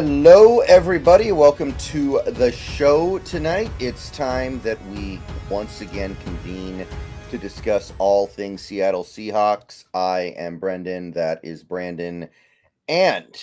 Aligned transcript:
Hello, 0.00 0.60
everybody. 0.60 1.32
Welcome 1.32 1.76
to 1.78 2.20
the 2.24 2.52
show 2.52 3.18
tonight. 3.18 3.68
It's 3.80 4.10
time 4.10 4.60
that 4.60 4.78
we 4.90 5.20
once 5.50 5.80
again 5.80 6.16
convene 6.22 6.86
to 7.32 7.36
discuss 7.36 7.92
all 7.98 8.28
things 8.28 8.62
Seattle 8.62 9.02
Seahawks. 9.02 9.86
I 9.92 10.36
am 10.38 10.60
Brendan. 10.60 11.10
That 11.10 11.40
is 11.42 11.64
Brandon. 11.64 12.28
And 12.86 13.36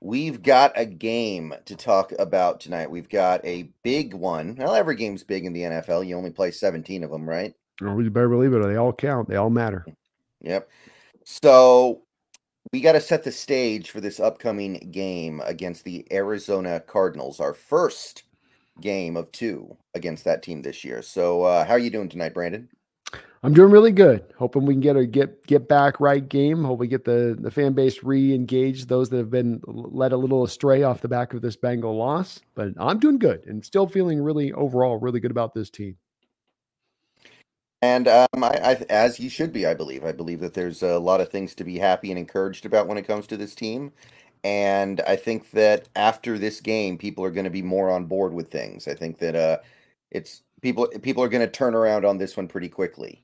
we've 0.00 0.42
got 0.42 0.72
a 0.74 0.84
game 0.84 1.54
to 1.66 1.76
talk 1.76 2.12
about 2.18 2.58
tonight. 2.58 2.90
We've 2.90 3.08
got 3.08 3.44
a 3.44 3.70
big 3.84 4.12
one. 4.12 4.56
Well, 4.56 4.74
every 4.74 4.96
game's 4.96 5.22
big 5.22 5.44
in 5.44 5.52
the 5.52 5.62
NFL. 5.62 6.04
You 6.04 6.16
only 6.16 6.32
play 6.32 6.50
17 6.50 7.04
of 7.04 7.12
them, 7.12 7.28
right? 7.28 7.54
Oh, 7.80 7.96
you 8.00 8.10
better 8.10 8.28
believe 8.28 8.54
it. 8.54 8.56
or 8.56 8.66
They 8.66 8.74
all 8.74 8.92
count. 8.92 9.28
They 9.28 9.36
all 9.36 9.50
matter. 9.50 9.86
Yep. 10.40 10.68
So 11.24 12.02
we 12.72 12.80
got 12.80 12.92
to 12.92 13.00
set 13.00 13.24
the 13.24 13.32
stage 13.32 13.90
for 13.90 14.00
this 14.00 14.20
upcoming 14.20 14.74
game 14.90 15.40
against 15.44 15.84
the 15.84 16.06
Arizona 16.12 16.80
Cardinals, 16.80 17.40
our 17.40 17.54
first 17.54 18.24
game 18.80 19.16
of 19.16 19.30
two 19.32 19.76
against 19.94 20.24
that 20.24 20.42
team 20.42 20.62
this 20.62 20.84
year. 20.84 21.02
So, 21.02 21.42
uh, 21.42 21.64
how 21.64 21.74
are 21.74 21.78
you 21.78 21.90
doing 21.90 22.08
tonight, 22.08 22.34
Brandon? 22.34 22.68
I'm 23.42 23.54
doing 23.54 23.70
really 23.70 23.92
good. 23.92 24.22
Hoping 24.38 24.66
we 24.66 24.74
can 24.74 24.82
get 24.82 24.96
a 24.96 25.06
get 25.06 25.46
get 25.46 25.66
back 25.66 25.98
right 25.98 26.26
game. 26.26 26.62
Hope 26.62 26.78
we 26.78 26.86
get 26.86 27.06
the 27.06 27.36
the 27.40 27.50
fan 27.50 27.72
base 27.72 28.02
re-engaged. 28.02 28.88
Those 28.88 29.08
that 29.08 29.16
have 29.16 29.30
been 29.30 29.62
led 29.66 30.12
a 30.12 30.16
little 30.16 30.44
astray 30.44 30.82
off 30.82 31.00
the 31.00 31.08
back 31.08 31.32
of 31.32 31.40
this 31.40 31.56
Bengal 31.56 31.96
loss. 31.96 32.40
But 32.54 32.74
I'm 32.78 32.98
doing 32.98 33.18
good 33.18 33.46
and 33.46 33.64
still 33.64 33.86
feeling 33.86 34.20
really 34.20 34.52
overall 34.52 34.98
really 34.98 35.20
good 35.20 35.30
about 35.30 35.54
this 35.54 35.70
team. 35.70 35.96
And 37.82 38.08
um, 38.08 38.26
I, 38.34 38.58
I, 38.62 38.84
as 38.90 39.18
you 39.18 39.30
should 39.30 39.52
be, 39.52 39.66
I 39.66 39.74
believe. 39.74 40.04
I 40.04 40.12
believe 40.12 40.40
that 40.40 40.54
there's 40.54 40.82
a 40.82 40.98
lot 40.98 41.20
of 41.20 41.30
things 41.30 41.54
to 41.54 41.64
be 41.64 41.78
happy 41.78 42.10
and 42.10 42.18
encouraged 42.18 42.66
about 42.66 42.86
when 42.86 42.98
it 42.98 43.06
comes 43.06 43.26
to 43.28 43.36
this 43.36 43.54
team. 43.54 43.92
And 44.44 45.00
I 45.02 45.16
think 45.16 45.50
that 45.52 45.88
after 45.96 46.38
this 46.38 46.60
game, 46.60 46.98
people 46.98 47.24
are 47.24 47.30
going 47.30 47.44
to 47.44 47.50
be 47.50 47.62
more 47.62 47.90
on 47.90 48.06
board 48.06 48.32
with 48.32 48.50
things. 48.50 48.86
I 48.86 48.94
think 48.94 49.18
that 49.18 49.34
uh, 49.34 49.58
it's 50.10 50.42
people 50.60 50.88
people 51.02 51.22
are 51.22 51.28
going 51.28 51.46
to 51.46 51.50
turn 51.50 51.74
around 51.74 52.04
on 52.04 52.18
this 52.18 52.36
one 52.36 52.48
pretty 52.48 52.68
quickly. 52.68 53.22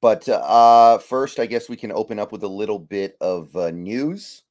But 0.00 0.26
uh, 0.28 0.98
first, 0.98 1.38
I 1.38 1.46
guess 1.46 1.68
we 1.68 1.76
can 1.76 1.92
open 1.92 2.18
up 2.18 2.32
with 2.32 2.42
a 2.42 2.48
little 2.48 2.78
bit 2.78 3.16
of 3.20 3.54
uh, 3.54 3.70
news 3.70 4.42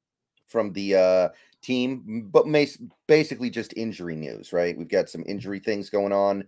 from 0.45 0.73
the 0.73 0.95
uh, 0.95 1.29
team, 1.63 2.29
but 2.31 2.45
basically 3.07 3.49
just 3.49 3.73
injury 3.75 4.15
news, 4.15 4.53
right? 4.53 4.77
We've 4.77 4.87
got 4.87 5.09
some 5.09 5.23
injury 5.25 5.59
things 5.59 5.89
going 5.89 6.13
on 6.13 6.43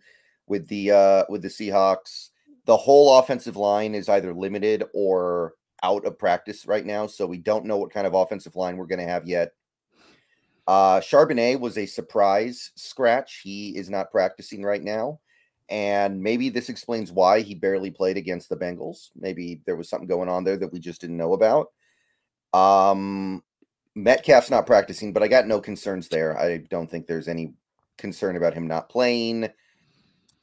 with 0.48 0.68
the 0.68 0.92
uh, 0.92 1.23
with 1.30 1.42
the 1.42 1.48
Seahawks 1.48 2.30
the 2.66 2.78
whole 2.78 3.17
offensive 3.20 3.58
line 3.58 3.95
is 3.95 4.09
either 4.09 4.34
limited 4.34 4.84
or 4.94 5.54
out 5.84 6.06
of 6.06 6.20
practice 6.20 6.66
right 6.66 6.86
now. 6.86 7.08
So 7.08 7.26
we 7.26 7.38
don't 7.38 7.66
know 7.66 7.78
what 7.78 7.92
kind 7.92 8.06
of 8.06 8.14
offensive 8.14 8.56
line 8.56 8.78
we're 8.78 8.86
going 8.86 9.00
to 9.00 9.06
have 9.06 9.28
yet. 9.28 9.54
Uh, 10.67 11.00
Charbonnet 11.00 11.59
was 11.59 11.78
a 11.78 11.86
surprise 11.86 12.72
scratch. 12.76 13.42
He 13.44 13.76
is 13.76 13.89
not 13.89 14.12
practicing 14.12 14.64
right 14.64 14.84
now. 14.84 15.20
And 15.70 16.22
maybe 16.22 16.50
this 16.50 16.70
explains 16.70 17.12
why 17.12 17.42
he 17.42 17.56
barely 17.56 17.92
played 17.92 18.17
against 18.17 18.50
the 18.50 18.58
Bengals. 18.58 19.09
Maybe 19.16 19.62
there 19.66 19.78
was 19.78 19.89
something 19.89 20.08
going 20.08 20.30
on 20.30 20.44
there 20.44 20.58
that 20.58 20.72
we 20.72 20.80
just 20.80 21.02
didn't 21.02 21.17
know 21.17 21.34
about. 21.34 21.72
Um, 22.54 23.42
Metcalf's 23.95 24.50
not 24.50 24.67
practicing, 24.67 25.14
but 25.14 25.23
I 25.23 25.28
got 25.28 25.48
no 25.48 25.62
concerns 25.62 26.09
there. 26.09 26.38
I 26.38 26.58
don't 26.70 26.89
think 26.92 27.08
there's 27.08 27.28
any 27.28 27.54
concern 27.98 28.36
about 28.36 28.54
him 28.54 28.67
not 28.67 28.89
playing. 28.89 29.50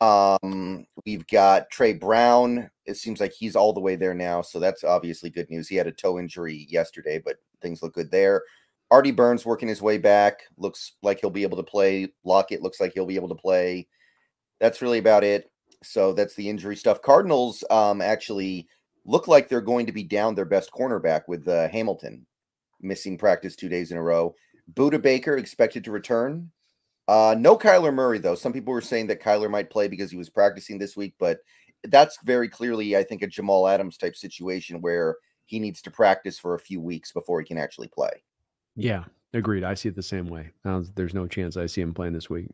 Um, 0.01 0.87
we've 1.05 1.27
got 1.27 1.71
Tre 1.71 1.93
Brown. 1.93 2.71
It 2.87 2.97
seems 2.97 3.21
like 3.21 3.33
he's 3.33 3.57
all 3.57 3.73
the 3.73 3.81
way 3.81 3.97
there 3.97 4.15
now, 4.15 4.43
so 4.43 4.61
that's 4.61 4.85
obviously 4.85 5.31
good 5.31 5.51
news. 5.51 5.69
He 5.69 5.77
had 5.77 5.87
a 5.87 5.93
toe 5.93 6.19
injury 6.19 6.67
yesterday, 6.71 7.21
but 7.25 7.37
things 7.61 7.83
look 7.83 7.95
good 7.95 8.11
there. 8.11 8.43
Artie 8.91 9.11
Burns 9.11 9.45
working 9.45 9.69
his 9.69 9.83
way 9.83 9.99
back. 9.99 10.41
Looks 10.57 10.93
like 11.03 11.21
he'll 11.21 11.31
be 11.31 11.43
able 11.43 11.59
to 11.59 11.63
play. 11.63 12.09
Lockett 12.25 12.63
looks 12.63 12.81
like 12.81 12.93
he'll 12.95 13.07
be 13.07 13.17
able 13.17 13.29
to 13.29 13.35
play. 13.35 13.87
That's 14.61 14.81
really 14.81 14.99
about 14.99 15.25
it. 15.25 15.51
So 15.83 16.13
that's 16.13 16.35
the 16.35 16.49
injury 16.49 16.77
stuff. 16.77 17.03
Cardinals 17.03 17.63
um, 17.71 18.01
actually 18.01 18.67
look 19.05 19.29
like 19.29 19.49
they're 19.49 19.61
going 19.61 19.87
to 19.87 19.93
be 19.93 20.03
down 20.03 20.35
their 20.35 20.45
best 20.45 20.71
cornerback 20.73 21.23
with 21.29 21.47
uh, 21.49 21.69
Hamilton 21.69 22.27
missing 22.81 23.19
practice 23.19 23.57
two 23.57 23.69
days 23.69 23.91
in 23.91 23.97
a 23.99 24.03
row. 24.03 24.35
Budda 24.73 25.01
Baker 25.01 25.37
expected 25.37 25.85
to 25.85 25.91
return. 25.91 26.51
Uh, 27.09 27.35
no 27.39 27.57
Kyler 27.57 27.93
Murray 27.93 28.19
though. 28.19 28.35
Some 28.35 28.53
people 28.53 28.73
were 28.73 28.83
saying 28.83 29.07
that 29.07 29.23
Kyler 29.23 29.51
might 29.51 29.71
play 29.71 29.89
because 29.89 30.11
he 30.11 30.19
was 30.19 30.29
practicing 30.29 30.79
this 30.79 30.97
week, 30.97 31.15
but 31.19 31.39
that's 31.85 32.19
very 32.23 32.49
clearly, 32.49 32.97
I 32.97 33.03
think, 33.03 33.23
a 33.23 33.27
Jamal 33.27 33.67
Adams 33.67 33.97
type 33.97 34.15
situation 34.15 34.83
where 34.83 35.17
he 35.47 35.59
needs 35.59 35.81
to 35.83 35.91
practice 35.91 36.39
for 36.39 36.55
a 36.55 36.59
few 36.59 36.81
weeks 36.81 37.13
before 37.13 37.41
he 37.41 37.47
can 37.47 37.57
actually 37.57 37.89
play. 37.89 38.11
Yeah, 38.77 39.05
agreed. 39.33 39.65
I 39.65 39.73
see 39.73 39.89
it 39.89 39.97
the 39.97 40.03
same 40.03 40.27
way. 40.27 40.51
There's 40.95 41.15
no 41.15 41.27
chance 41.27 41.57
I 41.57 41.67
see 41.67 41.81
him 41.81 41.95
playing 41.95 42.13
this 42.13 42.29
week. 42.29 42.51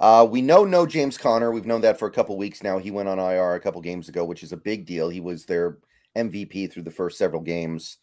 Uh, 0.00 0.26
we 0.28 0.42
know 0.42 0.64
no 0.64 0.84
James 0.84 1.16
Conner. 1.16 1.50
We've 1.50 1.66
known 1.66 1.80
that 1.80 1.98
for 1.98 2.06
a 2.06 2.12
couple 2.12 2.36
weeks 2.36 2.62
now. 2.62 2.78
He 2.78 2.90
went 2.90 3.08
on 3.08 3.18
IR 3.18 3.54
a 3.54 3.60
couple 3.60 3.80
games 3.80 4.10
ago, 4.10 4.24
which 4.24 4.42
is 4.42 4.52
a 4.52 4.56
big 4.56 4.84
deal. 4.84 5.08
He 5.08 5.20
was 5.20 5.46
their 5.46 5.78
MVP 6.16 6.70
through 6.70 6.82
the 6.82 6.90
first 6.90 7.16
several 7.16 7.40
games. 7.40 7.96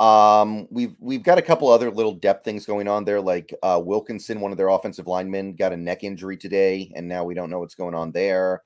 Um, 0.00 0.66
we've 0.70 0.94
we've 0.98 1.22
got 1.22 1.38
a 1.38 1.42
couple 1.42 1.68
other 1.68 1.90
little 1.90 2.14
depth 2.14 2.44
things 2.44 2.66
going 2.66 2.88
on 2.88 3.04
there, 3.04 3.20
like 3.20 3.54
uh, 3.62 3.80
Wilkinson, 3.82 4.40
one 4.40 4.50
of 4.50 4.58
their 4.58 4.68
offensive 4.68 5.06
linemen, 5.06 5.54
got 5.54 5.72
a 5.72 5.76
neck 5.76 6.02
injury 6.02 6.36
today, 6.36 6.90
and 6.96 7.06
now 7.06 7.24
we 7.24 7.34
don't 7.34 7.50
know 7.50 7.60
what's 7.60 7.76
going 7.76 7.94
on 7.94 8.10
there. 8.10 8.62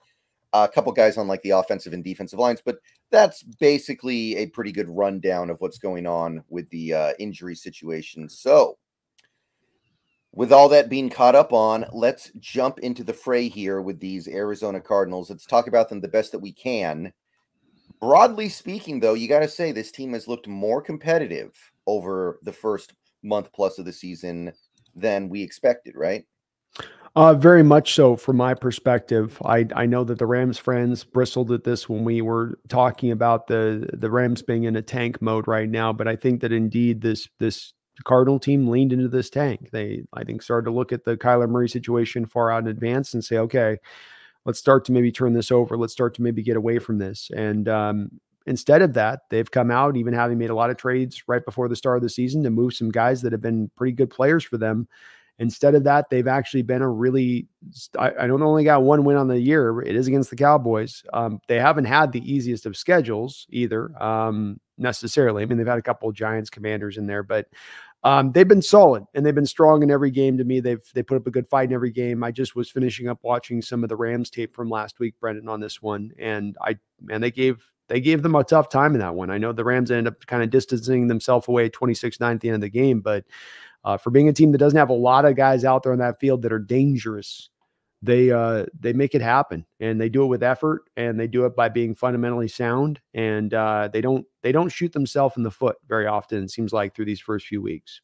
Uh, 0.55 0.67
a 0.69 0.73
couple 0.73 0.91
guys 0.93 1.19
on 1.19 1.29
like 1.29 1.43
the 1.43 1.51
offensive 1.51 1.93
and 1.93 2.03
defensive 2.03 2.39
lines, 2.39 2.63
but 2.65 2.79
that's 3.11 3.43
basically 3.43 4.37
a 4.37 4.47
pretty 4.47 4.73
good 4.73 4.89
rundown 4.89 5.51
of 5.51 5.61
what's 5.61 5.79
going 5.79 6.07
on 6.07 6.43
with 6.49 6.69
the 6.71 6.95
uh, 6.95 7.13
injury 7.19 7.55
situation. 7.55 8.31
So, 8.31 8.79
with 10.33 10.51
all 10.51 10.71
that 10.71 10.89
being 10.89 11.11
caught 11.11 11.35
up 11.35 11.53
on, 11.53 11.85
let's 11.93 12.31
jump 12.39 12.79
into 12.79 13.05
the 13.05 13.13
fray 13.13 13.49
here 13.49 13.83
with 13.83 14.01
these 14.01 14.29
Arizona 14.29 14.81
Cardinals. 14.81 15.29
Let's 15.29 15.45
talk 15.45 15.67
about 15.67 15.91
them 15.91 16.01
the 16.01 16.09
best 16.09 16.33
that 16.33 16.39
we 16.39 16.53
can 16.53 17.13
broadly 18.01 18.49
speaking, 18.49 19.01
though, 19.01 19.15
you 19.15 19.29
got 19.29 19.41
to 19.41 19.49
say 19.49 19.73
this 19.73 19.93
team 19.93 20.13
has 20.13 20.29
looked 20.29 20.47
more 20.47 20.83
competitive 20.83 21.55
over 21.87 22.39
the 22.43 22.53
first 22.53 22.95
month 23.23 23.53
plus 23.53 23.79
of 23.79 23.85
the 23.85 23.93
season 23.93 24.53
than 24.95 25.29
we 25.29 25.43
expected, 25.43 25.95
right? 25.97 26.25
Uh, 27.17 27.35
very 27.35 27.63
much 27.63 27.95
so 27.95 28.17
from 28.17 28.37
my 28.37 28.55
perspective. 28.55 29.41
I, 29.45 29.67
I 29.75 29.87
know 29.87 30.05
that 30.05 30.19
the 30.19 30.27
Rams 30.27 30.59
friends 30.59 31.05
bristled 31.05 31.51
at 31.51 31.65
this 31.65 31.89
when 31.89 32.05
we 32.05 32.21
were 32.21 32.59
talking 32.69 33.11
about 33.11 33.47
the 33.47 33.89
the 33.95 34.11
Rams 34.11 34.43
being 34.43 34.65
in 34.65 34.77
a 34.77 34.83
tank 34.83 35.21
mode 35.21 35.49
right 35.49 35.69
now, 35.69 35.93
but 35.93 36.07
I 36.07 36.15
think 36.15 36.41
that 36.43 36.53
indeed 36.53 37.01
this 37.01 37.29
this 37.41 37.73
Cardinal 38.05 38.39
team 38.39 38.69
leaned 38.69 38.93
into 38.93 39.09
this 39.09 39.31
tank. 39.31 39.71
They 39.73 40.05
I 40.13 40.23
think 40.23 40.43
started 40.43 40.67
to 40.67 40.77
look 40.77 40.93
at 40.93 41.05
the 41.05 41.17
Kyler 41.17 41.49
Murray 41.49 41.69
situation 41.69 42.27
far 42.27 42.53
out 42.53 42.63
in 42.63 42.69
advance 42.69 43.15
and 43.15 43.25
say, 43.25 43.39
okay, 43.39 43.79
let's 44.49 44.59
start 44.59 44.83
to 44.87 44.93
maybe 44.93 45.13
turn 45.13 45.35
this 45.35 45.51
over. 45.53 45.77
Let's 45.77 45.93
start 45.93 46.15
to 46.15 46.23
maybe 46.23 46.43
get 46.43 46.57
away 46.57 46.79
from 46.79 46.97
this. 46.97 47.31
And 47.37 47.69
um, 47.69 48.11
instead 48.47 48.81
of 48.81 48.95
that, 48.95 49.29
they've 49.29 49.51
come 49.51 49.71
out, 49.71 49.95
even 49.95 50.15
having 50.15 50.39
made 50.39 50.49
a 50.49 50.55
lot 50.55 50.71
of 50.71 50.79
trades 50.79 51.23
right 51.29 51.45
before 51.45 51.69
the 51.69 51.77
start 51.77 51.99
of 51.99 52.03
the 52.03 52.09
season 52.09 52.43
to 52.45 52.51
move 52.51 52.73
some 52.73 52.91
guys 52.91 53.21
that 53.21 53.33
have 53.33 53.43
been 53.43 53.71
pretty 53.77 53.93
good 53.93 54.09
players 54.09 54.43
for 54.43 54.57
them. 54.57 54.89
Instead 55.39 55.75
of 55.75 55.85
that, 55.85 56.09
they've 56.09 56.27
actually 56.27 56.63
been 56.63 56.81
a 56.81 56.89
really, 56.89 57.47
I, 57.99 58.11
I 58.21 58.27
don't 58.27 58.43
only 58.43 58.65
got 58.65 58.85
one 58.85 59.05
win 59.05 59.19
on 59.19 59.29
the 59.29 59.39
year. 59.39 59.83
It 59.83 59.95
is 59.95 60.09
against 60.09 60.31
the 60.31 60.37
Cowboys. 60.37 61.05
Um, 61.13 61.43
they 61.47 61.61
haven't 61.61 61.85
had 61.85 62.11
the 62.11 62.33
easiest 62.33 62.65
of 62.65 62.75
schedules 62.75 63.47
either, 63.51 63.93
um, 64.03 64.59
necessarily. 64.79 65.43
I 65.43 65.47
mean, 65.47 65.59
they've 65.59 65.67
had 65.67 65.79
a 65.79 65.83
couple 65.83 66.11
Giants 66.11 66.49
commanders 66.49 66.97
in 66.97 67.07
there, 67.07 67.23
but 67.23 67.49
um, 68.05 68.33
they've 68.33 68.47
been 68.47 68.63
solid 68.63 69.05
and 69.15 69.27
they've 69.27 69.35
been 69.35 69.47
strong 69.47 69.83
in 69.83 69.91
every 69.91 70.11
game 70.11 70.39
to 70.39 70.45
me. 70.45 70.61
They've 70.61 70.83
they 70.95 71.03
put 71.03 71.17
up 71.17 71.27
a 71.27 71.31
good 71.31 71.49
fight 71.49 71.69
in 71.69 71.75
every 71.75 71.91
game. 71.91 72.23
I 72.23 72.31
just 72.31 72.55
was 72.55 72.71
finishing 72.71 73.09
up 73.09 73.19
watching 73.23 73.61
some 73.61 73.83
of 73.83 73.89
the 73.89 73.97
Rams 73.97 74.31
tape 74.31 74.55
from 74.55 74.71
last 74.71 75.01
week, 75.01 75.15
Brendan, 75.21 75.49
on 75.49 75.61
this 75.61 75.83
one, 75.83 76.13
and 76.19 76.57
I 76.61 76.79
man, 77.01 77.21
they 77.21 77.31
gave 77.31 77.65
they 77.89 78.01
gave 78.01 78.23
them 78.23 78.35
a 78.35 78.45
tough 78.45 78.69
time 78.69 78.95
in 78.95 79.01
that 79.01 79.15
one. 79.15 79.31
I 79.31 79.39
know 79.39 79.53
the 79.53 79.65
Rams 79.65 79.91
ended 79.91 80.13
up 80.13 80.27
kind 80.27 80.43
of 80.43 80.51
distancing 80.51 81.09
themselves 81.09 81.49
away 81.49 81.71
26-9 81.71 82.35
at 82.35 82.41
the 82.41 82.49
end 82.49 82.57
of 82.57 82.61
the 82.61 82.69
game, 82.69 83.01
but 83.01 83.25
uh, 83.83 83.97
for 83.97 84.11
being 84.11 84.29
a 84.29 84.33
team 84.33 84.53
that 84.53 84.59
doesn't 84.59 84.79
have 84.79 84.91
a 84.91 84.95
lot 84.95 85.25
of 85.25 85.37
guys 85.37 85.65
out 85.65 85.83
there 85.83 85.93
on 85.93 85.99
that 85.99 86.21
field 86.21 86.43
that 86.43 86.53
are 86.53 86.59
dangerous, 86.59 87.49
they 88.03 88.31
uh, 88.31 88.67
they 88.79 88.93
make 88.93 89.15
it 89.15 89.21
happen 89.21 89.67
and 89.81 90.01
they 90.01 90.09
do 90.09 90.23
it 90.23 90.29
with 90.29 90.43
effort 90.43 90.85
and 90.97 91.19
they 91.19 91.27
do 91.27 91.45
it 91.47 91.57
by 91.57 91.69
being 91.69 91.95
fundamentally 91.95 92.49
sound 92.49 93.01
and 93.15 93.55
uh, 93.55 93.89
they 93.93 94.01
don't 94.01 94.25
they 94.43 94.53
don't 94.53 94.71
shoot 94.71 94.93
themselves 94.93 95.37
in 95.37 95.43
the 95.43 95.51
foot 95.51 95.77
very 95.89 96.07
often 96.07 96.45
it 96.45 96.51
seems 96.51 96.73
like 96.73 96.95
through 96.95 97.05
these 97.05 97.21
first 97.21 97.47
few 97.47 97.61
weeks. 97.61 98.01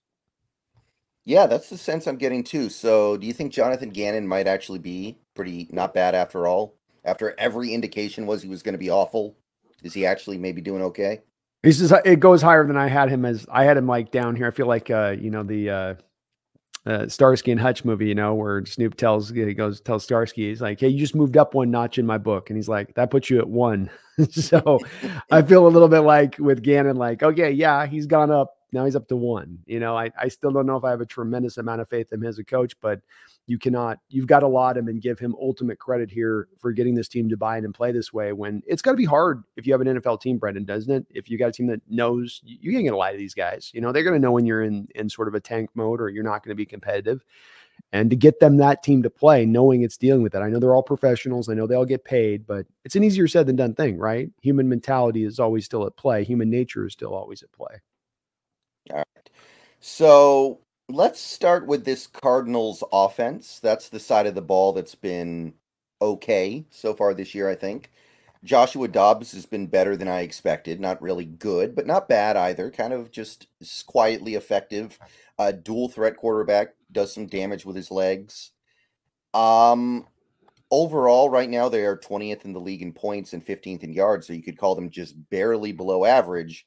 Yeah 1.24 1.46
that's 1.46 1.70
the 1.70 1.78
sense 1.78 2.06
i'm 2.06 2.16
getting 2.16 2.44
too 2.44 2.68
so 2.68 3.16
do 3.16 3.26
you 3.26 3.32
think 3.32 3.50
jonathan 3.50 3.88
gannon 3.88 4.28
might 4.28 4.46
actually 4.46 4.78
be 4.78 5.16
pretty 5.34 5.68
not 5.70 5.94
bad 5.94 6.14
after 6.14 6.46
all? 6.46 6.74
After 7.06 7.34
every 7.38 7.72
indication 7.72 8.26
was 8.26 8.42
he 8.42 8.48
was 8.48 8.62
going 8.62 8.72
to 8.72 8.78
be 8.78 8.90
awful 8.90 9.36
is 9.82 9.92
he 9.94 10.06
actually 10.06 10.38
maybe 10.38 10.62
doing 10.62 10.82
okay? 10.82 11.20
He 11.62 11.72
says 11.72 11.92
it 12.04 12.20
goes 12.20 12.42
higher 12.42 12.66
than 12.66 12.76
i 12.76 12.88
had 12.88 13.08
him 13.08 13.24
as 13.24 13.46
i 13.50 13.64
had 13.64 13.76
him 13.76 13.86
like 13.86 14.10
down 14.10 14.34
here 14.34 14.48
i 14.48 14.50
feel 14.50 14.66
like 14.66 14.90
uh 14.90 15.14
you 15.18 15.30
know 15.30 15.44
the 15.44 15.96
uh 16.86 17.08
Starsky 17.08 17.50
and 17.52 17.60
Hutch 17.60 17.84
movie, 17.84 18.06
you 18.08 18.14
know, 18.14 18.34
where 18.34 18.64
Snoop 18.66 18.96
tells 18.96 19.30
he 19.30 19.54
goes 19.54 19.80
tells 19.80 20.04
Starsky, 20.04 20.48
he's 20.48 20.60
like, 20.60 20.80
"Hey, 20.80 20.88
you 20.88 20.98
just 20.98 21.14
moved 21.14 21.36
up 21.36 21.54
one 21.54 21.70
notch 21.70 21.98
in 21.98 22.06
my 22.06 22.18
book," 22.18 22.50
and 22.50 22.56
he's 22.56 22.68
like, 22.68 22.94
"That 22.94 23.10
puts 23.10 23.30
you 23.30 23.38
at 23.38 23.48
one." 23.48 23.90
so 24.30 24.78
I 25.30 25.42
feel 25.42 25.66
a 25.66 25.68
little 25.68 25.88
bit 25.88 26.00
like 26.00 26.38
with 26.38 26.62
Gannon, 26.62 26.96
like, 26.96 27.22
okay, 27.22 27.50
yeah, 27.50 27.86
he's 27.86 28.06
gone 28.06 28.30
up, 28.30 28.56
Now 28.74 28.84
he's 28.84 28.96
up 28.96 29.08
to 29.08 29.16
one. 29.16 29.58
You 29.66 29.80
know, 29.80 29.96
I, 29.96 30.10
I 30.20 30.28
still 30.28 30.50
don't 30.50 30.66
know 30.66 30.76
if 30.76 30.84
I 30.84 30.90
have 30.90 31.00
a 31.00 31.06
tremendous 31.06 31.56
amount 31.56 31.80
of 31.80 31.88
faith 31.88 32.12
in 32.12 32.20
him 32.20 32.26
as 32.26 32.38
a 32.38 32.44
coach, 32.44 32.74
but 32.80 33.00
you 33.46 33.58
cannot, 33.58 33.98
you've 34.08 34.26
got 34.26 34.40
to 34.40 34.48
laud 34.48 34.76
him 34.76 34.88
and 34.88 35.00
give 35.00 35.18
him 35.18 35.34
ultimate 35.40 35.78
credit 35.78 36.10
here 36.10 36.48
for 36.58 36.72
getting 36.72 36.94
this 36.94 37.08
team 37.08 37.28
to 37.28 37.36
buy 37.36 37.56
in 37.56 37.64
and 37.64 37.74
play 37.74 37.92
this 37.92 38.12
way 38.12 38.32
when 38.32 38.62
it's 38.66 38.82
got 38.82 38.90
to 38.90 38.96
be 38.96 39.04
hard 39.04 39.42
if 39.56 39.66
you 39.66 39.72
have 39.72 39.80
an 39.80 39.86
NFL 39.86 40.20
team, 40.20 40.38
Brendan, 40.38 40.64
doesn't 40.64 40.92
it? 40.92 41.06
If 41.10 41.30
you 41.30 41.38
got 41.38 41.48
a 41.48 41.52
team 41.52 41.68
that 41.68 41.80
knows 41.88 42.40
you 42.44 42.72
can't 42.72 42.84
get 42.84 42.92
a 42.92 42.96
lot 42.96 43.12
of 43.12 43.18
these 43.18 43.34
guys, 43.34 43.70
you 43.72 43.80
know, 43.80 43.92
they're 43.92 44.02
going 44.02 44.14
to 44.16 44.20
know 44.20 44.32
when 44.32 44.44
you're 44.44 44.64
in, 44.64 44.88
in 44.94 45.08
sort 45.08 45.28
of 45.28 45.34
a 45.34 45.40
tank 45.40 45.70
mode 45.74 46.00
or 46.00 46.08
you're 46.08 46.24
not 46.24 46.42
going 46.42 46.50
to 46.50 46.54
be 46.54 46.66
competitive 46.66 47.24
and 47.92 48.10
to 48.10 48.16
get 48.16 48.40
them 48.40 48.56
that 48.56 48.82
team 48.82 49.02
to 49.02 49.10
play, 49.10 49.46
knowing 49.46 49.82
it's 49.82 49.96
dealing 49.96 50.22
with 50.22 50.32
that. 50.32 50.42
I 50.42 50.48
know 50.48 50.58
they're 50.58 50.74
all 50.74 50.82
professionals. 50.82 51.48
I 51.48 51.54
know 51.54 51.66
they 51.66 51.76
all 51.76 51.84
get 51.84 52.04
paid, 52.04 52.46
but 52.46 52.66
it's 52.84 52.96
an 52.96 53.04
easier 53.04 53.28
said 53.28 53.46
than 53.46 53.56
done 53.56 53.74
thing, 53.74 53.98
right? 53.98 54.30
Human 54.42 54.68
mentality 54.68 55.24
is 55.24 55.38
always 55.38 55.64
still 55.64 55.86
at 55.86 55.96
play. 55.96 56.24
Human 56.24 56.50
nature 56.50 56.86
is 56.86 56.92
still 56.92 57.14
always 57.14 57.42
at 57.42 57.52
play. 57.52 57.80
All 58.90 58.98
right. 58.98 59.30
So 59.80 60.60
let's 60.88 61.20
start 61.20 61.66
with 61.66 61.84
this 61.84 62.06
Cardinals 62.06 62.84
offense. 62.92 63.60
That's 63.60 63.88
the 63.88 64.00
side 64.00 64.26
of 64.26 64.34
the 64.34 64.42
ball 64.42 64.72
that's 64.72 64.94
been 64.94 65.54
okay 66.00 66.66
so 66.70 66.94
far 66.94 67.14
this 67.14 67.34
year, 67.34 67.48
I 67.48 67.54
think. 67.54 67.90
Joshua 68.44 68.88
Dobbs 68.88 69.32
has 69.32 69.46
been 69.46 69.66
better 69.66 69.96
than 69.96 70.08
I 70.08 70.20
expected. 70.20 70.78
Not 70.78 71.00
really 71.00 71.24
good, 71.24 71.74
but 71.74 71.86
not 71.86 72.08
bad 72.08 72.36
either. 72.36 72.70
Kind 72.70 72.92
of 72.92 73.10
just 73.10 73.46
quietly 73.86 74.34
effective. 74.34 74.98
A 75.38 75.52
dual 75.52 75.88
threat 75.88 76.16
quarterback 76.16 76.74
does 76.92 77.12
some 77.12 77.26
damage 77.26 77.64
with 77.64 77.74
his 77.74 77.90
legs. 77.90 78.50
Um, 79.32 80.06
overall, 80.70 81.30
right 81.30 81.48
now 81.48 81.70
they 81.70 81.84
are 81.84 81.96
20th 81.96 82.44
in 82.44 82.52
the 82.52 82.60
league 82.60 82.82
in 82.82 82.92
points 82.92 83.32
and 83.32 83.44
15th 83.44 83.82
in 83.82 83.94
yards, 83.94 84.26
so 84.26 84.34
you 84.34 84.42
could 84.42 84.58
call 84.58 84.74
them 84.74 84.90
just 84.90 85.16
barely 85.30 85.72
below 85.72 86.04
average. 86.04 86.66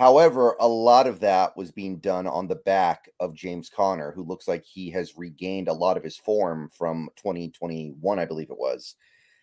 However, 0.00 0.56
a 0.58 0.66
lot 0.66 1.06
of 1.06 1.20
that 1.20 1.54
was 1.58 1.70
being 1.70 1.98
done 1.98 2.26
on 2.26 2.48
the 2.48 2.56
back 2.56 3.10
of 3.20 3.34
James 3.34 3.68
Conner, 3.68 4.12
who 4.12 4.22
looks 4.22 4.48
like 4.48 4.64
he 4.64 4.90
has 4.92 5.18
regained 5.18 5.68
a 5.68 5.74
lot 5.74 5.98
of 5.98 6.02
his 6.02 6.16
form 6.16 6.70
from 6.72 7.10
2021, 7.16 8.18
I 8.18 8.24
believe 8.24 8.50
it 8.50 8.58
was, 8.58 8.94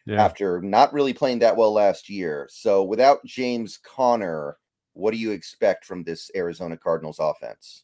yeah. 0.07 0.19
after 0.19 0.59
not 0.59 0.92
really 0.94 1.13
playing 1.13 1.38
that 1.39 1.56
well 1.56 1.71
last 1.71 2.09
year. 2.09 2.48
So, 2.50 2.83
without 2.83 3.24
James 3.24 3.77
Conner, 3.77 4.57
what 4.94 5.12
do 5.12 5.18
you 5.18 5.30
expect 5.30 5.86
from 5.86 6.04
this 6.04 6.31
Arizona 6.36 6.75
Cardinals 6.75 7.19
offense? 7.19 7.83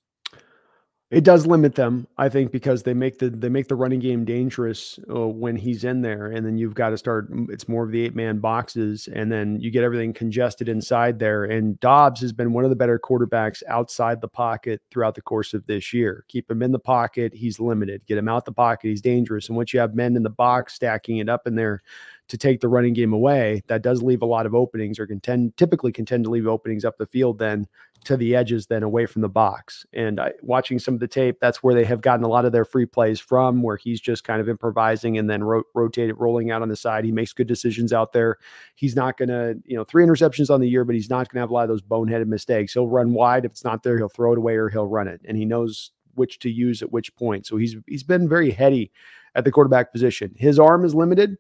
It 1.13 1.24
does 1.24 1.45
limit 1.45 1.75
them, 1.75 2.07
I 2.18 2.27
think, 2.27 2.51
because 2.51 2.81
they 2.81 2.95
make 2.95 3.19
the 3.19 3.30
they 3.30 3.48
make 3.48 3.68
the 3.68 3.75
running 3.75 4.00
game 4.00 4.25
dangerous 4.25 4.98
uh, 5.13 5.27
when 5.27 5.56
he's 5.56 5.83
in 5.83 6.01
there, 6.01 6.25
and 6.25 6.44
then 6.44 6.57
you've 6.57 6.74
got 6.74 6.89
to 6.89 6.98
start. 6.98 7.27
It's 7.50 7.69
more 7.69 7.83
of 7.83 7.92
the 7.92 8.04
eight 8.04 8.15
man 8.15 8.39
boxes, 8.39 9.07
and 9.13 9.31
then 9.31 9.60
you 9.60 9.69
get 9.69 9.83
everything 9.83 10.12
congested 10.12 10.68
inside 10.68 11.19
there. 11.19 11.44
And 11.45 11.80
Dobbs 11.80 12.19
has 12.21 12.33
been 12.33 12.51
one 12.51 12.63
of 12.63 12.71
the 12.71 12.75
better 12.75 12.98
quarterbacks 12.98 13.62
outside 13.69 14.21
the 14.21 14.27
pocket 14.27 14.81
throughout 14.89 15.13
the 15.13 15.21
course 15.21 15.54
of 15.54 15.68
this 15.68 15.94
year. 15.94 16.25
Keep 16.30 16.50
him 16.50 16.63
in 16.63 16.71
the 16.71 16.80
pocket, 16.80 17.31
he's 17.36 17.59
limited. 17.59 18.01
Get 18.07 18.18
him 18.18 18.27
out 18.27 18.45
the 18.45 18.51
pocket, 18.51 18.88
he's 18.88 19.01
dangerous. 19.01 19.50
And 19.50 19.56
once 19.56 19.71
you 19.71 19.80
have 19.80 19.94
men 19.94 20.16
in 20.16 20.24
the 20.24 20.31
box 20.31 20.74
stacking 20.74 21.19
it 21.19 21.30
up 21.30 21.45
in 21.45 21.54
there 21.54 21.83
to 22.30 22.38
take 22.38 22.62
the 22.62 22.68
running 22.68 22.94
game 22.94 23.14
away, 23.14 23.62
that 23.68 23.81
does 23.81 24.02
leave 24.02 24.22
a 24.22 24.25
lot 24.25 24.46
of 24.46 24.56
openings, 24.56 25.00
or 25.00 25.08
contend 25.08 25.56
typically 25.58 25.92
contend 25.92 26.24
to 26.24 26.30
leave 26.30 26.48
openings 26.48 26.86
up 26.86 26.98
the 26.98 27.06
field. 27.06 27.40
Then 27.40 27.68
to 28.04 28.18
the 28.18 28.36
edges 28.36 28.68
then 28.68 28.84
away 28.84 29.06
from 29.06 29.22
the 29.22 29.30
box. 29.30 29.86
And 29.94 30.20
I, 30.20 30.34
watching 30.42 30.80
some 30.80 30.94
of 30.94 31.00
the 31.00 31.08
tape, 31.08 31.38
that's 31.40 31.64
where 31.64 31.74
they 31.74 31.86
have 31.86 32.02
gotten 32.02 32.25
a 32.25 32.28
lot 32.28 32.46
of 32.46 32.52
their 32.52 32.66
free 32.66 32.86
plays 32.86 33.20
from, 33.20 33.62
where 33.62 33.78
he's 33.78 34.02
just 34.02 34.24
kind 34.24 34.42
of 34.42 34.50
improvising 34.50 35.18
and 35.18 35.30
then 35.30 35.44
ro- 35.44 35.64
rotated, 35.74 36.16
rolling 36.18 36.52
out 36.52 36.62
on 36.62 36.70
the 36.70 36.75
side. 36.75 37.06
He 37.06 37.12
makes 37.12 37.34
good 37.34 37.48
decisions 37.48 37.94
out 37.94 38.14
there. 38.14 38.38
He's 38.76 38.96
not 38.96 39.18
going 39.18 39.30
to, 39.30 39.58
you 39.66 39.76
know, 39.76 39.84
three 39.84 40.06
interceptions 40.06 40.50
on 40.50 40.60
the 40.60 40.68
year, 40.68 40.84
but 40.84 40.96
he's 40.96 41.10
not 41.10 41.30
going 41.30 41.38
to 41.38 41.42
have 41.42 41.50
a 41.50 41.54
lot 41.54 41.64
of 41.64 41.69
those 41.69 41.81
boneheaded 41.81 42.28
mistakes. 42.28 42.74
He'll 42.74 42.88
run 42.88 43.14
wide. 43.14 43.46
If 43.46 43.52
it's 43.52 43.64
not 43.64 43.84
there, 43.84 43.98
he'll 43.98 44.10
throw 44.10 44.34
it 44.34 44.38
away 44.38 44.56
or 44.56 44.69
he'll 44.69 44.88
run 44.88 45.08
it. 45.08 45.22
And 45.26 45.38
he 45.38 45.46
knows 45.46 45.92
which 46.16 46.40
to 46.40 46.50
use 46.50 46.81
at 46.81 46.92
which 46.92 47.16
point. 47.16 47.48
So 47.48 47.58
he's 47.58 47.76
he's 47.88 48.04
been 48.04 48.30
very 48.30 48.52
heady 48.52 48.92
at 49.36 49.46
the 49.46 49.52
quarterback 49.52 49.92
position. 49.92 50.34
His 50.38 50.60
arm 50.60 50.86
is 50.86 50.94
limited 50.94 51.38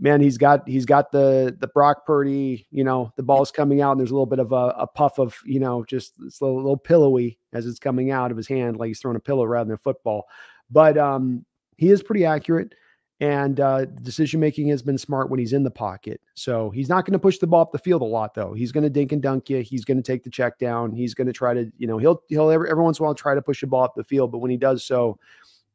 man, 0.00 0.20
he's 0.20 0.38
got 0.38 0.66
he's 0.66 0.86
got 0.86 1.12
the 1.12 1.56
the 1.60 1.68
Brock 1.68 2.06
Purdy, 2.06 2.66
you 2.70 2.82
know, 2.82 3.12
the 3.16 3.22
ball's 3.22 3.52
coming 3.52 3.82
out 3.82 3.92
and 3.92 4.00
there's 4.00 4.10
a 4.10 4.14
little 4.14 4.26
bit 4.26 4.38
of 4.38 4.52
a, 4.52 4.74
a 4.78 4.86
puff 4.86 5.18
of, 5.18 5.36
you 5.44 5.60
know, 5.60 5.84
just 5.84 6.14
it's 6.24 6.40
a 6.40 6.44
little, 6.44 6.56
little, 6.56 6.76
pillowy 6.76 7.38
as 7.52 7.66
it's 7.66 7.78
coming 7.78 8.10
out 8.10 8.30
of 8.30 8.36
his 8.36 8.48
hand, 8.48 8.78
like 8.78 8.88
he's 8.88 9.00
throwing 9.00 9.16
a 9.16 9.20
pillow 9.20 9.44
rather 9.44 9.66
than 9.66 9.74
a 9.74 9.78
football. 9.78 10.26
But 10.70 10.96
um, 10.96 11.44
he 11.76 11.90
is 11.90 12.02
pretty 12.02 12.24
accurate, 12.24 12.74
and 13.20 13.60
uh, 13.60 13.84
decision 13.84 14.40
making 14.40 14.68
has 14.68 14.82
been 14.82 14.96
smart 14.96 15.28
when 15.28 15.38
he's 15.38 15.52
in 15.52 15.64
the 15.64 15.70
pocket. 15.70 16.20
So 16.34 16.70
he's 16.70 16.88
not 16.88 17.04
going 17.04 17.12
to 17.12 17.18
push 17.18 17.38
the 17.38 17.46
ball 17.46 17.62
up 17.62 17.72
the 17.72 17.78
field 17.78 18.02
a 18.02 18.06
lot, 18.06 18.34
though. 18.34 18.54
He's 18.54 18.72
going 18.72 18.84
to 18.84 18.90
dink 18.90 19.12
and 19.12 19.20
dunk 19.20 19.50
you. 19.50 19.58
He's 19.60 19.84
going 19.84 19.98
to 19.98 20.02
take 20.02 20.24
the 20.24 20.30
check 20.30 20.58
down. 20.58 20.92
He's 20.92 21.12
going 21.12 21.26
to 21.26 21.32
try 21.32 21.52
to, 21.52 21.70
you 21.76 21.86
know, 21.86 21.98
he'll 21.98 22.22
he'll 22.28 22.50
every, 22.50 22.70
every 22.70 22.82
once 22.82 22.98
in 22.98 23.02
a 23.02 23.06
while 23.06 23.14
try 23.14 23.34
to 23.34 23.42
push 23.42 23.60
the 23.60 23.66
ball 23.66 23.84
up 23.84 23.94
the 23.94 24.04
field, 24.04 24.32
but 24.32 24.38
when 24.38 24.50
he 24.50 24.56
does 24.56 24.84
so, 24.84 25.18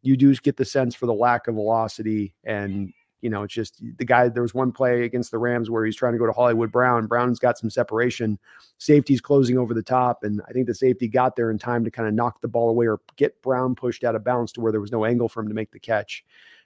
you 0.02 0.18
do 0.18 0.34
get 0.36 0.58
the 0.58 0.66
sense 0.66 0.96
for 0.96 1.06
the 1.06 1.14
lack 1.14 1.48
of 1.48 1.56
velocity 1.56 2.34
and 2.44 2.94
you 3.26 3.32
know, 3.32 3.42
it's 3.42 3.56
just 3.56 3.82
the 3.98 4.06
guy. 4.06 4.30
There 4.30 4.44
was 4.44 4.54
one 4.54 4.72
play 4.72 5.02
against 5.02 5.32
the 5.32 5.40
Rams 5.40 5.68
where 5.68 5.84
he's 5.84 5.96
trying 5.96 6.14
to 6.14 6.20
go 6.20 6.28
to 6.28 6.32
Hollywood 6.32 6.72
Brown. 6.72 7.08
Brown's 7.08 7.40
got 7.40 7.58
some 7.58 7.72
separation. 7.72 8.38
Safety's 8.78 9.20
closing 9.20 9.58
over 9.58 9.74
the 9.74 9.82
top, 9.82 10.24
and 10.24 10.44
I 10.48 10.52
think 10.52 10.68
the 10.68 10.76
safety 10.76 11.08
got 11.08 11.36
there 11.36 11.50
in 11.50 11.58
time 11.58 11.84
to 11.86 11.90
kind 11.90 12.08
of 12.08 12.14
knock 12.14 12.40
the 12.42 12.48
ball 12.48 12.70
away 12.70 12.86
or 12.86 13.00
get 13.16 13.42
Brown 13.42 13.74
pushed 13.74 14.04
out 14.04 14.14
of 14.14 14.24
bounds 14.24 14.52
to 14.52 14.62
where 14.62 14.72
there 14.72 14.80
was 14.80 14.92
no 14.92 15.06
angle 15.06 15.28
for 15.28 15.42
him 15.42 15.48
to 15.48 15.56
make 15.56 15.72
the 15.72 15.80
catch. 15.80 16.24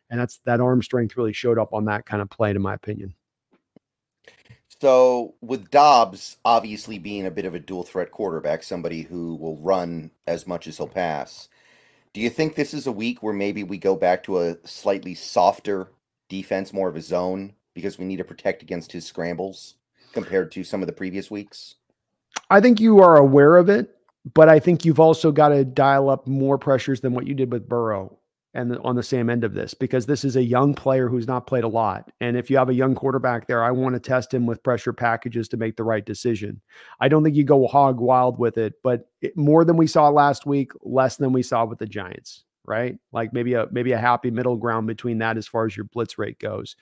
And 0.10 0.20
that's 0.20 0.40
that 0.40 0.60
arm 0.60 0.84
strength 0.84 1.16
really 1.16 1.32
showed 1.32 1.58
up 1.58 1.74
on 1.74 1.86
that 1.86 2.06
kind 2.06 2.22
of 2.22 2.30
play, 2.30 2.52
in 2.52 2.62
my 2.62 2.74
opinion. 2.74 3.14
So, 4.82 5.36
with 5.40 5.72
Dobbs 5.72 6.40
obviously 6.44 7.00
being 7.00 7.26
a 7.26 7.32
bit 7.32 7.46
of 7.46 7.56
a 7.56 7.60
dual 7.60 7.84
threat 7.84 8.12
quarterback, 8.12 8.64
somebody 8.64 9.04
who 9.04 9.36
will 9.36 9.56
run 9.56 10.12
as 10.28 10.46
much 10.46 10.68
as 10.68 10.76
he'll 10.76 10.90
pass, 10.90 11.48
do 12.12 12.20
you 12.20 12.30
think 12.30 12.56
this 12.56 12.74
is 12.74 12.86
a 12.86 12.92
week 12.92 13.24
where 13.24 13.34
maybe 13.34 13.64
we 13.64 13.78
go 13.78 13.96
back 13.96 14.24
to 14.24 14.40
a 14.40 14.58
slightly 14.66 15.16
softer 15.16 15.88
defense, 16.30 16.72
more 16.72 16.88
of 16.88 16.96
a 16.96 17.02
zone, 17.02 17.54
because 17.74 17.98
we 17.98 18.06
need 18.06 18.18
to 18.18 18.24
protect 18.24 18.62
against 18.62 18.92
his 18.92 19.06
scrambles 19.06 19.76
compared 20.14 20.52
to 20.54 20.64
some 20.64 20.82
of 20.82 20.88
the 20.88 20.94
previous 20.94 21.30
weeks? 21.30 21.76
I 22.50 22.62
think 22.62 22.80
you 22.80 23.00
are 23.00 23.18
aware 23.18 23.58
of 23.58 23.70
it, 23.70 23.96
but 24.34 24.50
I 24.50 24.60
think 24.60 24.86
you've 24.86 25.00
also 25.00 25.32
got 25.32 25.50
to 25.50 25.66
dial 25.66 26.10
up 26.10 26.28
more 26.28 26.58
pressures 26.58 27.02
than 27.02 27.14
what 27.14 27.28
you 27.28 27.34
did 27.34 27.52
with 27.52 27.68
Burrow 27.68 28.18
and 28.56 28.78
on 28.80 28.96
the 28.96 29.04
same 29.04 29.30
end 29.30 29.44
of 29.44 29.54
this 29.54 29.74
because 29.74 30.06
this 30.06 30.26
is 30.26 30.36
a 30.36 30.44
young 30.44 30.74
player 30.74 31.08
who's 31.08 31.28
not 31.28 31.46
played 31.46 31.64
a 31.64 31.68
lot. 31.68 32.12
And 32.20 32.36
if 32.36 32.50
you 32.50 32.58
have 32.58 32.70
a 32.70 32.74
young 32.74 32.96
quarterback 32.96 33.48
there, 33.48 33.64
I 33.64 33.72
want 33.72 33.94
to 33.94 34.00
test 34.00 34.34
him 34.34 34.46
with 34.46 34.64
pressure 34.64 34.94
packages 34.94 35.48
to 35.50 35.58
make 35.58 35.78
the 35.78 35.84
right 35.84 36.04
decision. 36.04 36.60
I 37.00 37.08
don't 37.10 37.24
think 37.24 37.36
you 37.36 37.44
go 37.44 37.68
hog 37.68 38.00
wild 38.00 38.40
with 38.40 38.58
it, 38.58 38.74
but 38.84 39.08
it, 39.22 39.38
more 39.38 39.64
than 39.64 39.78
we 39.78 39.86
saw 39.86 40.10
last 40.10 40.48
week, 40.48 40.72
less 40.82 41.18
than 41.18 41.32
we 41.32 41.44
saw 41.44 41.66
with 41.66 41.78
the 41.78 41.86
Giants 41.86 42.44
right? 42.70 42.98
Like 43.12 43.34
maybe 43.34 43.56
a 43.56 43.68
maybe 43.72 43.92
a 43.92 43.98
happy 43.98 44.32
middle 44.32 44.56
ground 44.56 44.88
between 44.88 45.18
that 45.18 45.38
as 45.38 45.48
far 45.48 45.66
as 45.66 45.76
your 45.76 45.86
blitz 45.86 46.18
rate 46.18 46.40
goes. 46.40 46.76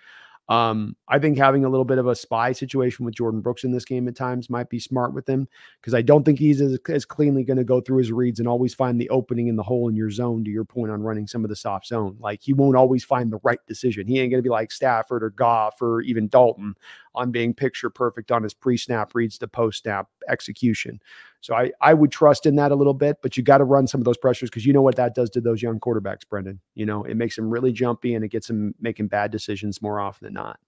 Um, 0.49 0.95
I 1.09 1.19
think 1.19 1.37
having 1.37 1.65
a 1.65 1.69
little 1.69 1.83
bit 1.83 1.97
of 1.97 2.07
a 2.07 2.15
spy 2.15 2.53
situation 2.53 3.03
with 3.03 3.15
Jordyn 3.15 3.43
Brooks 3.43 3.65
in 3.65 3.71
this 3.71 3.83
game 3.83 4.07
at 4.07 4.15
times 4.15 4.49
might 4.49 4.69
be 4.69 4.79
smart 4.79 5.13
with 5.13 5.27
him 5.27 5.45
because 5.81 5.93
I 5.93 6.01
don't 6.01 6.23
think 6.23 6.39
he's 6.39 6.61
as, 6.61 6.79
as 6.87 7.03
cleanly 7.03 7.43
going 7.43 7.57
to 7.57 7.65
go 7.65 7.81
through 7.81 7.97
his 7.97 8.13
reads 8.13 8.39
and 8.39 8.47
always 8.47 8.73
find 8.73 8.99
the 8.99 9.09
opening 9.09 9.47
in 9.47 9.57
the 9.57 9.63
hole 9.63 9.89
in 9.89 9.95
your 9.95 10.09
zone. 10.09 10.45
To 10.45 10.51
your 10.51 10.63
point 10.63 10.91
on 10.91 11.03
running 11.03 11.27
some 11.27 11.43
of 11.43 11.49
the 11.49 11.55
soft 11.55 11.87
zone, 11.87 12.15
like 12.21 12.41
he 12.41 12.53
won't 12.53 12.77
always 12.77 13.03
find 13.03 13.31
the 13.31 13.39
right 13.43 13.59
decision. 13.67 14.07
He 14.07 14.19
ain't 14.19 14.31
going 14.31 14.39
to 14.39 14.47
be 14.47 14.49
like 14.49 14.71
Stafford 14.71 15.21
or 15.21 15.31
Goff 15.31 15.81
or 15.81 15.99
even 16.01 16.29
Dalton 16.29 16.75
on 17.17 17.31
being 17.31 17.53
picture 17.53 17.89
perfect 17.89 18.31
on 18.31 18.43
his 18.43 18.53
pre 18.53 18.77
snap 18.77 19.13
reads 19.15 19.37
to 19.39 19.47
post 19.47 19.83
snap 19.83 20.07
execution. 20.29 20.99
So 21.41 21.55
I, 21.55 21.71
I 21.81 21.93
would 21.93 22.11
trust 22.11 22.45
in 22.45 22.55
that 22.55 22.71
a 22.71 22.75
little 22.75 22.93
bit, 22.93 23.17
but 23.21 23.37
you 23.37 23.43
got 23.43 23.57
to 23.57 23.63
run 23.63 23.87
some 23.87 24.01
of 24.01 24.05
those 24.05 24.17
pressures 24.17 24.49
because 24.49 24.65
you 24.65 24.73
know 24.73 24.81
what 24.81 24.95
that 24.95 25.15
does 25.15 25.29
to 25.31 25.41
those 25.41 25.61
young 25.61 25.79
quarterbacks, 25.79 26.27
Brendan. 26.27 26.59
You 26.75 26.85
know, 26.85 27.03
it 27.03 27.15
makes 27.15 27.35
them 27.35 27.49
really 27.49 27.71
jumpy 27.71 28.15
and 28.15 28.23
it 28.23 28.29
gets 28.29 28.47
them 28.47 28.73
making 28.79 29.07
bad 29.07 29.31
decisions 29.31 29.81
more 29.81 29.99
often 29.99 30.25
than 30.25 30.33
not. 30.33 30.59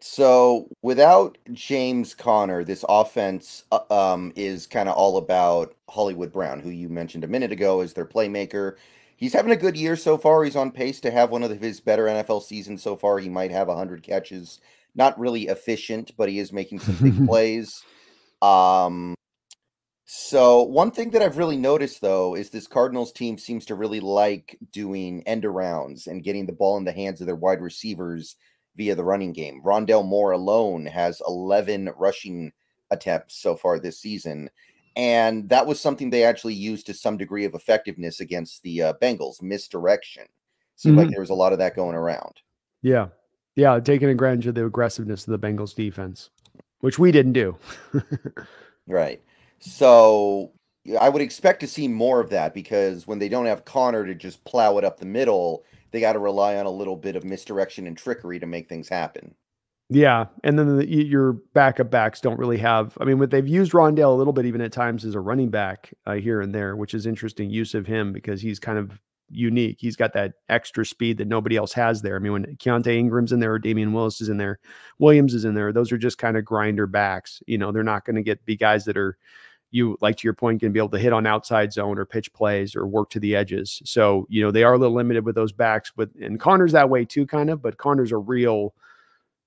So 0.00 0.68
without 0.82 1.38
James 1.52 2.12
Conner, 2.12 2.64
this 2.64 2.84
offense 2.88 3.64
uh, 3.70 3.80
um, 3.90 4.32
is 4.34 4.66
kind 4.66 4.88
of 4.88 4.96
all 4.96 5.16
about 5.16 5.76
Hollywood 5.88 6.32
Brown, 6.32 6.58
who 6.58 6.70
you 6.70 6.88
mentioned 6.88 7.22
a 7.22 7.28
minute 7.28 7.52
ago 7.52 7.80
as 7.80 7.92
their 7.92 8.06
playmaker. 8.06 8.76
He's 9.16 9.32
having 9.32 9.52
a 9.52 9.56
good 9.56 9.76
year 9.76 9.96
so 9.96 10.18
far. 10.18 10.44
He's 10.44 10.56
on 10.56 10.70
pace 10.70 11.00
to 11.00 11.10
have 11.10 11.30
one 11.30 11.42
of 11.42 11.60
his 11.60 11.80
better 11.80 12.04
NFL 12.04 12.42
seasons 12.42 12.82
so 12.82 12.96
far. 12.96 13.18
He 13.18 13.30
might 13.30 13.50
have 13.50 13.68
100 13.68 14.02
catches. 14.02 14.60
Not 14.94 15.18
really 15.18 15.48
efficient, 15.48 16.12
but 16.16 16.28
he 16.28 16.38
is 16.38 16.52
making 16.52 16.80
some 16.80 16.96
big 16.96 17.26
plays. 17.28 17.82
Um, 18.42 19.14
so 20.04 20.62
one 20.62 20.92
thing 20.92 21.10
that 21.10 21.22
I've 21.22 21.38
really 21.38 21.56
noticed 21.56 22.00
though 22.00 22.36
is 22.36 22.50
this 22.50 22.68
Cardinals 22.68 23.12
team 23.12 23.38
seems 23.38 23.66
to 23.66 23.74
really 23.74 24.00
like 24.00 24.56
doing 24.70 25.22
end 25.26 25.42
arounds 25.42 26.06
and 26.06 26.22
getting 26.22 26.46
the 26.46 26.52
ball 26.52 26.76
in 26.76 26.84
the 26.84 26.92
hands 26.92 27.20
of 27.20 27.26
their 27.26 27.34
wide 27.34 27.60
receivers 27.60 28.36
via 28.76 28.94
the 28.94 29.04
running 29.04 29.32
game. 29.32 29.62
Rondale 29.64 30.06
Moore 30.06 30.30
alone 30.30 30.86
has 30.86 31.20
11 31.26 31.90
rushing 31.96 32.52
attempts 32.90 33.40
so 33.40 33.56
far 33.56 33.78
this 33.80 33.98
season. 33.98 34.50
And 34.96 35.48
that 35.50 35.66
was 35.66 35.78
something 35.78 36.08
they 36.08 36.24
actually 36.24 36.54
used 36.54 36.86
to 36.86 36.94
some 36.94 37.18
degree 37.18 37.44
of 37.44 37.54
effectiveness 37.54 38.20
against 38.20 38.62
the 38.62 38.82
uh, 38.82 38.92
Bengals. 39.02 39.42
Misdirection. 39.42 40.24
Seemed 40.76 40.96
mm-hmm. 40.96 41.04
like 41.04 41.10
there 41.10 41.20
was 41.20 41.30
a 41.30 41.34
lot 41.34 41.52
of 41.52 41.58
that 41.58 41.76
going 41.76 41.94
around. 41.94 42.40
Yeah. 42.82 43.08
Yeah. 43.54 43.78
Taking 43.80 44.08
advantage 44.08 44.46
of 44.46 44.54
the 44.54 44.64
aggressiveness 44.64 45.26
of 45.26 45.38
the 45.38 45.46
Bengals 45.46 45.74
defense 45.74 46.30
which 46.80 46.98
we 46.98 47.12
didn't 47.12 47.32
do. 47.32 47.56
right. 48.86 49.22
So 49.58 50.52
I 51.00 51.08
would 51.08 51.22
expect 51.22 51.60
to 51.60 51.66
see 51.66 51.88
more 51.88 52.20
of 52.20 52.30
that 52.30 52.54
because 52.54 53.06
when 53.06 53.18
they 53.18 53.28
don't 53.28 53.46
have 53.46 53.64
Conner 53.64 54.06
to 54.06 54.14
just 54.14 54.44
plow 54.44 54.78
it 54.78 54.84
up 54.84 54.98
the 54.98 55.06
middle, 55.06 55.64
they 55.90 56.00
got 56.00 56.12
to 56.12 56.18
rely 56.18 56.56
on 56.56 56.66
a 56.66 56.70
little 56.70 56.96
bit 56.96 57.16
of 57.16 57.24
misdirection 57.24 57.86
and 57.86 57.96
trickery 57.96 58.38
to 58.38 58.46
make 58.46 58.68
things 58.68 58.88
happen. 58.88 59.34
Yeah, 59.88 60.26
and 60.42 60.58
then 60.58 60.78
the, 60.78 60.86
your 60.86 61.34
backup 61.54 61.90
backs 61.90 62.20
don't 62.20 62.38
really 62.38 62.58
have. 62.58 62.98
I 63.00 63.04
mean, 63.04 63.20
what 63.20 63.30
they've 63.30 63.46
used 63.46 63.72
Rondale 63.72 64.12
a 64.12 64.16
little 64.16 64.32
bit, 64.32 64.44
even 64.44 64.60
at 64.60 64.72
times 64.72 65.04
as 65.04 65.14
a 65.14 65.20
running 65.20 65.48
back 65.48 65.94
uh, 66.06 66.14
here 66.14 66.40
and 66.40 66.52
there, 66.52 66.74
which 66.74 66.92
is 66.92 67.06
interesting 67.06 67.50
use 67.50 67.72
of 67.72 67.86
him 67.86 68.12
because 68.12 68.40
he's 68.40 68.58
kind 68.58 68.78
of 68.78 69.00
unique. 69.30 69.76
He's 69.78 69.94
got 69.94 70.12
that 70.14 70.34
extra 70.48 70.84
speed 70.84 71.18
that 71.18 71.28
nobody 71.28 71.56
else 71.56 71.72
has 71.74 72.02
there. 72.02 72.16
I 72.16 72.18
mean, 72.18 72.32
when 72.32 72.56
Keaontay 72.56 72.96
Ingram's 72.96 73.30
in 73.30 73.38
there 73.38 73.54
or 73.54 73.60
Damion 73.60 73.92
Willis 73.92 74.20
is 74.20 74.28
in 74.28 74.38
there, 74.38 74.58
Williams 74.98 75.34
is 75.34 75.44
in 75.44 75.54
there, 75.54 75.72
those 75.72 75.92
are 75.92 75.98
just 75.98 76.18
kind 76.18 76.36
of 76.36 76.44
grinder 76.44 76.88
backs. 76.88 77.40
You 77.46 77.58
know, 77.58 77.70
they're 77.70 77.84
not 77.84 78.04
going 78.04 78.16
to 78.16 78.22
get 78.22 78.44
be 78.44 78.56
guys 78.56 78.84
that 78.86 78.96
are 78.96 79.16
you 79.70 79.96
like 80.00 80.16
to 80.16 80.24
your 80.24 80.34
point 80.34 80.60
going 80.60 80.72
to 80.72 80.74
be 80.74 80.80
able 80.80 80.88
to 80.90 80.98
hit 80.98 81.12
on 81.12 81.26
outside 81.26 81.72
zone 81.72 81.98
or 81.98 82.04
pitch 82.04 82.32
plays 82.32 82.74
or 82.74 82.86
work 82.86 83.10
to 83.10 83.20
the 83.20 83.36
edges. 83.36 83.82
So, 83.84 84.26
you 84.30 84.42
know, 84.42 84.50
they 84.50 84.64
are 84.64 84.74
a 84.74 84.78
little 84.78 84.94
limited 84.94 85.24
with 85.24 85.34
those 85.36 85.52
backs 85.52 85.92
with 85.96 86.10
and 86.20 86.40
Conner's 86.40 86.72
that 86.72 86.90
way 86.90 87.04
too 87.04 87.26
kind 87.26 87.50
of, 87.50 87.62
but 87.62 87.78
Conner's 87.78 88.12
a 88.12 88.16
real 88.16 88.74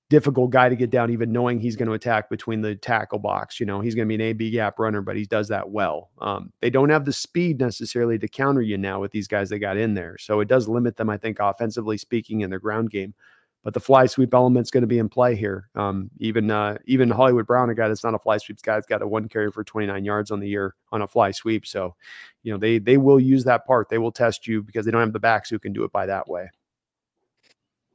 difficult 0.10 0.50
guy 0.50 0.70
to 0.70 0.76
get 0.76 0.90
down, 0.90 1.12
even 1.12 1.32
knowing 1.32 1.60
he's 1.60 1.76
going 1.76 1.88
to 1.88 1.94
attack 1.94 2.30
between 2.30 2.62
the 2.62 2.76
tackle 2.76 3.20
box. 3.20 3.60
You 3.60 3.66
know, 3.66 3.80
he's 3.80 3.94
going 3.94 4.08
to 4.08 4.10
be 4.10 4.16
an 4.16 4.30
AB 4.30 4.52
gap 4.52 4.80
runner, 4.80 5.02
but 5.02 5.16
he 5.16 5.26
does 5.26 5.48
that 5.50 5.70
well. 5.70 6.10
Um, 6.20 6.52
they 6.62 6.70
don't 6.70 6.90
have 6.90 7.06
the 7.06 7.14
speed 7.14 7.60
necessarily 7.60 8.18
to 8.20 8.28
counter 8.28 8.62
you 8.62 8.78
now 8.78 9.00
with 9.00 9.12
these 9.12 9.28
guys 9.28 9.50
they 9.50 9.60
got 9.60 9.78
in 9.78 9.94
there. 9.94 10.18
So 10.18 10.40
it 10.40 10.48
does 10.48 10.68
limit 10.68 10.98
them, 10.98 11.10
I 11.10 11.18
think, 11.18 11.38
offensively 11.40 11.98
speaking, 11.98 12.42
in 12.42 12.50
their 12.50 12.60
ground 12.60 12.90
game. 12.90 13.14
But 13.62 13.74
the 13.74 13.82
fly 13.82 14.06
sweep 14.06 14.34
element's 14.34 14.72
going 14.72 14.84
to 14.84 14.88
be 14.88 15.00
in 15.00 15.10
play 15.10 15.36
here. 15.36 15.70
Um, 15.76 16.10
even 16.20 16.50
uh, 16.50 16.78
even 16.86 17.10
Hollywood 17.10 17.46
Brown, 17.46 17.70
a 17.70 17.76
guy 17.76 17.90
that's 17.90 18.06
not 18.06 18.14
a 18.14 18.20
fly 18.20 18.38
sweeps 18.38 18.62
guy, 18.62 18.76
has 18.76 18.86
got 18.86 19.02
a 19.02 19.08
one 19.08 19.28
carry 19.28 19.52
for 19.52 19.66
29 19.66 20.06
yards 20.06 20.32
on 20.32 20.40
the 20.40 20.48
year 20.48 20.76
on 20.94 21.02
a 21.02 21.08
fly 21.08 21.32
sweep. 21.32 21.68
So, 21.68 21.94
you 22.42 22.54
know, 22.54 22.58
they 22.58 22.80
they 22.80 22.96
will 22.96 23.20
use 23.20 23.44
that 23.44 23.68
part. 23.68 23.90
They 23.90 23.98
will 23.98 24.14
test 24.14 24.48
you 24.48 24.64
because 24.64 24.86
they 24.86 24.92
don't 24.92 25.02
have 25.02 25.12
the 25.12 25.20
backs 25.20 25.50
who 25.50 25.60
can 25.60 25.74
do 25.74 25.84
it 25.84 25.92
by 25.92 26.06
that 26.06 26.30
way. 26.30 26.50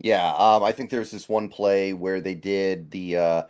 Yeah, 0.04 0.34
um, 0.34 0.62
I 0.62 0.70
think 0.70 0.90
there's 0.90 1.10
this 1.10 1.30
one 1.30 1.48
play 1.48 1.94
where 1.94 2.20
they 2.20 2.34
did 2.34 2.90
the. 2.90 3.16
Uh, 3.16 3.42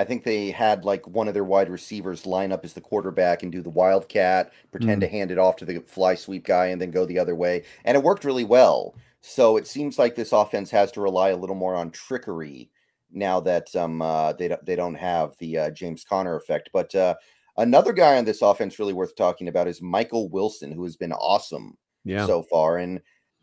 I 0.00 0.02
think 0.02 0.24
they 0.24 0.50
had 0.50 0.84
like 0.84 1.06
one 1.06 1.28
of 1.28 1.34
their 1.34 1.44
wide 1.44 1.70
receivers 1.70 2.26
line 2.26 2.50
up 2.50 2.64
as 2.64 2.72
the 2.72 2.80
quarterback 2.80 3.44
and 3.44 3.52
do 3.52 3.62
the 3.62 3.70
wildcat, 3.70 4.52
pretend 4.72 4.96
mm. 4.96 5.04
to 5.04 5.08
hand 5.08 5.30
it 5.30 5.38
off 5.38 5.54
to 5.58 5.64
the 5.64 5.78
fly 5.78 6.16
sweep 6.16 6.44
guy, 6.44 6.66
and 6.66 6.82
then 6.82 6.90
go 6.90 7.06
the 7.06 7.20
other 7.20 7.36
way, 7.36 7.62
and 7.84 7.96
it 7.96 8.02
worked 8.02 8.24
really 8.24 8.42
well. 8.42 8.96
So 9.20 9.56
it 9.56 9.68
seems 9.68 10.00
like 10.00 10.16
this 10.16 10.32
offense 10.32 10.68
has 10.72 10.90
to 10.92 11.00
rely 11.00 11.28
a 11.28 11.36
little 11.36 11.54
more 11.54 11.76
on 11.76 11.92
trickery 11.92 12.70
now 13.12 13.38
that 13.38 13.72
um, 13.76 14.02
uh, 14.02 14.32
they 14.32 14.48
don't 14.48 14.66
they 14.66 14.74
don't 14.74 14.96
have 14.96 15.38
the 15.38 15.58
uh, 15.58 15.70
James 15.70 16.02
Conner 16.02 16.34
effect. 16.34 16.70
But 16.72 16.92
uh, 16.92 17.14
another 17.56 17.92
guy 17.92 18.18
on 18.18 18.24
this 18.24 18.42
offense 18.42 18.80
really 18.80 18.94
worth 18.94 19.14
talking 19.14 19.46
about 19.46 19.68
is 19.68 19.80
Michael 19.80 20.28
Wilson, 20.28 20.72
who 20.72 20.82
has 20.82 20.96
been 20.96 21.12
awesome 21.12 21.78
yeah. 22.04 22.26
so 22.26 22.42
far, 22.42 22.78
and 22.78 23.00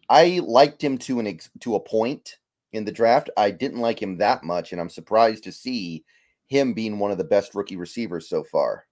I 0.10 0.42
liked 0.44 0.84
him 0.84 0.98
to 0.98 1.22
an 1.22 1.28
ex- 1.28 1.50
to 1.62 1.76
a 1.76 1.80
point 1.80 2.36
in 2.74 2.86
the 2.86 2.92
draft. 2.92 3.30
I 3.38 3.52
didn't 3.52 3.80
like 3.80 4.02
him 4.02 4.18
that 4.18 4.44
much, 4.44 4.72
and 4.72 4.82
I'm 4.82 4.90
surprised 4.90 5.44
to 5.46 5.52
see 5.52 6.04
him 6.48 6.74
being 6.74 7.00
one 7.00 7.12
of 7.12 7.18
the 7.18 7.24
best 7.24 7.56
rookie 7.56 7.78
receivers 7.78 8.30
so 8.30 8.44
far. 8.44 8.86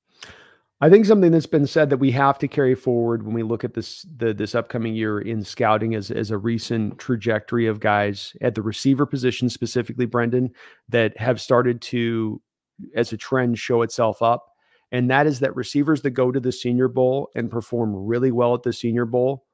I 0.82 0.89
think 0.89 1.05
something 1.05 1.32
that's 1.32 1.46
been 1.46 1.67
said 1.67 1.89
that 1.89 1.98
we 1.98 2.12
have 2.12 2.38
to 2.39 2.50
carry 2.50 2.75
forward 2.75 3.24
when 3.24 3.34
we 3.34 3.44
look 3.44 3.63
at 3.63 3.74
this 3.74 4.05
the 4.17 4.34
this 4.34 4.55
upcoming 4.55 4.94
year 4.94 5.20
in 5.20 5.44
scouting 5.44 5.96
as 5.96 6.12
as 6.12 6.32
a 6.32 6.38
recent 6.38 7.00
trajectory 7.00 7.65
of 7.65 7.79
guys 7.79 8.36
at 8.41 8.55
the 8.55 8.62
receiver 8.62 9.05
position 9.05 9.50
specifically, 9.50 10.05
Brendan, 10.05 10.51
that 10.89 11.17
have 11.17 11.39
started 11.39 11.82
to 11.84 12.41
as 12.94 13.13
a 13.13 13.17
trend 13.17 13.58
show 13.58 13.84
itself 13.84 14.22
up. 14.22 14.46
And 14.91 15.10
that 15.10 15.27
is 15.27 15.39
that 15.39 15.55
receivers 15.55 16.01
that 16.01 16.12
go 16.12 16.32
to 16.32 16.39
the 16.39 16.51
senior 16.51 16.89
bowl 16.89 17.29
and 17.36 17.50
perform 17.50 17.96
really 17.96 18.32
well 18.32 18.53
at 18.53 18.63
the 18.63 18.74
senior 18.74 19.05
bowl 19.05 19.46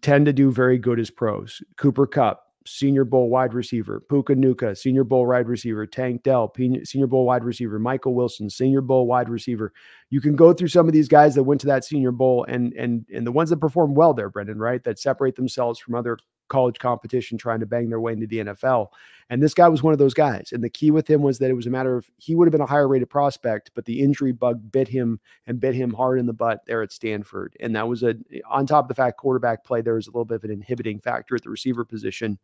tend 0.00 0.26
to 0.26 0.32
do 0.32 0.50
very 0.50 0.78
good 0.78 0.98
as 0.98 1.10
pros. 1.10 1.62
Cooper 1.76 2.06
Kupp, 2.06 2.42
Senior 2.66 3.04
Bowl 3.04 3.30
wide 3.30 3.54
receiver, 3.54 4.00
Puka 4.00 4.34
Nacua, 4.34 4.76
Senior 4.76 5.04
Bowl 5.04 5.26
wide 5.26 5.48
receiver, 5.48 5.86
Tank 5.86 6.22
Dell, 6.22 6.52
Senior 6.84 7.06
Bowl 7.06 7.24
wide 7.24 7.44
receiver, 7.44 7.78
Michael 7.78 8.14
Wilson, 8.14 8.50
Senior 8.50 8.82
Bowl 8.82 9.06
wide 9.06 9.28
receiver. 9.28 9.72
You 10.10 10.20
can 10.20 10.36
go 10.36 10.52
through 10.52 10.68
some 10.68 10.86
of 10.86 10.92
these 10.92 11.08
guys 11.08 11.34
that 11.34 11.44
went 11.44 11.60
to 11.62 11.66
that 11.68 11.84
Senior 11.84 12.12
Bowl 12.12 12.44
and 12.48 12.72
and 12.74 13.06
and 13.14 13.26
the 13.26 13.32
ones 13.32 13.50
that 13.50 13.60
perform 13.60 13.94
well 13.94 14.12
there, 14.12 14.28
Brendan, 14.28 14.58
right? 14.58 14.84
That 14.84 14.98
separate 14.98 15.36
themselves 15.36 15.78
from 15.78 15.94
other 15.94 16.18
college 16.50 16.78
competition 16.78 17.38
trying 17.38 17.60
to 17.60 17.66
bang 17.66 17.88
their 17.88 18.00
way 18.00 18.12
into 18.12 18.26
the 18.26 18.38
NFL. 18.38 18.88
And 19.30 19.42
this 19.42 19.54
guy 19.54 19.68
was 19.68 19.82
one 19.82 19.92
of 19.92 19.98
those 19.98 20.12
guys. 20.12 20.50
And 20.52 20.62
the 20.62 20.68
key 20.68 20.90
with 20.90 21.08
him 21.08 21.22
was 21.22 21.38
that 21.38 21.50
it 21.50 21.54
was 21.54 21.66
a 21.66 21.70
matter 21.70 21.96
of 21.96 22.10
he 22.18 22.34
would 22.34 22.46
have 22.46 22.52
been 22.52 22.60
a 22.60 22.66
higher 22.66 22.88
rated 22.88 23.08
prospect, 23.08 23.70
but 23.74 23.84
the 23.84 24.00
injury 24.00 24.32
bug 24.32 24.70
bit 24.70 24.88
him 24.88 25.20
and 25.46 25.60
bit 25.60 25.74
him 25.74 25.94
hard 25.94 26.18
in 26.18 26.26
the 26.26 26.32
butt 26.32 26.66
there 26.66 26.82
at 26.82 26.92
Stanford. 26.92 27.56
And 27.60 27.74
that 27.76 27.88
was 27.88 28.02
a 28.02 28.16
on 28.50 28.66
top 28.66 28.84
of 28.84 28.88
the 28.88 28.94
fact 28.94 29.18
quarterback 29.18 29.64
play, 29.64 29.80
there 29.80 29.94
was 29.94 30.08
a 30.08 30.10
little 30.10 30.24
bit 30.24 30.36
of 30.36 30.44
an 30.44 30.50
inhibiting 30.50 30.98
factor 30.98 31.36
at 31.36 31.42
the 31.42 31.50
receiver 31.50 31.84
position. 31.84 32.38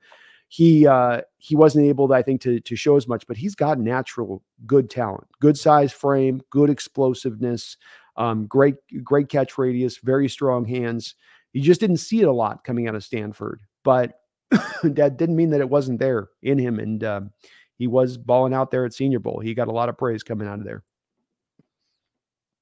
He 0.48 0.86
uh 0.86 1.22
he 1.38 1.56
wasn't 1.56 1.86
able 1.86 2.10
I 2.12 2.22
think, 2.22 2.40
to 2.42 2.60
to 2.60 2.76
show 2.76 2.96
as 2.96 3.08
much, 3.08 3.26
but 3.26 3.36
he's 3.36 3.56
got 3.56 3.80
natural 3.80 4.42
good 4.64 4.88
talent, 4.88 5.26
good 5.40 5.58
size 5.58 5.92
frame, 5.92 6.40
good 6.50 6.70
explosiveness, 6.70 7.76
um, 8.16 8.46
great, 8.46 8.76
great 9.02 9.28
catch 9.28 9.58
radius, 9.58 9.98
very 9.98 10.28
strong 10.28 10.64
hands. 10.64 11.16
You 11.52 11.62
just 11.62 11.80
didn't 11.80 11.98
see 11.98 12.20
it 12.20 12.28
a 12.28 12.32
lot 12.32 12.64
coming 12.64 12.86
out 12.86 12.94
of 12.94 13.04
Stanford 13.04 13.60
but 13.86 14.18
that 14.82 15.16
didn't 15.16 15.36
mean 15.36 15.50
that 15.50 15.60
it 15.60 15.70
wasn't 15.70 16.00
there 16.00 16.28
in 16.42 16.58
him. 16.58 16.80
And 16.80 17.04
um, 17.04 17.30
he 17.78 17.86
was 17.86 18.18
balling 18.18 18.52
out 18.52 18.72
there 18.72 18.84
at 18.84 18.92
Senior 18.92 19.20
Bowl. 19.20 19.38
He 19.38 19.54
got 19.54 19.68
a 19.68 19.72
lot 19.72 19.88
of 19.88 19.96
praise 19.96 20.24
coming 20.24 20.48
out 20.48 20.58
of 20.58 20.64
there. 20.64 20.82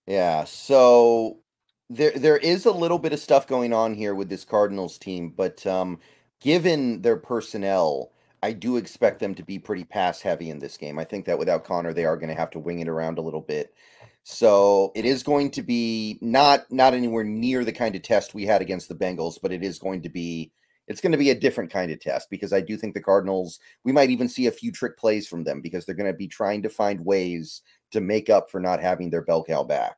Yeah. 0.06 0.44
So 0.44 1.38
there 1.88 2.12
there 2.12 2.36
is 2.36 2.66
a 2.66 2.72
little 2.72 2.98
bit 2.98 3.14
of 3.14 3.20
stuff 3.20 3.46
going 3.46 3.72
on 3.72 3.94
here 3.94 4.14
with 4.14 4.28
this 4.28 4.44
Cardinals 4.44 4.98
team, 4.98 5.32
but 5.34 5.66
um, 5.66 5.98
given 6.40 7.00
their 7.00 7.16
personnel, 7.16 8.12
I 8.42 8.52
do 8.52 8.76
expect 8.76 9.20
them 9.20 9.34
to 9.36 9.42
be 9.42 9.58
pretty 9.58 9.84
pass 9.84 10.20
heavy 10.20 10.50
in 10.50 10.58
this 10.58 10.76
game. 10.76 10.98
I 10.98 11.04
think 11.04 11.24
that 11.24 11.38
without 11.38 11.64
Conner, 11.64 11.94
they 11.94 12.04
are 12.04 12.18
going 12.18 12.28
to 12.28 12.34
have 12.34 12.50
to 12.50 12.58
wing 12.58 12.80
it 12.80 12.88
around 12.88 13.16
a 13.16 13.22
little 13.22 13.40
bit. 13.40 13.72
So 14.24 14.92
it 14.94 15.06
is 15.06 15.22
going 15.22 15.52
to 15.52 15.62
be 15.62 16.18
not 16.20 16.70
not 16.70 16.92
anywhere 16.92 17.24
near 17.24 17.64
the 17.64 17.72
kind 17.72 17.94
of 17.94 18.02
test 18.02 18.34
we 18.34 18.44
had 18.44 18.60
against 18.60 18.90
the 18.90 18.94
Bengals, 18.94 19.38
but 19.40 19.52
it 19.52 19.62
is 19.62 19.78
going 19.78 20.02
to 20.02 20.10
be 20.10 20.52
it's 20.88 21.00
going 21.00 21.12
to 21.12 21.18
be 21.18 21.30
a 21.30 21.34
different 21.34 21.70
kind 21.70 21.90
of 21.90 22.00
test 22.00 22.28
because 22.30 22.52
I 22.52 22.60
do 22.60 22.76
think 22.76 22.94
the 22.94 23.00
Cardinals, 23.00 23.58
we 23.84 23.92
might 23.92 24.10
even 24.10 24.28
see 24.28 24.46
a 24.46 24.52
few 24.52 24.70
trick 24.70 24.98
plays 24.98 25.26
from 25.26 25.44
them 25.44 25.60
because 25.60 25.84
they're 25.84 25.94
going 25.94 26.12
to 26.12 26.16
be 26.16 26.28
trying 26.28 26.62
to 26.62 26.68
find 26.68 27.04
ways 27.04 27.62
to 27.92 28.00
make 28.00 28.28
up 28.30 28.50
for 28.50 28.60
not 28.60 28.80
having 28.80 29.10
their 29.10 29.22
bell 29.22 29.44
cow 29.44 29.62
back. 29.62 29.96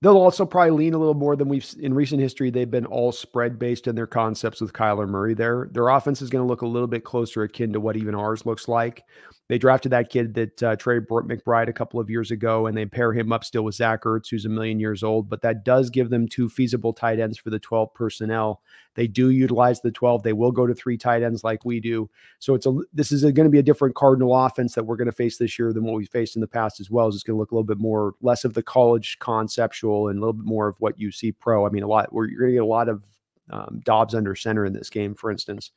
They'll 0.00 0.16
also 0.16 0.46
probably 0.46 0.70
lean 0.70 0.94
a 0.94 0.98
little 0.98 1.14
more 1.14 1.34
than 1.34 1.48
we've 1.48 1.66
in 1.80 1.92
recent 1.92 2.20
history. 2.20 2.50
They've 2.50 2.70
been 2.70 2.86
all 2.86 3.10
spread 3.10 3.58
based 3.58 3.88
in 3.88 3.96
their 3.96 4.06
concepts 4.06 4.60
with 4.60 4.72
Kyler 4.72 5.08
Murray. 5.08 5.34
There, 5.34 5.68
their 5.72 5.88
offense 5.88 6.22
is 6.22 6.30
going 6.30 6.44
to 6.44 6.48
look 6.48 6.62
a 6.62 6.66
little 6.66 6.86
bit 6.86 7.02
closer 7.02 7.42
akin 7.42 7.72
to 7.72 7.80
what 7.80 7.96
even 7.96 8.14
ours 8.14 8.46
looks 8.46 8.68
like. 8.68 9.02
They 9.48 9.56
drafted 9.56 9.92
that 9.92 10.10
kid 10.10 10.34
that 10.34 10.62
uh, 10.62 10.76
Trey 10.76 11.00
McBride 11.00 11.68
a 11.68 11.72
couple 11.72 11.98
of 11.98 12.10
years 12.10 12.30
ago, 12.30 12.66
and 12.66 12.76
they 12.76 12.84
pair 12.84 13.14
him 13.14 13.32
up 13.32 13.44
still 13.44 13.64
with 13.64 13.76
Zach 13.76 14.02
Ertz, 14.02 14.28
who's 14.30 14.44
a 14.44 14.50
million 14.50 14.78
years 14.78 15.02
old. 15.02 15.30
But 15.30 15.40
that 15.40 15.64
does 15.64 15.88
give 15.88 16.10
them 16.10 16.28
two 16.28 16.50
feasible 16.50 16.92
tight 16.92 17.18
ends 17.18 17.38
for 17.38 17.48
the 17.48 17.58
12 17.58 17.94
personnel. 17.94 18.60
They 18.94 19.06
do 19.06 19.30
utilize 19.30 19.80
the 19.80 19.90
12. 19.90 20.22
They 20.22 20.34
will 20.34 20.52
go 20.52 20.66
to 20.66 20.74
three 20.74 20.98
tight 20.98 21.22
ends 21.22 21.44
like 21.44 21.64
we 21.64 21.80
do. 21.80 22.10
So 22.40 22.54
it's 22.54 22.66
a 22.66 22.76
this 22.92 23.10
is 23.10 23.22
going 23.22 23.36
to 23.36 23.48
be 23.48 23.58
a 23.58 23.62
different 23.62 23.94
Cardinal 23.94 24.36
offense 24.36 24.74
that 24.74 24.84
we're 24.84 24.96
going 24.96 25.06
to 25.06 25.12
face 25.12 25.38
this 25.38 25.58
year 25.58 25.72
than 25.72 25.84
what 25.84 25.96
we 25.96 26.04
faced 26.04 26.36
in 26.36 26.40
the 26.40 26.46
past 26.46 26.78
as 26.78 26.90
well. 26.90 27.08
It's 27.08 27.22
going 27.22 27.36
to 27.36 27.38
look 27.38 27.50
a 27.50 27.54
little 27.54 27.64
bit 27.64 27.78
more 27.78 28.14
less 28.20 28.44
of 28.44 28.52
the 28.52 28.62
college 28.62 29.18
conceptual 29.18 30.08
and 30.08 30.18
a 30.18 30.20
little 30.20 30.34
bit 30.34 30.46
more 30.46 30.68
of 30.68 30.76
what 30.80 30.98
you 30.98 31.10
see 31.10 31.32
pro. 31.32 31.66
I 31.66 31.70
mean, 31.70 31.84
a 31.84 31.88
lot. 31.88 32.12
We're 32.12 32.28
you're 32.28 32.40
going 32.40 32.50
to 32.50 32.56
get 32.56 32.62
a 32.62 32.66
lot 32.66 32.90
of 32.90 33.02
um, 33.50 33.80
Dobbs 33.84 34.14
under 34.14 34.34
center 34.34 34.64
in 34.64 34.72
this 34.72 34.90
game, 34.90 35.14
for 35.14 35.30
instance. 35.30 35.70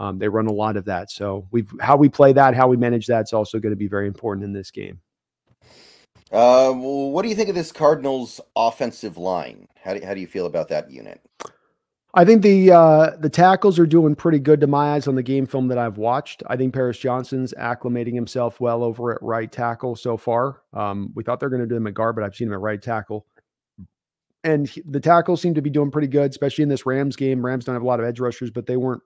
Um, 0.00 0.18
they 0.18 0.28
run 0.28 0.46
a 0.46 0.52
lot 0.52 0.78
of 0.78 0.86
that. 0.86 1.10
So 1.10 1.46
we 1.50 1.66
how 1.78 1.94
we 1.94 2.08
play 2.08 2.32
that, 2.32 2.54
how 2.54 2.66
we 2.66 2.78
manage 2.78 3.06
that 3.06 3.24
is 3.24 3.32
also 3.34 3.60
going 3.60 3.72
to 3.72 3.76
be 3.76 3.86
very 3.86 4.08
important 4.08 4.44
in 4.44 4.52
this 4.52 4.70
game. 4.70 4.98
Uh, 6.32 6.72
well, 6.72 7.10
what 7.10 7.22
do 7.22 7.28
you 7.28 7.34
think 7.34 7.50
of 7.50 7.54
this 7.54 7.70
Cardinals 7.70 8.40
offensive 8.56 9.18
line? 9.18 9.68
How 9.82 9.94
do, 9.94 10.04
how 10.04 10.14
do 10.14 10.20
you 10.20 10.26
feel 10.26 10.46
about 10.46 10.68
that 10.68 10.90
unit? 10.90 11.20
I 12.14 12.24
think 12.24 12.42
the 12.42 12.72
uh, 12.72 13.10
the 13.18 13.28
tackles 13.28 13.78
are 13.78 13.86
doing 13.86 14.14
pretty 14.14 14.38
good 14.38 14.60
to 14.62 14.66
my 14.66 14.94
eyes 14.94 15.06
on 15.06 15.16
the 15.16 15.22
game 15.22 15.46
film 15.46 15.68
that 15.68 15.78
I've 15.78 15.98
watched. 15.98 16.42
I 16.46 16.56
think 16.56 16.72
Paris 16.72 16.98
Johnson's 16.98 17.52
acclimating 17.58 18.14
himself 18.14 18.58
well 18.58 18.82
over 18.82 19.12
at 19.12 19.22
right 19.22 19.52
tackle 19.52 19.94
so 19.96 20.16
far. 20.16 20.62
Um, 20.72 21.12
we 21.14 21.22
thought 21.22 21.40
they're 21.40 21.50
going 21.50 21.60
to 21.60 21.68
do 21.68 21.76
him 21.76 21.86
at 21.86 21.94
guard, 21.94 22.16
but 22.16 22.24
I've 22.24 22.34
seen 22.34 22.48
him 22.48 22.54
at 22.54 22.60
right 22.60 22.80
tackle. 22.80 23.26
And 24.42 24.66
he, 24.66 24.82
the 24.86 24.98
tackles 24.98 25.42
seem 25.42 25.54
to 25.54 25.62
be 25.62 25.68
doing 25.68 25.90
pretty 25.90 26.08
good, 26.08 26.30
especially 26.30 26.62
in 26.62 26.70
this 26.70 26.86
Rams 26.86 27.14
game. 27.14 27.44
Rams 27.44 27.66
don't 27.66 27.74
have 27.74 27.82
a 27.82 27.86
lot 27.86 28.00
of 28.00 28.06
edge 28.06 28.18
rushers, 28.18 28.50
but 28.50 28.66
they 28.66 28.78
weren't 28.78 29.02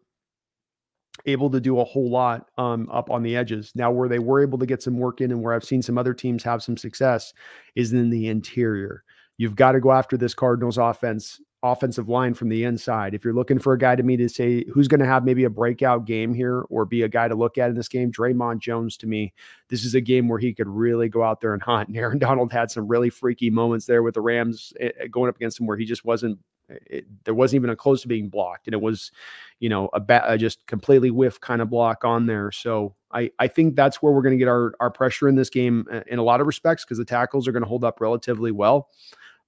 able 1.26 1.50
to 1.50 1.61
do 1.61 1.80
a 1.80 1.85
whole 1.85 2.11
lot 2.11 2.50
um, 2.59 2.88
up 2.90 3.11
on 3.11 3.23
the 3.23 3.37
edges. 3.37 3.73
Now, 3.75 3.90
where 3.90 4.09
they 4.09 4.18
were 4.18 4.42
able 4.42 4.59
to 4.59 4.66
get 4.66 4.83
some 4.83 4.99
work 4.99 5.21
in 5.21 5.30
and 5.30 5.42
where 5.42 5.54
I've 5.54 5.64
seen 5.64 5.83
some 5.83 5.99
other 5.99 6.14
teams 6.14 6.42
have 6.42 6.62
some 6.62 6.76
success 6.76 7.33
is 7.75 7.92
in 7.92 8.11
the 8.11 8.28
interior. 8.28 9.04
You've 9.37 9.56
got 9.56 9.73
to 9.73 9.80
go 9.80 9.92
after 9.92 10.16
this 10.16 10.35
Cardinals 10.35 10.78
offense 10.78 11.40
offensive 11.64 12.11
line 12.11 12.35
from 12.35 12.50
the 12.50 12.62
inside. 12.62 13.14
If 13.14 13.25
you're 13.25 13.33
looking 13.33 13.59
for 13.59 13.73
a 13.73 13.78
guy 13.78 13.97
to 13.97 14.02
me 14.02 14.18
to 14.18 14.28
say 14.28 14.66
who's 14.73 14.87
going 14.87 15.00
to 15.00 15.06
have 15.06 15.25
maybe 15.25 15.44
a 15.44 15.50
breakout 15.50 16.04
game 16.04 16.35
here 16.35 16.61
or 16.68 16.85
be 16.85 17.02
a 17.02 17.09
guy 17.09 17.26
to 17.26 17.35
look 17.35 17.56
at 17.56 17.71
in 17.71 17.75
this 17.75 17.88
game, 17.88 18.12
Dre'Mont 18.12 18.59
Jones 18.59 18.99
to 18.99 19.06
me, 19.06 19.33
this 19.71 19.83
is 19.83 19.94
a 19.94 20.00
game 20.00 20.28
where 20.28 20.38
he 20.38 20.52
could 20.52 20.68
really 20.68 21.09
go 21.09 21.23
out 21.23 21.40
there 21.40 21.54
and 21.54 21.62
hunt. 21.62 21.88
And 21.88 21.97
Aaron 21.97 22.18
Donald 22.18 22.52
had 22.52 22.71
some 22.71 22.87
really 22.87 23.09
freaky 23.09 23.49
moments 23.49 23.87
there 23.87 24.02
with 24.02 24.14
the 24.14 24.21
Rams 24.21 24.75
eh, 24.78 24.90
eh, 25.00 25.06
going 25.06 25.30
up 25.30 25.37
against 25.37 25.59
him 25.59 25.66
where 25.66 25.78
he 25.78 25.87
just 25.87 26.04
wasn't 26.04 26.38
it, 26.68 27.06
there 27.25 27.35
wasn't 27.35 27.61
even 27.61 27.71
a 27.71 27.76
close 27.76 28.02
to 28.02 28.09
being 28.09 28.28
blocked, 28.28 28.66
and 28.66 28.75
it 28.75 28.80
was, 28.80 29.12
you 29.61 29.68
know, 29.68 29.88
a, 29.92 30.00
ba- 30.00 30.25
a 30.26 30.38
just 30.38 30.66
completely 30.66 31.11
whiff 31.11 31.40
kind 31.40 31.61
of 31.61 31.71
block 31.71 32.04
on 32.04 32.26
there. 32.26 32.50
So 32.52 32.94
I 33.12 33.30
I 33.38 33.49
think 33.49 33.76
that's 33.76 34.02
where 34.02 34.12
we're 34.12 34.23
going 34.23 34.35
to 34.35 34.38
get 34.38 34.49
our 34.49 34.75
our 34.80 34.90
pressure 34.90 35.28
in 35.28 35.35
this 35.35 35.50
game 35.50 35.87
uh, 35.92 36.00
in 36.06 36.18
a 36.18 36.23
lot 36.23 36.40
of 36.40 36.47
respects 36.47 36.85
because 36.85 36.99
the 36.99 37.04
tackles 37.04 37.47
are 37.47 37.52
going 37.52 37.62
to 37.62 37.68
hold 37.68 37.85
up 37.85 38.00
relatively 38.00 38.52
well. 38.52 38.88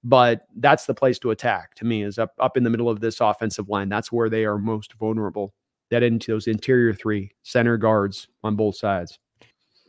But 0.03 0.47
that's 0.57 0.85
the 0.85 0.93
place 0.93 1.19
to 1.19 1.31
attack 1.31 1.75
to 1.75 1.85
me 1.85 2.03
is 2.03 2.19
up 2.19 2.33
up 2.39 2.57
in 2.57 2.63
the 2.63 2.69
middle 2.69 2.89
of 2.89 2.99
this 2.99 3.19
offensive 3.19 3.69
line. 3.69 3.89
That's 3.89 4.11
where 4.11 4.29
they 4.29 4.45
are 4.45 4.57
most 4.57 4.93
vulnerable. 4.93 5.53
That 5.89 6.03
into 6.03 6.33
those 6.33 6.47
interior 6.47 6.93
three 6.93 7.31
center 7.43 7.77
guards 7.77 8.27
on 8.43 8.55
both 8.55 8.75
sides. 8.75 9.19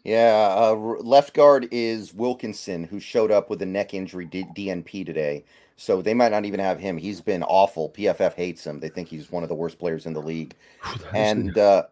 Yeah, 0.04 0.54
uh, 0.56 0.74
left 0.74 1.34
guard 1.34 1.68
is 1.70 2.14
Wilkinson, 2.14 2.84
who 2.84 3.00
showed 3.00 3.30
up 3.30 3.50
with 3.50 3.60
a 3.62 3.66
neck 3.66 3.92
injury 3.94 4.24
D- 4.24 4.46
DNP 4.56 5.04
today. 5.04 5.44
So 5.80 6.02
they 6.02 6.12
might 6.12 6.32
not 6.32 6.44
even 6.44 6.58
have 6.58 6.80
him. 6.80 6.98
He's 6.98 7.20
been 7.20 7.44
awful. 7.44 7.90
PFF 7.90 8.34
hates 8.34 8.66
him. 8.66 8.80
They 8.80 8.88
think 8.88 9.08
he's 9.08 9.30
one 9.30 9.44
of 9.44 9.48
the 9.48 9.54
worst 9.54 9.78
players 9.78 10.06
in 10.06 10.12
the 10.12 10.20
league. 10.20 10.56
and 11.14 11.56
uh, 11.56 11.84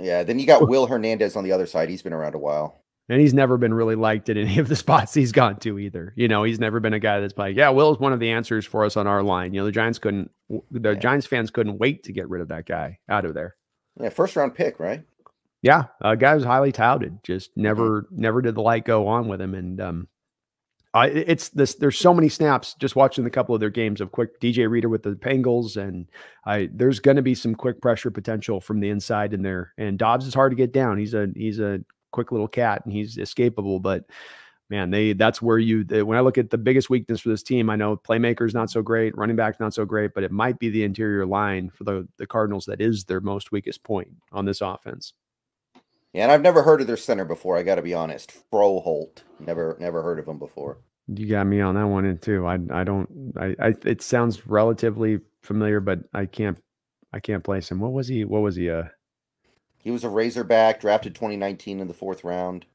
yeah, 0.00 0.24
then 0.24 0.40
you 0.40 0.46
got 0.46 0.68
Will 0.68 0.88
Hernandez 0.88 1.36
on 1.36 1.44
the 1.44 1.52
other 1.52 1.64
side. 1.66 1.88
He's 1.88 2.02
been 2.02 2.12
around 2.12 2.34
a 2.34 2.38
while. 2.38 2.82
And 3.08 3.20
he's 3.20 3.32
never 3.32 3.56
been 3.56 3.72
really 3.72 3.94
liked 3.94 4.28
at 4.28 4.36
any 4.36 4.58
of 4.58 4.66
the 4.66 4.74
spots 4.74 5.14
he's 5.14 5.30
gone 5.30 5.56
to 5.60 5.78
either. 5.78 6.12
You 6.16 6.26
know, 6.26 6.42
he's 6.42 6.58
never 6.58 6.80
been 6.80 6.94
a 6.94 6.98
guy 6.98 7.20
that's 7.20 7.38
like, 7.38 7.56
yeah, 7.56 7.68
Will 7.68 7.92
is 7.92 8.00
one 8.00 8.12
of 8.12 8.18
the 8.18 8.28
answers 8.28 8.66
for 8.66 8.84
us 8.84 8.96
on 8.96 9.06
our 9.06 9.22
line. 9.22 9.54
You 9.54 9.60
know, 9.60 9.66
the 9.66 9.72
Giants 9.72 10.00
couldn't, 10.00 10.32
the 10.72 10.90
yeah. 10.90 10.94
Giants 10.94 11.26
fans 11.28 11.52
couldn't 11.52 11.78
wait 11.78 12.02
to 12.04 12.12
get 12.12 12.28
rid 12.28 12.42
of 12.42 12.48
that 12.48 12.66
guy 12.66 12.98
out 13.08 13.24
of 13.24 13.34
there. 13.34 13.54
Yeah, 14.00 14.08
first 14.08 14.34
round 14.34 14.56
pick, 14.56 14.80
right? 14.80 15.04
Yeah, 15.62 15.84
a 16.00 16.16
guy 16.16 16.34
was 16.34 16.44
highly 16.44 16.72
touted. 16.72 17.22
Just 17.22 17.50
never, 17.56 18.02
mm-hmm. 18.02 18.20
never 18.20 18.42
did 18.42 18.56
the 18.56 18.62
light 18.62 18.84
go 18.84 19.06
on 19.06 19.28
with 19.28 19.40
him. 19.40 19.54
And 19.54 19.80
um, 19.80 20.08
it's 20.94 21.50
this. 21.50 21.74
There's 21.74 21.98
so 21.98 22.14
many 22.14 22.28
snaps 22.28 22.74
just 22.74 22.96
watching 22.96 23.26
a 23.26 23.30
couple 23.30 23.54
of 23.54 23.60
their 23.60 23.70
games 23.70 24.00
of 24.00 24.12
quick 24.12 24.40
DJ 24.40 24.68
Reader 24.68 24.88
with 24.88 25.02
the 25.02 25.10
Bengals, 25.10 25.76
and 25.76 26.06
I 26.46 26.68
there's 26.72 26.98
going 26.98 27.16
to 27.16 27.22
be 27.22 27.34
some 27.34 27.54
quick 27.54 27.80
pressure 27.80 28.10
potential 28.10 28.60
from 28.60 28.80
the 28.80 28.88
inside 28.88 29.34
in 29.34 29.42
there. 29.42 29.72
And 29.76 29.98
Dobbs 29.98 30.26
is 30.26 30.34
hard 30.34 30.52
to 30.52 30.56
get 30.56 30.72
down. 30.72 30.98
He's 30.98 31.14
a 31.14 31.28
he's 31.34 31.60
a 31.60 31.80
quick 32.10 32.32
little 32.32 32.48
cat, 32.48 32.82
and 32.84 32.92
he's 32.92 33.16
escapable. 33.18 33.82
But 33.82 34.04
man, 34.70 34.90
they 34.90 35.12
that's 35.12 35.42
where 35.42 35.58
you 35.58 35.84
they, 35.84 36.02
when 36.02 36.16
I 36.16 36.22
look 36.22 36.38
at 36.38 36.50
the 36.50 36.58
biggest 36.58 36.88
weakness 36.88 37.20
for 37.20 37.28
this 37.28 37.42
team, 37.42 37.68
I 37.68 37.76
know 37.76 37.96
playmakers 37.96 38.54
not 38.54 38.70
so 38.70 38.82
great, 38.82 39.16
running 39.16 39.36
backs 39.36 39.60
not 39.60 39.74
so 39.74 39.84
great, 39.84 40.12
but 40.14 40.24
it 40.24 40.32
might 40.32 40.58
be 40.58 40.70
the 40.70 40.84
interior 40.84 41.26
line 41.26 41.70
for 41.70 41.84
the 41.84 42.08
the 42.16 42.26
Cardinals 42.26 42.64
that 42.66 42.80
is 42.80 43.04
their 43.04 43.20
most 43.20 43.52
weakest 43.52 43.82
point 43.84 44.08
on 44.32 44.46
this 44.46 44.62
offense. 44.62 45.12
Yeah, 46.12 46.24
and 46.24 46.32
I've 46.32 46.42
never 46.42 46.62
heard 46.62 46.80
of 46.80 46.86
their 46.86 46.96
center 46.96 47.24
before. 47.24 47.56
I 47.56 47.62
got 47.62 47.74
to 47.74 47.82
be 47.82 47.94
honest. 47.94 48.32
Froholdt. 48.50 49.22
never 49.40 49.76
never 49.78 50.02
heard 50.02 50.18
of 50.18 50.26
him 50.26 50.38
before. 50.38 50.78
You 51.06 51.26
got 51.26 51.46
me 51.46 51.60
on 51.60 51.74
that 51.74 51.86
one 51.86 52.04
in 52.04 52.18
too. 52.18 52.46
I 52.46 52.58
I 52.70 52.84
don't 52.84 53.34
I, 53.38 53.54
I 53.58 53.74
it 53.84 54.02
sounds 54.02 54.46
relatively 54.46 55.20
familiar, 55.42 55.80
but 55.80 56.00
I 56.14 56.26
can't 56.26 56.58
I 57.12 57.20
can't 57.20 57.44
place 57.44 57.70
him. 57.70 57.80
What 57.80 57.92
was 57.92 58.08
he? 58.08 58.24
What 58.24 58.42
was 58.42 58.56
he? 58.56 58.70
Uh 58.70 58.84
he 59.78 59.90
was 59.90 60.04
a 60.04 60.08
Razorback, 60.08 60.80
drafted 60.80 61.14
2019 61.14 61.80
in 61.80 61.88
the 61.88 61.94
fourth 61.94 62.24
round. 62.24 62.66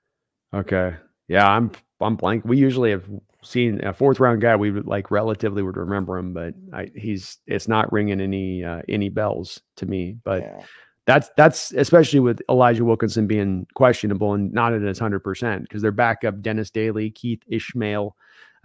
Okay. 0.54 0.96
Yeah, 1.28 1.48
I'm 1.48 1.72
I'm 2.02 2.16
blank. 2.16 2.46
We 2.46 2.58
usually 2.58 2.92
have 2.92 3.06
seen 3.42 3.84
a 3.84 3.94
fourth 3.94 4.20
round 4.20 4.42
guy. 4.42 4.56
We 4.56 4.72
would 4.72 4.88
like 4.88 5.10
relatively 5.10 5.64
would 5.64 5.78
remember 5.78 6.18
him, 6.18 6.34
but 6.34 6.54
I, 6.72 6.90
he's 6.96 7.40
it's 7.48 7.68
not 7.68 7.92
ringing 7.92 8.22
any 8.22 8.64
uh, 8.64 8.84
any 8.88 9.10
bells 9.10 9.62
to 9.78 9.88
me. 9.88 10.18
But 10.24 10.44
yeah 10.44 10.64
that's 11.06 11.30
that's 11.36 11.72
especially 11.74 12.20
with 12.20 12.42
Elijah 12.50 12.86
Wilkinson 12.86 13.28
being 13.28 13.68
questionable 13.76 14.34
and 14.34 14.54
not 14.54 14.74
at 14.74 14.82
his 14.82 15.00
hundred 15.00 15.20
percent 15.20 15.64
because 15.64 15.82
their 15.82 15.92
backup 15.92 16.42
Dennis 16.42 16.70
Daly, 16.70 17.10
Keith 17.10 17.42
Ismael. 17.48 18.16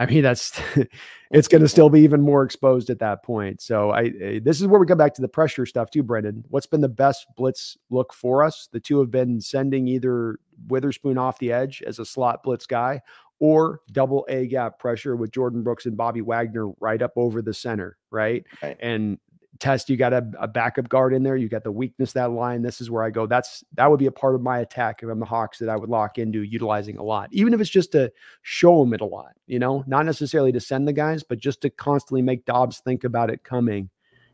I 0.01 0.07
mean, 0.07 0.23
that's 0.23 0.61
it's 1.31 1.49
going 1.49 1.63
to 1.63 1.69
still 1.69 1.91
be 1.91 2.01
even 2.03 2.21
more 2.21 2.45
exposed 2.45 2.89
at 2.89 3.01
that 3.01 3.25
point. 3.25 3.61
So 3.61 3.91
I 3.91 4.13
eh, 4.21 4.41
this 4.43 4.61
is 4.61 4.69
where 4.69 4.79
we 4.79 4.87
come 4.87 4.99
back 4.99 5.15
to 5.15 5.23
the 5.23 5.29
pressure 5.29 5.67
stuff 5.67 5.91
too, 5.91 6.05
Brendan. 6.05 6.45
What's 6.49 6.67
been 6.67 6.81
the 6.81 6.89
best 6.89 7.27
blitz 7.37 7.77
look 7.91 8.13
for 8.13 8.45
us? 8.45 8.69
The 8.71 8.81
two 8.81 9.01
have 9.01 9.11
been 9.11 9.41
sending 9.41 9.89
either 9.89 10.39
Witherspoon 10.69 11.19
off 11.19 11.39
the 11.39 11.53
edge 11.53 11.83
as 11.85 11.99
a 11.99 12.05
slot 12.05 12.45
blitz 12.45 12.67
guy 12.67 13.03
or 13.41 13.81
double 13.93 14.27
A 14.29 14.47
gap 14.47 14.79
pressure 14.79 15.17
with 15.17 15.31
Jordyn 15.31 15.63
Brooks 15.63 15.87
and 15.87 15.97
Bobby 15.97 16.21
Wagner 16.21 16.69
right 16.81 17.01
up 17.01 17.13
over 17.17 17.41
the 17.41 17.55
center, 17.55 17.97
right? 18.11 18.45
right. 18.63 18.77
And 18.81 19.19
test 19.59 19.89
you 19.89 19.97
got 19.97 20.13
a, 20.13 20.27
a, 20.39 20.49
backup 20.49 20.89
guard 20.89 21.13
in 21.13 21.23
there 21.23 21.37
you 21.37 21.49
got 21.49 21.65
the 21.65 21.73
weakness 21.73 22.13
that 22.13 22.31
line 22.31 22.63
this 22.63 22.81
is 22.81 22.91
where 22.91 23.03
i 23.03 23.11
go. 23.11 23.27
That's 23.27 23.65
that 23.75 23.91
would 23.91 23.99
be 23.99 24.07
a 24.07 24.13
part 24.13 24.35
of 24.35 24.43
my 24.43 24.61
attack 24.61 25.01
if 25.03 25.09
i'm 25.09 25.21
the 25.21 25.27
hawks 25.27 25.59
that 25.59 25.69
i 25.69 25.77
would 25.77 25.89
lock 25.89 26.19
into 26.19 26.43
utilizing 26.43 26.99
a 26.99 27.03
lot 27.03 27.29
even 27.33 27.55
if 27.55 27.61
it's 27.61 27.71
just 27.71 27.93
to 27.93 28.13
show 28.43 28.81
them 28.81 28.95
it 28.95 29.01
a 29.01 29.07
lot 29.07 29.33
you 29.47 29.59
know? 29.59 29.85
Not 29.87 30.07
necessarily 30.07 30.53
to 30.53 30.61
send 30.61 30.87
the 30.87 30.93
guys 30.93 31.23
but 31.23 31.39
just 31.39 31.61
to 31.63 31.71
constantly 31.71 32.23
make 32.23 32.45
dobbs 32.45 32.81
think 32.81 33.05
about 33.05 33.31
it 33.31 33.45
coming 33.45 33.91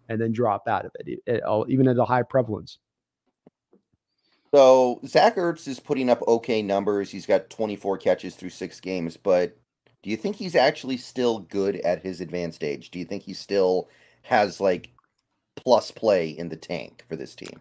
and 0.08 0.20
then 0.20 0.32
drop 0.32 0.68
out 0.68 0.84
of 0.84 0.92
it, 1.00 1.20
it, 1.26 1.42
it 1.42 1.42
even 1.68 1.88
at 1.88 1.96
a 1.96 2.04
high 2.04 2.22
prevalence. 2.22 2.78
So 4.54 5.00
zach 5.06 5.36
ertz 5.36 5.66
is 5.66 5.80
putting 5.80 6.10
up 6.10 6.22
okay 6.28 6.62
numbers. 6.62 7.10
He's 7.10 7.26
got 7.26 7.50
24 7.50 7.98
catches 7.98 8.36
through 8.36 8.50
six 8.50 8.80
games 8.80 9.16
but 9.16 9.56
do 10.04 10.10
you 10.10 10.18
think 10.18 10.36
he's 10.36 10.54
actually 10.54 10.98
still 10.98 11.38
good 11.38 11.76
at 11.76 12.02
his 12.02 12.20
advanced 12.20 12.62
age? 12.62 12.90
Do 12.90 12.98
you 12.98 13.06
think 13.06 13.22
he 13.22 13.32
still 13.32 13.88
has 14.20 14.60
like 14.60 14.90
plus 15.56 15.90
play 15.90 16.28
in 16.28 16.48
the 16.48 16.56
tank 16.56 17.04
for 17.08 17.16
this 17.16 17.34
team? 17.34 17.60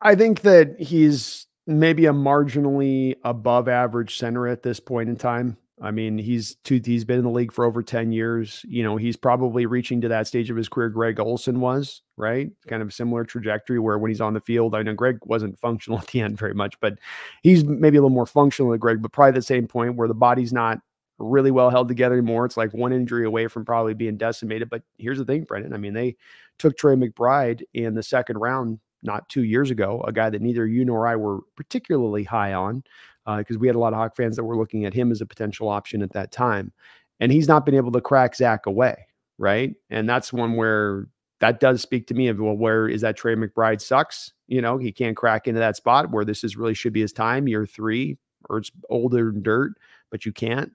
I 0.00 0.14
think 0.14 0.42
that 0.42 0.76
he's 0.78 1.46
maybe 1.66 2.06
a 2.06 2.12
marginally 2.12 3.16
above 3.24 3.68
average 3.68 4.16
center 4.16 4.46
at 4.46 4.62
this 4.62 4.80
point 4.80 5.08
in 5.08 5.16
time. 5.16 5.56
I 5.82 5.90
mean, 5.90 6.18
he's 6.18 6.56
he's 6.64 7.04
been 7.04 7.18
in 7.18 7.24
the 7.24 7.30
league 7.30 7.52
for 7.52 7.64
over 7.64 7.82
10 7.82 8.12
years. 8.12 8.64
You 8.68 8.84
know, 8.84 8.96
he's 8.96 9.16
probably 9.16 9.66
reaching 9.66 10.00
to 10.02 10.08
that 10.08 10.28
stage 10.28 10.48
of 10.48 10.56
his 10.56 10.68
career 10.68 10.88
Greg 10.88 11.18
Olsen 11.18 11.60
was, 11.60 12.02
right? 12.16 12.50
Kind 12.68 12.80
of 12.80 12.94
similar 12.94 13.24
trajectory 13.24 13.80
where 13.80 13.98
when 13.98 14.10
he's 14.10 14.20
on 14.20 14.34
the 14.34 14.40
field, 14.40 14.74
I 14.74 14.82
know 14.82 14.94
Greg 14.94 15.18
wasn't 15.24 15.58
functional 15.58 15.98
at 16.00 16.06
the 16.06 16.20
end 16.20 16.38
very 16.38 16.54
much, 16.54 16.78
but 16.80 16.98
he's 17.42 17.64
maybe 17.64 17.96
a 17.96 18.00
little 18.00 18.14
more 18.14 18.26
functional 18.26 18.70
than 18.70 18.78
Greg, 18.80 19.02
but 19.02 19.12
probably 19.12 19.32
the 19.32 19.42
same 19.42 19.66
point 19.66 19.96
where 19.96 20.08
the 20.08 20.14
body's 20.14 20.52
not 20.52 20.78
really 21.18 21.50
well 21.50 21.70
held 21.70 21.88
together 21.88 22.16
anymore. 22.16 22.44
It's 22.44 22.56
like 22.56 22.72
one 22.72 22.92
injury 22.92 23.24
away 23.24 23.46
from 23.48 23.64
probably 23.64 23.94
being 23.94 24.16
decimated. 24.16 24.70
But 24.70 24.82
here's 24.98 25.18
the 25.18 25.24
thing, 25.24 25.44
Brendan. 25.44 25.72
I 25.72 25.76
mean, 25.76 25.94
they 25.94 26.16
took 26.58 26.76
Trey 26.76 26.94
McBride 26.94 27.62
in 27.74 27.94
the 27.94 28.02
second 28.02 28.38
round 28.38 28.78
not 29.02 29.28
two 29.28 29.44
years 29.44 29.70
ago, 29.70 30.02
a 30.06 30.12
guy 30.12 30.30
that 30.30 30.42
neither 30.42 30.66
you 30.66 30.84
nor 30.84 31.06
I 31.06 31.16
were 31.16 31.40
particularly 31.56 32.24
high 32.24 32.54
on, 32.54 32.82
because 33.26 33.56
uh, 33.56 33.58
we 33.58 33.66
had 33.66 33.76
a 33.76 33.78
lot 33.78 33.92
of 33.92 33.98
Hawk 33.98 34.16
fans 34.16 34.36
that 34.36 34.44
were 34.44 34.56
looking 34.56 34.84
at 34.84 34.94
him 34.94 35.12
as 35.12 35.20
a 35.20 35.26
potential 35.26 35.68
option 35.68 36.02
at 36.02 36.12
that 36.12 36.32
time. 36.32 36.72
And 37.20 37.30
he's 37.30 37.48
not 37.48 37.64
been 37.64 37.74
able 37.74 37.92
to 37.92 38.00
crack 38.00 38.34
Zach 38.34 38.66
away, 38.66 38.96
right? 39.38 39.74
And 39.90 40.08
that's 40.08 40.32
one 40.32 40.56
where 40.56 41.06
that 41.40 41.60
does 41.60 41.82
speak 41.82 42.06
to 42.08 42.14
me 42.14 42.28
of 42.28 42.38
well, 42.38 42.56
where 42.56 42.88
is 42.88 43.02
that 43.02 43.16
Trey 43.16 43.34
McBride 43.34 43.80
sucks? 43.80 44.32
You 44.48 44.62
know, 44.62 44.78
he 44.78 44.90
can't 44.90 45.16
crack 45.16 45.46
into 45.46 45.60
that 45.60 45.76
spot 45.76 46.10
where 46.10 46.24
this 46.24 46.42
is 46.42 46.56
really 46.56 46.74
should 46.74 46.92
be 46.92 47.02
his 47.02 47.12
time, 47.12 47.46
year 47.46 47.66
three, 47.66 48.16
or 48.48 48.58
it's 48.58 48.70
older 48.90 49.30
dirt, 49.30 49.72
but 50.10 50.24
you 50.24 50.32
can't 50.32 50.72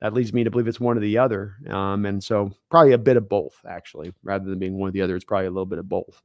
that 0.00 0.14
leads 0.14 0.32
me 0.32 0.44
to 0.44 0.50
believe 0.50 0.68
it's 0.68 0.80
one 0.80 0.96
or 0.96 1.00
the 1.00 1.18
other. 1.18 1.56
Um, 1.68 2.06
and 2.06 2.22
so 2.22 2.52
probably 2.70 2.92
a 2.92 2.98
bit 2.98 3.16
of 3.16 3.28
both, 3.28 3.60
actually, 3.68 4.14
rather 4.22 4.44
than 4.44 4.58
being 4.58 4.78
one 4.78 4.88
or 4.88 4.92
the 4.92 5.02
other. 5.02 5.16
It's 5.16 5.24
probably 5.24 5.46
a 5.46 5.50
little 5.50 5.66
bit 5.66 5.78
of 5.78 5.88
both. 5.88 6.22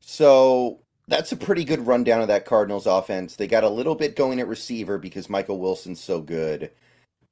So 0.00 0.80
that's 1.08 1.32
a 1.32 1.36
pretty 1.36 1.64
good 1.64 1.86
rundown 1.86 2.22
of 2.22 2.28
that 2.28 2.46
Cardinals 2.46 2.86
offense. 2.86 3.36
They 3.36 3.48
got 3.48 3.64
a 3.64 3.68
little 3.68 3.94
bit 3.94 4.16
going 4.16 4.40
at 4.40 4.48
receiver 4.48 4.98
because 4.98 5.28
Michael 5.28 5.58
Wilson's 5.58 6.00
so 6.00 6.20
good. 6.20 6.70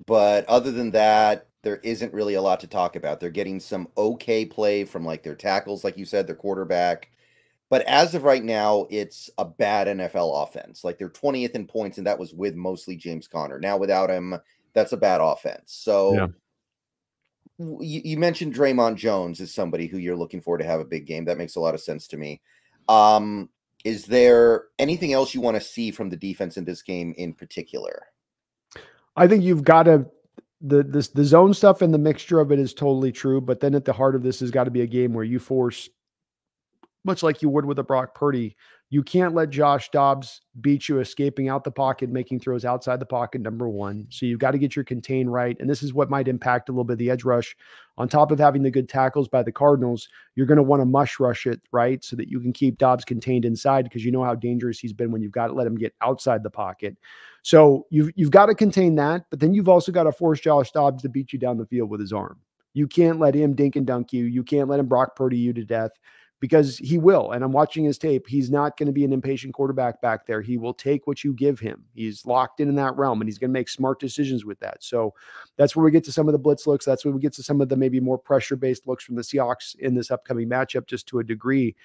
But 0.07 0.45
other 0.47 0.73
than 0.73 0.91
that, 0.91 1.47
there 1.63 1.77
isn't 1.77 2.13
really 2.13 2.35
a 2.35 2.43
lot 2.43 2.61
to 2.61 2.67
talk 2.67 2.97
about. 2.97 3.21
They're 3.21 3.31
getting 3.31 3.61
some 3.61 3.89
okay 3.97 4.45
play 4.45 4.85
from 4.85 5.05
like 5.05 5.23
their 5.23 5.35
tackles, 5.35 5.85
like 5.85 5.97
you 5.97 6.05
said, 6.05 6.27
their 6.27 6.37
quarterback. 6.37 7.11
But 7.71 7.83
as 7.87 8.15
of 8.15 8.25
right 8.25 8.45
now, 8.45 8.87
it's 8.91 9.31
a 9.39 9.45
bad 9.45 9.87
NFL 9.87 10.43
offense. 10.43 10.85
Like 10.85 10.99
they're 10.99 11.09
20th 11.09 11.53
in 11.53 11.67
points, 11.67 11.99
and 11.99 12.07
that 12.07 12.19
was 12.19 12.35
with 12.35 12.55
mostly 12.55 12.97
James 12.97 13.27
Conner. 13.27 13.59
Now 13.59 13.79
without 13.79 14.11
him, 14.11 14.37
that's 14.75 14.93
a 14.93 14.97
bad 14.97 15.21
offense. 15.21 15.73
So 15.73 16.15
yeah. 16.15 16.27
you, 17.59 18.01
you, 18.05 18.19
mentioned 18.19 18.55
Dre'Mont 18.55 18.97
Jones 18.97 19.41
is 19.41 19.55
somebody 19.55 19.87
who 19.87 19.99
you're 19.99 20.17
looking 20.17 20.41
for 20.41 20.59
to 20.59 20.65
have 20.65 20.81
a 20.81 20.85
big 20.85 21.07
game. 21.07 21.25
That 21.25 21.39
makes 21.39 21.57
a 21.57 21.61
lot 21.61 21.75
of 21.75 21.81
sense 21.81 22.07
to 22.09 22.17
me. 22.17 22.41
Um, 22.89 23.49
is 23.85 24.07
there 24.07 24.65
anything 24.79 25.13
else 25.13 25.35
you 25.35 25.41
want 25.41 25.57
to 25.57 25.61
see 25.61 25.91
from 25.91 26.09
the 26.11 26.17
defense 26.17 26.57
in 26.57 26.65
this 26.65 26.83
game 26.83 27.15
in 27.17 27.35
particular? 27.35 28.03
I 29.17 29.29
think 29.29 29.45
you've 29.45 29.65
got 29.65 29.85
to 29.85 30.07
the 30.61 30.83
this 30.83 31.09
the 31.09 31.25
zone 31.25 31.53
stuff 31.53 31.83
and 31.83 31.93
the 31.93 31.99
mixture 31.99 32.41
of 32.41 32.51
it 32.51 32.59
is 32.59 32.75
totally 32.75 33.13
true. 33.13 33.41
But 33.41 33.61
then 33.61 33.75
at 33.75 33.85
the 33.85 33.93
heart 33.93 34.15
of 34.15 34.23
this 34.23 34.41
has 34.41 34.51
got 34.51 34.65
to 34.65 34.71
be 34.71 34.81
a 34.81 34.87
game 34.87 35.13
where 35.13 35.25
you 35.25 35.39
force, 35.39 35.89
much 37.05 37.23
like 37.23 37.43
you 37.43 37.51
would 37.51 37.67
with 37.67 37.79
a 37.79 37.85
Brock 37.85 38.15
Purdy, 38.15 38.57
You 38.95 39.03
can't 39.03 39.35
let 39.35 39.51
Josh 39.51 39.91
Dobbs 39.91 40.43
beat 40.61 40.89
you 40.89 41.01
escaping 41.01 41.49
out 41.49 41.65
the 41.65 41.73
pocket, 41.73 42.11
making 42.11 42.39
throws 42.39 42.65
outside 42.65 43.01
the 43.01 43.05
pocket, 43.05 43.41
number 43.41 43.69
one. 43.69 44.07
So 44.09 44.25
you've 44.25 44.39
got 44.39 44.53
to 44.53 44.59
get 44.59 44.77
your 44.77 44.85
contain 44.85 45.29
right. 45.29 45.57
And 45.59 45.69
this 45.69 45.83
is 45.83 45.93
what 45.93 46.11
might 46.11 46.29
impact 46.29 46.69
a 46.69 46.73
little 46.73 46.85
bit 46.85 46.93
of 46.93 46.99
the 47.01 47.11
edge 47.11 47.25
rush. 47.25 47.57
On 47.99 48.09
top 48.09 48.31
of 48.31 48.39
having 48.39 48.63
the 48.63 48.71
good 48.71 48.89
tackles 48.89 49.27
by 49.27 49.43
the 49.43 49.51
Cardinals, 49.51 50.09
you're 50.37 50.47
going 50.47 50.59
to 50.59 50.63
want 50.63 50.81
to 50.81 50.87
mush 50.87 51.19
rush 51.19 51.45
it, 51.45 51.61
right? 51.73 52.05
So 52.05 52.15
that 52.15 52.29
you 52.29 52.39
can 52.39 52.53
keep 52.53 52.79
Dobbs 52.79 53.05
contained 53.05 53.45
inside 53.45 53.83
because 53.83 54.05
you 54.05 54.13
know 54.13 54.23
how 54.23 54.37
dangerous 54.37 54.79
he's 54.79 54.93
been 54.93 55.11
when 55.11 55.23
you've 55.23 55.33
got 55.33 55.49
to 55.49 55.55
let 55.55 55.67
him 55.67 55.75
get 55.75 55.93
outside 56.01 56.45
the 56.45 56.51
pocket. 56.51 56.97
So 57.43 57.89
you've, 57.91 58.13
you've 58.15 58.31
got 58.31 58.47
to 58.47 58.55
contain 58.55 58.95
that. 58.95 59.25
But 59.29 59.41
then 59.41 59.55
you've 59.55 59.69
also 59.69 59.91
got 59.91 60.05
to 60.05 60.13
force 60.13 60.39
Josh 60.39 60.71
Dobbs 60.71 61.03
to 61.03 61.09
beat 61.09 61.33
you 61.33 61.41
down 61.41 61.59
the 61.59 61.67
field 61.67 61.91
with 61.91 61.99
his 61.99 62.13
arm. 62.13 62.39
You 62.75 62.87
can't 62.87 63.19
let 63.19 63.35
him 63.35 63.57
dink 63.57 63.75
and 63.75 63.87
dunk 63.87 64.13
you. 64.13 64.25
You 64.25 64.45
can't 64.45 64.69
let 64.69 64.79
him 64.79 64.87
Brock 64.87 65.17
Purdy 65.17 65.39
you 65.39 65.53
to 65.53 65.65
death 65.65 65.91
because 66.41 66.77
he 66.79 66.99
will. 66.99 67.33
And 67.33 67.43
I'm 67.43 67.53
watching 67.53 67.85
his 67.85 67.99
tape. 67.99 68.27
He's 68.27 68.51
not 68.51 68.77
going 68.77 68.87
to 68.87 68.93
be 68.93 69.05
an 69.05 69.13
impatient 69.13 69.55
quarterback 69.55 70.01
back 70.03 70.27
there. 70.27 70.43
He 70.43 70.59
will 70.59 70.75
take 70.75 71.07
what 71.07 71.25
you 71.25 71.33
give 71.33 71.59
him. 71.59 71.85
He's 71.95 72.27
locked 72.27 72.61
in 72.61 72.69
in 72.69 72.75
that 72.77 72.97
realm 72.97 73.21
and 73.21 73.29
he's 73.29 73.39
going 73.39 73.51
to 73.51 73.59
make 73.59 73.69
smart 73.69 74.01
decisions 74.01 74.45
with 74.45 74.59
that. 74.61 74.83
So 74.83 75.15
that's 75.57 75.75
where 75.75 75.85
we 75.85 75.91
get 75.91 76.05
to 76.05 76.13
some 76.13 76.29
of 76.29 76.33
the 76.33 76.39
blitz 76.39 76.67
looks. 76.67 76.85
That's 76.85 77.05
where 77.05 77.15
we 77.15 77.21
get 77.21 77.33
to 77.35 77.43
some 77.43 77.61
of 77.61 77.69
the 77.69 77.77
maybe 77.77 78.01
more 78.01 78.19
pressure 78.19 78.57
based 78.57 78.87
looks 78.87 79.05
from 79.05 79.15
the 79.15 79.23
Seahawks 79.23 79.75
in 79.77 79.95
this 79.95 80.11
upcoming 80.11 80.49
matchup, 80.49 80.87
just 80.87 81.07
to 81.09 81.21
a 81.21 81.25
degree. 81.25 81.77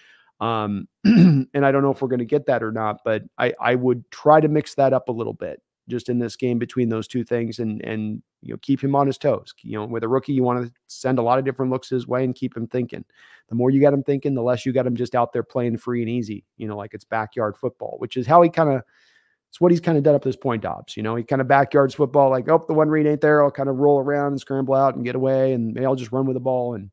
Um, 0.42 0.88
and 1.04 1.48
I 1.66 1.72
don't 1.72 1.82
know 1.82 1.92
if 1.92 2.02
we're 2.02 2.08
going 2.08 2.20
to 2.20 2.26
get 2.26 2.46
that 2.48 2.64
or 2.64 2.72
not, 2.72 3.02
but 3.04 3.24
I, 3.38 3.54
I 3.62 3.76
would 3.76 4.10
try 4.12 4.40
to 4.40 4.48
mix 4.48 4.76
that 4.76 4.94
up 4.94 5.10
a 5.10 5.14
little 5.14 5.34
bit 5.34 5.62
just 5.90 6.10
in 6.10 6.20
this 6.20 6.36
game 6.36 6.60
between 6.60 6.90
those 6.90 7.08
two 7.08 7.24
things 7.24 7.60
and 7.60 7.82
and 7.84 8.22
you 8.42 8.54
know 8.54 8.60
keep 8.62 8.84
him 8.84 8.96
on 8.96 9.08
his 9.08 9.18
toes. 9.18 9.54
You 9.62 9.80
know, 9.80 9.86
with 9.86 10.04
a 10.04 10.08
rookie, 10.08 10.34
you 10.34 10.44
want 10.44 10.66
to 10.66 10.72
send 10.88 11.20
a 11.20 11.22
lot 11.24 11.40
of 11.40 11.46
different 11.46 11.72
looks 11.72 11.90
his 11.90 12.08
way 12.08 12.24
and 12.24 12.36
keep 12.36 12.56
him 12.56 12.68
thinking. 12.68 13.04
The 13.50 13.56
more 13.56 13.70
you 13.72 13.82
got 13.82 13.94
him 13.94 14.04
thinking, 14.04 14.36
the 14.36 14.44
less 14.44 14.66
you 14.66 14.72
got 14.72 14.88
him 14.88 14.96
just 14.96 15.16
out 15.16 15.34
there 15.34 15.44
playing 15.44 15.78
free 15.78 16.02
and 16.02 16.10
easy. 16.10 16.46
You 16.58 16.68
know, 16.68 16.78
like 16.78 16.94
it's 16.94 17.04
backyard 17.04 17.58
football, 17.58 17.96
which 17.98 18.18
is 18.18 18.28
how 18.28 18.42
he 18.42 18.50
kind 18.50 18.70
of. 18.70 18.84
It's 19.50 19.60
what 19.60 19.72
he's 19.72 19.82
kind 19.82 19.98
of 19.98 20.04
done 20.04 20.14
up 20.14 20.24
this 20.24 20.36
point, 20.36 20.62
Dobbs. 20.62 20.96
You 20.96 21.02
know, 21.02 21.16
he 21.16 21.24
kind 21.24 21.42
of 21.42 21.48
backyards 21.48 21.96
football, 21.96 22.30
like, 22.30 22.48
oh, 22.50 22.64
the 22.68 22.74
one 22.76 22.88
read 22.88 23.08
ain't 23.08 23.20
there. 23.20 23.44
I'll 23.44 23.50
kind 23.50 23.68
of 23.68 23.78
roll 23.78 24.00
around 24.00 24.34
and 24.34 24.40
scramble 24.40 24.76
out 24.76 24.96
and 24.96 25.04
get 25.04 25.16
away, 25.16 25.54
and 25.54 25.74
maybe 25.74 25.88
I'll 25.88 25.96
just 25.96 26.12
run 26.12 26.28
with 26.28 26.36
the 26.36 26.40
ball. 26.40 26.76
And 26.76 26.92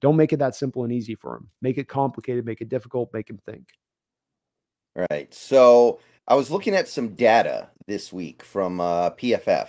don't 0.00 0.16
make 0.16 0.32
it 0.32 0.38
that 0.38 0.54
simple 0.54 0.84
and 0.84 0.92
easy 0.92 1.16
for 1.16 1.34
him. 1.34 1.50
Make 1.60 1.76
it 1.76 1.88
complicated, 1.88 2.44
make 2.44 2.60
it 2.60 2.68
difficult, 2.68 3.10
make 3.12 3.28
him 3.28 3.40
think. 3.44 3.66
Right. 5.10 5.32
So 5.32 6.00
I 6.26 6.34
was 6.34 6.50
looking 6.50 6.74
at 6.74 6.88
some 6.88 7.14
data 7.14 7.70
this 7.88 8.12
week 8.12 8.44
from 8.44 8.80
uh, 8.80 9.10
PFF, 9.10 9.68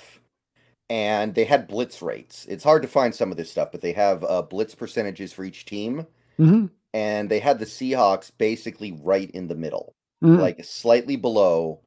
and 0.90 1.34
they 1.34 1.46
had 1.46 1.68
blitz 1.68 2.02
rates. 2.02 2.46
It's 2.48 2.64
hard 2.64 2.84
to 2.84 2.88
find 2.88 3.16
some 3.16 3.32
of 3.32 3.38
this 3.38 3.50
stuff, 3.50 3.72
but 3.72 3.82
they 3.82 3.94
have 3.94 4.24
uh, 4.24 4.44
blitz 4.44 4.76
percentages 4.76 5.34
for 5.34 5.44
each 5.44 5.66
team, 5.66 6.06
mm-hmm. 6.40 6.68
and 6.94 7.30
they 7.30 7.40
had 7.40 7.58
the 7.58 7.66
Seahawks 7.66 8.32
basically 8.38 9.00
right 9.02 9.32
in 9.32 9.48
the 9.48 9.56
middle, 9.56 9.96
mm-hmm. 10.24 10.40
like 10.40 10.64
slightly 10.64 11.16
below. 11.16 11.82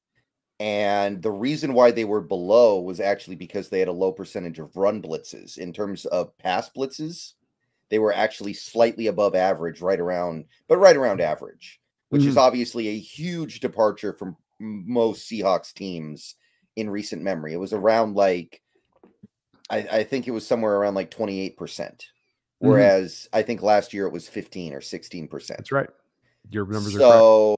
And 0.58 1.22
the 1.22 1.30
reason 1.30 1.74
why 1.74 1.90
they 1.90 2.04
were 2.04 2.20
below 2.20 2.80
was 2.80 3.00
actually 3.00 3.36
because 3.36 3.68
they 3.68 3.78
had 3.78 3.88
a 3.88 3.92
low 3.92 4.12
percentage 4.12 4.58
of 4.58 4.76
run 4.76 5.02
blitzes. 5.02 5.58
In 5.58 5.72
terms 5.72 6.04
of 6.06 6.36
pass 6.38 6.70
blitzes, 6.70 7.32
they 7.90 7.98
were 7.98 8.12
actually 8.12 8.54
slightly 8.54 9.08
above 9.08 9.34
average, 9.34 9.80
right 9.80 9.98
around, 10.00 10.46
but 10.68 10.78
right 10.78 10.96
around 10.96 11.20
average 11.20 11.80
which 12.12 12.20
mm-hmm. 12.20 12.28
is 12.28 12.36
obviously 12.36 12.88
a 12.88 12.98
huge 12.98 13.60
departure 13.60 14.12
from 14.12 14.36
most 14.62 15.28
Seahawks 15.28 15.72
teams 15.72 16.36
in 16.76 16.88
recent 16.88 17.22
memory. 17.22 17.52
It 17.52 17.58
was 17.58 17.72
around 17.72 18.14
like 18.14 18.62
I, 19.70 19.78
I 19.90 20.04
think 20.04 20.28
it 20.28 20.32
was 20.32 20.46
somewhere 20.46 20.76
around 20.76 20.94
like 20.94 21.10
28%. 21.10 21.56
Mm-hmm. 21.56 22.04
Whereas. 22.58 23.28
I 23.32 23.42
think 23.42 23.62
last 23.62 23.92
year 23.92 24.06
it 24.06 24.12
was 24.12 24.28
15 24.28 24.74
or 24.74 24.80
16%. 24.80 25.46
That's 25.48 25.72
right. 25.72 25.88
Your 26.50 26.66
numbers 26.66 26.94
are 26.96 26.98
So 26.98 27.56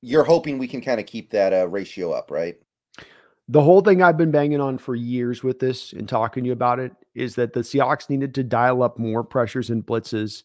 you're 0.00 0.24
hoping 0.24 0.58
we 0.58 0.68
can 0.68 0.80
kind 0.80 1.00
of 1.00 1.06
keep 1.06 1.30
that 1.30 1.52
uh, 1.52 1.68
ratio 1.68 2.12
up, 2.12 2.30
right? 2.30 2.56
The 3.48 3.62
whole 3.62 3.80
thing 3.80 4.02
I've 4.02 4.18
been 4.18 4.30
banging 4.30 4.60
on 4.60 4.78
for 4.78 4.94
years 4.94 5.42
with 5.42 5.58
this 5.58 5.92
and 5.94 6.08
talking 6.08 6.44
to 6.44 6.48
you 6.48 6.52
about 6.52 6.78
it 6.78 6.92
is 7.14 7.34
that 7.36 7.54
the 7.54 7.60
Seahawks 7.60 8.10
needed 8.10 8.34
to 8.34 8.44
dial 8.44 8.82
up 8.82 8.98
more 8.98 9.24
pressures 9.24 9.70
and 9.70 9.84
blitzes 9.84 10.42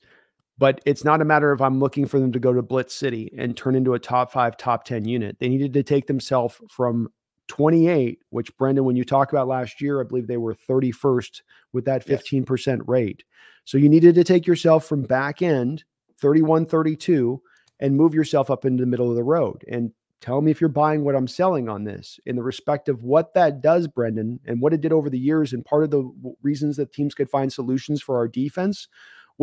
but 0.63 0.79
it's 0.85 1.03
not 1.03 1.21
a 1.21 1.25
matter 1.25 1.51
of 1.51 1.61
I'm 1.61 1.81
looking 1.81 2.05
for 2.05 2.21
them 2.21 2.31
to 2.31 2.39
go 2.39 2.53
to 2.53 2.61
Blitz 2.61 2.95
City 2.95 3.29
and 3.37 3.57
turn 3.57 3.75
into 3.75 3.95
a 3.95 3.99
top 3.99 4.31
five, 4.31 4.55
top 4.55 4.85
10 4.85 5.03
unit. 5.03 5.35
They 5.37 5.49
needed 5.49 5.73
to 5.73 5.83
take 5.83 6.07
themselves 6.07 6.55
from 6.69 7.09
28, 7.49 8.19
which 8.29 8.55
Brendan, 8.55 8.85
when 8.85 8.95
you 8.95 9.03
talk 9.03 9.33
about 9.33 9.49
last 9.49 9.81
year, 9.81 9.99
I 9.99 10.05
believe 10.05 10.27
they 10.27 10.37
were 10.37 10.55
31st 10.55 11.41
with 11.73 11.83
that 11.83 12.07
15% 12.07 12.47
yes. 12.65 12.79
rate. 12.87 13.25
So 13.65 13.77
you 13.77 13.89
needed 13.89 14.15
to 14.15 14.23
take 14.23 14.47
yourself 14.47 14.85
from 14.85 15.01
back 15.01 15.41
end 15.41 15.83
31, 16.21 16.67
32 16.67 17.41
and 17.81 17.97
move 17.97 18.13
yourself 18.13 18.49
up 18.49 18.63
into 18.63 18.83
the 18.83 18.89
middle 18.89 19.09
of 19.09 19.17
the 19.17 19.23
road. 19.25 19.65
And 19.67 19.91
tell 20.21 20.39
me 20.39 20.49
if 20.49 20.61
you're 20.61 20.69
buying 20.69 21.03
what 21.03 21.17
I'm 21.17 21.27
selling 21.27 21.67
on 21.67 21.83
this 21.83 22.21
in 22.25 22.37
the 22.37 22.41
respect 22.41 22.87
of 22.87 23.03
what 23.03 23.33
that 23.33 23.59
does, 23.59 23.89
Brendan, 23.89 24.39
and 24.45 24.61
what 24.61 24.71
it 24.71 24.79
did 24.79 24.93
over 24.93 25.09
the 25.09 25.19
years. 25.19 25.51
And 25.51 25.65
part 25.65 25.83
of 25.83 25.91
the 25.91 26.09
reasons 26.41 26.77
that 26.77 26.93
teams 26.93 27.13
could 27.13 27.29
find 27.29 27.51
solutions 27.51 28.01
for 28.01 28.15
our 28.15 28.29
defense 28.29 28.87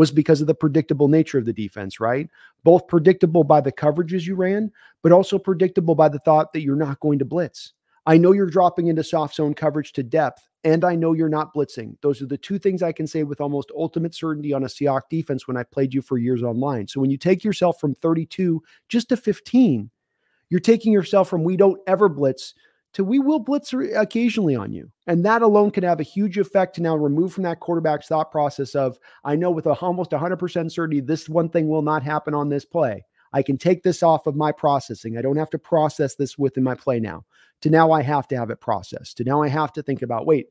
was 0.01 0.11
because 0.11 0.41
of 0.41 0.47
the 0.47 0.55
predictable 0.55 1.09
nature 1.09 1.37
of 1.37 1.45
the 1.45 1.53
defense, 1.53 2.01
right? 2.01 2.27
Both 2.65 2.89
predictable 2.89 3.45
by 3.45 3.61
the 3.61 3.71
coverages 3.71 4.27
you 4.27 4.35
ran, 4.35 4.73
but 5.03 5.13
also 5.13 5.39
predictable 5.39 5.95
by 5.95 6.09
the 6.09 6.21
thought 6.21 6.55
that 6.55 6.63
you're 6.63 6.75
not 6.75 7.01
going 7.01 7.19
to 7.19 7.27
blitz. 7.27 7.75
I 8.07 8.17
know 8.17 8.33
you're 8.33 8.47
dropping 8.47 8.87
into 8.87 9.05
soft 9.05 9.35
zone 9.35 9.53
coverage 9.53 9.93
to 9.93 10.03
depth, 10.03 10.49
and 10.65 10.87
I 10.87 10.95
know 10.95 11.13
you're 11.13 11.29
not 11.29 11.53
blitzing. 11.53 11.97
Those 12.01 12.23
are 12.23 12.27
the 12.27 12.39
two 12.39 12.59
things 12.59 12.83
I 12.83 12.93
can 12.93 13.07
say 13.07 13.25
with 13.25 13.43
almost 13.43 13.73
ultimate 13.77 14.15
certainty 14.15 14.55
on 14.55 14.63
a 14.63 14.69
Seahawk 14.69 15.03
defense 15.11 15.47
when 15.47 15.59
I 15.59 15.65
played 15.65 15.93
you 15.93 16.01
for 16.01 16.17
years 16.17 16.43
online. 16.43 16.89
So 16.89 16.99
when 16.99 17.11
you 17.11 17.19
take 17.19 17.45
yourself 17.45 17.79
from 17.79 17.95
32 17.95 18.63
just 18.89 19.11
to 19.11 19.19
15, 19.19 19.91
you're 20.49 20.61
taking 20.61 20.95
yourself 20.95 21.29
from 21.29 21.45
we 21.45 21.59
don't 21.59 21.79
ever 21.87 22.09
blitz 22.09 22.55
to 22.93 23.05
we 23.05 23.19
will 23.19 23.39
blitz 23.39 23.73
occasionally 23.73 24.57
on 24.57 24.73
you. 24.73 24.91
And 25.07 25.25
that 25.25 25.43
alone 25.43 25.71
can 25.71 25.85
have 25.85 26.01
a 26.01 26.05
huge 26.05 26.39
effect 26.39 26.75
to 26.77 26.83
now 26.83 26.97
remove 26.97 27.33
from 27.33 27.45
that 27.45 27.61
quarterback's 27.61 28.09
thought 28.09 28.31
process 28.31 28.75
of, 28.75 28.99
I 29.25 29.37
know 29.37 29.51
with 29.51 29.67
almost 29.67 30.11
100% 30.11 30.73
certainty, 30.73 31.01
this 31.01 31.29
one 31.29 31.49
thing 31.49 31.69
will 31.69 31.83
not 31.83 32.03
happen 32.03 32.35
on 32.35 32.49
this 32.49 32.65
play. 32.65 33.05
I 33.33 33.43
can 33.43 33.57
take 33.57 33.83
this 33.83 34.03
off 34.03 34.27
of 34.27 34.35
my 34.35 34.51
processing. 34.51 35.17
I 35.17 35.23
don't 35.23 35.37
have 35.37 35.51
to 35.51 35.59
process 35.59 36.17
this 36.17 36.37
within 36.37 36.65
my 36.65 36.75
play 36.75 36.99
now. 36.99 37.25
To 37.63 37.71
now 37.71 37.93
I 37.93 38.03
have 38.03 38.27
to 38.29 38.37
have 38.37 38.51
it 38.51 38.61
processed. 38.61 39.19
To 39.19 39.25
now 39.25 39.43
I 39.43 39.49
have 39.49 39.73
to 39.75 39.83
think 39.83 40.03
about, 40.03 40.27
wait, 40.27 40.49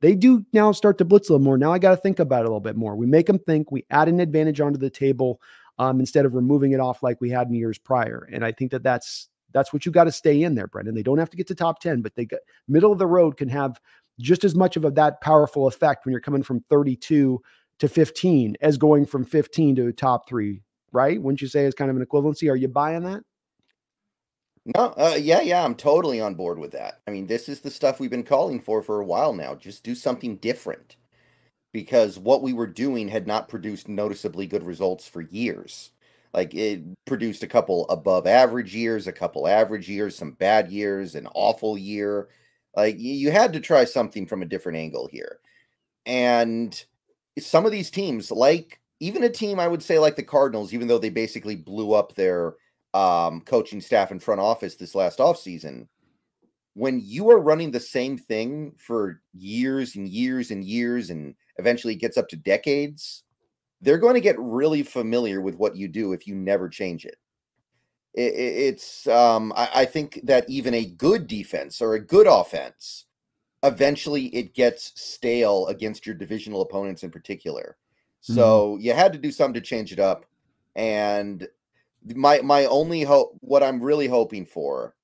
they 0.00 0.14
do 0.14 0.44
now 0.52 0.72
start 0.72 0.98
to 0.98 1.04
blitz 1.04 1.28
a 1.28 1.32
little 1.32 1.44
more. 1.44 1.58
Now 1.58 1.72
I 1.72 1.78
got 1.78 1.90
to 1.90 1.96
think 1.96 2.18
about 2.18 2.42
it 2.42 2.46
a 2.46 2.48
little 2.48 2.60
bit 2.60 2.76
more. 2.76 2.94
We 2.96 3.06
make 3.06 3.26
them 3.26 3.38
think, 3.38 3.72
we 3.72 3.84
add 3.90 4.08
an 4.08 4.20
advantage 4.20 4.60
onto 4.60 4.78
the 4.78 4.90
table 4.90 5.40
um, 5.78 5.98
instead 5.98 6.26
of 6.26 6.34
removing 6.34 6.72
it 6.72 6.80
off 6.80 7.02
like 7.02 7.20
we 7.20 7.30
had 7.30 7.48
in 7.48 7.54
years 7.54 7.78
prior. 7.78 8.28
And 8.30 8.44
I 8.44 8.52
think 8.52 8.70
that 8.72 8.82
that's 8.82 9.29
that's 9.52 9.72
what 9.72 9.84
you 9.84 9.92
got 9.92 10.04
to 10.04 10.12
stay 10.12 10.42
in 10.42 10.54
there, 10.54 10.66
Brendan. 10.66 10.94
They 10.94 11.02
don't 11.02 11.18
have 11.18 11.30
to 11.30 11.36
get 11.36 11.46
to 11.48 11.54
top 11.54 11.80
10, 11.80 12.02
but 12.02 12.14
they 12.14 12.24
get 12.24 12.40
middle 12.68 12.92
of 12.92 12.98
the 12.98 13.06
road 13.06 13.36
can 13.36 13.48
have 13.48 13.80
just 14.20 14.44
as 14.44 14.54
much 14.54 14.76
of 14.76 14.84
a, 14.84 14.90
that 14.92 15.20
powerful 15.20 15.66
effect 15.66 16.04
when 16.04 16.12
you're 16.12 16.20
coming 16.20 16.42
from 16.42 16.60
32 16.68 17.40
to 17.78 17.88
15 17.88 18.56
as 18.60 18.76
going 18.76 19.06
from 19.06 19.24
15 19.24 19.76
to 19.76 19.92
top 19.92 20.28
three, 20.28 20.62
right? 20.92 21.20
Wouldn't 21.20 21.40
you 21.40 21.48
say 21.48 21.64
is 21.64 21.74
kind 21.74 21.90
of 21.90 21.96
an 21.96 22.04
equivalency? 22.04 22.50
Are 22.50 22.56
you 22.56 22.68
buying 22.68 23.04
that? 23.04 23.22
No, 24.76 24.92
uh, 24.96 25.16
yeah, 25.18 25.40
yeah, 25.40 25.64
I'm 25.64 25.74
totally 25.74 26.20
on 26.20 26.34
board 26.34 26.58
with 26.58 26.72
that. 26.72 27.00
I 27.08 27.10
mean, 27.10 27.26
this 27.26 27.48
is 27.48 27.60
the 27.60 27.70
stuff 27.70 27.98
we've 27.98 28.10
been 28.10 28.22
calling 28.22 28.60
for 28.60 28.82
for 28.82 29.00
a 29.00 29.04
while 29.04 29.32
now. 29.32 29.54
Just 29.54 29.82
do 29.82 29.94
something 29.94 30.36
different 30.36 30.96
because 31.72 32.18
what 32.18 32.42
we 32.42 32.52
were 32.52 32.66
doing 32.66 33.08
had 33.08 33.26
not 33.26 33.48
produced 33.48 33.88
noticeably 33.88 34.46
good 34.46 34.62
results 34.62 35.08
for 35.08 35.22
years. 35.22 35.92
Like 36.32 36.54
it 36.54 36.82
produced 37.06 37.42
a 37.42 37.48
couple 37.48 37.88
above 37.88 38.26
average 38.26 38.74
years, 38.74 39.06
a 39.06 39.12
couple 39.12 39.48
average 39.48 39.88
years, 39.88 40.16
some 40.16 40.32
bad 40.32 40.70
years, 40.70 41.14
an 41.14 41.26
awful 41.34 41.76
year. 41.76 42.28
Like 42.76 42.98
you 42.98 43.30
had 43.30 43.52
to 43.54 43.60
try 43.60 43.84
something 43.84 44.26
from 44.26 44.42
a 44.42 44.46
different 44.46 44.78
angle 44.78 45.08
here. 45.10 45.40
And 46.06 46.82
some 47.38 47.66
of 47.66 47.72
these 47.72 47.90
teams, 47.90 48.30
like 48.30 48.80
even 49.00 49.24
a 49.24 49.28
team 49.28 49.58
I 49.58 49.66
would 49.66 49.82
say 49.82 49.98
like 49.98 50.16
the 50.16 50.22
Cardinals, 50.22 50.72
even 50.72 50.86
though 50.86 50.98
they 50.98 51.10
basically 51.10 51.56
blew 51.56 51.92
up 51.92 52.14
their 52.14 52.54
um, 52.94 53.40
coaching 53.40 53.80
staff 53.80 54.10
and 54.10 54.22
front 54.22 54.40
office 54.40 54.76
this 54.76 54.94
last 54.94 55.18
offseason, 55.18 55.88
when 56.74 57.00
you 57.02 57.30
are 57.30 57.40
running 57.40 57.70
the 57.70 57.80
same 57.80 58.16
thing 58.16 58.72
for 58.78 59.20
years 59.32 59.96
and 59.96 60.08
years 60.08 60.50
and 60.50 60.64
years 60.64 61.10
and 61.10 61.34
eventually 61.58 61.94
gets 61.96 62.16
up 62.16 62.28
to 62.28 62.36
decades, 62.36 63.24
they're 63.80 63.98
going 63.98 64.14
to 64.14 64.20
get 64.20 64.38
really 64.38 64.82
familiar 64.82 65.40
with 65.40 65.56
what 65.56 65.76
you 65.76 65.88
do 65.88 66.12
if 66.12 66.26
you 66.26 66.34
never 66.34 66.68
change 66.68 67.04
it. 67.06 67.16
it 68.14 68.34
it's, 68.34 69.06
um, 69.06 69.52
I, 69.56 69.70
I 69.74 69.84
think 69.84 70.20
that 70.24 70.48
even 70.48 70.74
a 70.74 70.84
good 70.84 71.26
defense 71.26 71.80
or 71.80 71.94
a 71.94 72.04
good 72.04 72.26
offense, 72.26 73.06
eventually 73.62 74.26
it 74.26 74.54
gets 74.54 74.92
stale 75.00 75.66
against 75.68 76.06
your 76.06 76.14
divisional 76.14 76.62
opponents 76.62 77.02
in 77.02 77.10
particular. 77.10 77.76
So 78.20 78.74
mm-hmm. 78.74 78.82
you 78.82 78.92
had 78.92 79.12
to 79.12 79.18
do 79.18 79.32
something 79.32 79.54
to 79.54 79.66
change 79.66 79.92
it 79.92 79.98
up. 79.98 80.26
And 80.76 81.46
my 82.14 82.40
my 82.40 82.64
only 82.66 83.02
hope 83.02 83.36
what 83.40 83.62
I'm 83.62 83.82
really 83.82 84.06
hoping 84.06 84.46
for 84.46 84.94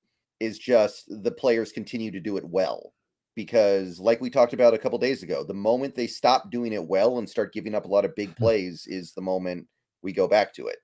is 0.41 0.59
just 0.59 1.05
the 1.23 1.31
players 1.31 1.73
continue 1.73 2.11
to 2.11 2.21
do 2.21 2.37
it 2.37 2.45
well 2.45 2.93
because 3.37 4.01
like 4.01 4.21
we 4.21 4.31
talked 4.31 4.53
about 4.53 4.75
a 4.75 4.79
couple 4.79 4.99
days 4.99 5.23
ago 5.23 5.45
the 5.45 5.55
moment 5.55 5.95
they 5.95 6.07
stop 6.07 6.51
doing 6.51 6.73
it 6.73 6.85
well 6.85 7.19
and 7.19 7.29
start 7.29 7.53
giving 7.53 7.75
up 7.75 7.85
a 7.85 7.89
lot 7.89 8.05
of 8.05 8.15
big 8.17 8.31
hmm. 8.31 8.43
plays 8.43 8.87
is 8.89 9.13
the 9.13 9.21
moment 9.21 9.67
we 10.03 10.13
go 10.13 10.27
back 10.27 10.53
to 10.53 10.67
it 10.67 10.79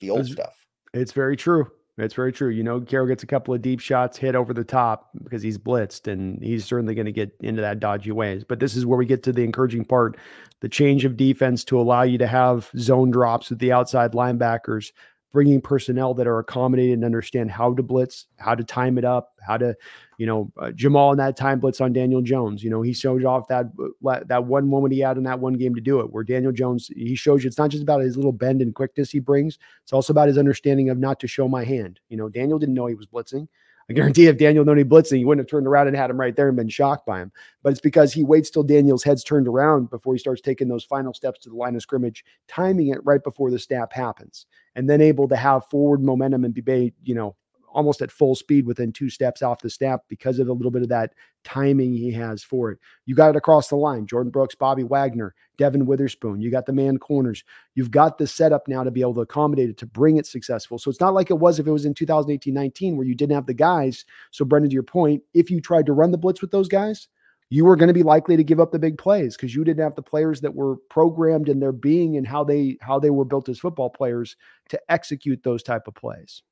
the 0.00 0.10
old 0.10 0.20
it's, 0.20 0.32
stuff 0.32 0.66
it's 0.92 1.12
very 1.12 1.36
true 1.36 1.66
It's 1.96 2.14
very 2.14 2.32
true. 2.32 2.48
You 2.48 2.64
know, 2.64 2.80
Carroll 2.80 3.06
gets 3.06 3.22
a 3.22 3.26
couple 3.26 3.54
of 3.54 3.62
deep 3.62 3.78
shots 3.78 4.18
hit 4.18 4.34
over 4.34 4.52
the 4.52 4.64
top 4.64 5.10
because 5.22 5.42
he's 5.42 5.58
blitzed, 5.58 6.10
and 6.12 6.42
he's 6.42 6.64
certainly 6.64 6.94
going 6.94 7.06
to 7.06 7.12
get 7.12 7.30
into 7.40 7.62
that 7.62 7.78
dodgy 7.78 8.10
ways. 8.10 8.42
But 8.42 8.58
this 8.58 8.74
is 8.74 8.84
where 8.84 8.98
we 8.98 9.06
get 9.06 9.22
to 9.24 9.32
the 9.32 9.44
encouraging 9.44 9.84
part 9.84 10.16
the 10.60 10.68
change 10.68 11.04
of 11.04 11.16
defense 11.16 11.62
to 11.64 11.78
allow 11.78 12.02
you 12.02 12.18
to 12.18 12.26
have 12.26 12.70
zone 12.78 13.10
drops 13.12 13.50
with 13.50 13.60
the 13.60 13.70
outside 13.70 14.12
linebackers, 14.12 14.90
bringing 15.34 15.60
personnel 15.60 16.14
that 16.14 16.28
are 16.28 16.38
accommodated 16.38 16.94
and 16.94 17.04
understand 17.04 17.50
how 17.50 17.74
to 17.74 17.82
blitz, 17.82 18.26
how 18.36 18.54
to 18.54 18.62
time 18.62 18.96
it 18.96 19.04
up, 19.04 19.32
how 19.44 19.56
to, 19.56 19.74
you 20.16 20.26
know, 20.26 20.52
uh, 20.56 20.70
Jamal 20.70 21.10
in 21.10 21.18
that 21.18 21.36
time 21.36 21.58
blitz 21.58 21.80
on 21.80 21.92
Daniel 21.92 22.22
Jones. 22.22 22.62
You 22.62 22.70
know, 22.70 22.82
he 22.82 22.92
showed 22.92 23.24
off 23.24 23.48
that 23.48 23.66
uh, 24.06 24.20
that 24.26 24.44
one 24.44 24.70
moment 24.70 24.94
he 24.94 25.00
had 25.00 25.16
in 25.16 25.24
that 25.24 25.40
one 25.40 25.54
game 25.54 25.74
to 25.74 25.80
do 25.80 25.98
it, 25.98 26.12
where 26.12 26.22
Daniel 26.22 26.52
Jones 26.52 26.88
he 26.94 27.16
shows 27.16 27.42
you 27.42 27.48
it's 27.48 27.58
not 27.58 27.70
just 27.70 27.82
about 27.82 28.00
his 28.00 28.16
little 28.16 28.32
bend 28.32 28.62
and 28.62 28.76
quickness 28.76 29.10
he 29.10 29.18
brings, 29.18 29.58
it's 29.82 29.92
also 29.92 30.12
about 30.12 30.28
his 30.28 30.38
understanding 30.38 30.88
of 30.88 30.98
not 30.98 31.18
to 31.18 31.26
show 31.26 31.48
my 31.48 31.64
hand. 31.64 31.98
You 32.08 32.16
know, 32.16 32.28
Daniel 32.28 32.60
didn't 32.60 32.76
know 32.76 32.86
he 32.86 32.94
was 32.94 33.06
blitzing. 33.06 33.48
I 33.88 33.92
guarantee 33.92 34.26
if 34.26 34.38
Daniel 34.38 34.64
known 34.64 34.78
he 34.78 34.84
blitzing, 34.84 35.18
he 35.18 35.24
wouldn't 35.24 35.44
have 35.44 35.50
turned 35.50 35.66
around 35.66 35.88
and 35.88 35.96
had 35.96 36.10
him 36.10 36.18
right 36.18 36.34
there 36.34 36.48
and 36.48 36.56
been 36.56 36.68
shocked 36.68 37.04
by 37.04 37.20
him. 37.20 37.32
But 37.62 37.72
it's 37.72 37.80
because 37.80 38.12
he 38.12 38.24
waits 38.24 38.50
till 38.50 38.62
Daniel's 38.62 39.04
head's 39.04 39.24
turned 39.24 39.46
around 39.46 39.90
before 39.90 40.14
he 40.14 40.18
starts 40.18 40.40
taking 40.40 40.68
those 40.68 40.84
final 40.84 41.12
steps 41.12 41.40
to 41.40 41.50
the 41.50 41.56
line 41.56 41.76
of 41.76 41.82
scrimmage, 41.82 42.24
timing 42.48 42.88
it 42.88 43.04
right 43.04 43.22
before 43.22 43.50
the 43.50 43.58
snap 43.58 43.92
happens, 43.92 44.46
and 44.74 44.88
then 44.88 45.00
able 45.00 45.28
to 45.28 45.36
have 45.36 45.68
forward 45.68 46.02
momentum 46.02 46.44
and 46.44 46.54
be, 46.54 46.94
you 47.02 47.14
know, 47.14 47.36
almost 47.74 48.00
at 48.00 48.10
full 48.10 48.34
speed 48.34 48.66
within 48.66 48.92
two 48.92 49.10
steps 49.10 49.42
off 49.42 49.60
the 49.60 49.68
snap 49.68 50.02
because 50.08 50.38
of 50.38 50.48
a 50.48 50.52
little 50.52 50.70
bit 50.70 50.82
of 50.82 50.88
that 50.88 51.12
timing 51.42 51.92
he 51.92 52.10
has 52.12 52.42
for 52.42 52.70
it. 52.70 52.78
You 53.04 53.14
got 53.14 53.30
it 53.30 53.36
across 53.36 53.68
the 53.68 53.76
line. 53.76 54.06
Jordyn 54.06 54.32
Brooks, 54.32 54.54
Bobby 54.54 54.84
Wagner, 54.84 55.34
Devon 55.58 55.84
Witherspoon. 55.84 56.40
You 56.40 56.50
got 56.50 56.66
the 56.66 56.72
man 56.72 56.98
corners. 56.98 57.44
You've 57.74 57.90
got 57.90 58.16
the 58.16 58.26
setup 58.26 58.68
now 58.68 58.84
to 58.84 58.90
be 58.90 59.00
able 59.00 59.14
to 59.14 59.20
accommodate 59.20 59.68
it 59.68 59.76
to 59.78 59.86
bring 59.86 60.16
it 60.16 60.26
successful. 60.26 60.78
So 60.78 60.90
it's 60.90 61.00
not 61.00 61.14
like 61.14 61.30
it 61.30 61.38
was 61.38 61.58
if 61.58 61.66
it 61.66 61.72
was 61.72 61.84
in 61.84 61.94
2018 61.94 62.54
19 62.54 62.96
where 62.96 63.06
you 63.06 63.14
didn't 63.14 63.34
have 63.34 63.46
the 63.46 63.54
guys. 63.54 64.04
So, 64.30 64.44
Brendan, 64.44 64.70
to 64.70 64.74
your 64.74 64.82
point, 64.82 65.22
if 65.34 65.50
you 65.50 65.60
tried 65.60 65.86
to 65.86 65.92
run 65.92 66.12
the 66.12 66.18
blitz 66.18 66.40
with 66.40 66.52
those 66.52 66.68
guys, 66.68 67.08
you 67.50 67.64
were 67.64 67.76
going 67.76 67.88
to 67.88 67.94
be 67.94 68.02
likely 68.02 68.36
to 68.36 68.44
give 68.44 68.60
up 68.60 68.72
the 68.72 68.78
big 68.78 68.98
plays 68.98 69.36
because 69.36 69.54
you 69.54 69.64
didn't 69.64 69.82
have 69.82 69.94
the 69.94 70.02
players 70.02 70.40
that 70.40 70.54
were 70.54 70.76
programmed 70.88 71.48
in 71.48 71.60
their 71.60 71.72
being 71.72 72.16
and 72.16 72.26
how 72.26 72.42
they 72.42 72.78
how 72.80 72.98
they 72.98 73.10
were 73.10 73.24
built 73.24 73.48
as 73.48 73.58
football 73.58 73.90
players 73.90 74.36
to 74.70 74.80
execute 74.88 75.42
those 75.42 75.62
type 75.62 75.86
of 75.86 75.94
plays. 75.94 76.42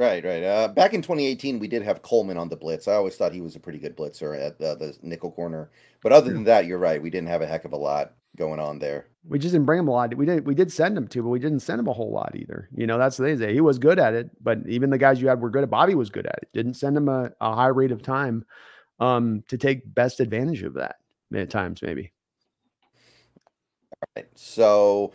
Right, 0.00 0.24
right. 0.24 0.42
Uh, 0.42 0.68
back 0.68 0.94
in 0.94 1.02
2018, 1.02 1.58
we 1.58 1.68
did 1.68 1.82
have 1.82 2.00
Coleman 2.00 2.38
on 2.38 2.48
the 2.48 2.56
blitz. 2.56 2.88
I 2.88 2.94
always 2.94 3.16
thought 3.16 3.34
he 3.34 3.42
was 3.42 3.54
a 3.54 3.60
pretty 3.60 3.78
good 3.78 3.98
blitzer 3.98 4.34
at 4.34 4.58
uh, 4.58 4.74
the 4.74 4.96
nickel 5.02 5.30
corner. 5.30 5.70
But 6.02 6.12
other 6.12 6.32
than 6.32 6.44
that, 6.44 6.64
you're 6.64 6.78
right. 6.78 7.02
We 7.02 7.10
didn't 7.10 7.28
have 7.28 7.42
a 7.42 7.46
heck 7.46 7.66
of 7.66 7.74
a 7.74 7.76
lot 7.76 8.14
going 8.34 8.60
on 8.60 8.78
there. 8.78 9.08
We 9.28 9.38
just 9.38 9.52
didn't 9.52 9.66
bring 9.66 9.78
him 9.78 9.88
a 9.88 9.90
lot. 9.90 10.14
We 10.14 10.24
did. 10.24 10.46
We 10.46 10.54
did 10.54 10.72
send 10.72 10.96
him 10.96 11.06
to, 11.08 11.22
but 11.22 11.28
we 11.28 11.38
didn't 11.38 11.60
send 11.60 11.80
him 11.80 11.86
a 11.86 11.92
whole 11.92 12.10
lot 12.10 12.34
either. 12.34 12.70
You 12.74 12.86
know, 12.86 12.96
that's 12.96 13.18
the 13.18 13.36
thing. 13.36 13.52
He 13.52 13.60
was 13.60 13.78
good 13.78 13.98
at 13.98 14.14
it, 14.14 14.30
but 14.42 14.60
even 14.66 14.88
the 14.88 14.96
guys 14.96 15.20
you 15.20 15.28
had 15.28 15.42
were 15.42 15.50
good 15.50 15.64
at. 15.64 15.68
Bobby 15.68 15.94
was 15.94 16.08
good 16.08 16.24
at 16.24 16.38
it. 16.40 16.48
Didn't 16.54 16.74
send 16.74 16.96
him 16.96 17.10
a, 17.10 17.32
a 17.38 17.54
high 17.54 17.66
rate 17.66 17.92
of 17.92 18.00
time 18.02 18.46
um, 19.00 19.44
to 19.48 19.58
take 19.58 19.94
best 19.94 20.20
advantage 20.20 20.62
of 20.62 20.72
that 20.74 20.96
at 21.34 21.50
times, 21.50 21.82
maybe. 21.82 22.10
All 23.92 24.08
right. 24.16 24.28
So 24.34 25.12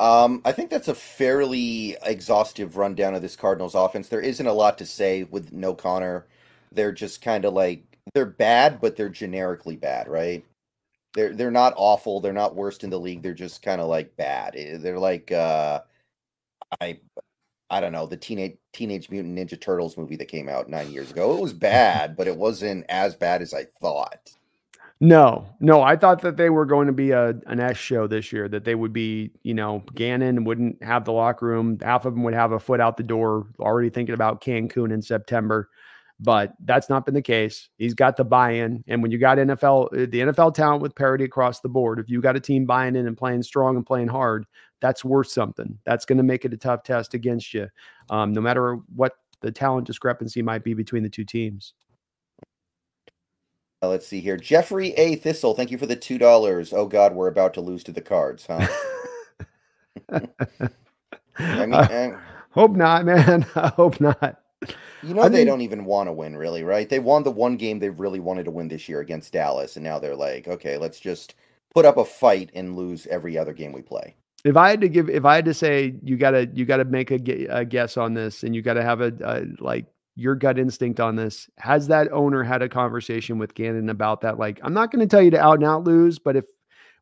um, 0.00 0.40
I 0.46 0.52
think 0.52 0.70
that's 0.70 0.88
a 0.88 0.94
fairly 0.94 1.94
exhaustive 2.02 2.78
rundown 2.78 3.14
of 3.14 3.20
this 3.20 3.36
Cardinals 3.36 3.74
offense. 3.74 4.08
There 4.08 4.22
isn't 4.22 4.46
a 4.46 4.52
lot 4.52 4.78
to 4.78 4.86
say 4.86 5.24
with 5.24 5.52
no 5.52 5.74
Conner. 5.74 6.26
They're 6.72 6.90
just 6.90 7.20
kind 7.20 7.44
of 7.44 7.52
like 7.52 7.84
they're 8.14 8.24
bad, 8.24 8.80
but 8.80 8.96
they're 8.96 9.10
generically 9.10 9.76
bad, 9.76 10.08
right? 10.08 10.42
They're 11.12 11.34
they're 11.34 11.50
not 11.50 11.74
awful. 11.76 12.20
They're 12.20 12.32
not 12.32 12.56
worst 12.56 12.82
in 12.82 12.88
the 12.88 12.98
league. 12.98 13.22
They're 13.22 13.34
just 13.34 13.60
kind 13.60 13.78
of 13.78 13.88
like 13.88 14.16
bad. 14.16 14.54
Eh, 14.56 14.78
they're 14.78 14.98
like 14.98 15.32
uh, 15.32 15.80
I 16.80 16.98
I 17.68 17.80
don't 17.80 17.92
know 17.92 18.06
the 18.06 18.16
teenage 18.16 18.56
Teenage 18.72 19.10
Mutant 19.10 19.36
Ninja 19.38 19.60
Turtles 19.60 19.98
movie 19.98 20.16
that 20.16 20.28
came 20.28 20.48
out 20.48 20.70
nine 20.70 20.90
years 20.90 21.10
ago. 21.10 21.36
It 21.36 21.42
was 21.42 21.52
bad, 21.52 22.16
but 22.16 22.26
it 22.26 22.36
wasn't 22.38 22.86
as 22.88 23.16
bad 23.16 23.42
as 23.42 23.52
I 23.52 23.66
thought. 23.82 24.30
No, 25.02 25.46
no, 25.60 25.80
I 25.80 25.96
thought 25.96 26.20
that 26.22 26.36
they 26.36 26.50
were 26.50 26.66
going 26.66 26.86
to 26.86 26.92
be 26.92 27.10
a 27.12 27.30
an 27.46 27.58
S 27.58 27.78
show 27.78 28.06
this 28.06 28.32
year. 28.32 28.48
That 28.48 28.64
they 28.64 28.74
would 28.74 28.92
be, 28.92 29.30
you 29.42 29.54
know, 29.54 29.82
Gannon 29.94 30.44
wouldn't 30.44 30.82
have 30.82 31.06
the 31.06 31.12
locker 31.12 31.46
room. 31.46 31.78
Half 31.80 32.04
of 32.04 32.12
them 32.14 32.22
would 32.24 32.34
have 32.34 32.52
a 32.52 32.60
foot 32.60 32.80
out 32.80 32.98
the 32.98 33.02
door, 33.02 33.46
already 33.58 33.88
thinking 33.88 34.14
about 34.14 34.42
Cancun 34.42 34.92
in 34.92 35.00
September. 35.00 35.70
But 36.22 36.52
that's 36.64 36.90
not 36.90 37.06
been 37.06 37.14
the 37.14 37.22
case. 37.22 37.70
He's 37.78 37.94
got 37.94 38.18
the 38.18 38.24
buy-in, 38.24 38.84
and 38.88 39.00
when 39.00 39.10
you 39.10 39.16
got 39.16 39.38
NFL, 39.38 39.86
uh, 39.86 40.06
the 40.10 40.20
NFL 40.20 40.52
talent 40.54 40.82
with 40.82 40.94
parity 40.94 41.24
across 41.24 41.60
the 41.60 41.70
board, 41.70 41.98
if 41.98 42.10
you 42.10 42.20
got 42.20 42.36
a 42.36 42.40
team 42.40 42.66
buying 42.66 42.94
in 42.94 43.06
and 43.06 43.16
playing 43.16 43.42
strong 43.42 43.76
and 43.76 43.86
playing 43.86 44.08
hard, 44.08 44.44
that's 44.82 45.02
worth 45.02 45.28
something. 45.28 45.78
That's 45.86 46.04
going 46.04 46.18
to 46.18 46.22
make 46.24 46.44
it 46.44 46.52
a 46.52 46.58
tough 46.58 46.82
test 46.82 47.14
against 47.14 47.54
you, 47.54 47.68
um, 48.10 48.34
no 48.34 48.42
matter 48.42 48.76
what 48.94 49.14
the 49.40 49.50
talent 49.50 49.86
discrepancy 49.86 50.42
might 50.42 50.62
be 50.62 50.74
between 50.74 51.02
the 51.02 51.08
two 51.08 51.24
teams. 51.24 51.72
Uh, 53.82 53.88
let's 53.88 54.06
see 54.06 54.20
here. 54.20 54.36
Jeffrey 54.36 54.92
A. 54.92 55.16
Thistle, 55.16 55.54
thank 55.54 55.70
you 55.70 55.78
for 55.78 55.86
the 55.86 55.96
two 55.96 56.18
dollars. 56.18 56.72
Oh 56.72 56.86
God, 56.86 57.14
we're 57.14 57.28
about 57.28 57.54
to 57.54 57.60
lose 57.60 57.82
to 57.84 57.92
the 57.92 58.02
cards, 58.02 58.46
huh? 58.46 58.66
I 61.38 61.66
mean, 61.66 61.74
uh, 61.74 62.20
hope 62.50 62.72
not, 62.72 63.06
man. 63.06 63.46
I 63.54 63.68
hope 63.68 64.00
not. 64.00 64.42
You 65.02 65.14
know 65.14 65.22
I 65.22 65.28
they 65.28 65.38
mean, 65.38 65.46
don't 65.46 65.62
even 65.62 65.86
want 65.86 66.08
to 66.08 66.12
win, 66.12 66.36
really, 66.36 66.62
right? 66.62 66.88
They 66.88 66.98
won 66.98 67.22
the 67.22 67.30
one 67.30 67.56
game 67.56 67.78
they 67.78 67.88
really 67.88 68.20
wanted 68.20 68.44
to 68.44 68.50
win 68.50 68.68
this 68.68 68.86
year 68.88 69.00
against 69.00 69.32
Dallas, 69.32 69.76
and 69.76 69.84
now 69.84 69.98
they're 69.98 70.14
like, 70.14 70.46
okay, 70.46 70.76
let's 70.76 71.00
just 71.00 71.34
put 71.74 71.86
up 71.86 71.96
a 71.96 72.04
fight 72.04 72.50
and 72.54 72.76
lose 72.76 73.06
every 73.06 73.38
other 73.38 73.54
game 73.54 73.72
we 73.72 73.80
play. 73.80 74.14
If 74.44 74.58
I 74.58 74.68
had 74.68 74.82
to 74.82 74.88
give, 74.88 75.08
if 75.08 75.24
I 75.24 75.36
had 75.36 75.46
to 75.46 75.54
say, 75.54 75.94
you 76.02 76.18
gotta, 76.18 76.46
you 76.52 76.66
gotta 76.66 76.84
make 76.84 77.10
a, 77.10 77.46
a 77.46 77.64
guess 77.64 77.96
on 77.96 78.12
this, 78.12 78.42
and 78.42 78.54
you 78.54 78.60
gotta 78.60 78.82
have 78.82 79.00
a, 79.00 79.12
a 79.24 79.46
like 79.62 79.86
your 80.16 80.34
gut 80.34 80.58
instinct 80.58 81.00
on 81.00 81.16
this. 81.16 81.48
Has 81.58 81.88
that 81.88 82.12
owner 82.12 82.42
had 82.42 82.62
a 82.62 82.68
conversation 82.68 83.38
with 83.38 83.54
Gannon 83.54 83.88
about 83.88 84.20
that? 84.22 84.38
Like, 84.38 84.60
I'm 84.62 84.74
not 84.74 84.90
going 84.90 85.00
to 85.00 85.06
tell 85.06 85.22
you 85.22 85.30
to 85.30 85.40
out 85.40 85.54
and 85.54 85.64
out 85.64 85.84
lose, 85.84 86.18
but 86.18 86.36
if 86.36 86.44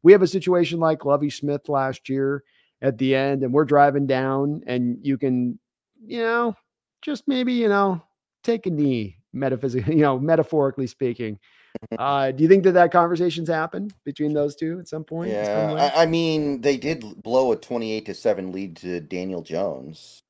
we 0.03 0.13
have 0.13 0.23
a 0.23 0.27
situation 0.27 0.79
like 0.79 1.05
Lovie 1.05 1.31
Smith 1.31 1.69
last 1.69 2.09
year 2.09 2.45
at 2.81 2.99
the 2.99 3.15
end 3.15 3.43
and 3.43 3.53
we're 3.53 3.65
driving 3.65 4.07
down 4.07 4.63
and 4.67 4.99
you 5.03 5.19
can, 5.19 5.59
you 6.07 6.23
know, 6.23 6.55
just 7.03 7.27
maybe, 7.27 7.53
you 7.55 7.69
know, 7.69 8.03
take 8.45 8.67
a 8.67 8.71
knee, 8.71 9.17
metaphysically, 9.33 9.95
you 9.97 10.03
know, 10.03 10.19
metaphorically 10.19 10.87
speaking. 10.87 11.39
Uh, 11.99 12.33
do 12.33 12.43
you 12.43 12.49
think 12.49 12.65
that 12.65 12.73
that 12.73 12.91
conversations 12.91 13.49
happened 13.49 13.95
between 14.05 14.33
those 14.33 14.57
two 14.57 14.81
at 14.81 14.89
some 14.89 15.05
point? 15.05 15.31
Yeah, 15.31 15.93
I, 15.95 16.03
I, 16.03 16.07
mean, 16.07 16.61
they 16.61 16.77
did 16.77 17.05
blow 17.23 17.53
a 17.53 17.57
twenty-eight 17.57 18.07
to 18.07 18.15
seven 18.15 18.51
lead 18.51 18.79
to 18.79 19.01
Daniel 19.01 19.43
Jones. 19.43 20.25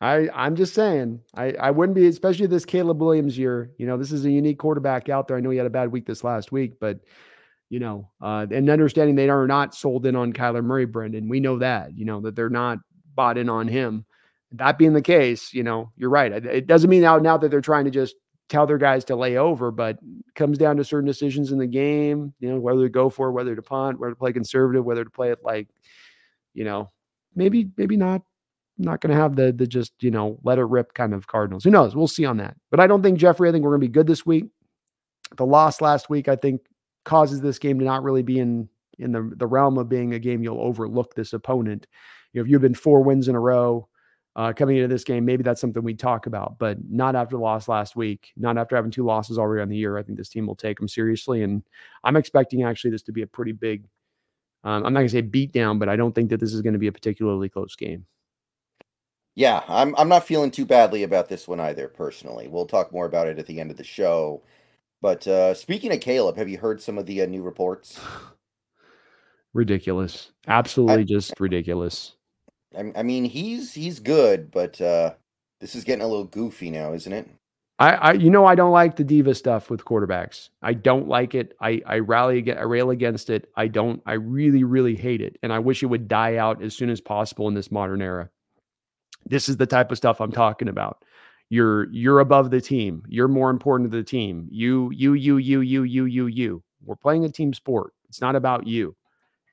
I 0.00 0.28
I'm 0.34 0.56
just 0.56 0.74
saying 0.74 1.20
I 1.34 1.52
I 1.52 1.70
wouldn't 1.70 1.94
be 1.94 2.06
especially 2.06 2.46
this 2.46 2.64
Caleb 2.64 3.00
Williams 3.00 3.36
year. 3.36 3.70
You 3.78 3.86
know, 3.86 3.96
this 3.96 4.12
is 4.12 4.24
a 4.24 4.30
unique 4.30 4.58
quarterback 4.58 5.08
out 5.08 5.28
there. 5.28 5.36
I 5.36 5.40
know 5.40 5.50
he 5.50 5.58
had 5.58 5.66
a 5.66 5.70
bad 5.70 5.92
week 5.92 6.06
this 6.06 6.24
last 6.24 6.52
week, 6.52 6.80
but 6.80 7.00
you 7.68 7.78
know, 7.78 8.10
uh, 8.20 8.46
and 8.50 8.68
understanding 8.68 9.14
they 9.14 9.28
are 9.28 9.46
not 9.46 9.74
sold 9.74 10.06
in 10.06 10.16
on 10.16 10.32
Kyler 10.32 10.64
Murray, 10.64 10.86
Brendan. 10.86 11.28
We 11.28 11.40
know 11.40 11.58
that. 11.58 11.96
You 11.96 12.04
know 12.06 12.20
that 12.22 12.34
they're 12.34 12.48
not 12.48 12.78
bought 13.14 13.38
in 13.38 13.48
on 13.48 13.68
him. 13.68 14.06
That 14.52 14.78
being 14.78 14.94
the 14.94 15.02
case, 15.02 15.52
you 15.52 15.62
know, 15.62 15.92
you're 15.96 16.10
right. 16.10 16.32
It 16.32 16.66
doesn't 16.66 16.90
mean 16.90 17.02
now 17.02 17.18
now 17.18 17.36
that 17.36 17.50
they're 17.50 17.60
trying 17.60 17.84
to 17.84 17.90
just 17.90 18.16
tell 18.48 18.66
their 18.66 18.78
guys 18.78 19.04
to 19.04 19.16
lay 19.16 19.36
over, 19.36 19.70
but 19.70 19.98
comes 20.34 20.58
down 20.58 20.76
to 20.78 20.84
certain 20.84 21.06
decisions 21.06 21.52
in 21.52 21.58
the 21.58 21.66
game. 21.66 22.32
You 22.40 22.48
know, 22.48 22.58
whether 22.58 22.82
to 22.82 22.88
go 22.88 23.10
for, 23.10 23.30
whether 23.32 23.54
to 23.54 23.62
punt, 23.62 24.00
whether 24.00 24.12
to 24.12 24.18
play 24.18 24.32
conservative, 24.32 24.84
whether 24.84 25.04
to 25.04 25.10
play 25.10 25.30
it 25.30 25.40
like, 25.44 25.68
you 26.54 26.64
know, 26.64 26.88
maybe 27.36 27.68
maybe 27.76 27.96
not 27.96 28.22
not 28.80 29.00
going 29.00 29.14
to 29.14 29.20
have 29.20 29.36
the 29.36 29.52
the 29.52 29.66
just 29.66 29.92
you 30.00 30.10
know 30.10 30.38
let 30.42 30.58
it 30.58 30.64
rip 30.64 30.94
kind 30.94 31.14
of 31.14 31.26
Cardinals. 31.26 31.64
Who 31.64 31.70
knows? 31.70 31.94
We'll 31.94 32.08
see 32.08 32.24
on 32.24 32.38
that. 32.38 32.56
But 32.70 32.80
I 32.80 32.86
don't 32.86 33.02
think 33.02 33.18
Jeffrey. 33.18 33.48
I 33.48 33.52
think 33.52 33.64
we're 33.64 33.70
going 33.70 33.82
to 33.82 33.88
be 33.88 33.92
good 33.92 34.06
this 34.06 34.26
week. 34.26 34.46
The 35.36 35.46
loss 35.46 35.80
last 35.80 36.10
week, 36.10 36.28
I 36.28 36.36
think, 36.36 36.62
causes 37.04 37.40
this 37.40 37.58
game 37.58 37.78
to 37.78 37.84
not 37.84 38.02
really 38.02 38.22
be 38.22 38.38
in 38.38 38.68
in 38.98 39.12
the 39.12 39.32
the 39.36 39.46
realm 39.46 39.78
of 39.78 39.88
being 39.88 40.14
a 40.14 40.18
game 40.18 40.42
you'll 40.42 40.60
overlook 40.60 41.14
this 41.14 41.32
opponent. 41.32 41.86
You 42.32 42.40
know, 42.40 42.44
if 42.44 42.50
you've 42.50 42.62
been 42.62 42.74
four 42.74 43.02
wins 43.02 43.28
in 43.28 43.34
a 43.34 43.40
row 43.40 43.88
uh, 44.36 44.52
coming 44.52 44.76
into 44.76 44.88
this 44.88 45.04
game, 45.04 45.24
maybe 45.24 45.42
that's 45.42 45.60
something 45.60 45.82
we 45.82 45.94
talk 45.94 46.26
about, 46.26 46.58
but 46.58 46.78
not 46.88 47.16
after 47.16 47.36
the 47.36 47.42
loss 47.42 47.68
last 47.68 47.96
week. 47.96 48.32
Not 48.36 48.58
after 48.58 48.76
having 48.76 48.90
two 48.90 49.04
losses 49.04 49.38
already 49.38 49.62
on 49.62 49.68
the 49.68 49.76
year. 49.76 49.98
I 49.98 50.02
think 50.02 50.18
this 50.18 50.28
team 50.28 50.46
will 50.46 50.56
take 50.56 50.78
them 50.78 50.88
seriously, 50.88 51.42
and 51.42 51.62
I'm 52.04 52.16
expecting 52.16 52.62
actually 52.62 52.92
this 52.92 53.02
to 53.04 53.12
be 53.12 53.22
a 53.22 53.26
pretty 53.26 53.52
big. 53.52 53.84
Um, 54.62 54.84
I'm 54.84 54.92
not 54.92 55.00
going 55.00 55.06
to 55.06 55.12
say 55.12 55.22
beat 55.22 55.52
down, 55.52 55.78
but 55.78 55.88
I 55.88 55.96
don't 55.96 56.14
think 56.14 56.30
that 56.30 56.38
this 56.38 56.52
is 56.52 56.60
going 56.60 56.74
to 56.74 56.78
be 56.78 56.86
a 56.86 56.92
particularly 56.92 57.48
close 57.48 57.74
game. 57.76 58.04
Yeah, 59.36 59.62
I'm 59.68 59.94
I'm 59.96 60.08
not 60.08 60.26
feeling 60.26 60.50
too 60.50 60.66
badly 60.66 61.02
about 61.02 61.28
this 61.28 61.46
one 61.46 61.60
either, 61.60 61.88
personally. 61.88 62.48
We'll 62.48 62.66
talk 62.66 62.92
more 62.92 63.06
about 63.06 63.28
it 63.28 63.38
at 63.38 63.46
the 63.46 63.60
end 63.60 63.70
of 63.70 63.76
the 63.76 63.84
show. 63.84 64.42
But 65.00 65.26
uh, 65.26 65.54
speaking 65.54 65.92
of 65.92 66.00
Caleb, 66.00 66.36
have 66.36 66.48
you 66.48 66.58
heard 66.58 66.82
some 66.82 66.98
of 66.98 67.06
the 67.06 67.22
uh, 67.22 67.26
new 67.26 67.42
reports? 67.42 67.98
Ridiculous, 69.54 70.30
absolutely 70.46 71.02
I, 71.02 71.04
just 71.04 71.40
ridiculous. 71.40 72.14
I, 72.76 72.92
I 72.94 73.02
mean, 73.02 73.24
he's 73.24 73.74
he's 73.74 73.98
good, 73.98 74.50
but 74.50 74.80
uh, 74.80 75.14
this 75.60 75.74
is 75.74 75.82
getting 75.82 76.04
a 76.04 76.06
little 76.06 76.24
goofy 76.24 76.70
now, 76.70 76.92
isn't 76.92 77.12
it? 77.12 77.28
I, 77.80 77.94
I, 77.94 78.12
you 78.12 78.30
know, 78.30 78.44
I 78.44 78.54
don't 78.54 78.72
like 78.72 78.94
the 78.94 79.04
diva 79.04 79.34
stuff 79.34 79.70
with 79.70 79.84
quarterbacks. 79.84 80.50
I 80.60 80.74
don't 80.74 81.08
like 81.08 81.34
it. 81.34 81.56
I, 81.60 81.80
I 81.86 81.98
rally, 82.00 82.52
I 82.52 82.62
rail 82.62 82.90
against 82.90 83.30
it. 83.30 83.50
I 83.56 83.68
don't. 83.68 84.02
I 84.06 84.12
really, 84.12 84.62
really 84.62 84.94
hate 84.94 85.22
it, 85.22 85.38
and 85.42 85.52
I 85.52 85.58
wish 85.58 85.82
it 85.82 85.86
would 85.86 86.06
die 86.06 86.36
out 86.36 86.62
as 86.62 86.76
soon 86.76 86.90
as 86.90 87.00
possible 87.00 87.48
in 87.48 87.54
this 87.54 87.72
modern 87.72 88.02
era 88.02 88.30
This 89.30 89.48
is 89.48 89.56
the 89.56 89.66
type 89.66 89.90
of 89.90 89.96
stuff 89.96 90.20
I'm 90.20 90.32
talking 90.32 90.68
about. 90.68 91.04
You're 91.48 91.90
you're 91.92 92.20
above 92.20 92.50
the 92.50 92.60
team. 92.60 93.02
You're 93.08 93.28
more 93.28 93.50
important 93.50 93.90
to 93.90 93.96
the 93.96 94.04
team. 94.04 94.48
You 94.50 94.90
you 94.92 95.14
you 95.14 95.38
you 95.38 95.60
you 95.60 95.82
you 95.84 96.04
you 96.04 96.26
you. 96.26 96.62
We're 96.84 96.96
playing 96.96 97.24
a 97.24 97.30
team 97.30 97.52
sport. 97.52 97.92
It's 98.08 98.20
not 98.20 98.36
about 98.36 98.66
you. 98.66 98.96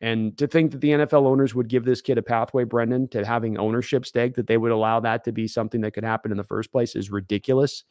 And 0.02 0.38
to 0.38 0.48
think 0.48 0.72
that 0.72 0.82
the 0.82 0.90
NFL 0.90 1.26
owners 1.26 1.56
would 1.56 1.70
give 1.70 1.84
this 1.86 2.02
kid 2.02 2.18
a 2.18 2.22
pathway, 2.22 2.64
Brendan, 2.66 3.08
to 3.10 3.26
having 3.26 3.58
ownership 3.58 4.06
stake, 4.06 4.36
that 4.36 4.48
they 4.48 4.58
would 4.58 4.72
allow 4.72 5.00
that 5.00 5.24
to 5.24 5.32
be 5.32 5.48
something 5.48 5.82
that 5.82 5.92
could 5.92 6.04
happen 6.04 6.32
in 6.32 6.38
the 6.38 6.44
first 6.44 6.72
place 6.72 6.96
is 6.96 7.10
ridiculous. 7.10 7.84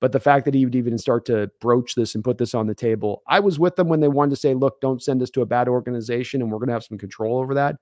But 0.00 0.12
the 0.12 0.20
fact 0.20 0.44
that 0.44 0.54
he 0.54 0.66
would 0.66 0.74
even 0.74 0.98
start 0.98 1.24
to 1.26 1.50
broach 1.60 1.94
this 1.94 2.14
and 2.14 2.22
put 2.24 2.36
this 2.36 2.54
on 2.54 2.66
the 2.66 2.74
table, 2.74 3.22
I 3.28 3.40
was 3.40 3.58
with 3.58 3.76
them 3.76 3.88
when 3.88 4.00
they 4.00 4.08
wanted 4.08 4.30
to 4.30 4.36
say, 4.36 4.52
look, 4.52 4.80
don't 4.82 5.02
send 5.02 5.22
us 5.22 5.30
to 5.30 5.40
a 5.40 5.46
bad 5.46 5.68
organization 5.68 6.42
and 6.42 6.50
we're 6.50 6.58
going 6.58 6.68
to 6.68 6.74
have 6.74 6.84
some 6.84 6.98
control 6.98 7.38
over 7.38 7.54
that. 7.54 7.76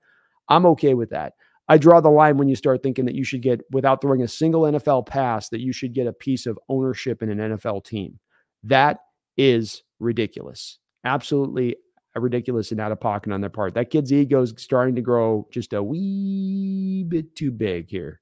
I'm 0.47 0.65
okay 0.67 0.93
with 0.93 1.09
that. 1.09 1.33
I 1.69 1.77
draw 1.77 2.01
the 2.01 2.09
line 2.09 2.37
when 2.37 2.49
you 2.49 2.55
start 2.55 2.83
thinking 2.83 3.05
that 3.05 3.15
you 3.15 3.23
should 3.23 3.41
get, 3.41 3.61
without 3.71 4.01
throwing 4.01 4.21
a 4.21 4.27
single 4.27 4.63
NFL 4.63 5.07
pass, 5.07 5.49
that 5.49 5.61
you 5.61 5.71
should 5.71 5.93
get 5.93 6.07
a 6.07 6.13
piece 6.13 6.45
of 6.45 6.59
ownership 6.67 7.23
in 7.23 7.29
an 7.29 7.57
NFL 7.57 7.85
team. 7.85 8.19
That 8.63 8.99
is 9.37 9.83
ridiculous. 9.99 10.79
Absolutely 11.05 11.77
ridiculous 12.15 12.71
and 12.71 12.79
out 12.79 12.91
of 12.91 12.99
pocket 12.99 13.31
on 13.31 13.41
their 13.41 13.49
part. 13.49 13.73
That 13.73 13.89
kid's 13.89 14.13
ego 14.13 14.41
is 14.41 14.53
starting 14.57 14.95
to 14.95 15.01
grow 15.01 15.47
just 15.51 15.73
a 15.73 15.81
wee 15.81 17.03
bit 17.07 17.35
too 17.35 17.51
big 17.51 17.89
here. 17.89 18.21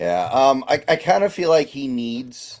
Yeah, 0.00 0.24
um, 0.32 0.64
I, 0.66 0.82
I 0.88 0.96
kind 0.96 1.22
of 1.22 1.32
feel 1.32 1.50
like 1.50 1.68
he 1.68 1.86
needs 1.86 2.60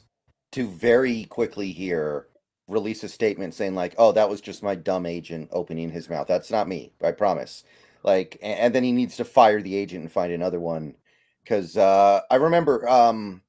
to 0.52 0.68
very 0.68 1.24
quickly 1.24 1.72
here 1.72 2.28
release 2.68 3.02
a 3.02 3.08
statement 3.08 3.54
saying 3.54 3.74
like, 3.74 3.94
"Oh, 3.98 4.12
that 4.12 4.30
was 4.30 4.40
just 4.40 4.62
my 4.62 4.76
dumb 4.76 5.04
agent 5.04 5.48
opening 5.50 5.90
his 5.90 6.08
mouth. 6.08 6.28
That's 6.28 6.50
not 6.50 6.68
me. 6.68 6.92
I 7.02 7.10
promise." 7.10 7.64
Like, 8.04 8.38
and, 8.42 8.74
then 8.74 8.84
he 8.84 8.92
needs 8.92 9.16
to 9.16 9.24
fire 9.24 9.62
the 9.62 9.74
agent 9.74 10.02
and 10.02 10.12
find 10.12 10.32
another 10.32 10.60
one 10.60 10.94
because 11.42 11.76
uh, 11.76 12.20
I 12.30 12.36
remember 12.36 12.86
um, 12.88 13.40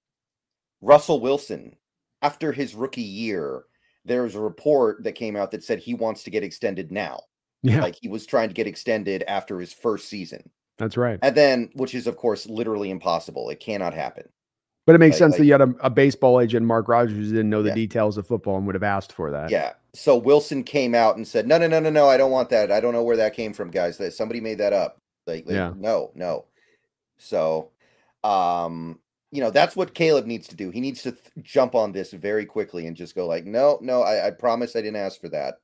Russell 0.82 1.20
Wilson 1.20 1.76
after 2.22 2.52
his 2.52 2.74
rookie 2.74 3.02
year 3.02 3.66
there 4.06 4.24
was 4.24 4.36
a 4.36 4.40
report 4.40 5.04
that 5.04 5.14
came 5.14 5.36
out 5.36 5.52
that 5.52 5.64
said 5.64 5.80
he 5.80 5.94
wants 5.94 6.24
to 6.24 6.30
get 6.30 6.44
extended 6.44 6.92
now. 6.92 7.20
Yeah. 7.64 7.82
Like 7.82 7.98
he 8.00 8.08
was 8.08 8.26
trying 8.26 8.50
to 8.50 8.54
get 8.54 8.68
extended 8.68 9.24
after 9.28 9.60
his 9.60 9.74
first 9.74 10.08
season. 10.08 10.50
That's 10.78 10.98
right. 10.98 11.20
And 11.22 11.36
then, 11.36 11.70
which 11.74 11.96
is, 11.96 12.06
of 12.06 12.16
course, 12.16 12.48
literally 12.48 12.92
impossible. 12.92 13.50
It 13.50 13.60
cannot 13.60 13.94
happen. 13.94 14.30
But 14.86 14.94
it 14.94 15.00
makes 15.00 15.18
sense 15.18 15.36
that 15.38 15.46
you 15.46 15.52
had 15.52 15.62
a, 15.62 15.74
a, 15.80 15.90
baseball 15.90 16.40
agent, 16.40 16.64
Mark 16.64 16.88
Rodgers, 16.88 17.30
didn't 17.30 17.50
know 17.50 17.64
the 17.64 17.70
yeah. 17.70 17.76
details 17.76 18.18
of 18.18 18.28
football 18.28 18.58
and 18.58 18.68
would 18.68 18.76
have 18.76 18.84
asked 18.84 19.12
for 19.12 19.32
that. 19.32 19.50
Yeah. 19.50 19.74
So 19.94 20.16
Wilson 20.16 20.64
came 20.64 20.94
out 20.94 21.18
and 21.18 21.28
said, 21.28 21.48
"No, 21.48 21.58
no, 21.58 21.68
no, 21.68 21.80
no, 21.80 21.90
no. 21.90 22.08
I 22.08 22.18
don't 22.18 22.30
want 22.30 22.50
that. 22.50 22.72
I 22.72 22.80
don't 22.80 22.94
know 22.94 23.02
where 23.02 23.18
that 23.18 23.34
came 23.34 23.52
from, 23.52 23.72
guys. 23.72 23.98
That 23.98 24.14
somebody 24.14 24.42
made 24.42 24.60
that 24.60 24.74
up. 24.74 25.02
Like, 25.26 25.48
like 25.48 25.56
yeah. 25.56 25.74
no, 25.76 26.12
no." 26.14 26.46
So, 27.18 27.72
um, 28.24 29.00
you 29.32 29.42
know 29.42 29.50
that's 29.50 29.76
what 29.76 29.94
Caleb 29.94 30.26
needs 30.26 30.48
to 30.48 30.56
do. 30.56 30.70
He 30.70 30.80
needs 30.80 31.02
to 31.04 31.12
th- 31.12 31.24
jump 31.42 31.76
on 31.76 31.92
this 31.92 32.12
very 32.12 32.46
quickly 32.46 32.88
and 32.88 32.96
just 32.96 33.16
go 33.16 33.26
like, 33.28 33.46
no, 33.46 33.78
no, 33.82 34.02
I, 34.02 34.28
I, 34.28 34.32
promise 34.32 34.76
I 34.76 34.82
didn't 34.82 34.96
ask 34.96 35.20
for 35.20 35.30
that. 35.30 35.56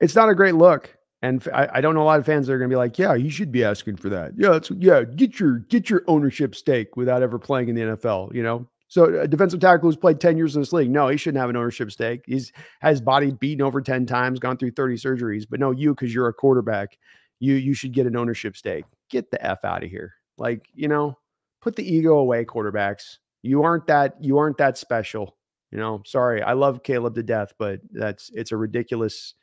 It's 0.00 0.14
not 0.14 0.30
a 0.30 0.34
great 0.34 0.54
look, 0.54 0.96
and 1.22 1.46
I, 1.52 1.68
I 1.74 1.80
don't 1.80 1.94
know 1.94 2.02
a 2.02 2.04
lot 2.04 2.18
of 2.18 2.26
fans 2.26 2.46
that 2.46 2.54
are 2.54 2.58
going 2.58 2.70
to 2.70 2.74
be 2.74 2.78
like, 2.78 2.98
yeah, 2.98 3.14
you 3.14 3.30
should 3.30 3.52
be 3.52 3.64
asking 3.64 3.96
for 3.96 4.08
that. 4.08 4.32
Yeah, 4.36 4.56
it's 4.56 4.70
yeah, 4.70 5.04
get 5.04 5.38
your 5.38 5.58
get 5.58 5.90
your 5.90 6.02
ownership 6.06 6.54
stake 6.54 6.96
without 6.96 7.22
ever 7.22 7.38
playing 7.38 7.68
in 7.68 7.74
the 7.74 7.82
NFL. 7.82 8.34
You 8.34 8.42
know, 8.42 8.68
so 8.88 9.20
a 9.20 9.28
defensive 9.28 9.60
tackle 9.60 9.88
who's 9.88 9.96
played 9.96 10.20
10 10.20 10.36
years 10.36 10.56
in 10.56 10.62
this 10.62 10.72
league, 10.72 10.90
no, 10.90 11.06
he 11.06 11.16
shouldn't 11.16 11.40
have 11.40 11.48
an 11.48 11.56
ownership 11.56 11.92
stake. 11.92 12.22
He's 12.26 12.52
has 12.80 13.00
body 13.00 13.30
beaten 13.30 13.62
over 13.62 13.80
10 13.80 14.04
times, 14.04 14.40
gone 14.40 14.56
through 14.56 14.72
30 14.72 14.96
surgeries. 14.96 15.44
But 15.48 15.60
no, 15.60 15.70
you, 15.70 15.94
because 15.94 16.12
you're 16.12 16.26
a 16.26 16.34
quarterback, 16.34 16.98
you 17.38 17.54
you 17.54 17.72
should 17.72 17.92
get 17.92 18.06
an 18.06 18.16
ownership 18.16 18.56
stake. 18.56 18.84
Get 19.08 19.30
the 19.30 19.44
F 19.44 19.64
out 19.64 19.84
of 19.84 19.90
here. 19.90 20.14
Like, 20.38 20.66
you 20.74 20.88
know, 20.88 21.18
put 21.60 21.76
the 21.76 21.88
ego 21.88 22.18
away, 22.18 22.44
quarterbacks. 22.44 23.18
You 23.42 23.62
aren't 23.62 23.86
that 23.86 24.16
you 24.20 24.38
aren't 24.38 24.58
that 24.58 24.76
special. 24.76 25.36
You 25.70 25.78
know, 25.78 26.02
sorry. 26.04 26.42
I 26.42 26.54
love 26.54 26.82
Caleb 26.82 27.14
to 27.14 27.22
death, 27.22 27.52
but 27.58 27.80
that's 27.92 28.30
it's 28.34 28.50
a 28.50 28.56
ridiculous, 28.56 29.34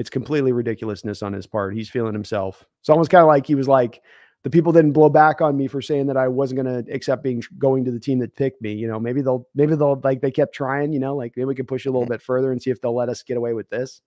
it's 0.00 0.08
completely 0.08 0.50
ridiculousness 0.50 1.22
on 1.22 1.34
his 1.34 1.46
part. 1.46 1.74
He's 1.74 1.90
feeling 1.90 2.14
himself. 2.14 2.64
It's 2.80 2.88
almost 2.88 3.10
kind 3.10 3.20
of 3.20 3.28
like 3.28 3.46
he 3.46 3.54
was 3.54 3.68
like, 3.68 4.00
the 4.42 4.48
people 4.48 4.72
didn't 4.72 4.92
blow 4.92 5.10
back 5.10 5.42
on 5.42 5.58
me 5.58 5.68
for 5.68 5.82
saying 5.82 6.06
that 6.06 6.16
I 6.16 6.26
wasn't 6.26 6.62
going 6.62 6.84
to 6.84 6.90
accept 6.90 7.22
being 7.22 7.42
going 7.58 7.84
to 7.84 7.90
the 7.90 8.00
team 8.00 8.18
that 8.20 8.34
picked 8.34 8.62
me. 8.62 8.72
You 8.72 8.88
know, 8.88 8.98
maybe 8.98 9.20
they'll 9.20 9.46
maybe 9.54 9.76
they'll 9.76 10.00
like 10.02 10.22
they 10.22 10.30
kept 10.30 10.54
trying. 10.54 10.94
You 10.94 11.00
know, 11.00 11.14
like 11.14 11.34
maybe 11.36 11.44
we 11.44 11.54
can 11.54 11.66
push 11.66 11.84
a 11.84 11.90
little 11.90 12.06
bit 12.08 12.22
further 12.22 12.50
and 12.50 12.62
see 12.62 12.70
if 12.70 12.80
they'll 12.80 12.96
let 12.96 13.10
us 13.10 13.22
get 13.22 13.36
away 13.36 13.52
with 13.52 13.68
this. 13.68 14.00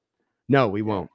No, 0.49 0.67
we 0.67 0.81
won't. 0.81 1.11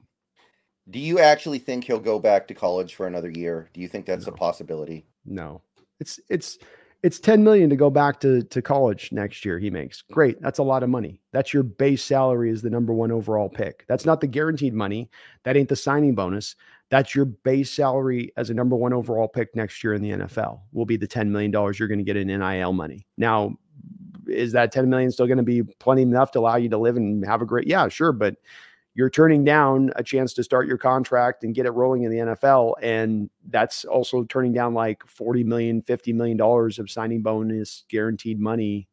Do 0.89 0.97
you 0.97 1.19
actually 1.19 1.59
think 1.59 1.83
he'll 1.83 1.99
go 1.99 2.17
back 2.17 2.47
to 2.47 2.53
college 2.53 2.95
for 2.95 3.05
another 3.05 3.29
year? 3.29 3.69
Do 3.73 3.81
you 3.81 3.89
think 3.89 4.05
that's 4.05 4.27
no. 4.27 4.31
a 4.31 4.37
possibility? 4.37 5.05
No. 5.25 5.61
It's 5.99 6.21
it's 6.29 6.57
it's 7.01 7.19
10 7.19 7.43
million 7.43 7.69
to 7.69 7.75
go 7.75 7.89
back 7.89 8.19
to 8.19 8.43
to 8.43 8.61
college 8.61 9.11
next 9.11 9.45
year 9.45 9.57
he 9.59 9.69
makes. 9.69 10.01
Great 10.01 10.41
that's 10.41 10.59
a 10.59 10.63
lot 10.63 10.83
of 10.83 10.89
money. 10.89 11.21
That's 11.31 11.53
your 11.53 11.63
base 11.63 12.03
salary 12.03 12.51
as 12.51 12.61
the 12.61 12.69
number 12.69 12.93
one 12.93 13.11
overall 13.11 13.49
pick. 13.49 13.85
That's 13.87 14.05
not 14.05 14.21
the 14.21 14.27
guaranteed 14.27 14.73
money. 14.73 15.09
That 15.43 15.55
ain't 15.55 15.69
the 15.69 15.75
signing 15.75 16.15
bonus. 16.15 16.55
That's 16.89 17.13
your 17.13 17.25
base 17.25 17.71
salary 17.71 18.31
as 18.35 18.49
a 18.49 18.53
number 18.53 18.75
one 18.75 18.93
overall 18.93 19.27
pick 19.27 19.55
next 19.55 19.83
year 19.83 19.93
in 19.93 20.01
the 20.01 20.09
nfl 20.11 20.59
will 20.71 20.85
be 20.85 20.97
the 20.97 21.07
10 21.07 21.31
million 21.31 21.51
dollars 21.51 21.79
you're 21.79 21.87
going 21.87 21.99
to 21.99 22.03
get 22.03 22.17
in 22.17 22.27
nil 22.27 22.73
money. 22.73 23.05
Now 23.17 23.55
is 24.27 24.51
that 24.51 24.71
10 24.71 24.89
million 24.89 25.11
still 25.11 25.27
going 25.27 25.37
to 25.37 25.43
be 25.43 25.63
plenty 25.63 26.03
enough 26.03 26.31
to 26.31 26.39
allow 26.39 26.55
you 26.55 26.69
to 26.69 26.77
live 26.77 26.97
and 26.97 27.25
have 27.25 27.41
a 27.41 27.45
great 27.45 27.67
yeah 27.67 27.87
sure 27.87 28.11
but 28.11 28.35
you're 28.95 29.09
turning 29.09 29.43
down 29.43 29.91
a 29.95 30.03
chance 30.03 30.33
to 30.33 30.43
start 30.43 30.67
your 30.67 30.77
contract 30.77 31.43
and 31.43 31.55
get 31.55 31.65
it 31.65 31.71
rolling 31.71 32.03
in 32.03 32.11
the 32.11 32.17
NFL. 32.17 32.73
And 32.81 33.29
that's 33.49 33.85
also 33.85 34.23
turning 34.23 34.51
down 34.51 34.73
like 34.73 35.05
40 35.05 35.43
million, 35.43 35.81
50 35.81 36.13
million 36.13 36.37
dollars 36.37 36.79
of 36.79 36.89
signing 36.89 37.21
bonus 37.21 37.85
guaranteed 37.89 38.39
money 38.39 38.87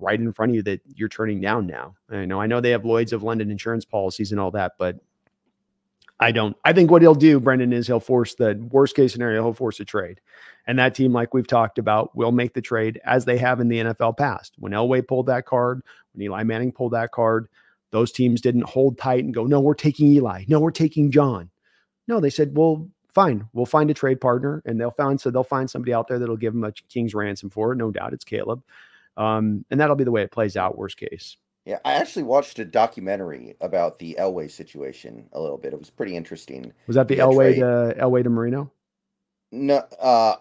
right 0.00 0.18
in 0.18 0.32
front 0.32 0.50
of 0.50 0.56
you 0.56 0.62
that 0.62 0.80
you're 0.86 1.08
turning 1.08 1.40
down 1.40 1.66
now. 1.66 1.94
I 2.10 2.24
know, 2.24 2.40
I 2.40 2.46
know 2.46 2.60
they 2.60 2.70
have 2.70 2.84
Lloyd's 2.84 3.12
of 3.12 3.22
London 3.22 3.50
insurance 3.50 3.84
policies 3.84 4.32
and 4.32 4.40
all 4.40 4.50
that, 4.52 4.72
but 4.78 4.96
I 6.20 6.32
don't. 6.32 6.56
I 6.64 6.72
think 6.72 6.90
what 6.90 7.02
he'll 7.02 7.14
do, 7.14 7.38
Brendan, 7.38 7.72
is 7.72 7.86
he'll 7.86 8.00
force 8.00 8.34
the 8.34 8.58
worst 8.70 8.96
case 8.96 9.12
scenario, 9.12 9.42
he'll 9.42 9.52
force 9.52 9.78
a 9.78 9.84
trade. 9.84 10.20
And 10.66 10.78
that 10.78 10.94
team, 10.94 11.12
like 11.12 11.32
we've 11.32 11.46
talked 11.46 11.78
about, 11.78 12.14
will 12.16 12.32
make 12.32 12.54
the 12.54 12.60
trade 12.60 13.00
as 13.04 13.24
they 13.24 13.38
have 13.38 13.60
in 13.60 13.68
the 13.68 13.78
NFL 13.78 14.18
past. 14.18 14.54
When 14.58 14.72
Elway 14.72 15.06
pulled 15.06 15.26
that 15.26 15.46
card, 15.46 15.82
when 16.12 16.22
Eli 16.22 16.42
Manning 16.42 16.72
pulled 16.72 16.92
that 16.92 17.12
card, 17.12 17.48
those 17.90 18.12
teams 18.12 18.40
didn't 18.40 18.62
hold 18.62 18.98
tight 18.98 19.24
and 19.24 19.34
go, 19.34 19.44
no, 19.44 19.60
we're 19.60 19.74
taking 19.74 20.08
Eli. 20.08 20.44
No, 20.48 20.60
we're 20.60 20.70
taking 20.70 21.10
John. 21.10 21.50
No, 22.06 22.20
they 22.20 22.30
said, 22.30 22.56
well, 22.56 22.88
fine, 23.12 23.48
we'll 23.52 23.66
find 23.66 23.90
a 23.90 23.94
trade 23.94 24.20
partner, 24.20 24.62
and 24.64 24.80
they'll 24.80 24.90
find 24.90 25.20
so 25.20 25.30
they'll 25.30 25.44
find 25.44 25.68
somebody 25.68 25.92
out 25.92 26.08
there 26.08 26.18
that'll 26.18 26.36
give 26.36 26.52
them 26.52 26.64
a 26.64 26.72
king's 26.72 27.14
ransom 27.14 27.50
for 27.50 27.72
it. 27.72 27.76
No 27.76 27.90
doubt, 27.90 28.12
it's 28.12 28.24
Caleb, 28.24 28.62
um, 29.16 29.64
and 29.70 29.80
that'll 29.80 29.96
be 29.96 30.04
the 30.04 30.10
way 30.10 30.22
it 30.22 30.30
plays 30.30 30.56
out. 30.56 30.78
Worst 30.78 30.96
case. 30.96 31.36
Yeah, 31.64 31.78
I 31.84 31.94
actually 31.94 32.22
watched 32.22 32.58
a 32.60 32.64
documentary 32.64 33.54
about 33.60 33.98
the 33.98 34.16
Elway 34.18 34.50
situation 34.50 35.28
a 35.32 35.40
little 35.40 35.58
bit. 35.58 35.74
It 35.74 35.78
was 35.78 35.90
pretty 35.90 36.16
interesting. 36.16 36.72
Was 36.86 36.96
that 36.96 37.08
the 37.08 37.16
Elway 37.16 37.56
to 37.56 38.00
Elway 38.00 38.22
to 38.22 38.30
Marino? 38.30 38.70
No, 39.52 39.82
uh, 40.00 40.36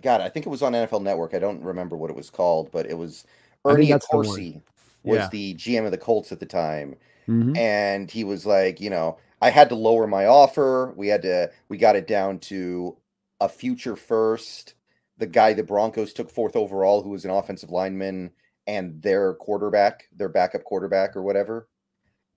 God, 0.00 0.20
I 0.20 0.28
think 0.28 0.46
it 0.46 0.48
was 0.48 0.62
on 0.62 0.72
NFL 0.72 1.02
Network. 1.02 1.34
I 1.34 1.38
don't 1.38 1.62
remember 1.62 1.96
what 1.96 2.10
it 2.10 2.16
was 2.16 2.30
called, 2.30 2.70
but 2.72 2.86
it 2.86 2.98
was 2.98 3.24
Ernie 3.64 3.90
Accorsi 3.90 4.60
was 5.06 5.20
yeah. 5.20 5.28
the 5.30 5.54
GM 5.54 5.86
of 5.86 5.92
the 5.92 5.98
Colts 5.98 6.32
at 6.32 6.40
the 6.40 6.46
time. 6.46 6.96
Mm-hmm. 7.28 7.56
And 7.56 8.10
he 8.10 8.24
was 8.24 8.44
like, 8.44 8.80
you 8.80 8.90
know, 8.90 9.18
I 9.40 9.50
had 9.50 9.68
to 9.70 9.74
lower 9.74 10.06
my 10.06 10.26
offer. 10.26 10.92
We 10.96 11.08
had 11.08 11.22
to, 11.22 11.50
we 11.68 11.78
got 11.78 11.96
it 11.96 12.06
down 12.06 12.38
to 12.40 12.96
a 13.40 13.48
future 13.48 13.96
first. 13.96 14.74
The 15.18 15.26
guy 15.26 15.52
the 15.52 15.62
Broncos 15.62 16.12
took 16.12 16.30
fourth 16.30 16.56
overall, 16.56 17.02
who 17.02 17.10
was 17.10 17.24
an 17.24 17.30
offensive 17.30 17.70
lineman, 17.70 18.32
and 18.66 19.00
their 19.00 19.34
quarterback, 19.34 20.08
their 20.14 20.28
backup 20.28 20.64
quarterback 20.64 21.16
or 21.16 21.22
whatever. 21.22 21.68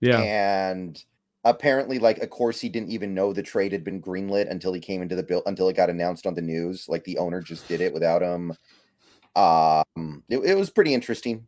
Yeah. 0.00 0.20
And 0.20 1.02
apparently, 1.44 1.98
like, 1.98 2.18
of 2.18 2.30
course, 2.30 2.60
he 2.60 2.68
didn't 2.68 2.90
even 2.90 3.14
know 3.14 3.32
the 3.32 3.42
trade 3.42 3.72
had 3.72 3.84
been 3.84 4.00
greenlit 4.00 4.50
until 4.50 4.72
he 4.72 4.80
came 4.80 5.02
into 5.02 5.16
the 5.16 5.22
bill, 5.22 5.42
until 5.46 5.68
it 5.68 5.76
got 5.76 5.90
announced 5.90 6.26
on 6.26 6.34
the 6.34 6.42
news. 6.42 6.86
Like, 6.88 7.04
the 7.04 7.18
owner 7.18 7.42
just 7.42 7.68
did 7.68 7.80
it 7.80 7.92
without 7.92 8.22
him. 8.22 8.52
Um, 9.36 10.22
it, 10.28 10.38
it 10.38 10.56
was 10.56 10.70
pretty 10.70 10.94
interesting. 10.94 11.46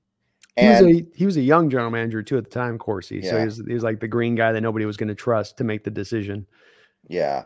And 0.56 0.86
he 0.86 0.92
was, 0.92 1.00
a, 1.00 1.06
he 1.14 1.26
was 1.26 1.36
a 1.36 1.42
young 1.42 1.70
general 1.70 1.90
manager 1.90 2.22
too 2.22 2.36
at 2.36 2.44
the 2.44 2.50
time, 2.50 2.78
Corsi. 2.78 3.20
Yeah. 3.22 3.30
So 3.30 3.38
he 3.38 3.44
was, 3.44 3.62
he 3.66 3.74
was 3.74 3.82
like 3.82 4.00
the 4.00 4.08
green 4.08 4.34
guy 4.34 4.52
that 4.52 4.60
nobody 4.60 4.84
was 4.84 4.96
going 4.96 5.08
to 5.08 5.14
trust 5.14 5.56
to 5.58 5.64
make 5.64 5.84
the 5.84 5.90
decision. 5.90 6.46
Yeah. 7.08 7.44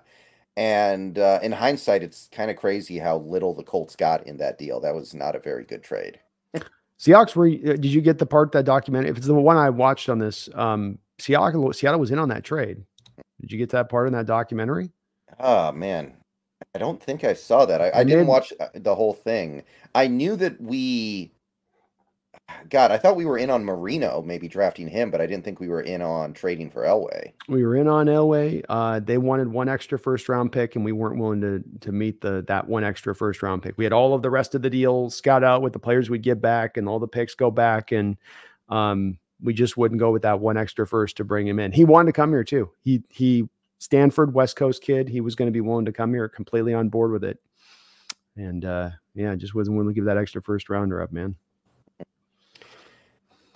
And 0.57 1.19
uh, 1.19 1.39
in 1.43 1.53
hindsight, 1.53 2.03
it's 2.03 2.29
kind 2.33 2.51
of 2.51 2.57
crazy 2.57 2.99
how 2.99 3.19
little 3.19 3.55
the 3.55 3.63
Colts 3.63 3.95
got 3.95 4.27
in 4.27 4.39
that 4.39 4.59
deal. 4.59 4.81
That 4.81 4.95
was 4.95 5.15
not 5.15 5.37
a 5.37 5.39
very 5.39 5.65
good 5.65 5.83
trade. 5.83 6.19
Seahawks 6.99 7.37
were. 7.37 7.47
Uh, 7.47 7.77
did 7.77 7.87
you 7.87 8.01
get 8.01 8.19
the 8.19 8.27
part 8.27 8.53
that 8.53 8.65
documented? 8.65 9.11
If 9.11 9.19
it's 9.19 9.27
the 9.27 9.35
one 9.35 9.59
I 9.59 9.69
watched 9.69 10.09
on 10.09 10.19
this, 10.19 10.49
um, 10.55 10.99
Seattle, 11.19 11.73
Seattle 11.75 12.01
was 12.01 12.11
in 12.11 12.19
on 12.19 12.31
that 12.31 12.43
trade. 12.43 12.83
Did 13.41 13.53
you 13.53 13.59
get 13.59 13.69
that 13.71 13.91
part 13.91 14.07
in 14.07 14.15
that 14.15 14.25
documentary? 14.25 14.91
Oh 15.39 15.73
man, 15.73 16.15
I 16.75 16.79
don't 16.79 17.03
think 17.03 17.23
I 17.23 17.35
saw 17.35 17.67
that. 17.67 17.83
I, 17.83 18.01
I 18.01 18.05
didn't 18.05 18.27
watch 18.27 18.51
uh, 18.59 18.69
the 18.75 18.95
whole 18.95 19.13
thing. 19.13 19.63
I 19.95 20.07
knew 20.07 20.37
that 20.37 20.59
we 20.59 21.33
God, 22.69 22.91
I 22.91 22.99
thought 22.99 23.17
we 23.17 23.25
were 23.25 23.39
in 23.39 23.51
on 23.51 23.65
Marino, 23.65 24.23
maybe 24.23 24.49
drafting 24.49 24.89
him, 24.89 25.11
but 25.11 25.21
I 25.21 25.27
didn't 25.27 25.45
think 25.45 25.61
we 25.61 25.69
were 25.69 25.81
in 25.81 26.03
on 26.03 26.33
trading 26.33 26.71
for 26.71 26.83
Elway. 26.83 27.33
We 27.49 27.65
were 27.65 27.77
in 27.77 27.89
on 27.89 28.07
Elway. 28.07 28.65
Uh, 28.69 29.01
they 29.01 29.19
wanted 29.19 29.49
one 29.49 29.69
extra 29.69 29.99
first 29.99 30.29
round 30.29 30.53
pick, 30.53 30.77
and 30.77 30.85
we 30.85 30.93
weren't 30.93 31.19
willing 31.19 31.41
to 31.41 31.63
to 31.81 31.93
meet 31.93 32.21
the 32.21 32.45
that 32.49 32.69
one 32.69 32.85
extra 32.85 33.15
first 33.15 33.43
round 33.43 33.63
pick. 33.63 33.77
We 33.77 33.85
had 33.85 33.93
all 33.93 34.15
of 34.15 34.23
the 34.23 34.31
rest 34.31 34.55
of 34.55 34.63
the 34.63 34.71
deal 34.71 35.11
scout 35.11 35.45
out 35.45 35.63
with 35.63 35.73
the 35.73 35.79
players 35.79 36.09
we'd 36.09 36.23
give 36.23 36.41
back, 36.41 36.77
and 36.77 36.89
all 36.89 36.99
the 36.99 37.09
picks 37.09 37.35
go 37.35 37.51
back, 37.51 37.93
and 37.93 38.17
um, 38.69 39.19
we 39.43 39.53
just 39.53 39.77
wouldn't 39.77 40.01
go 40.01 40.11
with 40.11 40.23
that 40.23 40.41
one 40.41 40.57
extra 40.57 40.87
first 40.87 41.17
to 41.19 41.25
bring 41.25 41.47
him 41.47 41.59
in. 41.59 41.73
He 41.73 41.85
wanted 41.85 42.07
to 42.07 42.17
come 42.17 42.31
here 42.31 42.45
too. 42.45 42.71
He 42.83 43.03
he 43.11 43.49
Stanford 43.79 44.35
West 44.35 44.57
Coast 44.57 44.83
kid. 44.83 45.09
He 45.09 45.21
was 45.21 45.35
going 45.35 45.49
to 45.49 45.53
be 45.53 45.61
willing 45.61 45.85
to 45.87 45.93
come 45.93 46.13
here, 46.15 46.29
completely 46.29 46.75
on 46.75 46.89
board 46.89 47.13
with 47.13 47.25
it, 47.25 47.39
and 48.37 48.65
uh, 48.65 48.91
yeah, 49.15 49.35
just 49.35 49.55
wasn't 49.55 49.77
willing 49.77 49.93
to 49.93 49.95
give 49.95 50.07
that 50.07 50.19
extra 50.19 50.43
first 50.43 50.69
rounder 50.69 51.03
up, 51.03 51.13
man. 51.13 51.37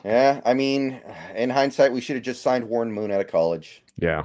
Yeah, 0.04 0.40
I 0.44 0.54
mean, 0.54 1.00
in 1.34 1.50
hindsight, 1.50 1.92
we 1.92 2.00
should 2.00 2.16
have 2.16 2.24
just 2.24 2.42
signed 2.42 2.68
Warren 2.68 2.92
Moon 2.92 3.10
out 3.10 3.20
of 3.20 3.26
college. 3.28 3.82
Yeah, 3.98 4.24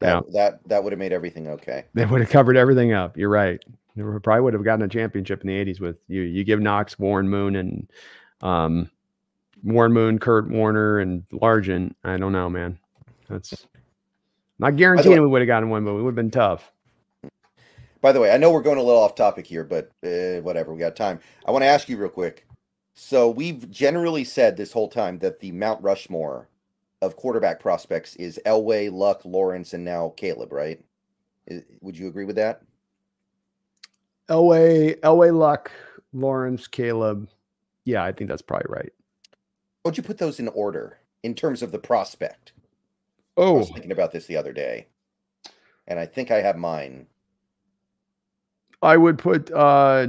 that 0.00 0.24
yeah. 0.28 0.32
that 0.32 0.68
that 0.68 0.84
would 0.84 0.92
have 0.92 0.98
made 0.98 1.12
everything 1.12 1.48
okay. 1.48 1.84
They 1.94 2.04
would 2.04 2.20
have 2.20 2.30
covered 2.30 2.56
everything 2.56 2.92
up. 2.92 3.16
You're 3.16 3.28
right. 3.28 3.62
They 3.94 4.02
probably 4.02 4.40
would 4.40 4.54
have 4.54 4.64
gotten 4.64 4.84
a 4.84 4.88
championship 4.88 5.42
in 5.42 5.48
the 5.48 5.64
'80s 5.64 5.80
with 5.80 5.96
you. 6.08 6.22
You 6.22 6.44
give 6.44 6.60
Knox, 6.60 6.98
Warren 6.98 7.28
Moon, 7.28 7.56
and 7.56 7.90
um, 8.40 8.90
Warren 9.62 9.92
Moon, 9.92 10.18
Kurt 10.18 10.48
Warner, 10.48 10.98
and 10.98 11.24
Largent. 11.30 11.94
I 12.02 12.16
don't 12.16 12.32
know, 12.32 12.48
man. 12.48 12.78
That's 13.28 13.66
not 14.58 14.76
guaranteeing 14.76 15.20
we 15.20 15.26
would 15.26 15.40
have 15.40 15.46
gotten 15.46 15.70
one, 15.70 15.84
but 15.84 15.94
we 15.94 16.02
would 16.02 16.10
have 16.10 16.16
been 16.16 16.30
tough. 16.30 16.72
By 18.00 18.10
the 18.10 18.20
way, 18.20 18.32
I 18.32 18.36
know 18.36 18.50
we're 18.50 18.62
going 18.62 18.78
a 18.78 18.82
little 18.82 19.00
off 19.00 19.14
topic 19.14 19.46
here, 19.46 19.62
but 19.62 19.92
uh, 20.04 20.40
whatever, 20.42 20.72
we 20.72 20.80
got 20.80 20.96
time. 20.96 21.20
I 21.46 21.52
want 21.52 21.62
to 21.62 21.68
ask 21.68 21.88
you 21.88 21.96
real 21.96 22.08
quick. 22.08 22.46
So 22.94 23.30
we've 23.30 23.70
generally 23.70 24.24
said 24.24 24.56
this 24.56 24.72
whole 24.72 24.88
time 24.88 25.18
that 25.20 25.40
the 25.40 25.52
Mount 25.52 25.82
Rushmore 25.82 26.48
of 27.00 27.16
quarterback 27.16 27.58
prospects 27.58 28.16
is 28.16 28.38
Elway, 28.46 28.90
Luck, 28.92 29.24
Lawrence, 29.24 29.74
and 29.74 29.84
now 29.84 30.14
Caleb, 30.16 30.52
right? 30.52 30.82
would 31.80 31.98
you 31.98 32.06
agree 32.06 32.24
with 32.24 32.36
that? 32.36 32.62
Elway, 34.28 34.98
Elway, 35.00 35.36
Luck, 35.36 35.72
Lawrence, 36.12 36.66
Caleb. 36.68 37.28
Yeah, 37.84 38.04
I 38.04 38.12
think 38.12 38.30
that's 38.30 38.42
probably 38.42 38.66
right. 38.68 38.92
Would 39.84 39.96
you 39.96 40.02
put 40.02 40.18
those 40.18 40.38
in 40.38 40.48
order 40.48 40.98
in 41.22 41.34
terms 41.34 41.62
of 41.62 41.72
the 41.72 41.78
prospect? 41.78 42.52
Oh, 43.36 43.56
I 43.56 43.58
was 43.58 43.70
thinking 43.70 43.92
about 43.92 44.12
this 44.12 44.26
the 44.26 44.36
other 44.36 44.52
day, 44.52 44.86
and 45.88 45.98
I 45.98 46.06
think 46.06 46.30
I 46.30 46.40
have 46.40 46.56
mine. 46.56 47.06
I 48.82 48.96
would 48.96 49.18
put 49.18 49.50
uh 49.50 50.08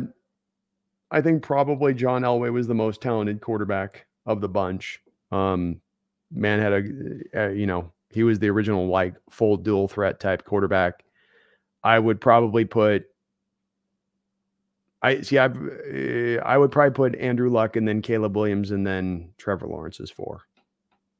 I 1.14 1.22
think 1.22 1.43
probably 1.43 1.93
John 1.93 2.24
Elway 2.24 2.51
was 2.51 2.66
the 2.66 2.74
most 2.74 2.99
talented 2.99 3.39
quarterback 3.39 4.07
of 4.26 4.41
the 4.41 4.49
bunch. 4.49 4.99
Um, 5.32 5.80
man 6.32 6.59
had 6.59 6.74
a, 6.74 7.49
a, 7.49 7.53
you 7.53 7.68
know, 7.68 7.91
he 8.09 8.24
was 8.24 8.39
the 8.39 8.49
original 8.49 8.88
like 8.88 9.14
full 9.30 9.55
dual 9.55 9.88
threat 9.88 10.20
type 10.20 10.43
quarterback. 10.43 11.03
I 11.84 11.99
would 11.99 12.20
probably 12.20 12.66
put. 12.66 13.05
I 15.03 15.22
see. 15.22 15.38
I 15.38 15.45
uh, 15.45 16.41
I 16.43 16.57
would 16.57 16.72
probably 16.72 16.95
put 16.95 17.16
Andrew 17.20 17.49
Luck 17.49 17.76
and 17.76 17.88
then 17.88 18.01
Caleb 18.01 18.36
Williams 18.36 18.72
and 18.72 18.86
then 18.86 19.30
Trevor 19.38 19.68
Lawrence 19.68 19.99
is 19.99 20.09
four. 20.09 20.41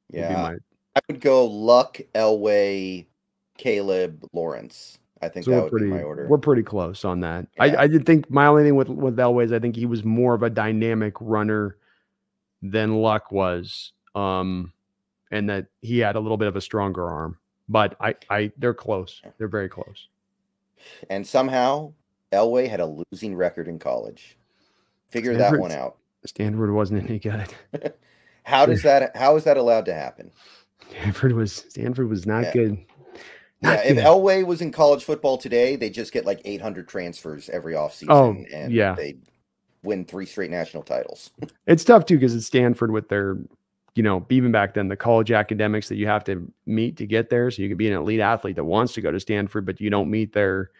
Yeah, 0.09 0.33
my... 0.33 0.55
I 0.95 1.01
would 1.07 1.21
go 1.21 1.45
Luck, 1.45 1.99
Elway, 2.15 3.05
Caleb, 3.57 4.27
Lawrence. 4.33 4.97
I 5.24 5.30
think 5.30 5.45
so 5.45 5.51
that 5.51 5.63
would 5.63 5.71
pretty, 5.71 5.86
be 5.88 5.91
my 5.91 6.03
order. 6.03 6.28
We're 6.28 6.38
pretty 6.38 6.63
close 6.63 7.05
on 7.05 7.21
that. 7.21 7.47
Yeah. 7.55 7.63
I, 7.63 7.84
I 7.84 7.88
did 7.88 8.05
think 8.05 8.30
my 8.30 8.47
only 8.47 8.63
thing 8.63 8.76
with 8.76 8.89
with 8.89 9.17
Elway 9.17 9.45
is 9.45 9.51
I 9.51 9.59
think 9.59 9.76
he 9.76 9.86
was 9.86 10.03
more 10.03 10.34
of 10.34 10.43
a 10.43 10.49
dynamic 10.49 11.13
runner 11.19 11.78
than 12.61 12.95
Luck 12.95 13.32
was, 13.32 13.91
um, 14.15 14.71
and 15.32 15.49
that 15.49 15.67
he 15.82 15.99
had 15.99 16.15
a 16.15 16.19
little 16.19 16.38
bit 16.38 16.47
of 16.47 16.55
a 16.55 16.61
stronger 16.61 17.07
arm. 17.07 17.38
But 17.69 17.95
I, 17.99 18.15
I, 18.30 18.51
they're 18.57 18.74
close. 18.74 19.21
They're 19.38 19.47
very 19.47 19.69
close. 19.69 20.07
And 21.09 21.26
somehow 21.26 21.93
Elway 22.32 22.69
had 22.69 22.80
a 22.80 23.03
losing 23.11 23.36
record 23.36 23.67
in 23.67 23.80
college. 23.80 24.38
Figure 25.09 25.34
Stanford, 25.34 25.59
that 25.59 25.61
one 25.61 25.71
out. 25.71 25.97
Stanford 26.26 26.74
wasn't 26.74 27.09
any 27.09 27.19
good. 27.19 27.53
how 28.43 28.65
does 28.65 28.82
that? 28.84 29.15
How 29.15 29.36
is 29.36 29.43
that 29.43 29.57
allowed 29.57 29.86
to 29.86 29.93
happen? 29.93 30.32
Stanford 30.89 31.34
was 31.34 31.53
Stanford 31.69 32.09
was 32.09 32.26
not 32.26 32.43
yeah. 32.43 32.53
good. 32.53 32.86
Yeah, 33.64 33.82
if 33.84 33.97
Elway 33.97 34.45
was 34.45 34.61
in 34.61 34.72
college 34.72 35.03
football 35.03 35.38
today, 35.38 35.76
they 35.76 35.89
just 35.89 36.11
get 36.11 36.26
like 36.26 36.41
800 36.43 36.88
transfers 36.88 37.49
every 37.49 37.76
offseason. 37.76 38.07
Oh, 38.09 38.36
and 38.53 38.74
yeah. 38.74 38.93
they 38.93 39.16
win 39.84 40.03
three 40.05 40.26
straight 40.26 40.51
national 40.51 40.84
titles. 40.84 41.32
it's 41.68 41.84
tough 41.84 42.05
too 42.05 42.16
because 42.16 42.36
it's 42.36 42.45
Stanford 42.45 42.91
with 42.91 43.07
their, 43.07 43.38
you 43.95 44.03
know, 44.03 44.26
even 44.30 44.51
back 44.51 44.74
then, 44.74 44.89
the 44.89 44.97
college 44.97 45.32
academics 45.32 45.88
that 45.88 45.95
you 45.95 46.07
have 46.07 46.24
to 46.26 46.51
meet 46.66 46.97
to 46.97 47.05
get 47.05 47.30
there. 47.30 47.49
So 47.51 47.61
you 47.61 47.70
could 47.70 47.78
be 47.78 47.88
an 47.88 47.97
elite 47.97 48.20
athlete 48.20 48.55
that 48.57 48.66
wants 48.66 48.93
to 48.93 49.01
go 49.01 49.11
to 49.11 49.20
Stanford, 49.20 49.66
but 49.66 49.80
you 49.80 49.89
don't 49.89 50.09
meet 50.09 50.34
their 50.34 50.72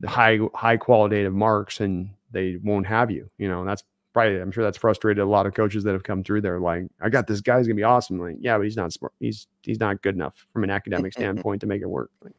the 0.00 0.08
high 0.08 0.38
high 0.54 0.76
qualitative 0.76 1.34
marks 1.34 1.80
and 1.80 2.10
they 2.30 2.56
won't 2.62 2.86
have 2.86 3.10
you. 3.10 3.28
You 3.38 3.48
know, 3.48 3.64
that's 3.64 3.82
probably 4.12 4.40
I'm 4.40 4.50
sure 4.50 4.64
that's 4.64 4.78
frustrated 4.78 5.22
a 5.22 5.26
lot 5.26 5.46
of 5.46 5.54
coaches 5.54 5.84
that 5.84 5.92
have 5.92 6.02
come 6.02 6.24
through 6.24 6.40
there. 6.40 6.58
Like, 6.58 6.84
I 7.00 7.08
got 7.08 7.26
this 7.26 7.40
guy's 7.40 7.66
gonna 7.66 7.76
be 7.76 7.82
awesome. 7.82 8.18
Like, 8.18 8.36
yeah, 8.40 8.56
but 8.56 8.64
he's 8.64 8.76
not 8.76 8.92
smart. 8.92 9.12
He's 9.20 9.46
he's 9.62 9.80
not 9.80 10.02
good 10.02 10.14
enough 10.14 10.46
from 10.52 10.64
an 10.64 10.70
academic 10.70 11.12
standpoint 11.14 11.60
to 11.60 11.66
make 11.66 11.82
it 11.82 11.88
work. 11.88 12.10
Like, 12.22 12.34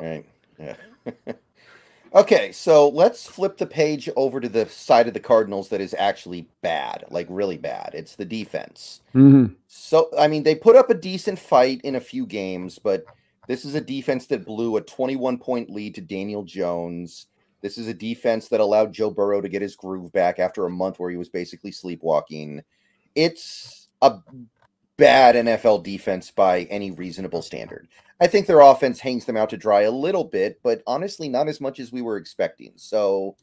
right. 0.00 0.24
Yeah. 0.58 0.76
okay, 2.14 2.52
so 2.52 2.88
let's 2.88 3.26
flip 3.26 3.56
the 3.56 3.66
page 3.66 4.08
over 4.16 4.40
to 4.40 4.48
the 4.48 4.66
side 4.66 5.08
of 5.08 5.14
the 5.14 5.20
Cardinals 5.20 5.68
that 5.70 5.80
is 5.80 5.94
actually 5.98 6.48
bad, 6.62 7.04
like 7.10 7.26
really 7.30 7.58
bad. 7.58 7.90
It's 7.94 8.16
the 8.16 8.24
defense. 8.24 9.00
Mm-hmm. 9.14 9.54
So 9.66 10.10
I 10.18 10.28
mean, 10.28 10.42
they 10.42 10.54
put 10.54 10.76
up 10.76 10.90
a 10.90 10.94
decent 10.94 11.38
fight 11.38 11.80
in 11.82 11.96
a 11.96 12.00
few 12.00 12.26
games, 12.26 12.78
but 12.78 13.04
this 13.46 13.64
is 13.64 13.74
a 13.74 13.80
defense 13.80 14.26
that 14.26 14.46
blew 14.46 14.76
a 14.76 14.80
21 14.80 15.38
point 15.38 15.70
lead 15.70 15.94
to 15.94 16.00
Daniel 16.00 16.44
Jones 16.44 17.26
this 17.64 17.78
is 17.78 17.88
a 17.88 17.94
defense 17.94 18.48
that 18.48 18.60
allowed 18.60 18.92
Joe 18.92 19.10
Burrow 19.10 19.40
to 19.40 19.48
get 19.48 19.62
his 19.62 19.74
groove 19.74 20.12
back 20.12 20.38
after 20.38 20.66
a 20.66 20.70
month 20.70 20.98
where 20.98 21.08
he 21.08 21.16
was 21.16 21.30
basically 21.30 21.72
sleepwalking. 21.72 22.62
It's 23.14 23.88
a 24.02 24.18
bad 24.98 25.34
NFL 25.34 25.82
defense 25.82 26.30
by 26.30 26.64
any 26.64 26.90
reasonable 26.90 27.40
standard. 27.40 27.88
I 28.20 28.26
think 28.26 28.46
their 28.46 28.60
offense 28.60 29.00
hangs 29.00 29.24
them 29.24 29.38
out 29.38 29.48
to 29.48 29.56
dry 29.56 29.80
a 29.82 29.90
little 29.90 30.24
bit, 30.24 30.60
but 30.62 30.82
honestly, 30.86 31.26
not 31.26 31.48
as 31.48 31.58
much 31.58 31.80
as 31.80 31.90
we 31.90 32.02
were 32.02 32.18
expecting. 32.18 32.74
So, 32.76 33.34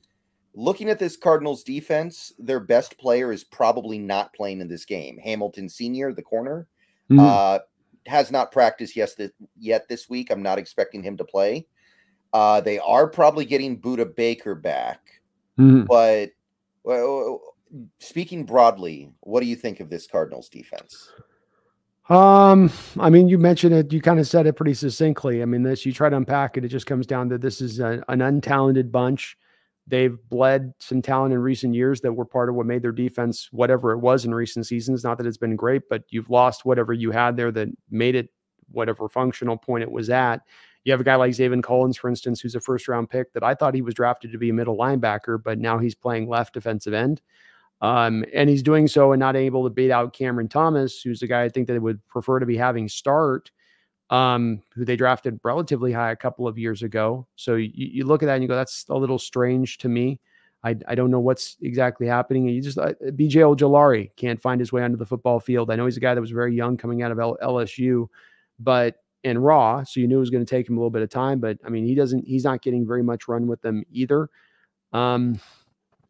looking 0.54 0.92
at 0.92 1.00
this 1.00 1.18
Cardinals 1.18 1.64
defense, 1.64 2.32
their 2.38 2.60
best 2.60 3.00
player 3.00 3.32
is 3.32 3.44
probably 3.44 3.98
not 3.98 4.36
playing 4.36 4.62
in 4.62 4.68
this 4.68 4.86
game. 4.86 5.18
Hamilton 5.18 5.68
Sr., 5.68 6.14
the 6.14 6.22
corner, 6.22 6.68
mm-hmm. 7.10 7.20
uh, 7.20 7.58
has 8.06 8.30
not 8.30 8.52
practiced 8.52 8.96
yet 8.96 9.88
this 9.90 10.10
week. 10.12 10.30
I'm 10.30 10.44
not 10.44 10.60
expecting 10.60 11.02
him 11.02 11.18
to 11.18 11.24
play. 11.24 11.66
Uh, 12.34 12.62
they 12.62 12.80
are 12.80 13.08
probably 13.08 13.46
getting 13.46 13.80
Budda 13.80 14.16
Baker 14.16 14.56
back, 14.56 15.00
mm-hmm. 15.60 15.84
but 15.84 16.30
well, 16.84 17.42
speaking 18.00 18.46
broadly, 18.46 19.12
what 19.22 19.42
do 19.42 19.48
you 19.48 19.56
think 19.56 19.80
of 19.80 19.90
this 19.90 20.08
Cardinals 20.08 20.50
defense? 20.50 21.10
Um, 22.10 22.72
I 23.00 23.10
mean, 23.10 23.30
you 23.30 23.38
mentioned 23.38 23.74
it. 23.74 23.94
You 23.94 24.02
kind 24.02 24.20
of 24.20 24.28
said 24.28 24.48
it 24.48 24.54
pretty 24.54 24.74
succinctly. 24.74 25.42
I 25.42 25.46
mean, 25.46 25.64
this 25.64 25.86
you 25.86 25.94
try 25.94 26.10
to 26.10 26.18
unpack 26.18 26.58
it. 26.58 26.66
It 26.66 26.70
just 26.70 26.86
comes 26.86 27.06
down 27.06 27.30
to 27.30 27.38
this 27.38 27.62
is 27.62 27.80
a, 27.80 28.04
an 28.10 28.20
untalented 28.20 28.92
bunch. 28.92 29.38
They've 29.88 30.18
bled 30.30 30.74
some 30.80 31.02
talent 31.02 31.34
in 31.34 31.40
recent 31.40 31.74
years 31.74 32.02
that 32.02 32.14
were 32.14 32.26
part 32.26 32.50
of 32.50 32.56
what 32.56 32.66
made 32.66 32.82
their 32.82 32.92
defense 32.92 33.50
whatever 33.52 33.92
it 33.92 34.00
was 34.00 34.26
in 34.26 34.34
recent 34.34 34.66
seasons. 34.68 35.04
Not 35.04 35.18
that 35.18 35.28
it's 35.28 35.38
been 35.38 35.56
great, 35.56 35.84
but 35.90 36.04
you've 36.10 36.30
lost 36.30 36.66
whatever 36.66 36.94
you 36.94 37.12
had 37.12 37.38
there 37.38 37.52
that 37.52 37.70
made 37.90 38.16
it 38.16 38.30
whatever 38.72 39.08
functional 39.08 39.58
point 39.58 39.84
it 39.84 39.92
was 39.92 40.10
at. 40.10 40.42
You 40.84 40.92
have 40.92 41.02
a 41.02 41.06
guy 41.06 41.16
like 41.16 41.32
Zaven 41.34 41.62
Collins, 41.62 41.98
for 41.98 42.10
instance, 42.10 42.42
who's 42.42 42.56
a 42.56 42.62
first 42.62 42.88
round 42.88 43.10
pick 43.10 43.34
that 43.34 43.44
I 43.44 43.54
thought 43.54 43.76
he 43.76 43.82
was 43.82 43.94
drafted 43.94 44.32
to 44.32 44.38
be 44.38 44.50
a 44.50 44.54
middle 44.54 44.78
linebacker, 44.78 45.42
but 45.42 45.60
now 45.60 45.78
he's 45.78 45.96
playing 45.96 46.28
left 46.28 46.54
defensive 46.54 46.94
end. 46.94 47.22
Um, 47.82 48.24
and 48.34 48.50
he's 48.50 48.64
doing 48.64 48.88
so 48.88 49.12
and 49.12 49.20
not 49.20 49.36
able 49.36 49.64
to 49.64 49.70
beat 49.70 49.92
out 49.92 50.14
Cameron 50.14 50.48
Thomas, 50.48 51.02
who's 51.02 51.20
the 51.20 51.28
guy 51.28 51.44
I 51.44 51.50
think 51.50 51.68
that 51.68 51.82
would 51.82 52.06
prefer 52.08 52.40
to 52.40 52.46
be 52.46 52.56
having 52.56 52.88
start, 52.88 53.52
um, 54.12 54.62
who 54.76 54.86
they 54.86 54.96
drafted 54.96 55.40
relatively 55.44 55.92
high 55.92 56.12
a 56.12 56.16
couple 56.16 56.48
of 56.48 56.60
years 56.60 56.84
ago. 56.84 57.28
So 57.36 57.56
you, 57.56 57.72
you, 57.74 58.06
look 58.06 58.22
at 58.22 58.28
that 58.28 58.36
and 58.36 58.44
you 58.44 58.48
go, 58.48 58.56
that's 58.56 58.86
a 58.90 58.96
little 58.96 59.18
strange 59.18 59.80
to 59.80 59.90
me. 59.90 60.20
I, 60.64 60.76
I 60.88 60.94
don't 60.94 61.10
know 61.10 61.20
what's 61.20 61.58
exactly 61.62 62.06
happening. 62.06 62.48
You 62.48 62.62
just 62.62 62.78
uh, 62.78 62.94
BJ 63.04 63.38
Ojulari 63.38 64.12
can't 64.16 64.40
find 64.40 64.60
his 64.60 64.72
way 64.72 64.84
onto 64.84 64.98
the 64.98 65.06
football 65.06 65.40
field. 65.40 65.72
I 65.72 65.76
know 65.76 65.86
he's 65.86 65.98
a 65.98 66.02
guy 66.02 66.14
that 66.14 66.22
was 66.22 66.30
very 66.30 66.56
young 66.56 66.78
coming 66.78 67.02
out 67.02 67.12
of 67.12 67.20
L- 67.20 67.38
LSU, 67.42 68.08
but 68.60 68.98
and 69.24 69.44
raw. 69.44 69.84
So 69.84 70.00
you 70.00 70.08
knew 70.08 70.18
it 70.18 70.22
was 70.22 70.30
going 70.30 70.46
to 70.46 70.50
take 70.50 70.68
him 70.68 70.78
a 70.78 70.80
little 70.80 70.90
bit 70.90 71.02
of 71.02 71.10
time, 71.10 71.40
but 71.40 71.58
I 71.66 71.70
mean, 71.70 71.86
he 71.86 71.96
doesn't, 71.96 72.28
he's 72.28 72.44
not 72.44 72.62
getting 72.62 72.88
very 72.88 73.04
much 73.04 73.28
run 73.28 73.48
with 73.48 73.62
them 73.62 73.84
either. 73.92 74.30
Um, 74.94 75.40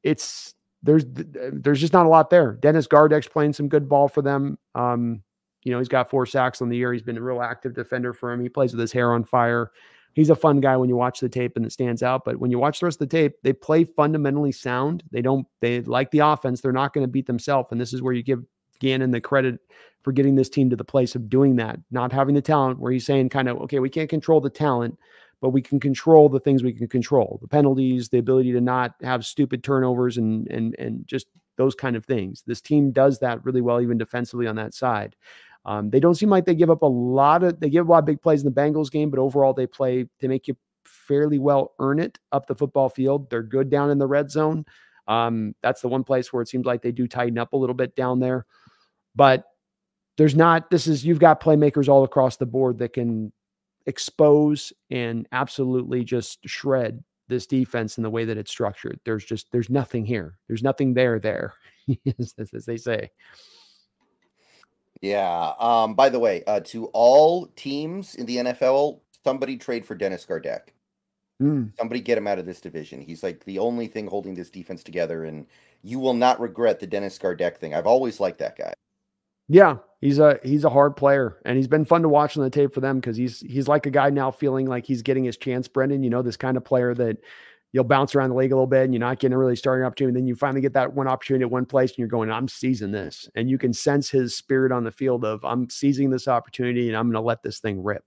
it's, 0.04 0.54
there's, 0.84 1.04
there's 1.08 1.80
just 1.80 1.94
not 1.94 2.06
a 2.06 2.10
lot 2.10 2.30
there. 2.30 2.54
Dennis 2.54 2.88
Gardeck's 2.88 3.28
playing 3.28 3.54
some 3.54 3.68
good 3.68 3.88
ball 3.88 4.08
for 4.08 4.22
them. 4.22 4.58
Um, 4.74 5.22
you 5.64 5.72
know, 5.72 5.78
he's 5.78 5.88
got 5.88 6.10
four 6.10 6.26
sacks 6.26 6.62
on 6.62 6.70
the 6.70 6.78
year. 6.78 6.92
He's 6.92 7.04
been 7.04 7.18
a 7.18 7.22
real 7.22 7.42
active 7.42 7.76
defender 7.76 8.14
for 8.14 8.32
him. 8.32 8.42
He 8.42 8.50
plays 8.50 8.72
with 8.72 8.80
his 8.80 8.92
hair 8.92 9.14
on 9.14 9.24
fire. 9.24 9.72
He's 10.14 10.30
a 10.30 10.36
fun 10.36 10.60
guy 10.60 10.76
when 10.76 10.90
you 10.90 10.96
watch 10.96 11.20
the 11.20 11.30
tape 11.30 11.56
and 11.56 11.66
it 11.66 11.72
stands 11.72 12.02
out. 12.02 12.26
But 12.26 12.38
when 12.38 12.50
you 12.50 12.58
watch 12.58 12.80
the 12.80 12.88
rest 12.88 13.00
of 13.00 13.08
the 13.08 13.16
tape, 13.16 13.34
they 13.44 13.54
play 13.54 13.84
fundamentally 13.84 14.52
sound. 14.52 15.04
They 15.12 15.22
don't, 15.22 15.46
they 15.60 15.82
like 15.82 16.10
the 16.12 16.20
offense. 16.20 16.62
They're 16.62 16.72
not 16.72 16.94
going 16.94 17.06
to 17.06 17.12
beat 17.12 17.28
themselves. 17.28 17.70
And 17.72 17.80
this 17.80 17.94
is 17.94 18.02
where 18.02 18.14
you 18.14 18.24
give 18.24 18.44
Gannon 18.80 19.12
the 19.12 19.22
credit 19.22 19.60
for 20.04 20.12
getting 20.12 20.36
this 20.36 20.50
team 20.50 20.70
to 20.70 20.76
the 20.76 20.84
place 20.84 21.16
of 21.16 21.30
doing 21.30 21.56
that, 21.58 21.80
not 21.92 22.12
having 22.12 22.36
the 22.36 22.42
talent 22.42 22.80
where 22.80 22.92
he's 22.92 23.06
saying 23.06 23.30
kind 23.30 23.48
of, 23.48 23.58
okay, 23.62 23.80
we 23.80 23.90
can't 23.90 24.10
control 24.10 24.42
the 24.42 24.50
talent, 24.50 24.98
but 25.42 25.50
we 25.50 25.62
can 25.62 25.80
control 25.80 26.30
the 26.30 26.40
things 26.40 26.64
we 26.64 26.74
can 26.74 26.88
control, 26.88 27.40
the 27.42 27.48
penalties, 27.48 28.10
the 28.10 28.18
ability 28.18 28.52
to 28.54 28.62
not 28.62 28.96
have 29.02 29.26
stupid 29.26 29.64
turnovers 29.64 30.18
and 30.18 30.48
and 30.50 30.76
and 30.80 31.06
just 31.08 31.28
those 31.58 31.76
kind 31.76 31.96
of 31.96 32.06
things. 32.06 32.44
This 32.46 32.62
team 32.62 32.92
does 32.92 33.20
that 33.20 33.44
really 33.44 33.62
well, 33.62 33.82
even 33.82 33.98
defensively 33.98 34.48
on 34.48 34.56
that 34.56 34.74
side. 34.74 35.16
Um, 35.66 35.90
they 35.90 36.00
don't 36.00 36.16
seem 36.16 36.30
like 36.30 36.46
they 36.46 36.56
give 36.56 36.72
up 36.72 36.82
a 36.82 36.88
lot 36.88 37.44
of 37.44 37.60
they 37.60 37.70
give 37.70 37.88
a 37.88 37.92
lot 37.92 38.00
of 38.00 38.06
big 38.06 38.22
plays 38.22 38.44
in 38.44 38.52
the 38.52 38.62
Bengals 38.62 38.92
game, 38.92 39.10
but 39.10 39.20
overall 39.20 39.54
they 39.54 39.68
play 39.68 40.08
they 40.20 40.28
make 40.28 40.48
you 40.48 40.56
fairly 40.86 41.40
well 41.40 41.74
earn 41.80 42.00
it 42.00 42.20
up 42.32 42.48
the 42.48 42.56
football 42.56 42.90
field. 42.90 43.30
They're 43.30 43.44
good 43.44 43.70
down 43.70 43.92
in 43.92 43.98
the 43.98 44.08
red 44.08 44.32
zone. 44.32 44.66
Um, 45.08 45.56
that's 45.62 45.82
the 45.82 45.88
one 45.88 46.04
place 46.04 46.32
where 46.32 46.42
it 46.42 46.48
seems 46.48 46.66
like 46.66 46.82
they 46.82 46.92
do 46.92 47.08
tighten 47.08 47.38
up 47.38 47.54
a 47.54 47.58
little 47.58 47.74
bit 47.76 47.96
down 47.96 48.20
there. 48.20 48.46
But 49.16 49.46
there's 50.18 50.36
not 50.36 50.70
this 50.70 50.88
is 50.88 51.06
you've 51.06 51.20
got 51.20 51.42
playmakers 51.42 51.88
all 51.88 52.04
across 52.04 52.38
the 52.38 52.46
board 52.46 52.78
that 52.80 52.94
can 52.94 53.32
expose 53.86 54.72
and 54.90 55.28
absolutely 55.32 56.04
just 56.04 56.40
shred 56.48 57.04
this 57.28 57.48
defense 57.48 57.98
in 57.98 58.04
the 58.04 58.10
way 58.10 58.26
that 58.26 58.38
it's 58.38 58.52
structured. 58.52 59.00
There's 59.06 59.26
just 59.26 59.52
there's 59.52 59.70
nothing 59.70 60.06
here. 60.06 60.38
There's 60.48 60.64
nothing 60.64 60.94
there 60.94 61.20
there, 61.20 61.54
as, 62.20 62.66
they 62.66 62.78
say. 62.78 63.10
Yeah. 65.02 65.54
Um. 65.60 65.96
By 65.96 66.10
the 66.10 66.20
way, 66.20 66.44
uh, 66.46 66.60
to 66.66 66.88
all 66.88 67.48
teams 67.56 68.16
in 68.16 68.26
the 68.28 68.38
NFL, 68.38 69.00
somebody 69.24 69.58
trade 69.58 69.86
for 69.86 69.96
Dennis 69.96 70.26
Gardeck. 70.26 70.74
Mm. 71.42 71.76
Somebody 71.76 72.02
get 72.02 72.20
him 72.20 72.28
out 72.28 72.38
of 72.38 72.46
this 72.46 72.62
division. 72.62 73.02
He's 73.02 73.24
like 73.24 73.44
the 73.46 73.58
only 73.58 73.88
thing 73.88 74.06
holding 74.06 74.36
this 74.36 74.52
defense 74.52 74.84
together, 74.84 75.24
and 75.24 75.48
you 75.82 75.98
will 75.98 76.14
not 76.14 76.40
regret 76.40 76.80
the 76.80 76.86
Dennis 76.86 77.18
Gardeck 77.18 77.58
thing. 77.58 77.74
I've 77.74 77.88
always 77.88 78.20
liked 78.20 78.38
that 78.40 78.58
guy. 78.58 78.74
Yeah, 79.48 79.78
he's 80.02 80.20
a 80.20 80.40
he's 80.44 80.66
a 80.66 80.70
hard 80.70 80.98
player, 80.98 81.38
and 81.46 81.56
he's 81.56 81.68
been 81.68 81.86
fun 81.86 82.02
to 82.02 82.10
watch 82.10 82.36
on 82.36 82.44
the 82.44 82.50
tape 82.50 82.74
for 82.74 82.82
them 82.82 83.00
because 83.00 83.16
he's 83.16 83.40
he's 83.40 83.68
like 83.68 83.86
a 83.86 83.92
guy 83.92 84.10
now 84.10 84.32
feeling 84.32 84.66
like 84.66 84.86
he's 84.86 85.02
getting 85.02 85.24
his 85.24 85.38
chance. 85.38 85.68
Brendan, 85.68 86.04
you 86.04 86.10
know, 86.10 86.22
this 86.22 86.38
kind 86.38 86.58
of 86.58 86.66
player 86.66 86.94
that 86.96 87.18
you'll 87.74 87.84
bounce 87.86 88.16
around 88.16 88.30
the 88.30 88.36
league 88.36 88.52
a 88.52 88.56
little 88.56 88.68
bit 88.68 88.84
and 88.84 88.94
you're 88.94 89.00
not 89.00 89.20
getting 89.20 89.34
a 89.34 89.38
really 89.38 89.56
starting 89.56 89.86
opportunity. 89.86 90.12
And 90.12 90.18
then 90.18 90.28
you 90.28 90.36
finally 90.36 90.62
get 90.62 90.74
that 90.74 90.94
one 90.94 91.08
opportunity 91.08 91.44
at 91.44 91.52
one 91.52 91.66
place 91.66 91.92
and 91.92 92.00
you're 92.00 92.08
going, 92.08 92.30
I'm 92.30 92.48
seizing 92.48 92.92
this. 92.92 93.30
And 93.36 93.50
you 93.50 93.58
can 93.58 93.72
sense 93.72 94.10
his 94.10 94.36
spirit 94.36 94.72
on 94.72 94.84
the 94.84 94.92
field 94.92 95.24
of 95.24 95.44
I'm 95.46 95.70
seizing 95.70 96.10
this 96.10 96.28
opportunity 96.28 96.90
and 96.90 96.98
I'm 96.98 97.06
going 97.06 97.14
to 97.14 97.22
let 97.22 97.44
this 97.44 97.60
thing 97.60 97.82
rip. 97.82 98.04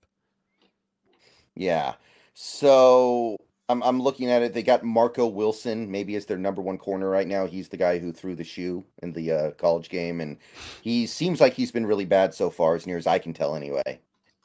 Yeah. 1.55 1.93
So 2.35 3.37
I'm 3.67 3.81
I'm 3.83 4.01
looking 4.01 4.29
at 4.29 4.43
it. 4.43 4.53
They 4.53 4.63
got 4.63 4.83
Marco 4.83 5.25
Wilson 5.25 5.89
maybe 5.89 6.15
as 6.15 6.25
their 6.25 6.37
number 6.37 6.61
one 6.61 6.77
corner 6.77 7.09
right 7.09 7.27
now. 7.27 7.47
He's 7.47 7.69
the 7.69 7.77
guy 7.77 7.97
who 7.97 8.11
threw 8.11 8.35
the 8.35 8.43
shoe 8.43 8.85
in 9.01 9.13
the 9.13 9.31
uh, 9.31 9.51
college 9.51 9.89
game, 9.89 10.21
and 10.21 10.37
he 10.81 11.07
seems 11.07 11.41
like 11.41 11.53
he's 11.53 11.71
been 11.71 11.85
really 11.85 12.05
bad 12.05 12.33
so 12.33 12.49
far, 12.49 12.75
as 12.75 12.85
near 12.85 12.97
as 12.97 13.07
I 13.07 13.17
can 13.17 13.33
tell, 13.33 13.55
anyway. 13.55 13.99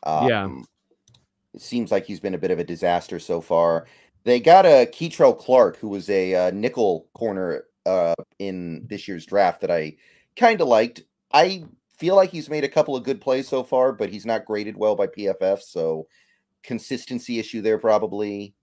Um, 0.04 0.28
yeah, 0.28 0.48
it 1.54 1.60
seems 1.60 1.90
like 1.90 2.06
he's 2.06 2.20
been 2.20 2.34
a 2.34 2.38
bit 2.38 2.50
of 2.50 2.58
a 2.58 2.64
disaster 2.64 3.18
so 3.18 3.40
far. 3.40 3.86
They 4.24 4.40
got 4.40 4.66
a 4.66 4.86
Kei'Trel 4.86 5.38
Clark, 5.38 5.76
who 5.78 5.88
was 5.88 6.08
a 6.10 6.34
uh, 6.34 6.50
nickel 6.52 7.06
corner 7.14 7.64
uh, 7.86 8.14
in 8.38 8.86
this 8.86 9.08
year's 9.08 9.26
draft 9.26 9.60
that 9.62 9.70
I 9.70 9.96
kind 10.36 10.60
of 10.60 10.68
liked. 10.68 11.02
I 11.32 11.64
feel 11.98 12.16
like 12.16 12.30
he's 12.30 12.50
made 12.50 12.64
a 12.64 12.68
couple 12.68 12.96
of 12.96 13.04
good 13.04 13.20
plays 13.20 13.48
so 13.48 13.62
far, 13.62 13.92
but 13.92 14.10
he's 14.10 14.26
not 14.26 14.46
graded 14.46 14.76
well 14.76 14.96
by 14.96 15.06
PFF, 15.06 15.60
so 15.60 16.06
consistency 16.62 17.38
issue 17.38 17.62
there 17.62 17.78
probably. 17.78 18.54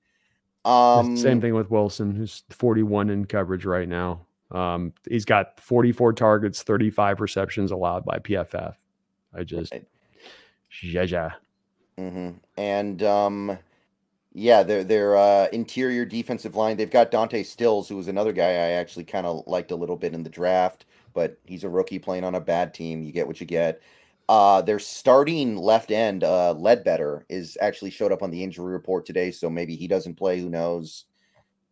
Um, 0.66 1.16
Same 1.16 1.40
thing 1.40 1.54
with 1.54 1.70
Wilson, 1.70 2.14
who's 2.14 2.44
41 2.50 3.10
in 3.10 3.26
coverage 3.26 3.66
right 3.66 3.88
now. 3.88 4.26
Um, 4.52 4.94
he's 5.10 5.26
got 5.26 5.60
44 5.60 6.14
targets, 6.14 6.64
35 6.64 7.22
receptions 7.22 7.72
allowed 7.72 8.06
by 8.06 8.20
PFF. 8.20 8.76
I 9.34 9.44
just, 9.44 9.72
right. 9.72 9.86
yeah, 10.82 11.32
mm-hmm. 12.00 12.38
And 12.58 13.04
um, 13.04 13.58
yeah, 14.34 14.64
their 14.64 14.84
their 14.84 15.18
uh, 15.18 15.48
interior 15.52 16.06
defensive 16.06 16.56
line. 16.56 16.78
They've 16.78 16.90
got 16.90 17.12
Dante 17.12 17.44
Stills, 17.44 17.90
who 17.90 17.98
was 17.98 18.08
another 18.08 18.32
guy 18.32 18.50
I 18.50 18.72
actually 18.72 19.06
kind 19.06 19.26
of 19.26 19.46
liked 19.48 19.72
a 19.72 19.76
little 19.76 19.98
bit 19.98 20.14
in 20.14 20.24
the 20.24 20.30
draft, 20.30 20.86
but 21.14 21.38
he's 21.46 21.64
a 21.64 21.70
rookie 21.70 22.00
playing 22.00 22.24
on 22.24 22.36
a 22.36 22.42
bad 22.42 22.74
team. 22.74 23.04
You 23.04 23.12
get 23.12 23.28
what 23.28 23.42
you 23.42 23.48
get. 23.48 23.82
Uh, 24.30 24.62
their 24.62 24.80
starting 24.80 25.56
left 25.56 25.90
end, 25.90 26.24
uh, 26.24 26.54
Ledbetter, 26.54 27.26
is 27.30 27.58
actually 27.62 27.92
showed 27.92 28.12
up 28.12 28.22
on 28.22 28.30
the 28.30 28.44
injury 28.44 28.74
report 28.74 29.06
today, 29.06 29.32
so 29.32 29.50
maybe 29.50 29.76
he 29.76 29.88
doesn't 29.88 30.16
play. 30.16 30.40
Who 30.40 30.50
knows? 30.50 31.06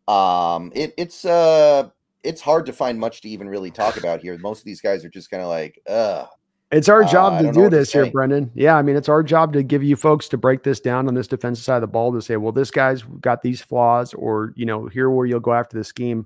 Um, 0.08 0.72
it, 0.74 0.93
it's 0.97 1.26
uh, 1.26 1.89
it's 2.24 2.41
hard 2.41 2.66
to 2.68 2.74
find 2.74 2.99
much 2.99 3.22
to 3.22 3.30
even 3.30 3.49
really 3.49 3.72
talk 3.72 3.97
about 3.97 4.22
here. 4.22 4.38
Most 4.38 4.60
of 4.60 4.66
these 4.66 4.80
guys 4.82 5.03
are 5.03 5.10
just 5.10 5.30
kind 5.30 5.43
of 5.43 5.49
like, 5.49 5.82
ugh. 5.88 6.28
It's 6.72 6.89
our 6.89 7.03
job 7.03 7.34
uh, 7.34 7.41
to 7.43 7.51
do 7.51 7.70
this 7.70 7.93
here, 7.93 8.10
Brendan. 8.10 8.51
Yeah, 8.56 8.76
I 8.76 8.82
mean, 8.82 8.95
it's 8.95 9.08
our 9.08 9.22
job 9.22 9.53
to 9.53 9.62
give 9.62 9.84
you 9.84 9.95
folks 9.95 10.28
to 10.30 10.38
break 10.38 10.64
this 10.64 10.80
down 10.80 11.08
on 11.08 11.14
this 11.14 11.28
defensive 11.28 11.64
side 11.64 11.76
of 11.76 11.82
the 11.82 11.88
ball 11.88 12.12
to 12.12 12.22
say, 12.22 12.38
well, 12.38 12.51
this 12.51 12.72
guy's 12.72 13.03
got 13.22 13.41
these 13.41 13.62
flaws, 13.62 14.14
or 14.14 14.53
you 14.56 14.66
know, 14.66 14.88
here 14.88 15.10
where 15.10 15.26
you'll 15.26 15.39
go 15.39 15.53
after 15.53 15.78
the 15.78 15.84
scheme. 15.84 16.26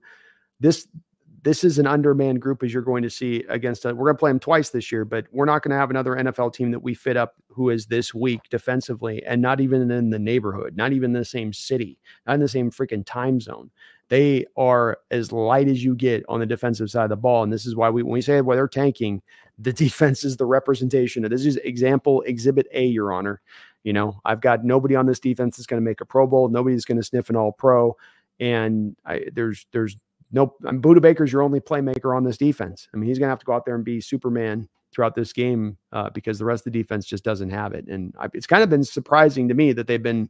This 0.60 0.88
this 1.44 1.64
is 1.64 1.80
an 1.80 1.88
undermanned 1.88 2.42
group 2.42 2.64
as 2.64 2.74
you're 2.74 2.84
going 2.84 3.04
to 3.04 3.10
see 3.10 3.44
against 3.50 3.86
a, 3.86 3.94
we're 3.94 4.06
going 4.08 4.16
to 4.16 4.20
play 4.20 4.32
them 4.32 4.40
twice 4.40 4.70
this 4.70 4.92
year 4.92 5.06
but 5.06 5.26
we're 5.32 5.46
not 5.46 5.64
going 5.64 5.72
to 5.72 5.78
have 5.78 5.90
another 5.90 6.16
nfl 6.16 6.54
team 6.54 6.72
that 6.72 6.80
we 6.80 6.94
fit 6.94 7.18
up 7.18 7.36
who 7.48 7.70
is 7.70 7.86
this 7.86 8.14
weak 8.14 8.42
defensively 8.50 9.24
and 9.26 9.42
not 9.42 9.62
even 9.62 9.90
in 9.92 10.10
the 10.10 10.20
neighborhood 10.20 10.76
not 10.76 10.92
even 10.92 11.12
in 11.16 11.20
the 11.20 11.26
same 11.26 11.54
city 11.54 11.98
not 12.26 12.34
in 12.34 12.40
the 12.40 12.48
same 12.48 12.72
freaking 12.72 13.06
time 13.06 13.40
zone. 13.40 13.70
They 14.10 14.46
are 14.58 14.98
as 15.12 15.32
light 15.32 15.68
as 15.68 15.84
you 15.84 15.94
get 15.94 16.24
on 16.28 16.40
the 16.40 16.46
defensive 16.46 16.90
side 16.90 17.04
of 17.04 17.10
the 17.10 17.16
ball 17.16 17.44
and 17.44 17.54
this 17.54 17.66
is 17.66 17.76
why 17.76 17.90
we 17.90 18.04
when 18.04 18.14
we 18.14 18.22
say 18.22 18.42
why 18.42 18.56
they're 18.56 18.68
tanking 18.68 19.22
the 19.60 19.74
defense 19.74 20.24
is 20.24 20.38
the 20.38 20.46
representation 20.46 21.26
of 21.26 21.32
this 21.32 21.46
is 21.46 21.58
example 21.58 22.22
exhibit 22.22 22.68
a 22.74 22.86
your 22.86 23.12
honor. 23.14 23.42
You 23.84 23.94
know 23.94 24.20
i've 24.26 24.42
got 24.42 24.66
nobody 24.66 24.96
on 24.96 25.06
this 25.06 25.20
defense 25.20 25.58
that's 25.58 25.68
going 25.68 25.82
to 25.82 25.90
make 25.90 26.02
a 26.02 26.06
pro 26.06 26.28
bowl 26.28 26.50
nobody's 26.50 26.86
going 26.86 26.98
to 26.98 27.04
sniff 27.04 27.30
an 27.30 27.36
all 27.36 27.52
pro 27.52 27.96
and 28.40 28.96
I, 29.06 29.26
there's 29.34 29.66
there's 29.72 29.96
no, 30.32 30.56
I 30.66 30.72
mean, 30.72 30.82
Budda 30.82 31.02
Baker's 31.02 31.32
your 31.32 31.42
only 31.42 31.60
playmaker 31.60 32.16
on 32.16 32.24
this 32.24 32.38
defense. 32.38 32.88
I 32.94 32.98
mean, 32.98 33.08
he's 33.08 33.18
going 33.18 33.28
to 33.28 33.32
have 33.32 33.40
to 33.40 33.46
go 33.46 33.54
out 33.54 33.66
there 33.66 33.76
and 33.76 33.84
be 33.84 34.02
Superman 34.02 34.70
throughout 34.92 35.16
this 35.16 35.34
game 35.34 35.78
uh, 35.92 36.10
because 36.10 36.40
the 36.40 36.46
rest 36.46 36.66
of 36.66 36.74
the 36.74 36.80
defense 36.80 37.06
just 37.06 37.24
doesn't 37.24 37.50
have 37.50 37.74
it. 37.74 37.88
And 37.88 38.14
I, 38.20 38.28
it's 38.34 38.48
kind 38.48 38.64
of 38.64 38.70
been 38.70 38.84
surprising 38.84 39.48
to 39.48 39.54
me 39.54 39.74
that 39.74 39.88
they've 39.88 40.02
been 40.02 40.30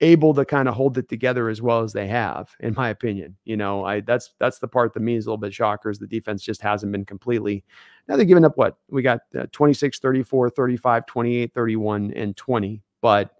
able 0.00 0.34
to 0.34 0.44
kind 0.44 0.68
of 0.68 0.74
hold 0.74 0.98
it 0.98 1.08
together 1.08 1.48
as 1.48 1.62
well 1.62 1.80
as 1.80 1.92
they 1.92 2.08
have, 2.08 2.54
in 2.60 2.74
my 2.74 2.88
opinion. 2.88 3.36
You 3.44 3.56
know, 3.56 3.84
I 3.84 4.00
that's 4.00 4.34
that's 4.38 4.58
the 4.58 4.68
part 4.68 4.92
that 4.94 5.00
me 5.00 5.14
is 5.14 5.26
a 5.26 5.30
little 5.30 5.38
bit 5.38 5.54
shockers. 5.54 5.98
The 5.98 6.06
defense 6.06 6.42
just 6.42 6.60
hasn't 6.60 6.92
been 6.92 7.04
completely. 7.04 7.64
Now 8.08 8.16
they're 8.16 8.24
giving 8.24 8.44
up 8.44 8.56
what 8.56 8.76
we 8.90 9.02
got 9.02 9.20
uh, 9.38 9.46
26, 9.52 10.00
34, 10.00 10.50
35, 10.50 11.06
28, 11.06 11.54
31, 11.54 12.12
and 12.14 12.36
20. 12.36 12.82
But 13.00 13.30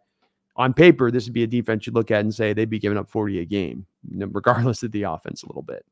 on 0.57 0.73
paper, 0.73 1.11
this 1.11 1.25
would 1.25 1.33
be 1.33 1.43
a 1.43 1.49
defense 1.49 1.87
you 1.87 1.93
look 1.93 2.11
at 2.11 2.21
and 2.21 2.35
say 2.35 2.53
they'd 2.53 2.71
be 2.71 2.79
giving 2.79 2.99
up 2.99 3.11
40 3.11 3.41
a 3.41 3.45
game, 3.45 3.87
regardless 4.11 4.83
of 4.83 4.93
the 4.93 5.05
offense 5.05 5.43
a 5.43 5.47
little 5.47 5.63
bit. 5.63 5.85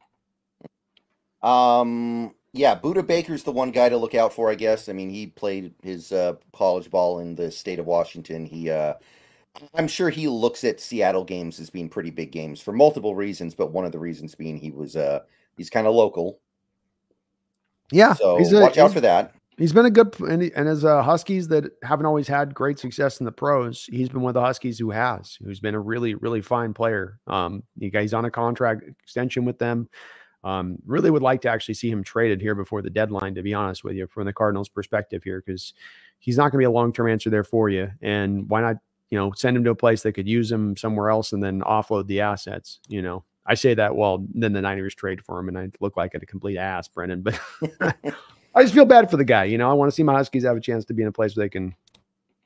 Um, 1.43 2.35
yeah, 2.53 2.79
Budda 2.79 3.07
Baker's 3.07 3.45
the 3.45 3.53
one 3.53 3.71
guy 3.71 3.89
to 3.89 3.97
look 3.97 4.15
out 4.15 4.33
for, 4.33 4.51
I 4.51 4.55
guess. 4.55 4.89
I 4.89 4.93
mean, 4.93 5.11
he 5.11 5.27
played 5.27 5.75
his 5.83 6.13
uh, 6.13 6.35
college 6.53 6.91
ball 6.91 7.21
in 7.21 7.35
the 7.35 7.51
state 7.51 7.79
of 7.79 7.87
Washington. 7.87 8.45
He, 8.45 8.71
uh, 8.71 8.95
I'm 9.75 9.89
sure 9.89 10.11
he 10.11 10.29
looks 10.29 10.65
at 10.65 10.81
Seattle 10.81 11.25
games 11.25 11.61
as 11.61 11.71
being 11.71 11.89
pretty 11.89 12.11
big 12.11 12.33
games 12.33 12.61
for 12.61 12.73
multiple 12.73 13.15
reasons, 13.15 13.55
but 13.55 13.73
one 13.73 13.85
of 13.85 13.93
the 13.93 13.99
reasons 13.99 14.35
being 14.35 14.57
he 14.57 14.71
was, 14.71 14.97
uh, 14.97 15.21
he's 15.57 15.71
kind 15.71 15.87
of 15.87 15.95
local. 15.95 16.41
Yeah, 17.93 18.15
so 18.15 18.39
a, 18.39 18.61
watch 18.61 18.79
out 18.79 18.93
for 18.93 19.01
that. 19.01 19.35
He's 19.57 19.73
been 19.73 19.87
a 19.87 19.91
good 19.91 20.19
and, 20.21 20.43
and 20.43 20.69
as 20.69 20.85
uh, 20.85 21.03
Huskies 21.03 21.49
that 21.49 21.71
haven't 21.83 22.07
always 22.07 22.27
had 22.27 22.55
great 22.55 22.79
success 22.79 23.21
in 23.21 23.27
the 23.27 23.33
pros, 23.33 23.85
he's 23.91 24.09
been 24.09 24.23
one 24.23 24.31
of 24.31 24.35
the 24.35 24.41
Huskies 24.41 24.79
who 24.79 24.91
has, 24.91 25.39
who's 25.45 25.61
been 25.61 25.75
a 25.75 25.81
really 25.81 26.15
really 26.15 26.41
fine 26.41 26.73
player. 26.73 27.19
Um, 27.27 27.63
he's 27.79 28.15
on 28.15 28.25
a 28.25 28.31
contract 28.31 28.85
extension 28.89 29.45
with 29.45 29.59
them. 29.59 29.89
Um, 30.43 30.79
really 30.87 31.11
would 31.11 31.23
like 31.23 31.43
to 31.43 31.51
actually 31.51 31.75
see 31.75 31.91
him 31.91 32.03
traded 32.03 32.41
here 32.41 32.55
before 32.55 32.81
the 32.81 32.91
deadline, 32.91 33.35
to 33.35 33.43
be 33.43 33.53
honest 33.53 33.85
with 33.85 33.95
you, 33.95 34.07
from 34.07 34.25
the 34.25 34.33
Cardinals' 34.33 34.69
perspective 34.69 35.23
here, 35.23 35.43
because 35.45 35.75
he's 36.19 36.37
not 36.37 36.45
going 36.45 36.53
to 36.53 36.59
be 36.59 36.65
a 36.65 36.71
long 36.71 36.93
term 36.93 37.11
answer 37.11 37.29
there 37.29 37.45
for 37.45 37.69
you. 37.69 37.91
And 38.01 38.49
why 38.49 38.63
not, 38.63 38.77
you 39.11 39.19
know, 39.19 39.33
send 39.33 39.57
him 39.57 39.65
to 39.65 39.71
a 39.71 39.75
place 39.75 40.03
that 40.03 40.13
could 40.13 40.29
use 40.29 40.51
him 40.51 40.77
somewhere 40.77 41.11
else 41.11 41.33
and 41.33 41.43
then 41.43 41.61
offload 41.63 42.07
the 42.07 42.21
assets, 42.21 42.81
you 42.89 43.03
know? 43.03 43.25
I 43.47 43.55
say 43.55 43.75
that 43.75 43.97
well, 43.97 44.27
then 44.35 44.53
the 44.53 44.61
Niners 44.61 44.95
trade 44.95 45.25
for 45.25 45.39
him, 45.39 45.49
and 45.49 45.59
I 45.59 45.69
look 45.81 45.97
like 45.97 46.15
a 46.15 46.21
complete 46.21 46.57
ass, 46.57 46.89
Brendan. 46.89 47.23
But 47.23 47.41
I 48.55 48.63
just 48.63 48.75
feel 48.75 48.85
bad 48.85 49.11
for 49.11 49.17
the 49.17 49.25
guy. 49.25 49.45
You 49.45 49.59
know, 49.59 49.71
I 49.71 49.75
want 49.75 49.91
to 49.91 49.95
see 49.95 50.03
my 50.03 50.15
Huskies 50.15 50.45
have 50.45 50.57
a 50.57 50.61
chance 50.61 50.85
to 50.87 50.95
be 50.95 51.03
in 51.03 51.09
a 51.09 51.13
place 51.13 51.37
where 51.37 51.45
they 51.45 51.51
can, 51.51 51.75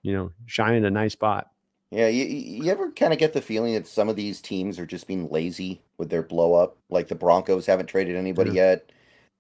you 0.03 0.13
know, 0.13 0.31
shine 0.47 0.75
in 0.75 0.85
a 0.85 0.91
nice 0.91 1.13
spot. 1.13 1.51
Yeah, 1.91 2.09
you, 2.09 2.25
you 2.25 2.71
ever 2.73 2.91
kind 2.91 3.13
of 3.13 3.19
get 3.19 3.33
the 3.33 3.41
feeling 3.41 3.75
that 3.75 3.87
some 3.87 4.09
of 4.09 4.17
these 4.17 4.41
teams 4.41 4.79
are 4.79 4.87
just 4.87 5.07
being 5.07 5.31
lazy 5.31 5.81
with 5.97 6.11
their 6.11 6.23
blow 6.23 6.55
up? 6.55 6.77
Like 6.91 7.09
the 7.09 7.15
Broncos 7.15 7.67
haven't 7.67 7.87
traded 7.87 8.17
anybody 8.17 8.51
yeah. 8.51 8.71
yet. 8.71 8.93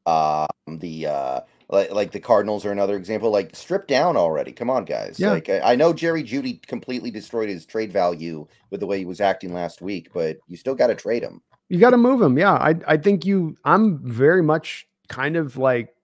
Um, 0.07 0.79
the 0.79 1.07
uh, 1.07 1.41
like, 1.69 1.91
like 1.91 2.13
the 2.13 2.21
Cardinals 2.21 2.65
are 2.65 2.73
another 2.73 2.97
example. 2.97 3.31
Like 3.31 3.57
strip 3.57 3.87
down 3.87 4.17
already. 4.17 4.53
Come 4.53 4.71
on, 4.71 4.85
guys. 4.85 5.19
Yeah. 5.19 5.33
Like 5.33 5.49
I, 5.49 5.73
I 5.73 5.75
know 5.75 5.93
Jerry 5.93 6.23
Jeudy 6.23 6.65
completely 6.67 7.11
destroyed 7.11 7.49
his 7.49 7.67
trade 7.67 7.93
value 7.93 8.47
with 8.71 8.81
the 8.81 8.87
way 8.87 8.99
he 8.99 9.05
was 9.05 9.21
acting 9.21 9.53
last 9.53 9.83
week, 9.83 10.11
but 10.15 10.37
you 10.47 10.57
still 10.57 10.75
got 10.75 10.89
to 10.89 10.95
trade 10.95 11.23
him. 11.23 11.43
You 11.69 11.81
got 11.81 11.91
to 11.91 11.97
move 11.97 12.23
him. 12.23 12.39
Yeah, 12.39 12.53
I 12.53 12.77
I 12.87 12.97
think 12.99 13.25
you. 13.25 13.57
I'm 13.65 13.99
very 13.99 14.43
much 14.43 14.87
kind 15.09 15.37
of 15.37 15.57
like 15.57 15.95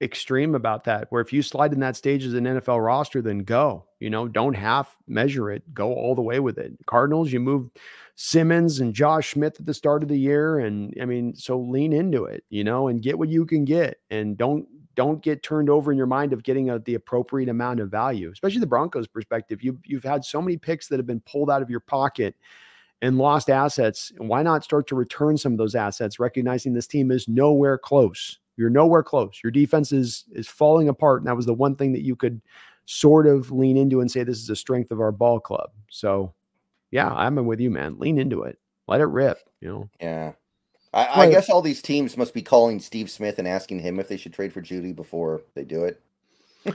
extreme 0.00 0.54
about 0.54 0.84
that. 0.84 1.06
Where 1.10 1.22
if 1.22 1.32
you 1.32 1.42
slide 1.42 1.72
in 1.72 1.80
that 1.80 1.96
stage 1.96 2.24
as 2.24 2.34
an 2.34 2.44
NFL 2.44 2.84
roster, 2.84 3.20
then 3.20 3.40
go. 3.40 3.84
You 4.00 4.10
know, 4.10 4.28
don't 4.28 4.54
half 4.54 4.96
measure 5.06 5.50
it. 5.50 5.74
Go 5.74 5.92
all 5.92 6.14
the 6.14 6.22
way 6.22 6.40
with 6.40 6.58
it. 6.58 6.72
Cardinals, 6.86 7.32
you 7.32 7.40
move 7.40 7.70
Simmons 8.14 8.80
and 8.80 8.94
Josh 8.94 9.32
Smith 9.32 9.58
at 9.58 9.66
the 9.66 9.74
start 9.74 10.02
of 10.02 10.08
the 10.08 10.18
year, 10.18 10.60
and 10.60 10.94
I 11.00 11.04
mean, 11.04 11.34
so 11.34 11.58
lean 11.58 11.92
into 11.92 12.24
it. 12.24 12.44
You 12.50 12.64
know, 12.64 12.88
and 12.88 13.02
get 13.02 13.18
what 13.18 13.28
you 13.28 13.44
can 13.44 13.64
get, 13.64 13.98
and 14.10 14.36
don't 14.36 14.66
don't 14.94 15.22
get 15.22 15.42
turned 15.42 15.70
over 15.70 15.92
in 15.92 15.98
your 15.98 16.06
mind 16.06 16.32
of 16.32 16.42
getting 16.42 16.70
a, 16.70 16.78
the 16.80 16.94
appropriate 16.94 17.48
amount 17.48 17.80
of 17.80 17.90
value, 17.90 18.30
especially 18.32 18.60
the 18.60 18.66
Broncos' 18.66 19.08
perspective. 19.08 19.62
You 19.62 19.78
you've 19.84 20.04
had 20.04 20.24
so 20.24 20.40
many 20.40 20.56
picks 20.56 20.88
that 20.88 20.98
have 20.98 21.06
been 21.06 21.20
pulled 21.20 21.50
out 21.50 21.62
of 21.62 21.70
your 21.70 21.80
pocket 21.80 22.36
and 23.02 23.18
lost 23.18 23.50
assets. 23.50 24.12
Why 24.18 24.42
not 24.42 24.64
start 24.64 24.86
to 24.88 24.96
return 24.96 25.36
some 25.36 25.52
of 25.52 25.58
those 25.58 25.74
assets, 25.74 26.18
recognizing 26.18 26.72
this 26.72 26.86
team 26.86 27.10
is 27.10 27.28
nowhere 27.28 27.78
close 27.78 28.38
you're 28.58 28.68
nowhere 28.68 29.04
close. 29.04 29.40
Your 29.42 29.52
defense 29.52 29.92
is 29.92 30.24
is 30.32 30.48
falling 30.48 30.88
apart. 30.88 31.22
And 31.22 31.28
that 31.28 31.36
was 31.36 31.46
the 31.46 31.54
one 31.54 31.76
thing 31.76 31.92
that 31.92 32.02
you 32.02 32.16
could 32.16 32.42
sort 32.84 33.26
of 33.26 33.52
lean 33.52 33.76
into 33.76 34.00
and 34.00 34.10
say 34.10 34.24
this 34.24 34.38
is 34.38 34.50
a 34.50 34.56
strength 34.56 34.90
of 34.90 35.00
our 35.00 35.12
ball 35.12 35.38
club. 35.38 35.70
So 35.90 36.34
yeah, 36.90 37.08
I'm 37.08 37.36
with 37.46 37.60
you, 37.60 37.70
man. 37.70 37.98
Lean 37.98 38.18
into 38.18 38.42
it. 38.42 38.58
Let 38.88 39.00
it 39.00 39.06
rip, 39.06 39.38
you 39.60 39.68
know. 39.68 39.88
Yeah. 40.00 40.32
I, 40.94 41.22
I 41.22 41.30
guess 41.30 41.50
all 41.50 41.60
these 41.60 41.82
teams 41.82 42.16
must 42.16 42.32
be 42.32 42.42
calling 42.42 42.80
Steve 42.80 43.10
Smith 43.10 43.38
and 43.38 43.46
asking 43.46 43.80
him 43.80 44.00
if 44.00 44.08
they 44.08 44.16
should 44.16 44.32
trade 44.32 44.52
for 44.52 44.62
Jeudy 44.62 44.96
before 44.96 45.42
they 45.54 45.62
do 45.62 45.84
it. 45.84 46.00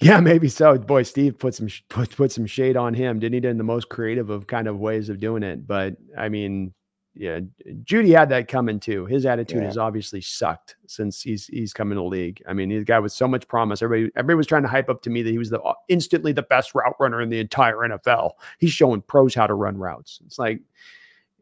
yeah, 0.00 0.20
maybe 0.20 0.48
so. 0.48 0.76
Boy, 0.78 1.02
Steve 1.02 1.38
put 1.38 1.54
some 1.54 1.68
put 1.90 2.16
put 2.16 2.32
some 2.32 2.46
shade 2.46 2.78
on 2.78 2.94
him. 2.94 3.20
Didn't 3.20 3.44
he? 3.44 3.48
In 3.48 3.58
the 3.58 3.64
most 3.64 3.90
creative 3.90 4.30
of 4.30 4.46
kind 4.46 4.66
of 4.66 4.80
ways 4.80 5.10
of 5.10 5.20
doing 5.20 5.42
it. 5.42 5.66
But 5.66 5.96
I 6.16 6.30
mean, 6.30 6.72
yeah, 7.14 7.40
Jeudy 7.84 8.16
had 8.16 8.30
that 8.30 8.48
coming 8.48 8.80
too. 8.80 9.04
His 9.04 9.26
attitude 9.26 9.60
yeah. 9.60 9.66
has 9.66 9.76
obviously 9.76 10.22
sucked 10.22 10.76
since 10.86 11.20
he's 11.20 11.46
he's 11.46 11.74
come 11.74 11.92
in 11.92 11.96
the 11.98 12.04
league. 12.04 12.42
I 12.48 12.54
mean, 12.54 12.70
he's 12.70 12.82
a 12.82 12.86
guy 12.86 12.98
with 13.00 13.12
so 13.12 13.28
much 13.28 13.46
promise. 13.48 13.82
Everybody 13.82 14.10
everybody 14.16 14.36
was 14.36 14.46
trying 14.46 14.62
to 14.62 14.68
hype 14.68 14.88
up 14.88 15.02
to 15.02 15.10
me 15.10 15.22
that 15.22 15.30
he 15.30 15.36
was 15.36 15.50
the 15.50 15.60
uh, 15.60 15.74
instantly 15.88 16.32
the 16.32 16.42
best 16.42 16.74
route 16.74 16.96
runner 16.98 17.20
in 17.20 17.28
the 17.28 17.38
entire 17.38 17.76
NFL. 17.76 18.32
He's 18.58 18.72
showing 18.72 19.02
pros 19.02 19.34
how 19.34 19.46
to 19.46 19.52
run 19.52 19.76
routes. 19.76 20.20
It's 20.24 20.38
like, 20.38 20.60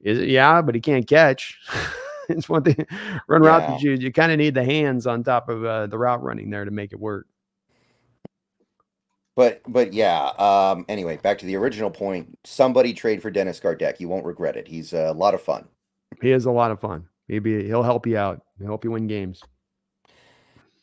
is 0.02 0.18
it? 0.18 0.28
Yeah, 0.28 0.60
but 0.60 0.74
he 0.74 0.80
can't 0.80 1.06
catch. 1.06 1.56
it's 2.28 2.48
one 2.48 2.64
thing. 2.64 2.84
Run 3.28 3.44
yeah. 3.44 3.48
routes, 3.48 3.82
you 3.82 3.92
you 3.92 4.12
kind 4.12 4.32
of 4.32 4.38
need 4.38 4.54
the 4.54 4.64
hands 4.64 5.06
on 5.06 5.22
top 5.22 5.48
of 5.48 5.64
uh, 5.64 5.86
the 5.86 5.98
route 5.98 6.22
running 6.22 6.50
there 6.50 6.64
to 6.64 6.72
make 6.72 6.92
it 6.92 6.98
work. 6.98 7.28
But 9.36 9.62
but 9.68 9.92
yeah. 9.92 10.32
Um, 10.38 10.84
anyway, 10.88 11.16
back 11.18 11.38
to 11.38 11.46
the 11.46 11.56
original 11.56 11.90
point. 11.90 12.38
Somebody 12.44 12.92
trade 12.92 13.22
for 13.22 13.30
Dennis 13.30 13.60
Gardeck. 13.60 14.00
You 14.00 14.08
won't 14.08 14.24
regret 14.24 14.56
it. 14.56 14.68
He's 14.68 14.92
a 14.92 15.12
lot 15.12 15.34
of 15.34 15.42
fun. 15.42 15.66
He 16.20 16.32
is 16.32 16.44
a 16.44 16.50
lot 16.50 16.70
of 16.70 16.80
fun. 16.80 17.06
Maybe 17.28 17.64
he'll 17.64 17.82
help 17.82 18.06
you 18.06 18.18
out. 18.18 18.42
He'll 18.58 18.66
help 18.66 18.84
you 18.84 18.90
win 18.90 19.06
games. 19.06 19.42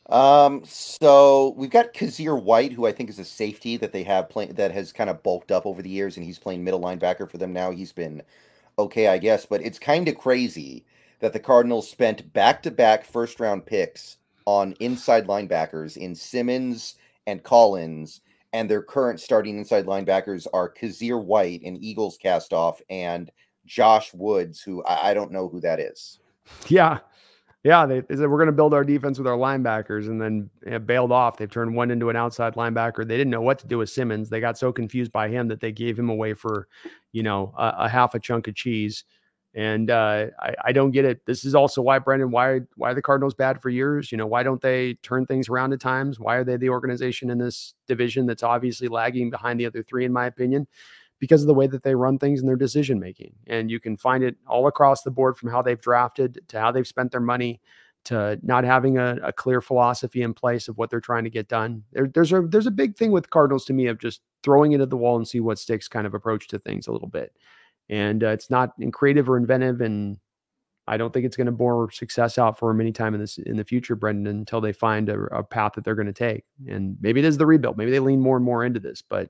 Um, 0.08 0.62
so 0.64 1.54
we've 1.58 1.68
got 1.68 1.92
Kyzir 1.92 2.42
White, 2.42 2.72
who 2.72 2.86
I 2.86 2.92
think 2.92 3.10
is 3.10 3.18
a 3.18 3.24
safety 3.24 3.76
that 3.76 3.92
they 3.92 4.02
have 4.04 4.30
playing 4.30 4.54
that 4.54 4.72
has 4.72 4.90
kind 4.90 5.10
of 5.10 5.22
bulked 5.22 5.52
up 5.52 5.66
over 5.66 5.82
the 5.82 5.90
years, 5.90 6.16
and 6.16 6.24
he's 6.24 6.38
playing 6.38 6.64
middle 6.64 6.80
linebacker 6.80 7.30
for 7.30 7.36
them 7.36 7.52
now. 7.52 7.70
He's 7.70 7.92
been 7.92 8.22
okay, 8.78 9.08
I 9.08 9.18
guess, 9.18 9.44
but 9.44 9.60
it's 9.60 9.78
kind 9.78 10.08
of 10.08 10.16
crazy 10.16 10.86
that 11.20 11.32
the 11.32 11.40
Cardinals 11.40 11.90
spent 11.90 12.32
back 12.32 12.62
to 12.62 12.70
back 12.70 13.04
first 13.04 13.38
round 13.40 13.66
picks 13.66 14.16
on 14.46 14.72
inside 14.80 15.26
linebackers 15.26 15.96
in 15.96 16.14
Simmons 16.14 16.94
and 17.26 17.42
Collins 17.42 18.22
and 18.52 18.68
their 18.68 18.82
current 18.82 19.20
starting 19.20 19.58
inside 19.58 19.86
linebackers 19.86 20.46
are 20.52 20.72
Kyzir 20.72 21.22
White, 21.22 21.62
an 21.62 21.76
Eagles 21.82 22.18
castoff, 22.22 22.80
and 22.88 23.30
Josh 23.66 24.12
Woods, 24.14 24.60
who 24.60 24.82
I, 24.84 25.10
I 25.10 25.14
don't 25.14 25.32
know 25.32 25.48
who 25.48 25.60
that 25.60 25.80
is. 25.80 26.20
Yeah. 26.68 26.98
Yeah, 27.64 27.86
they, 27.86 28.00
they 28.00 28.14
said 28.14 28.30
we're 28.30 28.38
going 28.38 28.46
to 28.46 28.52
build 28.52 28.72
our 28.72 28.84
defense 28.84 29.18
with 29.18 29.26
our 29.26 29.36
linebackers, 29.36 30.06
and 30.06 30.20
then 30.20 30.48
it 30.62 30.86
bailed 30.86 31.10
off. 31.10 31.36
They've 31.36 31.50
turned 31.50 31.74
one 31.74 31.90
into 31.90 32.08
an 32.08 32.16
outside 32.16 32.54
linebacker. 32.54 33.06
They 33.06 33.16
didn't 33.16 33.30
know 33.30 33.42
what 33.42 33.58
to 33.58 33.66
do 33.66 33.78
with 33.78 33.90
Simmons. 33.90 34.30
They 34.30 34.40
got 34.40 34.56
so 34.56 34.72
confused 34.72 35.10
by 35.10 35.28
him 35.28 35.48
that 35.48 35.60
they 35.60 35.72
gave 35.72 35.98
him 35.98 36.08
away 36.08 36.34
for, 36.34 36.68
you 37.12 37.24
know, 37.24 37.52
a, 37.58 37.74
a 37.80 37.88
half 37.88 38.14
a 38.14 38.20
chunk 38.20 38.46
of 38.46 38.54
cheese. 38.54 39.04
And 39.58 39.90
uh, 39.90 40.26
I, 40.38 40.54
I, 40.66 40.72
don't 40.72 40.92
get 40.92 41.04
it. 41.04 41.26
This 41.26 41.44
is 41.44 41.52
also 41.52 41.82
why 41.82 41.98
Brendan, 41.98 42.30
why 42.30 42.60
why 42.76 42.94
the 42.94 43.02
Cardinals 43.02 43.34
bad 43.34 43.60
for 43.60 43.70
years? 43.70 44.12
You 44.12 44.16
know, 44.16 44.26
why 44.26 44.44
don't 44.44 44.62
they 44.62 44.94
turn 45.02 45.26
things 45.26 45.48
around 45.48 45.72
at 45.72 45.80
times? 45.80 46.20
Why 46.20 46.36
are 46.36 46.44
they 46.44 46.56
the 46.56 46.68
organization 46.68 47.28
in 47.28 47.38
this 47.38 47.74
division 47.88 48.24
that's 48.24 48.44
obviously 48.44 48.86
lagging 48.86 49.30
behind 49.30 49.58
the 49.58 49.66
other 49.66 49.82
three, 49.82 50.04
in 50.04 50.12
my 50.12 50.26
opinion? 50.26 50.68
Because 51.18 51.42
of 51.42 51.48
the 51.48 51.54
way 51.54 51.66
that 51.66 51.82
they 51.82 51.96
run 51.96 52.20
things 52.20 52.38
and 52.38 52.48
their 52.48 52.54
decision 52.54 53.00
making. 53.00 53.34
And 53.48 53.68
you 53.68 53.80
can 53.80 53.96
find 53.96 54.22
it 54.22 54.36
all 54.46 54.68
across 54.68 55.02
the 55.02 55.10
board 55.10 55.36
from 55.36 55.50
how 55.50 55.60
they've 55.60 55.80
drafted 55.80 56.40
to 56.46 56.60
how 56.60 56.70
they've 56.70 56.86
spent 56.86 57.10
their 57.10 57.20
money 57.20 57.60
to 58.04 58.38
not 58.44 58.62
having 58.62 58.96
a, 58.96 59.16
a 59.24 59.32
clear 59.32 59.60
philosophy 59.60 60.22
in 60.22 60.34
place 60.34 60.68
of 60.68 60.78
what 60.78 60.88
they're 60.88 61.00
trying 61.00 61.24
to 61.24 61.30
get 61.30 61.48
done. 61.48 61.82
There, 61.90 62.06
there's 62.06 62.32
a 62.32 62.42
there's 62.42 62.68
a 62.68 62.70
big 62.70 62.96
thing 62.96 63.10
with 63.10 63.30
Cardinals 63.30 63.64
to 63.64 63.72
me 63.72 63.88
of 63.88 63.98
just 63.98 64.20
throwing 64.44 64.70
it 64.70 64.80
at 64.80 64.90
the 64.90 64.96
wall 64.96 65.16
and 65.16 65.26
see 65.26 65.40
what 65.40 65.58
sticks 65.58 65.88
kind 65.88 66.06
of 66.06 66.14
approach 66.14 66.46
to 66.46 66.60
things 66.60 66.86
a 66.86 66.92
little 66.92 67.08
bit 67.08 67.32
and 67.88 68.22
uh, 68.22 68.28
it's 68.28 68.50
not 68.50 68.72
creative 68.92 69.28
or 69.28 69.36
inventive 69.36 69.80
and 69.80 70.18
I 70.88 70.96
don't 70.96 71.12
think 71.12 71.26
it's 71.26 71.36
going 71.36 71.46
to 71.46 71.52
bore 71.52 71.90
success 71.90 72.38
out 72.38 72.58
for 72.58 72.72
them 72.72 72.80
anytime 72.80 73.12
in 73.12 73.20
this 73.20 73.36
in 73.36 73.58
the 73.58 73.64
future, 73.64 73.94
Brendan, 73.94 74.38
until 74.38 74.62
they 74.62 74.72
find 74.72 75.10
a, 75.10 75.20
a 75.24 75.42
path 75.44 75.72
that 75.74 75.84
they're 75.84 75.94
going 75.94 76.06
to 76.06 76.14
take. 76.14 76.44
And 76.66 76.96
maybe 77.02 77.20
it 77.20 77.26
is 77.26 77.36
the 77.36 77.44
rebuild. 77.44 77.76
Maybe 77.76 77.90
they 77.90 78.00
lean 78.00 78.20
more 78.20 78.36
and 78.36 78.44
more 78.44 78.64
into 78.64 78.80
this, 78.80 79.02
but 79.02 79.28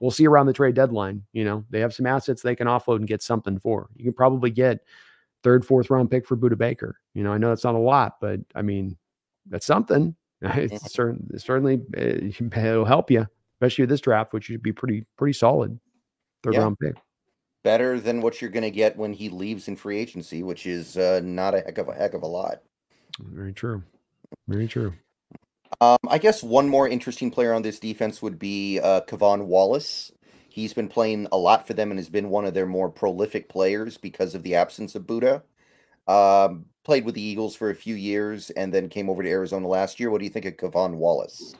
we'll 0.00 0.10
see 0.10 0.26
around 0.26 0.46
the 0.46 0.54
trade 0.54 0.74
deadline. 0.74 1.22
You 1.34 1.44
know, 1.44 1.64
they 1.68 1.80
have 1.80 1.92
some 1.92 2.06
assets 2.06 2.40
they 2.40 2.56
can 2.56 2.68
offload 2.68 2.96
and 2.96 3.06
get 3.06 3.22
something 3.22 3.58
for. 3.58 3.90
You 3.96 4.04
can 4.04 4.14
probably 4.14 4.50
get 4.50 4.80
third, 5.42 5.66
fourth 5.66 5.90
round 5.90 6.10
pick 6.10 6.26
for 6.26 6.38
Budda 6.38 6.56
Baker. 6.56 6.98
You 7.12 7.22
know, 7.22 7.34
I 7.34 7.38
know 7.38 7.50
that's 7.50 7.64
not 7.64 7.74
a 7.74 7.78
lot, 7.78 8.14
but 8.18 8.40
I 8.54 8.62
mean, 8.62 8.96
that's 9.46 9.66
something. 9.66 10.16
It's 10.42 10.92
certain, 10.92 11.38
certainly 11.38 11.80
eh, 11.96 12.30
it'll 12.40 12.84
help 12.84 13.10
you, 13.10 13.26
especially 13.56 13.84
with 13.84 13.90
this 13.90 14.02
draft, 14.02 14.34
which 14.34 14.44
should 14.44 14.62
be 14.62 14.72
pretty 14.72 15.06
pretty 15.16 15.32
solid 15.32 15.78
third 16.42 16.54
yeah. 16.54 16.60
round 16.60 16.78
pick 16.78 16.96
better 17.64 17.98
than 17.98 18.20
what 18.20 18.40
you're 18.40 18.50
going 18.50 18.62
to 18.62 18.70
get 18.70 18.96
when 18.96 19.12
he 19.12 19.28
leaves 19.28 19.66
in 19.66 19.74
free 19.74 19.98
agency, 19.98 20.44
which 20.44 20.66
is 20.66 20.96
uh, 20.96 21.20
not 21.24 21.54
a 21.54 21.60
heck 21.60 21.78
of 21.78 21.88
a 21.88 21.94
heck 21.94 22.14
of 22.14 22.22
a 22.22 22.26
lot. 22.26 22.62
Very 23.18 23.52
true. 23.52 23.82
Very 24.46 24.68
true. 24.68 24.92
Um, 25.80 25.98
I 26.08 26.18
guess 26.18 26.42
one 26.42 26.68
more 26.68 26.88
interesting 26.88 27.30
player 27.30 27.52
on 27.52 27.62
this 27.62 27.80
defense 27.80 28.22
would 28.22 28.38
be 28.38 28.78
uh, 28.78 29.00
Wallace. 29.10 30.12
He's 30.48 30.72
been 30.72 30.88
playing 30.88 31.26
a 31.32 31.36
lot 31.36 31.66
for 31.66 31.74
them 31.74 31.90
and 31.90 31.98
has 31.98 32.08
been 32.08 32.30
one 32.30 32.44
of 32.44 32.54
their 32.54 32.66
more 32.66 32.88
prolific 32.88 33.48
players 33.48 33.96
because 33.96 34.36
of 34.36 34.44
the 34.44 34.54
absence 34.54 34.94
of 34.94 35.02
Budda. 35.02 35.42
Um, 36.06 36.66
played 36.84 37.04
with 37.04 37.16
the 37.16 37.22
Eagles 37.22 37.56
for 37.56 37.70
a 37.70 37.74
few 37.74 37.96
years 37.96 38.50
and 38.50 38.72
then 38.72 38.88
came 38.88 39.10
over 39.10 39.22
to 39.22 39.28
Arizona 39.28 39.66
last 39.66 39.98
year. 39.98 40.10
What 40.10 40.18
do 40.18 40.24
you 40.24 40.30
think 40.30 40.44
of 40.44 40.56
K'Von 40.56 40.94
Wallace? 40.94 41.56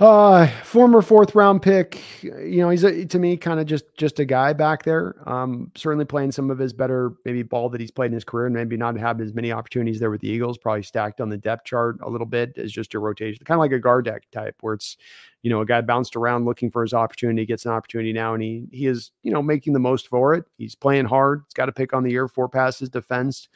Uh, 0.00 0.46
former 0.62 1.02
fourth 1.02 1.34
round 1.34 1.60
pick. 1.60 2.00
You 2.22 2.62
know, 2.62 2.70
he's 2.70 2.84
a, 2.84 3.04
to 3.04 3.18
me 3.18 3.36
kind 3.36 3.60
of 3.60 3.66
just 3.66 3.84
just 3.98 4.18
a 4.18 4.24
guy 4.24 4.54
back 4.54 4.82
there. 4.82 5.14
Um, 5.28 5.70
certainly 5.76 6.06
playing 6.06 6.32
some 6.32 6.50
of 6.50 6.58
his 6.58 6.72
better 6.72 7.12
maybe 7.26 7.42
ball 7.42 7.68
that 7.68 7.82
he's 7.82 7.90
played 7.90 8.06
in 8.06 8.14
his 8.14 8.24
career, 8.24 8.46
and 8.46 8.54
maybe 8.54 8.78
not 8.78 8.96
having 8.96 9.26
as 9.26 9.34
many 9.34 9.52
opportunities 9.52 10.00
there 10.00 10.10
with 10.10 10.22
the 10.22 10.28
Eagles. 10.28 10.56
Probably 10.56 10.82
stacked 10.82 11.20
on 11.20 11.28
the 11.28 11.36
depth 11.36 11.66
chart 11.66 11.98
a 12.02 12.08
little 12.08 12.26
bit 12.26 12.56
as 12.56 12.72
just 12.72 12.94
a 12.94 12.98
rotation, 12.98 13.44
kind 13.44 13.56
of 13.56 13.60
like 13.60 13.72
a 13.72 13.78
Gardeck 13.78 14.20
type, 14.32 14.56
where 14.62 14.72
it's 14.72 14.96
you 15.42 15.50
know 15.50 15.60
a 15.60 15.66
guy 15.66 15.82
bounced 15.82 16.16
around 16.16 16.46
looking 16.46 16.70
for 16.70 16.80
his 16.80 16.94
opportunity, 16.94 17.44
gets 17.44 17.66
an 17.66 17.72
opportunity 17.72 18.14
now, 18.14 18.32
and 18.32 18.42
he 18.42 18.64
he 18.72 18.86
is 18.86 19.10
you 19.22 19.30
know 19.30 19.42
making 19.42 19.74
the 19.74 19.80
most 19.80 20.08
for 20.08 20.32
it. 20.32 20.46
He's 20.56 20.74
playing 20.74 21.04
hard. 21.04 21.42
He's 21.46 21.52
got 21.52 21.66
to 21.66 21.72
pick 21.72 21.92
on 21.92 22.04
the 22.04 22.10
year, 22.10 22.26
four 22.26 22.48
passes 22.48 22.88
defensed. 22.88 23.50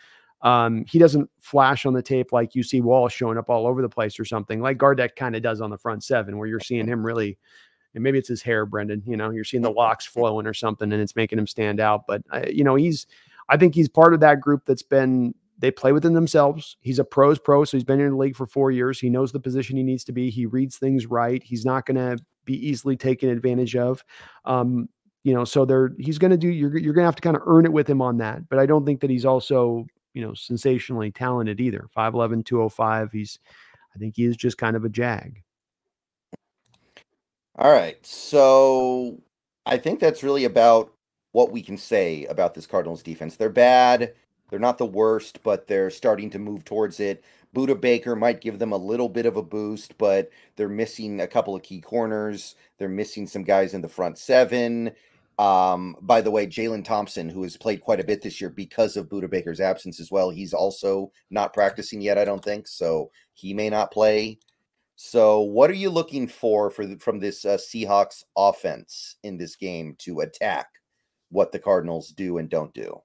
Um, 0.44 0.84
he 0.86 0.98
doesn't 0.98 1.28
flash 1.40 1.86
on 1.86 1.94
the 1.94 2.02
tape 2.02 2.30
like 2.30 2.54
you 2.54 2.62
see 2.62 2.82
Wall 2.82 3.08
showing 3.08 3.38
up 3.38 3.48
all 3.48 3.66
over 3.66 3.80
the 3.80 3.88
place 3.88 4.20
or 4.20 4.26
something 4.26 4.60
like 4.60 4.76
Gardeck 4.76 5.16
kind 5.16 5.34
of 5.34 5.42
does 5.42 5.62
on 5.62 5.70
the 5.70 5.78
front 5.78 6.04
seven, 6.04 6.36
where 6.36 6.46
you're 6.46 6.60
seeing 6.60 6.86
him 6.86 7.04
really, 7.04 7.38
and 7.94 8.04
maybe 8.04 8.18
it's 8.18 8.28
his 8.28 8.42
hair, 8.42 8.66
Brendan. 8.66 9.02
You 9.06 9.16
know, 9.16 9.30
you're 9.30 9.44
seeing 9.44 9.62
the 9.62 9.70
locks 9.70 10.06
flowing 10.06 10.46
or 10.46 10.52
something, 10.52 10.92
and 10.92 11.00
it's 11.00 11.16
making 11.16 11.38
him 11.38 11.46
stand 11.46 11.80
out. 11.80 12.06
But 12.06 12.22
uh, 12.30 12.42
you 12.46 12.62
know, 12.62 12.74
he's, 12.74 13.06
I 13.48 13.56
think 13.56 13.74
he's 13.74 13.88
part 13.88 14.12
of 14.12 14.20
that 14.20 14.40
group 14.40 14.66
that's 14.66 14.82
been 14.82 15.34
they 15.58 15.70
play 15.70 15.92
within 15.92 16.12
themselves. 16.12 16.76
He's 16.80 16.98
a 16.98 17.04
pros 17.04 17.38
pro, 17.38 17.64
so 17.64 17.78
he's 17.78 17.84
been 17.84 18.00
in 18.00 18.10
the 18.10 18.16
league 18.16 18.36
for 18.36 18.46
four 18.46 18.70
years. 18.70 19.00
He 19.00 19.08
knows 19.08 19.32
the 19.32 19.40
position 19.40 19.78
he 19.78 19.82
needs 19.82 20.04
to 20.04 20.12
be. 20.12 20.28
He 20.28 20.44
reads 20.44 20.76
things 20.76 21.06
right. 21.06 21.42
He's 21.42 21.64
not 21.64 21.86
going 21.86 21.96
to 21.96 22.22
be 22.44 22.54
easily 22.68 22.96
taken 22.98 23.30
advantage 23.30 23.76
of. 23.76 24.04
Um, 24.44 24.90
you 25.22 25.32
know, 25.32 25.46
so 25.46 25.64
they're 25.64 25.92
he's 25.98 26.18
going 26.18 26.32
to 26.32 26.36
do. 26.36 26.48
You're 26.48 26.76
you're 26.76 26.92
going 26.92 27.04
to 27.04 27.08
have 27.08 27.16
to 27.16 27.22
kind 27.22 27.36
of 27.36 27.42
earn 27.46 27.64
it 27.64 27.72
with 27.72 27.88
him 27.88 28.02
on 28.02 28.18
that. 28.18 28.46
But 28.50 28.58
I 28.58 28.66
don't 28.66 28.84
think 28.84 29.00
that 29.00 29.08
he's 29.08 29.24
also 29.24 29.86
you 30.14 30.22
know, 30.22 30.32
sensationally 30.32 31.10
talented 31.10 31.60
either. 31.60 31.86
5'11, 31.94 32.44
205. 32.44 33.12
He's, 33.12 33.38
I 33.94 33.98
think 33.98 34.16
he 34.16 34.24
is 34.24 34.36
just 34.36 34.56
kind 34.56 34.76
of 34.76 34.84
a 34.84 34.88
jag. 34.88 35.42
All 37.56 37.70
right. 37.70 38.04
So 38.04 39.20
I 39.66 39.76
think 39.76 40.00
that's 40.00 40.22
really 40.22 40.44
about 40.44 40.92
what 41.32 41.52
we 41.52 41.62
can 41.62 41.76
say 41.76 42.24
about 42.26 42.54
this 42.54 42.66
Cardinals 42.66 43.02
defense. 43.02 43.36
They're 43.36 43.50
bad. 43.50 44.14
They're 44.50 44.58
not 44.58 44.78
the 44.78 44.86
worst, 44.86 45.40
but 45.42 45.66
they're 45.66 45.90
starting 45.90 46.30
to 46.30 46.38
move 46.38 46.64
towards 46.64 47.00
it. 47.00 47.24
Budda 47.54 47.80
Baker 47.80 48.16
might 48.16 48.40
give 48.40 48.58
them 48.58 48.72
a 48.72 48.76
little 48.76 49.08
bit 49.08 49.26
of 49.26 49.36
a 49.36 49.42
boost, 49.42 49.96
but 49.98 50.30
they're 50.56 50.68
missing 50.68 51.20
a 51.20 51.26
couple 51.26 51.54
of 51.54 51.62
key 51.62 51.80
corners. 51.80 52.56
They're 52.78 52.88
missing 52.88 53.26
some 53.26 53.44
guys 53.44 53.74
in 53.74 53.80
the 53.80 53.88
front 53.88 54.18
seven 54.18 54.92
Um, 55.38 55.96
by 56.02 56.20
the 56.20 56.30
way, 56.30 56.46
Jalen 56.46 56.84
Thompson, 56.84 57.28
who 57.28 57.42
has 57.42 57.56
played 57.56 57.80
quite 57.80 58.00
a 58.00 58.04
bit 58.04 58.22
this 58.22 58.40
year 58.40 58.50
because 58.50 58.96
of 58.96 59.08
Budda 59.08 59.28
Baker's 59.28 59.60
absence 59.60 59.98
as 59.98 60.10
well, 60.10 60.30
he's 60.30 60.54
also 60.54 61.10
not 61.30 61.52
practicing 61.52 62.00
yet, 62.00 62.18
I 62.18 62.24
don't 62.24 62.44
think. 62.44 62.68
So 62.68 63.10
he 63.32 63.52
may 63.52 63.68
not 63.68 63.90
play. 63.90 64.38
So, 64.96 65.40
what 65.40 65.70
are 65.70 65.74
you 65.74 65.90
looking 65.90 66.28
for, 66.28 66.70
for 66.70 66.86
the, 66.86 66.96
from 66.98 67.18
this 67.18 67.44
uh, 67.44 67.56
Seahawks 67.56 68.22
offense 68.36 69.16
in 69.24 69.36
this 69.36 69.56
game 69.56 69.96
to 69.98 70.20
attack 70.20 70.68
what 71.30 71.50
the 71.50 71.58
Cardinals 71.58 72.10
do 72.10 72.38
and 72.38 72.48
don't 72.48 72.72
do? 72.74 73.02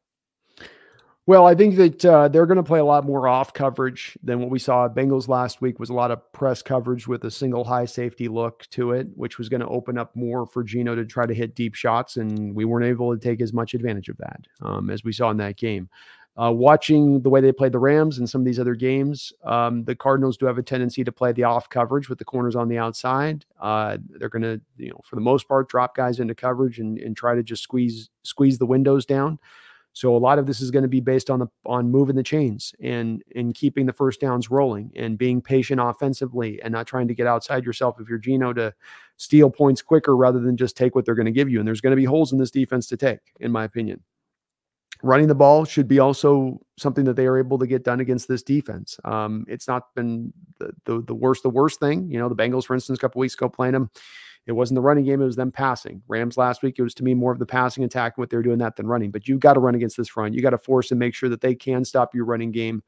Well, 1.30 1.46
I 1.46 1.54
think 1.54 1.76
that 1.76 2.04
uh, 2.04 2.28
they're 2.28 2.48
going 2.48 2.58
to 2.58 2.64
play 2.64 2.80
a 2.80 2.84
lot 2.84 3.06
more 3.06 3.28
off 3.28 3.54
coverage 3.54 4.18
than 4.24 4.40
what 4.40 4.50
we 4.50 4.58
saw 4.58 4.90
Bengals 4.90 5.28
last 5.28 5.62
week. 5.62 5.80
Was 5.80 5.92
a 5.92 5.94
lot 5.94 6.10
of 6.10 6.34
press 6.34 6.64
coverage 6.64 7.08
with 7.08 7.24
a 7.24 7.30
single 7.30 7.64
high 7.64 7.86
safety 7.86 8.28
look 8.28 8.66
to 8.72 8.94
it, 8.94 9.10
which 9.14 9.38
was 9.38 9.48
going 9.48 9.62
to 9.62 9.68
open 9.68 10.00
up 10.00 10.16
more 10.16 10.48
for 10.48 10.64
Geno 10.64 10.96
to 10.96 11.06
try 11.06 11.28
to 11.28 11.34
hit 11.36 11.54
deep 11.54 11.76
shots, 11.76 12.18
and 12.18 12.56
we 12.56 12.66
weren't 12.66 12.88
able 12.88 13.16
to 13.16 13.22
take 13.22 13.42
as 13.42 13.54
much 13.54 13.76
advantage 13.76 14.10
of 14.10 14.18
that 14.18 14.48
um, 14.64 14.90
as 14.90 15.04
we 15.04 15.14
saw 15.14 15.30
in 15.30 15.38
that 15.38 15.56
game. 15.56 15.88
Uh, 16.36 16.52
watching 16.52 17.22
the 17.22 17.30
way 17.30 17.42
they 17.42 17.52
played 17.52 17.74
the 17.74 17.78
Rams 17.78 18.18
and 18.18 18.28
some 18.28 18.42
of 18.42 18.46
these 18.46 18.60
other 18.60 18.74
games, 18.74 19.32
um, 19.44 19.84
the 19.84 19.96
Cardinals 19.96 20.36
do 20.36 20.48
have 20.48 20.58
a 20.58 20.64
tendency 20.64 21.04
to 21.04 21.12
play 21.12 21.32
the 21.32 21.44
off 21.44 21.70
coverage 21.70 22.10
with 22.10 22.18
the 22.18 22.26
corners 22.26 22.56
on 22.56 22.68
the 22.70 22.80
outside. 22.80 23.46
Uh, 23.62 24.00
they're 24.18 24.30
going 24.30 24.42
to, 24.42 24.60
you 24.78 24.90
know, 24.90 25.00
for 25.04 25.16
the 25.16 25.22
most 25.22 25.48
part, 25.48 25.70
drop 25.70 25.96
guys 25.96 26.20
into 26.20 26.34
coverage 26.34 26.80
and, 26.80 26.98
and 26.98 27.16
try 27.16 27.36
to 27.36 27.44
just 27.44 27.62
squeeze 27.62 28.10
squeeze 28.24 28.58
the 28.58 28.66
windows 28.66 29.06
down. 29.06 29.38
So 29.94 30.16
a 30.16 30.18
lot 30.18 30.40
of 30.40 30.46
this 30.46 30.62
is 30.62 30.72
going 30.72 30.84
to 30.84 30.90
be 30.90 31.00
based 31.00 31.30
on 31.30 31.40
the 31.40 31.48
on 31.66 31.90
moving 31.90 32.16
the 32.16 32.24
chains 32.24 32.74
and 32.82 33.24
and 33.36 33.54
keeping 33.54 33.86
the 33.86 33.94
first 33.94 34.20
downs 34.22 34.50
rolling 34.50 34.92
and 34.96 35.18
being 35.18 35.42
patient 35.42 35.82
offensively 35.82 36.62
and 36.62 36.72
not 36.72 36.88
trying 36.88 37.08
to 37.08 37.14
get 37.14 37.28
outside 37.28 37.66
yourself 37.66 38.00
if 38.00 38.08
you're 38.08 38.20
Geno 38.20 38.54
to 38.54 38.74
steal 39.18 39.50
points 39.50 39.82
quicker 39.82 40.16
rather 40.16 40.40
than 40.40 40.56
just 40.56 40.78
take 40.78 40.96
what 40.96 41.06
they're 41.06 41.16
going 41.16 41.26
to 41.26 41.32
give 41.32 41.50
you. 41.50 41.60
And 41.60 41.68
there's 41.68 41.82
going 41.82 41.92
to 41.92 41.98
be 41.98 42.06
holes 42.06 42.32
in 42.32 42.38
this 42.38 42.52
defense 42.52 42.88
to 42.88 42.98
take, 42.98 43.20
in 43.40 43.52
my 43.52 43.64
opinion. 43.64 44.02
Running 45.02 45.28
the 45.28 45.36
ball 45.36 45.66
should 45.66 45.88
be 45.88 46.00
also 46.00 46.60
something 46.78 47.06
that 47.06 47.16
they 47.16 47.26
are 47.26 47.38
able 47.38 47.58
to 47.58 47.68
get 47.68 47.84
done 47.84 48.02
against 48.02 48.28
this 48.28 48.44
defense. 48.44 49.00
Um, 49.06 49.46
it's 49.48 49.68
not 49.68 49.96
been 49.96 50.34
the, 50.60 50.72
the, 50.86 51.02
the 51.02 51.16
worst 51.16 51.44
the 51.44 51.50
worst 51.50 51.80
thing. 51.80 52.10
You 52.12 52.20
know, 52.20 52.30
the 52.30 52.36
Bengals, 52.36 52.66
for 52.66 52.74
instance, 52.74 53.00
a 53.00 53.02
couple 53.02 53.20
weeks 53.20 53.34
ago 53.34 53.50
playing 53.50 53.74
them 53.74 53.90
it 54.48 54.54
wasn't 54.54 54.76
the 54.76 54.82
running 54.82 55.06
game, 55.06 55.22
it 55.22 55.26
was 55.26 55.36
them 55.36 55.52
passing. 55.52 56.02
Rams 56.08 56.38
last 56.38 56.64
week, 56.64 56.80
it 56.80 56.82
was 56.82 56.96
to 56.96 57.04
me 57.04 57.14
more 57.14 57.32
of 57.32 57.40
the 57.40 57.46
passing 57.46 57.84
attack, 57.84 58.18
what 58.18 58.30
they're 58.30 58.42
doing 58.42 58.58
that 58.60 58.76
than 58.76 58.88
running. 58.88 59.12
But 59.12 59.28
you 59.28 59.38
got 59.38 59.54
to 59.54 59.60
run 59.60 59.76
against 59.76 59.98
this 59.98 60.10
front. 60.10 60.34
You 60.34 60.42
got 60.42 60.52
to 60.52 60.58
force 60.58 60.92
and 60.92 61.00
make 61.00 61.14
sure 61.14 61.30
that 61.30 61.42
they 61.42 61.54
can 61.54 61.86
stop 61.86 62.16
your 62.16 62.26
running 62.26 62.52
game. 62.52 62.82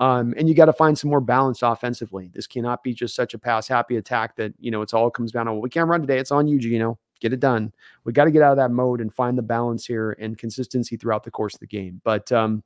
Um, 0.00 0.34
and 0.36 0.48
you 0.48 0.54
got 0.54 0.64
to 0.64 0.72
find 0.72 0.98
some 0.98 1.10
more 1.10 1.20
balance 1.20 1.62
offensively. 1.62 2.30
This 2.34 2.48
cannot 2.48 2.82
be 2.82 2.92
just 2.92 3.14
such 3.14 3.32
a 3.32 3.38
pass 3.38 3.68
happy 3.68 3.96
attack 3.96 4.34
that, 4.36 4.52
you 4.58 4.70
know, 4.70 4.82
it's 4.82 4.92
all 4.92 5.08
comes 5.10 5.30
down 5.30 5.46
to, 5.46 5.52
well, 5.52 5.62
we 5.62 5.70
can't 5.70 5.88
run 5.88 6.00
today. 6.00 6.18
It's 6.18 6.32
on 6.32 6.48
you, 6.48 6.78
know, 6.80 6.98
get 7.20 7.32
it 7.32 7.38
done. 7.38 7.72
We 8.04 8.12
got 8.12 8.24
to 8.24 8.32
get 8.32 8.42
out 8.42 8.50
of 8.50 8.56
that 8.56 8.72
mode 8.72 9.00
and 9.00 9.14
find 9.14 9.38
the 9.38 9.42
balance 9.42 9.86
here 9.86 10.16
and 10.18 10.36
consistency 10.36 10.96
throughout 10.96 11.22
the 11.22 11.30
course 11.30 11.54
of 11.54 11.60
the 11.60 11.68
game. 11.68 12.00
But 12.02 12.32
um, 12.32 12.64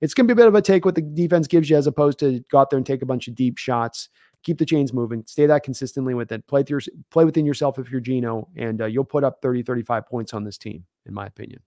it's 0.00 0.14
going 0.14 0.28
to 0.28 0.34
be 0.34 0.40
a 0.40 0.44
bit 0.44 0.48
of 0.48 0.54
a 0.54 0.62
take 0.62 0.84
what 0.84 0.94
the 0.94 1.02
defense 1.02 1.48
gives 1.48 1.68
you 1.68 1.76
as 1.76 1.88
opposed 1.88 2.20
to 2.20 2.44
go 2.50 2.58
out 2.58 2.70
there 2.70 2.76
and 2.76 2.86
take 2.86 3.02
a 3.02 3.06
bunch 3.06 3.26
of 3.26 3.34
deep 3.34 3.58
shots 3.58 4.08
keep 4.42 4.58
the 4.58 4.66
chains 4.66 4.92
moving, 4.92 5.24
stay 5.26 5.46
that 5.46 5.62
consistently 5.62 6.14
with 6.14 6.32
it, 6.32 6.46
play 6.46 6.62
through, 6.62 6.80
play 7.10 7.24
within 7.24 7.46
yourself 7.46 7.78
if 7.78 7.90
you're 7.90 8.00
Geno, 8.00 8.48
and 8.56 8.82
uh, 8.82 8.86
you'll 8.86 9.04
put 9.04 9.24
up 9.24 9.42
30, 9.42 9.62
35 9.62 10.06
points 10.06 10.34
on 10.34 10.44
this 10.44 10.58
team, 10.58 10.84
in 11.06 11.14
my 11.14 11.26
opinion. 11.26 11.60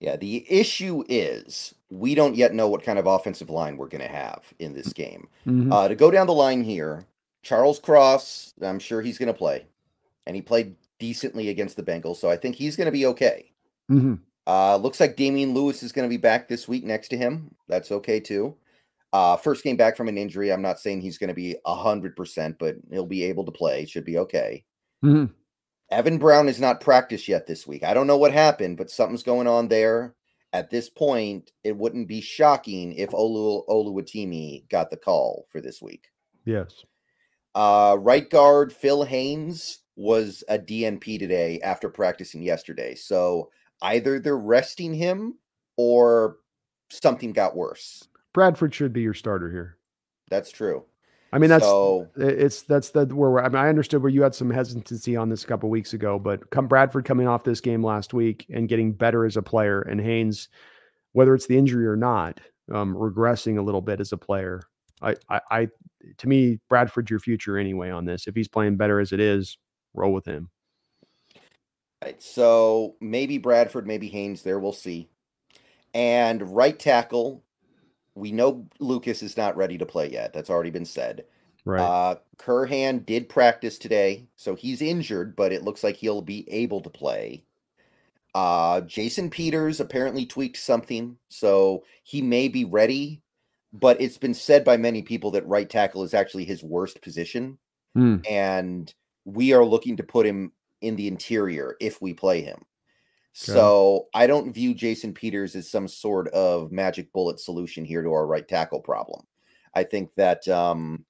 Yeah, 0.00 0.16
the 0.16 0.44
issue 0.50 1.04
is 1.08 1.74
we 1.90 2.14
don't 2.14 2.36
yet 2.36 2.52
know 2.52 2.68
what 2.68 2.82
kind 2.82 2.98
of 2.98 3.06
offensive 3.06 3.48
line 3.48 3.76
we're 3.76 3.88
going 3.88 4.02
to 4.02 4.08
have 4.08 4.42
in 4.58 4.74
this 4.74 4.92
game. 4.92 5.28
Mm-hmm. 5.46 5.72
Uh, 5.72 5.88
to 5.88 5.94
go 5.94 6.10
down 6.10 6.26
the 6.26 6.34
line 6.34 6.62
here, 6.62 7.06
Charles 7.42 7.78
Cross, 7.78 8.54
I'm 8.60 8.78
sure 8.78 9.00
he's 9.00 9.18
going 9.18 9.28
to 9.28 9.38
play, 9.38 9.66
and 10.26 10.36
he 10.36 10.42
played 10.42 10.76
decently 10.98 11.48
against 11.48 11.76
the 11.76 11.82
Bengals, 11.82 12.16
so 12.16 12.30
I 12.30 12.36
think 12.36 12.56
he's 12.56 12.76
going 12.76 12.86
to 12.86 12.92
be 12.92 13.06
okay. 13.06 13.52
Mm-hmm. 13.90 14.14
Uh, 14.46 14.76
looks 14.76 15.00
like 15.00 15.16
Damien 15.16 15.54
Lewis 15.54 15.82
is 15.82 15.92
going 15.92 16.08
to 16.08 16.12
be 16.12 16.18
back 16.18 16.48
this 16.48 16.68
week 16.68 16.84
next 16.84 17.08
to 17.08 17.16
him. 17.16 17.54
That's 17.68 17.90
okay 17.90 18.20
too. 18.20 18.54
Uh, 19.16 19.34
first 19.34 19.64
game 19.64 19.78
back 19.78 19.96
from 19.96 20.08
an 20.08 20.18
injury. 20.18 20.52
I'm 20.52 20.60
not 20.60 20.78
saying 20.78 21.00
he's 21.00 21.16
going 21.16 21.28
to 21.28 21.34
be 21.34 21.56
a 21.64 21.74
hundred 21.74 22.14
percent, 22.16 22.58
but 22.58 22.76
he'll 22.90 23.06
be 23.06 23.24
able 23.24 23.46
to 23.46 23.50
play. 23.50 23.86
Should 23.86 24.04
be 24.04 24.18
okay. 24.18 24.62
Mm-hmm. 25.02 25.32
Evan 25.90 26.18
Brown 26.18 26.50
is 26.50 26.60
not 26.60 26.82
practiced 26.82 27.26
yet 27.26 27.46
this 27.46 27.66
week. 27.66 27.82
I 27.82 27.94
don't 27.94 28.06
know 28.06 28.18
what 28.18 28.32
happened, 28.32 28.76
but 28.76 28.90
something's 28.90 29.22
going 29.22 29.46
on 29.46 29.68
there. 29.68 30.14
At 30.52 30.68
this 30.68 30.90
point, 30.90 31.50
it 31.64 31.74
wouldn't 31.74 32.08
be 32.08 32.20
shocking 32.20 32.92
if 32.92 33.08
Olu 33.12 33.66
Oluwatimi 33.68 34.68
got 34.68 34.90
the 34.90 34.98
call 34.98 35.46
for 35.48 35.62
this 35.62 35.80
week. 35.80 36.08
Yes. 36.44 36.84
Uh, 37.54 37.96
right 37.98 38.28
guard 38.28 38.70
Phil 38.70 39.02
Haynes 39.02 39.78
was 39.96 40.44
a 40.50 40.58
DNP 40.58 41.18
today 41.18 41.58
after 41.62 41.88
practicing 41.88 42.42
yesterday. 42.42 42.94
So 42.94 43.48
either 43.80 44.20
they're 44.20 44.36
resting 44.36 44.92
him 44.92 45.38
or 45.78 46.36
something 46.90 47.32
got 47.32 47.56
worse. 47.56 48.06
Bradford 48.36 48.74
should 48.74 48.92
be 48.92 49.00
your 49.00 49.14
starter 49.14 49.50
here. 49.50 49.78
That's 50.28 50.50
true. 50.50 50.84
I 51.32 51.38
mean, 51.38 51.48
that's 51.48 51.64
so, 51.64 52.06
it's 52.16 52.62
that's 52.62 52.90
the 52.90 53.06
where 53.06 53.30
we're. 53.30 53.40
I 53.40 53.48
mean, 53.48 53.56
I 53.56 53.70
understood 53.70 54.02
where 54.02 54.12
you 54.12 54.22
had 54.22 54.34
some 54.34 54.50
hesitancy 54.50 55.16
on 55.16 55.30
this 55.30 55.42
a 55.42 55.46
couple 55.46 55.70
weeks 55.70 55.94
ago, 55.94 56.18
but 56.18 56.50
come 56.50 56.68
Bradford 56.68 57.06
coming 57.06 57.26
off 57.26 57.44
this 57.44 57.62
game 57.62 57.82
last 57.82 58.12
week 58.12 58.44
and 58.52 58.68
getting 58.68 58.92
better 58.92 59.24
as 59.24 59.38
a 59.38 59.42
player, 59.42 59.80
and 59.80 59.98
Haynes, 59.98 60.50
whether 61.12 61.34
it's 61.34 61.46
the 61.46 61.56
injury 61.56 61.86
or 61.86 61.96
not, 61.96 62.38
um, 62.70 62.94
regressing 62.94 63.56
a 63.56 63.62
little 63.62 63.80
bit 63.80 64.00
as 64.00 64.12
a 64.12 64.18
player. 64.18 64.60
I, 65.00 65.16
I, 65.30 65.40
I, 65.50 65.68
to 66.18 66.28
me, 66.28 66.60
Bradford's 66.68 67.10
your 67.10 67.20
future 67.20 67.56
anyway 67.56 67.88
on 67.88 68.04
this. 68.04 68.26
If 68.26 68.34
he's 68.34 68.48
playing 68.48 68.76
better 68.76 69.00
as 69.00 69.12
it 69.12 69.20
is, 69.20 69.56
roll 69.94 70.12
with 70.12 70.26
him. 70.26 70.50
Right. 72.04 72.20
So 72.22 72.96
maybe 73.00 73.38
Bradford, 73.38 73.86
maybe 73.86 74.08
Haynes. 74.08 74.42
There, 74.42 74.58
we'll 74.58 74.72
see. 74.72 75.08
And 75.94 76.54
right 76.54 76.78
tackle, 76.78 77.42
we 78.16 78.32
know 78.32 78.66
Lucas 78.80 79.22
is 79.22 79.36
not 79.36 79.56
ready 79.56 79.78
to 79.78 79.86
play 79.86 80.10
yet. 80.10 80.32
That's 80.32 80.50
already 80.50 80.70
been 80.70 80.86
said. 80.86 81.24
Right. 81.64 81.80
Uh, 81.80 82.16
Curhan 82.38 83.04
did 83.04 83.28
practice 83.28 83.78
today, 83.78 84.26
so 84.36 84.54
he's 84.54 84.80
injured, 84.80 85.36
but 85.36 85.52
it 85.52 85.62
looks 85.62 85.84
like 85.84 85.96
he'll 85.96 86.22
be 86.22 86.50
able 86.50 86.80
to 86.80 86.90
play. 86.90 87.44
Uh, 88.34 88.80
Jason 88.82 89.30
Peters 89.30 89.80
apparently 89.80 90.24
tweaked 90.26 90.56
something, 90.56 91.18
so 91.28 91.84
he 92.04 92.22
may 92.22 92.48
be 92.48 92.64
ready. 92.64 93.20
But 93.72 94.00
it's 94.00 94.16
been 94.16 94.32
said 94.34 94.64
by 94.64 94.78
many 94.78 95.02
people 95.02 95.32
that 95.32 95.46
right 95.46 95.68
tackle 95.68 96.02
is 96.02 96.14
actually 96.14 96.46
his 96.46 96.62
worst 96.62 97.02
position, 97.02 97.58
mm. 97.96 98.24
and 98.28 98.92
we 99.26 99.52
are 99.52 99.64
looking 99.64 99.96
to 99.98 100.02
put 100.02 100.24
him 100.24 100.52
in 100.80 100.96
the 100.96 101.08
interior 101.08 101.76
if 101.80 102.00
we 102.00 102.14
play 102.14 102.40
him. 102.40 102.64
So 103.38 104.06
I 104.14 104.26
don't 104.26 104.54
view 104.54 104.72
Jason 104.72 105.12
Peters 105.12 105.54
as 105.56 105.70
some 105.70 105.88
sort 105.88 106.28
of 106.28 106.72
magic 106.72 107.12
bullet 107.12 107.38
solution 107.38 107.84
here 107.84 108.02
to 108.02 108.10
our 108.10 108.26
right 108.26 108.48
tackle 108.48 108.80
problem. 108.80 109.26
I 109.74 109.84
think 109.84 110.14
that 110.14 110.48
um, 110.48 111.04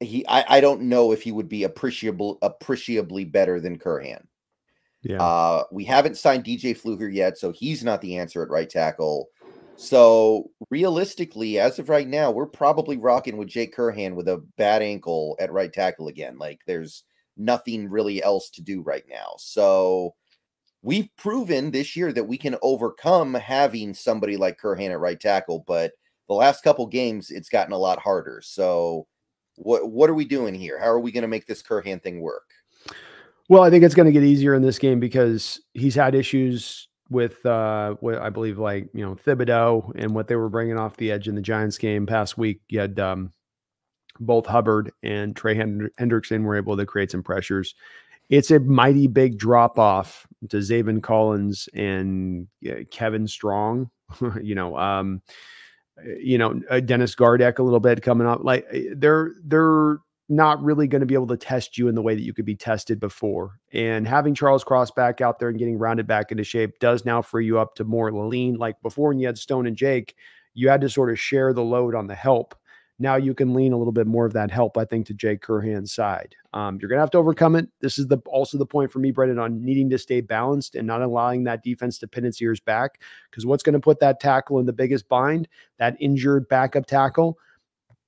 he 0.00 0.26
I, 0.26 0.56
I 0.56 0.60
don't 0.62 0.82
know 0.82 1.12
if 1.12 1.20
he 1.20 1.32
would 1.32 1.50
be 1.50 1.64
appreciable 1.64 2.38
appreciably 2.40 3.26
better 3.26 3.60
than 3.60 3.78
Curhan. 3.78 4.24
Yeah. 5.02 5.22
Uh, 5.22 5.64
we 5.70 5.84
haven't 5.84 6.16
signed 6.16 6.44
DJ 6.44 6.74
Fluker 6.74 7.10
yet, 7.10 7.36
so 7.36 7.52
he's 7.52 7.84
not 7.84 8.00
the 8.00 8.16
answer 8.16 8.42
at 8.42 8.48
right 8.48 8.70
tackle. 8.70 9.28
So 9.76 10.50
realistically, 10.70 11.58
as 11.58 11.78
of 11.78 11.90
right 11.90 12.08
now, 12.08 12.30
we're 12.30 12.46
probably 12.46 12.96
rocking 12.96 13.36
with 13.36 13.48
Jake 13.48 13.76
Curhan 13.76 14.14
with 14.14 14.28
a 14.28 14.42
bad 14.56 14.80
ankle 14.80 15.36
at 15.38 15.52
right 15.52 15.70
tackle 15.70 16.08
again. 16.08 16.38
Like 16.38 16.62
there's 16.66 17.04
nothing 17.36 17.90
really 17.90 18.22
else 18.22 18.48
to 18.50 18.62
do 18.62 18.80
right 18.80 19.04
now. 19.10 19.34
So 19.36 20.14
we've 20.84 21.08
proven 21.16 21.70
this 21.70 21.96
year 21.96 22.12
that 22.12 22.28
we 22.28 22.36
can 22.36 22.56
overcome 22.62 23.34
having 23.34 23.94
somebody 23.94 24.36
like 24.36 24.60
Curhan 24.60 24.90
at 24.90 25.00
right 25.00 25.18
tackle, 25.18 25.64
but 25.66 25.92
the 26.28 26.34
last 26.34 26.62
couple 26.62 26.86
games 26.86 27.30
it's 27.30 27.48
gotten 27.48 27.72
a 27.72 27.78
lot 27.78 27.98
harder. 27.98 28.40
So 28.44 29.06
what 29.56 29.90
what 29.90 30.10
are 30.10 30.14
we 30.14 30.26
doing 30.26 30.54
here? 30.54 30.78
How 30.78 30.86
are 30.86 31.00
we 31.00 31.10
going 31.10 31.22
to 31.22 31.28
make 31.28 31.46
this 31.46 31.62
Curhan 31.62 32.02
thing 32.02 32.20
work? 32.20 32.50
Well, 33.48 33.62
I 33.62 33.70
think 33.70 33.82
it's 33.82 33.94
going 33.94 34.06
to 34.06 34.12
get 34.12 34.22
easier 34.22 34.54
in 34.54 34.62
this 34.62 34.78
game 34.78 35.00
because 35.00 35.60
he's 35.72 35.94
had 35.94 36.14
issues 36.14 36.88
with 37.10 37.44
uh 37.44 37.94
what 38.00 38.18
I 38.18 38.30
believe 38.30 38.58
like, 38.58 38.88
you 38.94 39.04
know, 39.04 39.14
Thibodeaux 39.14 39.92
and 39.96 40.14
what 40.14 40.28
they 40.28 40.36
were 40.36 40.48
bringing 40.48 40.78
off 40.78 40.96
the 40.96 41.10
edge 41.10 41.28
in 41.28 41.34
the 41.34 41.42
Giants 41.42 41.78
game 41.78 42.06
past 42.06 42.36
week. 42.36 42.60
You 42.68 42.80
had 42.80 43.00
um 43.00 43.32
both 44.20 44.46
Hubbard 44.46 44.92
and 45.02 45.34
Trey 45.34 45.56
Hendrickson 45.56 46.44
were 46.44 46.56
able 46.56 46.76
to 46.76 46.86
create 46.86 47.10
some 47.10 47.22
pressures 47.22 47.74
it's 48.28 48.50
a 48.50 48.60
mighty 48.60 49.06
big 49.06 49.38
drop 49.38 49.78
off 49.78 50.26
to 50.48 50.58
Zaven 50.58 51.02
Collins 51.02 51.68
and 51.74 52.48
uh, 52.68 52.84
Kevin 52.90 53.26
Strong. 53.26 53.90
you 54.42 54.54
know, 54.54 54.76
um, 54.78 55.22
eh, 55.98 56.14
you 56.20 56.38
know 56.38 56.60
uh, 56.70 56.80
Dennis 56.80 57.14
Gardeck 57.14 57.58
a 57.58 57.62
little 57.62 57.80
bit 57.80 58.02
coming 58.02 58.26
up. 58.26 58.44
Like 58.44 58.66
eh, 58.72 58.90
they're 58.96 59.32
they're 59.44 59.98
not 60.28 60.62
really 60.62 60.86
going 60.86 61.00
to 61.00 61.06
be 61.06 61.14
able 61.14 61.26
to 61.26 61.36
test 61.36 61.76
you 61.76 61.88
in 61.88 61.94
the 61.94 62.02
way 62.02 62.14
that 62.14 62.22
you 62.22 62.32
could 62.32 62.46
be 62.46 62.56
tested 62.56 62.98
before. 62.98 63.58
And 63.72 64.08
having 64.08 64.34
Charles 64.34 64.64
Cross 64.64 64.92
back 64.92 65.20
out 65.20 65.38
there 65.38 65.50
and 65.50 65.58
getting 65.58 65.78
rounded 65.78 66.06
back 66.06 66.30
into 66.30 66.44
shape 66.44 66.78
does 66.78 67.04
now 67.04 67.20
free 67.20 67.44
you 67.44 67.58
up 67.58 67.74
to 67.74 67.84
more 67.84 68.10
lean. 68.10 68.56
Like 68.56 68.80
before, 68.82 69.08
when 69.08 69.18
you 69.18 69.26
had 69.26 69.36
Stone 69.36 69.66
and 69.66 69.76
Jake, 69.76 70.14
you 70.54 70.68
had 70.68 70.80
to 70.80 70.88
sort 70.88 71.10
of 71.10 71.20
share 71.20 71.52
the 71.52 71.62
load 71.62 71.94
on 71.94 72.06
the 72.06 72.14
help. 72.14 72.54
Now 72.98 73.16
you 73.16 73.34
can 73.34 73.54
lean 73.54 73.72
a 73.72 73.76
little 73.76 73.92
bit 73.92 74.06
more 74.06 74.24
of 74.24 74.32
that 74.34 74.50
help, 74.50 74.76
I 74.78 74.84
think, 74.84 75.06
to 75.06 75.14
Jake 75.14 75.42
Curhan's 75.42 75.92
side. 75.92 76.34
Um, 76.52 76.78
you're 76.80 76.88
going 76.88 76.98
to 76.98 77.02
have 77.02 77.10
to 77.12 77.18
overcome 77.18 77.56
it. 77.56 77.68
This 77.80 77.98
is 77.98 78.06
the 78.06 78.18
also 78.26 78.56
the 78.56 78.66
point 78.66 78.92
for 78.92 79.00
me, 79.00 79.10
Brendan, 79.10 79.38
on 79.38 79.64
needing 79.64 79.90
to 79.90 79.98
stay 79.98 80.20
balanced 80.20 80.76
and 80.76 80.86
not 80.86 81.02
allowing 81.02 81.44
that 81.44 81.64
defense 81.64 81.98
to 81.98 82.08
pin 82.08 82.24
its 82.24 82.40
ears 82.40 82.60
back. 82.60 83.00
Because 83.30 83.46
what's 83.46 83.64
going 83.64 83.72
to 83.74 83.80
put 83.80 83.98
that 84.00 84.20
tackle 84.20 84.60
in 84.60 84.66
the 84.66 84.72
biggest 84.72 85.08
bind, 85.08 85.48
that 85.78 85.96
injured 85.98 86.48
backup 86.48 86.86
tackle, 86.86 87.36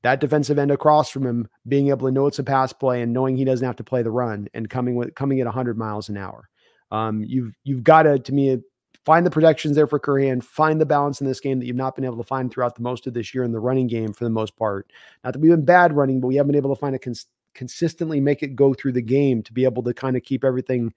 that 0.02 0.20
defensive 0.20 0.58
end 0.58 0.70
across 0.70 1.10
from 1.10 1.26
him 1.26 1.48
being 1.66 1.88
able 1.88 2.06
to 2.06 2.12
know 2.12 2.28
it's 2.28 2.38
a 2.38 2.44
pass 2.44 2.72
play 2.72 3.02
and 3.02 3.12
knowing 3.12 3.36
he 3.36 3.44
doesn't 3.44 3.66
have 3.66 3.76
to 3.76 3.84
play 3.84 4.02
the 4.02 4.10
run 4.10 4.48
and 4.54 4.70
coming 4.70 4.94
with 4.94 5.14
coming 5.16 5.40
at 5.40 5.46
100 5.46 5.76
miles 5.76 6.08
an 6.08 6.16
hour. 6.16 6.48
Um, 6.92 7.24
you've 7.24 7.52
you've 7.64 7.82
got 7.82 8.04
to 8.04 8.20
to 8.20 8.32
me 8.32 8.58
find 9.06 9.24
the 9.24 9.30
protections 9.30 9.76
there 9.76 9.86
for 9.86 10.00
Curhan, 10.00 10.42
find 10.42 10.80
the 10.80 10.84
balance 10.84 11.20
in 11.20 11.28
this 11.28 11.38
game 11.38 11.60
that 11.60 11.66
you've 11.66 11.76
not 11.76 11.94
been 11.94 12.04
able 12.04 12.16
to 12.16 12.24
find 12.24 12.50
throughout 12.50 12.74
the 12.74 12.82
most 12.82 13.06
of 13.06 13.14
this 13.14 13.32
year 13.32 13.44
in 13.44 13.52
the 13.52 13.60
running 13.60 13.86
game 13.86 14.12
for 14.12 14.24
the 14.24 14.30
most 14.30 14.56
part. 14.56 14.92
Not 15.22 15.32
that 15.32 15.38
we've 15.38 15.52
been 15.52 15.64
bad 15.64 15.94
running, 15.94 16.20
but 16.20 16.26
we 16.26 16.34
haven't 16.34 16.48
been 16.48 16.58
able 16.58 16.74
to 16.74 16.80
find 16.80 16.96
a 16.96 16.98
cons- 16.98 17.28
consistently 17.54 18.20
make 18.20 18.42
it 18.42 18.56
go 18.56 18.74
through 18.74 18.92
the 18.92 19.00
game 19.00 19.44
to 19.44 19.52
be 19.52 19.64
able 19.64 19.84
to 19.84 19.94
kind 19.94 20.16
of 20.16 20.24
keep 20.24 20.42
everything 20.42 20.92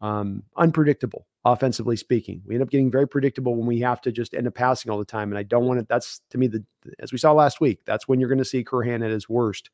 um, 0.00 0.44
unpredictable, 0.56 1.26
offensively 1.44 1.96
speaking. 1.96 2.40
We 2.46 2.54
end 2.54 2.62
up 2.62 2.70
getting 2.70 2.90
very 2.90 3.08
predictable 3.08 3.56
when 3.56 3.66
we 3.66 3.80
have 3.80 4.00
to 4.02 4.12
just 4.12 4.32
end 4.32 4.46
up 4.46 4.54
passing 4.54 4.90
all 4.90 4.98
the 4.98 5.04
time. 5.04 5.30
And 5.30 5.38
I 5.38 5.42
don't 5.42 5.66
want 5.66 5.80
it. 5.80 5.88
That's 5.88 6.20
to 6.30 6.38
me, 6.38 6.46
the 6.46 6.64
as 7.00 7.10
we 7.10 7.18
saw 7.18 7.32
last 7.32 7.60
week, 7.60 7.80
that's 7.84 8.06
when 8.06 8.20
you're 8.20 8.28
going 8.28 8.38
to 8.38 8.44
see 8.44 8.64
Curhan 8.64 9.04
at 9.04 9.10
his 9.10 9.28
worst 9.28 9.70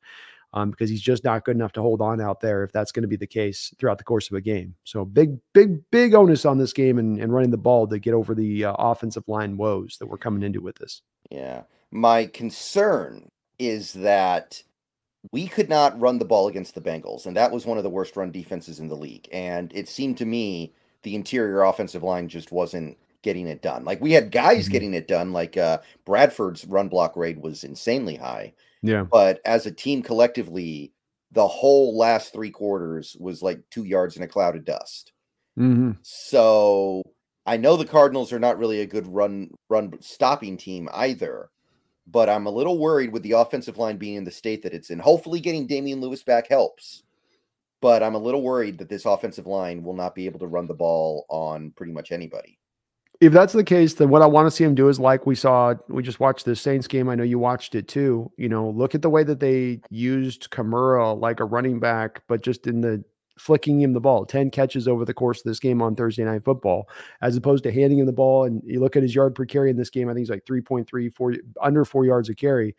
um, 0.53 0.71
because 0.71 0.89
he's 0.89 1.01
just 1.01 1.23
not 1.23 1.45
good 1.45 1.55
enough 1.55 1.73
to 1.73 1.81
hold 1.81 2.01
on 2.01 2.21
out 2.21 2.39
there 2.39 2.63
if 2.63 2.71
that's 2.71 2.91
going 2.91 3.03
to 3.03 3.07
be 3.07 3.15
the 3.15 3.27
case 3.27 3.73
throughout 3.77 3.97
the 3.97 4.03
course 4.03 4.29
of 4.29 4.35
a 4.35 4.41
game. 4.41 4.75
So 4.83 5.05
big, 5.05 5.37
big, 5.53 5.79
big 5.91 6.13
onus 6.13 6.45
on 6.45 6.57
this 6.57 6.73
game 6.73 6.97
and, 6.97 7.19
and 7.19 7.33
running 7.33 7.51
the 7.51 7.57
ball 7.57 7.87
to 7.87 7.99
get 7.99 8.13
over 8.13 8.33
the 8.33 8.65
uh, 8.65 8.73
offensive 8.73 9.23
line 9.27 9.57
woes 9.57 9.97
that 9.99 10.07
we're 10.07 10.17
coming 10.17 10.43
into 10.43 10.61
with 10.61 10.75
this. 10.77 11.01
Yeah. 11.29 11.63
My 11.91 12.25
concern 12.25 13.29
is 13.59 13.93
that 13.93 14.61
we 15.31 15.47
could 15.47 15.69
not 15.69 15.99
run 15.99 16.19
the 16.19 16.25
ball 16.25 16.47
against 16.47 16.75
the 16.75 16.81
Bengals, 16.81 17.25
and 17.25 17.35
that 17.35 17.51
was 17.51 17.65
one 17.65 17.77
of 17.77 17.83
the 17.83 17.89
worst 17.89 18.15
run 18.15 18.31
defenses 18.31 18.79
in 18.79 18.87
the 18.87 18.95
league. 18.95 19.27
And 19.31 19.71
it 19.73 19.89
seemed 19.89 20.17
to 20.19 20.25
me 20.25 20.73
the 21.03 21.15
interior 21.15 21.63
offensive 21.63 22.03
line 22.03 22.29
just 22.29 22.51
wasn't 22.51 22.97
getting 23.23 23.47
it 23.47 23.61
done. 23.61 23.83
Like 23.83 23.99
we 23.99 24.13
had 24.13 24.31
guys 24.31 24.65
mm-hmm. 24.65 24.71
getting 24.71 24.93
it 24.93 25.07
done, 25.07 25.33
like 25.33 25.57
uh, 25.57 25.79
Bradford's 26.05 26.65
run 26.65 26.87
block 26.87 27.15
rate 27.17 27.41
was 27.41 27.63
insanely 27.63 28.15
high. 28.15 28.53
Yeah. 28.87 29.03
But 29.03 29.41
as 29.45 29.65
a 29.65 29.71
team 29.71 30.01
collectively, 30.01 30.93
the 31.31 31.47
whole 31.47 31.97
last 31.97 32.33
three 32.33 32.49
quarters 32.49 33.15
was 33.19 33.41
like 33.41 33.61
two 33.69 33.83
yards 33.83 34.17
in 34.17 34.23
a 34.23 34.27
cloud 34.27 34.55
of 34.55 34.65
dust. 34.65 35.11
Mm-hmm. 35.57 35.91
So 36.01 37.03
I 37.45 37.57
know 37.57 37.75
the 37.75 37.85
Cardinals 37.85 38.31
are 38.31 38.39
not 38.39 38.57
really 38.57 38.81
a 38.81 38.85
good 38.85 39.07
run 39.07 39.51
run 39.69 39.93
stopping 40.01 40.57
team 40.57 40.89
either, 40.93 41.49
but 42.07 42.29
I'm 42.29 42.45
a 42.45 42.51
little 42.51 42.77
worried 42.77 43.11
with 43.11 43.23
the 43.23 43.33
offensive 43.33 43.77
line 43.77 43.97
being 43.97 44.15
in 44.15 44.23
the 44.23 44.31
state 44.31 44.63
that 44.63 44.73
it's 44.73 44.89
in. 44.89 44.99
Hopefully, 44.99 45.39
getting 45.39 45.67
Damien 45.67 45.99
Lewis 45.99 46.23
back 46.23 46.47
helps, 46.47 47.03
but 47.81 48.03
I'm 48.03 48.15
a 48.15 48.19
little 48.19 48.41
worried 48.41 48.77
that 48.77 48.89
this 48.89 49.05
offensive 49.05 49.47
line 49.47 49.83
will 49.83 49.95
not 49.95 50.15
be 50.15 50.25
able 50.25 50.39
to 50.39 50.47
run 50.47 50.67
the 50.67 50.73
ball 50.73 51.25
on 51.29 51.71
pretty 51.71 51.91
much 51.91 52.11
anybody 52.11 52.57
if 53.19 53.33
that's 53.33 53.53
the 53.53 53.63
case, 53.63 53.95
then 53.95 54.09
what 54.09 54.21
I 54.21 54.27
want 54.27 54.45
to 54.45 54.51
see 54.51 54.63
him 54.63 54.75
do 54.75 54.89
is 54.89 54.99
like 54.99 55.25
we 55.25 55.35
saw, 55.35 55.73
we 55.87 56.03
just 56.03 56.19
watched 56.19 56.45
the 56.45 56.55
Saints 56.55 56.87
game. 56.87 57.09
I 57.09 57.15
know 57.15 57.23
you 57.23 57.39
watched 57.39 57.75
it 57.75 57.87
too. 57.87 58.31
You 58.37 58.49
know, 58.49 58.69
look 58.69 58.93
at 58.93 59.01
the 59.01 59.09
way 59.09 59.23
that 59.23 59.39
they 59.39 59.81
used 59.89 60.49
Kamara 60.51 61.19
like 61.19 61.39
a 61.39 61.45
running 61.45 61.79
back, 61.79 62.21
but 62.27 62.41
just 62.41 62.67
in 62.67 62.81
the 62.81 63.03
flicking 63.37 63.81
him 63.81 63.93
the 63.93 63.99
ball, 63.99 64.25
10 64.25 64.49
catches 64.49 64.87
over 64.87 65.05
the 65.05 65.13
course 65.13 65.39
of 65.39 65.45
this 65.45 65.59
game 65.59 65.81
on 65.81 65.95
Thursday 65.95 66.23
night 66.23 66.43
football, 66.43 66.89
as 67.21 67.35
opposed 67.35 67.63
to 67.63 67.71
handing 67.71 67.99
him 67.99 68.05
the 68.05 68.11
ball. 68.11 68.45
And 68.45 68.61
you 68.65 68.79
look 68.79 68.95
at 68.95 69.03
his 69.03 69.15
yard 69.15 69.35
per 69.35 69.45
carry 69.45 69.69
in 69.69 69.77
this 69.77 69.89
game, 69.89 70.09
I 70.09 70.13
think 70.13 70.19
he's 70.19 70.29
like 70.29 70.45
3.3, 70.45 71.13
four, 71.13 71.35
under 71.61 71.85
four 71.85 72.05
yards 72.05 72.29
a 72.29 72.35
carry. 72.35 72.75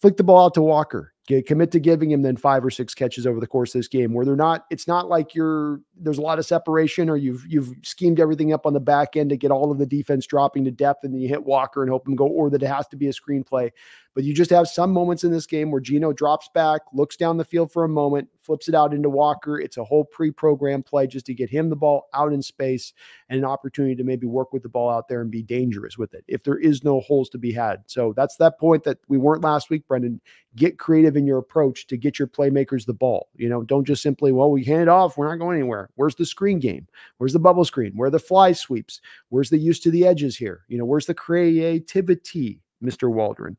Flick 0.00 0.16
the 0.16 0.24
ball 0.24 0.46
out 0.46 0.54
to 0.54 0.62
Walker. 0.62 1.13
Get, 1.26 1.46
commit 1.46 1.70
to 1.70 1.80
giving 1.80 2.10
him 2.10 2.20
then 2.20 2.36
five 2.36 2.62
or 2.62 2.70
six 2.70 2.94
catches 2.94 3.26
over 3.26 3.40
the 3.40 3.46
course 3.46 3.74
of 3.74 3.78
this 3.78 3.88
game 3.88 4.12
where 4.12 4.26
they're 4.26 4.36
not 4.36 4.66
it's 4.70 4.86
not 4.86 5.08
like 5.08 5.34
you're 5.34 5.80
there's 5.96 6.18
a 6.18 6.22
lot 6.22 6.38
of 6.38 6.44
separation 6.44 7.08
or 7.08 7.16
you've 7.16 7.46
you've 7.48 7.72
schemed 7.82 8.20
everything 8.20 8.52
up 8.52 8.66
on 8.66 8.74
the 8.74 8.80
back 8.80 9.16
end 9.16 9.30
to 9.30 9.36
get 9.38 9.50
all 9.50 9.72
of 9.72 9.78
the 9.78 9.86
defense 9.86 10.26
dropping 10.26 10.66
to 10.66 10.70
depth 10.70 11.02
and 11.02 11.14
then 11.14 11.20
you 11.22 11.28
hit 11.28 11.42
Walker 11.42 11.82
and 11.82 11.90
hope 11.90 12.06
him 12.06 12.14
go 12.14 12.26
or 12.26 12.50
that 12.50 12.62
it 12.62 12.66
has 12.66 12.86
to 12.88 12.96
be 12.96 13.08
a 13.08 13.12
screenplay 13.12 13.70
but 14.14 14.24
you 14.24 14.32
just 14.32 14.50
have 14.50 14.68
some 14.68 14.92
moments 14.92 15.24
in 15.24 15.32
this 15.32 15.46
game 15.46 15.70
where 15.70 15.80
Geno 15.80 16.12
drops 16.12 16.48
back 16.54 16.82
looks 16.92 17.16
down 17.16 17.36
the 17.36 17.44
field 17.44 17.72
for 17.72 17.84
a 17.84 17.88
moment 17.88 18.28
flips 18.40 18.68
it 18.68 18.74
out 18.74 18.94
into 18.94 19.08
Walker 19.08 19.58
it's 19.58 19.76
a 19.76 19.84
whole 19.84 20.04
pre-programmed 20.04 20.86
play 20.86 21.06
just 21.06 21.26
to 21.26 21.34
get 21.34 21.50
him 21.50 21.68
the 21.68 21.76
ball 21.76 22.08
out 22.14 22.32
in 22.32 22.42
space 22.42 22.92
and 23.28 23.38
an 23.38 23.44
opportunity 23.44 23.94
to 23.94 24.04
maybe 24.04 24.26
work 24.26 24.52
with 24.52 24.62
the 24.62 24.68
ball 24.68 24.90
out 24.90 25.08
there 25.08 25.20
and 25.20 25.30
be 25.30 25.42
dangerous 25.42 25.98
with 25.98 26.14
it 26.14 26.24
if 26.28 26.42
there 26.42 26.58
is 26.58 26.84
no 26.84 27.00
holes 27.00 27.28
to 27.28 27.38
be 27.38 27.52
had 27.52 27.82
so 27.86 28.12
that's 28.16 28.36
that 28.36 28.58
point 28.58 28.84
that 28.84 28.98
we 29.08 29.18
weren't 29.18 29.42
last 29.42 29.70
week 29.70 29.86
Brendan 29.88 30.20
get 30.56 30.78
creative 30.78 31.16
in 31.16 31.26
your 31.26 31.38
approach 31.38 31.86
to 31.88 31.96
get 31.96 32.18
your 32.18 32.28
playmakers 32.28 32.86
the 32.86 32.94
ball. 32.94 33.28
You 33.36 33.48
know, 33.48 33.62
don't 33.62 33.86
just 33.86 34.02
simply, 34.02 34.32
well, 34.32 34.50
we 34.50 34.64
hand 34.64 34.82
it 34.82 34.88
off, 34.88 35.16
we're 35.16 35.28
not 35.28 35.38
going 35.38 35.58
anywhere. 35.58 35.90
Where's 35.96 36.14
the 36.14 36.26
screen 36.26 36.58
game? 36.58 36.86
Where's 37.18 37.32
the 37.32 37.38
bubble 37.38 37.64
screen? 37.64 37.92
Where 37.94 38.08
are 38.08 38.10
the 38.10 38.18
fly 38.18 38.52
sweeps? 38.52 39.00
Where's 39.30 39.50
the 39.50 39.58
use 39.58 39.80
to 39.80 39.90
the 39.90 40.06
edges 40.06 40.36
here? 40.36 40.64
You 40.68 40.78
know, 40.78 40.84
where's 40.84 41.06
the 41.06 41.14
creativity, 41.14 42.60
Mr. 42.82 43.10
Waldron? 43.10 43.56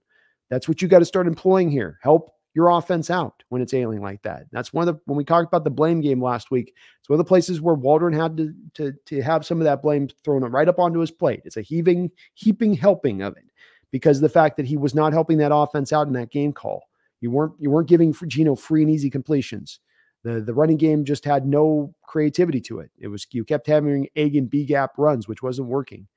That's 0.49 0.67
what 0.67 0.81
you 0.81 0.87
got 0.87 0.99
to 0.99 1.05
start 1.05 1.27
employing 1.27 1.69
here. 1.69 1.99
Help 2.01 2.31
your 2.55 2.69
offense 2.69 3.09
out 3.09 3.43
when 3.49 3.61
it's 3.61 3.73
ailing 3.73 4.01
like 4.01 4.21
that. 4.23 4.45
That's 4.51 4.71
one 4.71 4.87
of 4.87 4.95
the 4.95 5.01
when 5.05 5.17
we 5.17 5.25
talked 5.25 5.47
about 5.47 5.65
the 5.65 5.69
blame 5.69 6.01
game 6.01 6.23
last 6.23 6.51
week. 6.51 6.73
It's 6.99 7.09
one 7.09 7.19
of 7.19 7.25
the 7.25 7.27
places 7.27 7.61
where 7.61 7.75
Waldron 7.75 8.13
had 8.13 8.37
to 8.37 8.53
to 8.75 8.93
to 9.07 9.21
have 9.21 9.45
some 9.45 9.59
of 9.59 9.65
that 9.65 9.81
blame 9.81 10.07
thrown 10.23 10.43
right 10.43 10.69
up 10.69 10.79
onto 10.79 10.99
his 10.99 11.11
plate. 11.11 11.41
It's 11.43 11.57
a 11.57 11.61
heaving, 11.61 12.11
heaping 12.33 12.73
helping 12.73 13.21
of 13.21 13.35
it 13.35 13.43
because 13.91 14.21
the 14.21 14.29
fact 14.29 14.57
that 14.57 14.65
he 14.65 14.77
was 14.77 14.95
not 14.95 15.13
helping 15.13 15.37
that 15.39 15.53
offense 15.53 15.93
out 15.93 16.07
in 16.07 16.13
that 16.13 16.31
game 16.31 16.53
call. 16.53 16.83
You 17.19 17.31
weren't 17.31 17.53
you 17.59 17.69
weren't 17.69 17.89
giving 17.89 18.13
Geno 18.27 18.55
free 18.55 18.81
and 18.81 18.91
easy 18.91 19.09
completions. 19.09 19.79
The 20.23 20.41
the 20.41 20.53
running 20.53 20.77
game 20.77 21.03
just 21.03 21.25
had 21.25 21.45
no 21.45 21.93
creativity 22.03 22.61
to 22.61 22.79
it. 22.79 22.89
It 22.99 23.07
was 23.07 23.27
you 23.31 23.43
kept 23.43 23.67
having 23.67 24.07
A 24.15 24.25
and 24.37 24.49
B 24.49 24.65
gap 24.65 24.91
runs, 24.97 25.27
which 25.27 25.43
wasn't 25.43 25.67
working. 25.67 26.07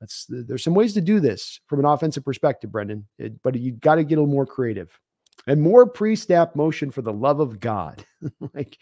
That's 0.00 0.26
there's 0.28 0.62
some 0.62 0.74
ways 0.74 0.94
to 0.94 1.00
do 1.00 1.20
this 1.20 1.60
from 1.66 1.80
an 1.80 1.84
offensive 1.84 2.24
perspective, 2.24 2.70
Brendan. 2.70 3.06
It, 3.18 3.42
but 3.42 3.56
you 3.56 3.72
got 3.72 3.96
to 3.96 4.04
get 4.04 4.16
a 4.16 4.20
little 4.20 4.32
more 4.32 4.46
creative 4.46 4.98
and 5.46 5.60
more 5.60 5.86
pre-snap 5.86 6.54
motion 6.54 6.90
for 6.90 7.02
the 7.02 7.12
love 7.12 7.40
of 7.40 7.58
God. 7.58 8.04
like 8.54 8.78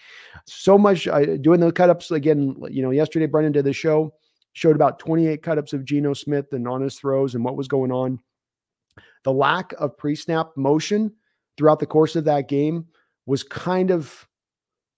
so 0.47 0.77
much 0.77 1.09
uh, 1.09 1.37
doing 1.37 1.61
the 1.61 1.73
cut-ups 1.73 2.11
again. 2.11 2.57
You 2.69 2.83
know, 2.83 2.91
yesterday 2.91 3.27
Brendan 3.27 3.53
did 3.53 3.65
the 3.65 3.73
show 3.73 4.13
showed 4.57 4.75
about 4.75 4.99
28 4.99 5.43
cut-ups 5.43 5.75
of 5.75 5.85
Geno 5.85 6.15
Smith 6.15 6.51
and 6.53 6.67
on 6.67 6.81
his 6.81 6.99
throws 6.99 7.35
and 7.35 7.45
what 7.45 7.59
was 7.59 7.69
going 7.69 7.93
on. 7.93 8.19
The 9.25 9.33
lack 9.33 9.75
of 9.75 9.99
pre-snap 9.99 10.57
motion 10.57 11.13
throughout 11.59 11.79
the 11.79 11.85
course 11.85 12.17
of 12.17 12.25
that 12.25 12.49
game 12.49 12.87
was 13.27 13.43
kind 13.43 13.91
of 13.91 14.27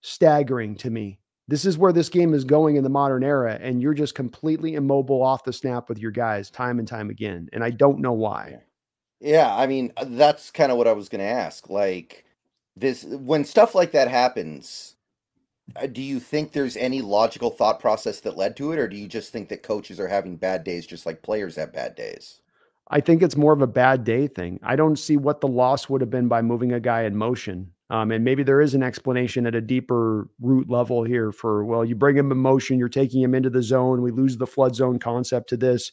staggering 0.02 0.76
to 0.76 0.90
me. 0.90 1.17
This 1.48 1.64
is 1.64 1.78
where 1.78 1.92
this 1.92 2.10
game 2.10 2.34
is 2.34 2.44
going 2.44 2.76
in 2.76 2.84
the 2.84 2.90
modern 2.90 3.24
era, 3.24 3.58
and 3.60 3.80
you're 3.80 3.94
just 3.94 4.14
completely 4.14 4.74
immobile 4.74 5.22
off 5.22 5.44
the 5.44 5.52
snap 5.52 5.88
with 5.88 5.98
your 5.98 6.10
guys 6.10 6.50
time 6.50 6.78
and 6.78 6.86
time 6.86 7.08
again. 7.08 7.48
And 7.54 7.64
I 7.64 7.70
don't 7.70 8.00
know 8.00 8.12
why. 8.12 8.60
Yeah, 9.20 9.54
I 9.54 9.66
mean, 9.66 9.92
uh, 9.96 10.04
that's 10.08 10.50
kind 10.50 10.70
of 10.70 10.76
what 10.76 10.86
I 10.86 10.92
was 10.92 11.08
going 11.08 11.20
to 11.20 11.24
ask. 11.24 11.70
Like, 11.70 12.26
this, 12.76 13.02
when 13.02 13.44
stuff 13.44 13.74
like 13.74 13.92
that 13.92 14.08
happens, 14.08 14.94
uh, 15.74 15.86
do 15.86 16.02
you 16.02 16.20
think 16.20 16.52
there's 16.52 16.76
any 16.76 17.00
logical 17.00 17.50
thought 17.50 17.80
process 17.80 18.20
that 18.20 18.36
led 18.36 18.54
to 18.58 18.72
it, 18.72 18.78
or 18.78 18.86
do 18.86 18.96
you 18.96 19.08
just 19.08 19.32
think 19.32 19.48
that 19.48 19.62
coaches 19.62 19.98
are 19.98 20.06
having 20.06 20.36
bad 20.36 20.64
days 20.64 20.86
just 20.86 21.06
like 21.06 21.22
players 21.22 21.56
have 21.56 21.72
bad 21.72 21.94
days? 21.94 22.40
I 22.90 23.00
think 23.00 23.22
it's 23.22 23.36
more 23.36 23.52
of 23.52 23.62
a 23.62 23.66
bad 23.66 24.04
day 24.04 24.28
thing. 24.28 24.60
I 24.62 24.76
don't 24.76 24.96
see 24.96 25.16
what 25.16 25.40
the 25.40 25.48
loss 25.48 25.88
would 25.88 26.00
have 26.00 26.10
been 26.10 26.28
by 26.28 26.42
moving 26.42 26.72
a 26.72 26.80
guy 26.80 27.02
in 27.02 27.16
motion. 27.16 27.72
Um, 27.90 28.10
and 28.10 28.22
maybe 28.22 28.42
there 28.42 28.60
is 28.60 28.74
an 28.74 28.82
explanation 28.82 29.46
at 29.46 29.54
a 29.54 29.62
deeper 29.62 30.28
root 30.40 30.68
level 30.68 31.04
here 31.04 31.32
for, 31.32 31.64
well, 31.64 31.84
you 31.84 31.94
bring 31.94 32.16
him 32.16 32.30
in 32.30 32.38
motion, 32.38 32.78
you're 32.78 32.88
taking 32.88 33.22
him 33.22 33.34
into 33.34 33.48
the 33.48 33.62
zone. 33.62 34.02
We 34.02 34.10
lose 34.10 34.36
the 34.36 34.46
flood 34.46 34.74
zone 34.74 34.98
concept 34.98 35.48
to 35.50 35.56
this. 35.56 35.90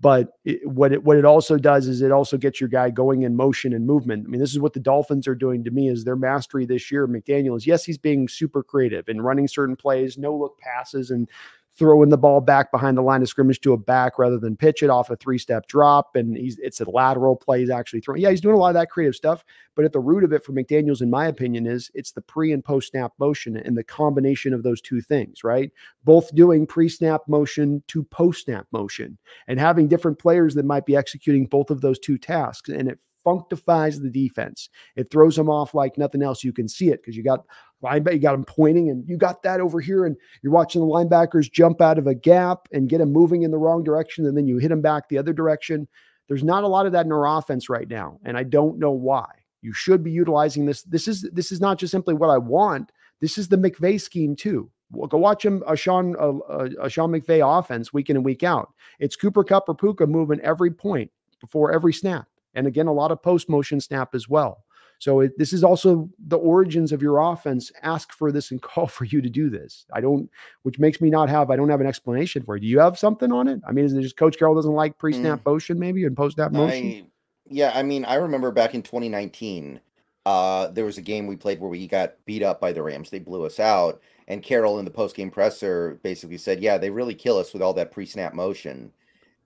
But 0.00 0.30
it, 0.44 0.60
what 0.68 0.92
it 0.92 1.04
what 1.04 1.16
it 1.16 1.24
also 1.24 1.56
does 1.56 1.86
is 1.86 2.02
it 2.02 2.10
also 2.10 2.36
gets 2.36 2.60
your 2.60 2.68
guy 2.68 2.90
going 2.90 3.22
in 3.22 3.36
motion 3.36 3.72
and 3.72 3.86
movement. 3.86 4.26
I 4.26 4.28
mean, 4.28 4.40
this 4.40 4.50
is 4.50 4.58
what 4.58 4.72
the 4.72 4.80
Dolphins 4.80 5.28
are 5.28 5.36
doing 5.36 5.62
to 5.64 5.70
me 5.70 5.88
is 5.88 6.04
their 6.04 6.16
mastery 6.16 6.66
this 6.66 6.90
year. 6.90 7.06
McDaniel 7.06 7.56
is 7.56 7.66
yes, 7.66 7.84
he's 7.84 7.96
being 7.96 8.26
super 8.28 8.62
creative 8.62 9.08
and 9.08 9.24
running 9.24 9.46
certain 9.46 9.76
plays, 9.76 10.18
no 10.18 10.36
look 10.36 10.58
passes, 10.58 11.10
and 11.10 11.28
throwing 11.76 12.08
the 12.08 12.18
ball 12.18 12.40
back 12.40 12.70
behind 12.70 12.96
the 12.96 13.02
line 13.02 13.20
of 13.20 13.28
scrimmage 13.28 13.60
to 13.60 13.72
a 13.72 13.76
back 13.76 14.18
rather 14.18 14.38
than 14.38 14.56
pitch 14.56 14.82
it 14.82 14.90
off 14.90 15.10
a 15.10 15.16
three 15.16 15.38
step 15.38 15.66
drop. 15.66 16.14
And 16.14 16.36
he's 16.36 16.58
it's 16.58 16.80
a 16.80 16.88
lateral 16.88 17.36
play. 17.36 17.60
He's 17.60 17.70
actually 17.70 18.00
throwing. 18.00 18.20
Yeah, 18.20 18.30
he's 18.30 18.40
doing 18.40 18.54
a 18.54 18.58
lot 18.58 18.68
of 18.68 18.74
that 18.74 18.90
creative 18.90 19.14
stuff. 19.14 19.44
But 19.74 19.84
at 19.84 19.92
the 19.92 20.00
root 20.00 20.22
of 20.22 20.32
it 20.32 20.44
for 20.44 20.52
McDaniels, 20.52 21.02
in 21.02 21.10
my 21.10 21.26
opinion, 21.26 21.66
is 21.66 21.90
it's 21.94 22.12
the 22.12 22.22
pre 22.22 22.52
and 22.52 22.64
post 22.64 22.90
snap 22.90 23.12
motion 23.18 23.56
and 23.56 23.76
the 23.76 23.84
combination 23.84 24.54
of 24.54 24.62
those 24.62 24.80
two 24.80 25.00
things, 25.00 25.42
right? 25.42 25.72
Both 26.04 26.34
doing 26.34 26.66
pre 26.66 26.88
snap 26.88 27.22
motion 27.26 27.82
to 27.88 28.04
post 28.04 28.44
snap 28.44 28.66
motion 28.70 29.18
and 29.48 29.58
having 29.58 29.88
different 29.88 30.18
players 30.18 30.54
that 30.54 30.64
might 30.64 30.86
be 30.86 30.96
executing 30.96 31.46
both 31.46 31.70
of 31.70 31.80
those 31.80 31.98
two 31.98 32.18
tasks. 32.18 32.70
And 32.70 32.88
it 32.88 32.98
functifies 33.24 34.00
the 34.00 34.10
defense. 34.10 34.68
It 34.96 35.10
throws 35.10 35.36
them 35.36 35.48
off 35.48 35.74
like 35.74 35.98
nothing 35.98 36.22
else. 36.22 36.44
You 36.44 36.52
can 36.52 36.68
see 36.68 36.90
it 36.90 37.00
because 37.02 37.16
you 37.16 37.22
got 37.22 37.44
linebacker, 37.82 38.14
you 38.14 38.18
got 38.18 38.34
him 38.34 38.44
pointing, 38.44 38.90
and 38.90 39.08
you 39.08 39.16
got 39.16 39.42
that 39.42 39.60
over 39.60 39.80
here, 39.80 40.06
and 40.06 40.16
you're 40.42 40.52
watching 40.52 40.80
the 40.80 40.86
linebackers 40.86 41.50
jump 41.50 41.80
out 41.80 41.98
of 41.98 42.06
a 42.06 42.14
gap 42.14 42.68
and 42.72 42.88
get 42.88 42.98
them 42.98 43.12
moving 43.12 43.42
in 43.42 43.50
the 43.50 43.58
wrong 43.58 43.84
direction, 43.84 44.26
and 44.26 44.36
then 44.36 44.46
you 44.46 44.58
hit 44.58 44.68
them 44.68 44.82
back 44.82 45.08
the 45.08 45.18
other 45.18 45.32
direction. 45.32 45.86
There's 46.28 46.44
not 46.44 46.64
a 46.64 46.68
lot 46.68 46.86
of 46.86 46.92
that 46.92 47.06
in 47.06 47.12
our 47.12 47.38
offense 47.38 47.68
right 47.68 47.88
now, 47.88 48.18
and 48.24 48.36
I 48.36 48.44
don't 48.44 48.78
know 48.78 48.92
why. 48.92 49.26
You 49.60 49.72
should 49.72 50.02
be 50.02 50.10
utilizing 50.10 50.66
this. 50.66 50.82
This 50.82 51.08
is 51.08 51.22
this 51.32 51.50
is 51.50 51.60
not 51.60 51.78
just 51.78 51.90
simply 51.90 52.14
what 52.14 52.30
I 52.30 52.38
want. 52.38 52.92
This 53.20 53.38
is 53.38 53.48
the 53.48 53.56
McVay 53.56 54.00
scheme 54.00 54.36
too. 54.36 54.70
Go 55.08 55.18
watch 55.18 55.44
him 55.44 55.62
a 55.66 55.70
uh, 55.70 55.74
Sean 55.74 56.14
a, 56.18 56.68
a 56.82 56.90
Sean 56.90 57.10
McVay 57.10 57.40
offense 57.58 57.92
week 57.92 58.10
in 58.10 58.16
and 58.16 58.24
week 58.24 58.42
out. 58.42 58.72
It's 59.00 59.16
Cooper 59.16 59.42
Kupp 59.42 59.68
or 59.68 59.74
Puka 59.74 60.06
moving 60.06 60.40
every 60.40 60.70
point 60.70 61.10
before 61.40 61.72
every 61.72 61.92
snap, 61.92 62.28
and 62.54 62.66
again 62.66 62.86
a 62.86 62.92
lot 62.92 63.10
of 63.10 63.22
post 63.22 63.48
motion 63.48 63.80
snap 63.80 64.14
as 64.14 64.28
well. 64.28 64.64
So 64.98 65.20
it, 65.20 65.36
this 65.38 65.52
is 65.52 65.64
also 65.64 66.08
the 66.28 66.38
origins 66.38 66.92
of 66.92 67.02
your 67.02 67.18
offense. 67.18 67.70
Ask 67.82 68.12
for 68.12 68.32
this 68.32 68.50
and 68.50 68.62
call 68.62 68.86
for 68.86 69.04
you 69.04 69.20
to 69.20 69.28
do 69.28 69.50
this. 69.50 69.86
I 69.92 70.00
don't, 70.00 70.30
which 70.62 70.78
makes 70.78 71.00
me 71.00 71.10
not 71.10 71.28
have. 71.28 71.50
I 71.50 71.56
don't 71.56 71.68
have 71.68 71.80
an 71.80 71.86
explanation 71.86 72.42
for 72.42 72.56
it. 72.56 72.60
Do 72.60 72.66
you 72.66 72.78
have 72.78 72.98
something 72.98 73.32
on 73.32 73.48
it? 73.48 73.60
I 73.68 73.72
mean, 73.72 73.84
is 73.84 73.92
it 73.92 74.02
just 74.02 74.16
Coach 74.16 74.38
Carroll 74.38 74.54
doesn't 74.54 74.72
like 74.72 74.98
pre-snap 74.98 75.40
mm. 75.40 75.46
motion 75.46 75.78
maybe 75.78 76.04
and 76.04 76.16
post-snap 76.16 76.52
motion? 76.52 76.86
I, 76.86 77.04
yeah, 77.46 77.72
I 77.74 77.82
mean, 77.82 78.04
I 78.04 78.14
remember 78.14 78.50
back 78.50 78.74
in 78.74 78.82
2019, 78.82 79.80
uh, 80.26 80.68
there 80.68 80.86
was 80.86 80.96
a 80.96 81.02
game 81.02 81.26
we 81.26 81.36
played 81.36 81.60
where 81.60 81.68
we 81.68 81.86
got 81.86 82.14
beat 82.24 82.42
up 82.42 82.60
by 82.60 82.72
the 82.72 82.82
Rams. 82.82 83.10
They 83.10 83.18
blew 83.18 83.44
us 83.44 83.60
out, 83.60 84.00
and 84.26 84.42
Carroll 84.42 84.78
in 84.78 84.86
the 84.86 84.90
post-game 84.90 85.30
presser 85.30 86.00
basically 86.02 86.38
said, 86.38 86.62
"Yeah, 86.62 86.78
they 86.78 86.88
really 86.88 87.14
kill 87.14 87.36
us 87.36 87.52
with 87.52 87.60
all 87.60 87.74
that 87.74 87.92
pre-snap 87.92 88.32
motion." 88.32 88.90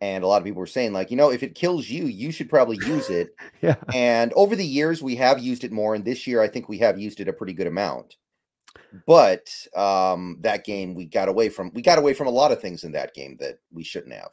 And 0.00 0.22
a 0.22 0.26
lot 0.26 0.38
of 0.38 0.44
people 0.44 0.60
were 0.60 0.66
saying 0.66 0.92
like 0.92 1.10
you 1.10 1.16
know 1.16 1.30
if 1.30 1.42
it 1.42 1.54
kills 1.54 1.88
you 1.88 2.04
you 2.04 2.30
should 2.30 2.48
probably 2.48 2.78
use 2.86 3.10
it. 3.10 3.34
Yeah. 3.60 3.74
And 3.92 4.32
over 4.34 4.54
the 4.54 4.64
years 4.64 5.02
we 5.02 5.16
have 5.16 5.40
used 5.40 5.64
it 5.64 5.72
more 5.72 5.96
and 5.96 6.04
this 6.04 6.28
year 6.28 6.40
i 6.40 6.46
think 6.46 6.68
we 6.68 6.78
have 6.78 6.98
used 6.98 7.18
it 7.18 7.28
a 7.28 7.32
pretty 7.32 7.52
good 7.52 7.66
amount. 7.66 8.16
But 9.06 9.50
um 9.74 10.38
that 10.40 10.64
game 10.64 10.94
we 10.94 11.06
got 11.06 11.28
away 11.28 11.48
from 11.48 11.72
we 11.74 11.82
got 11.82 11.98
away 11.98 12.14
from 12.14 12.28
a 12.28 12.30
lot 12.30 12.52
of 12.52 12.60
things 12.60 12.84
in 12.84 12.92
that 12.92 13.14
game 13.14 13.36
that 13.40 13.58
we 13.72 13.82
shouldn't 13.82 14.14
have. 14.14 14.30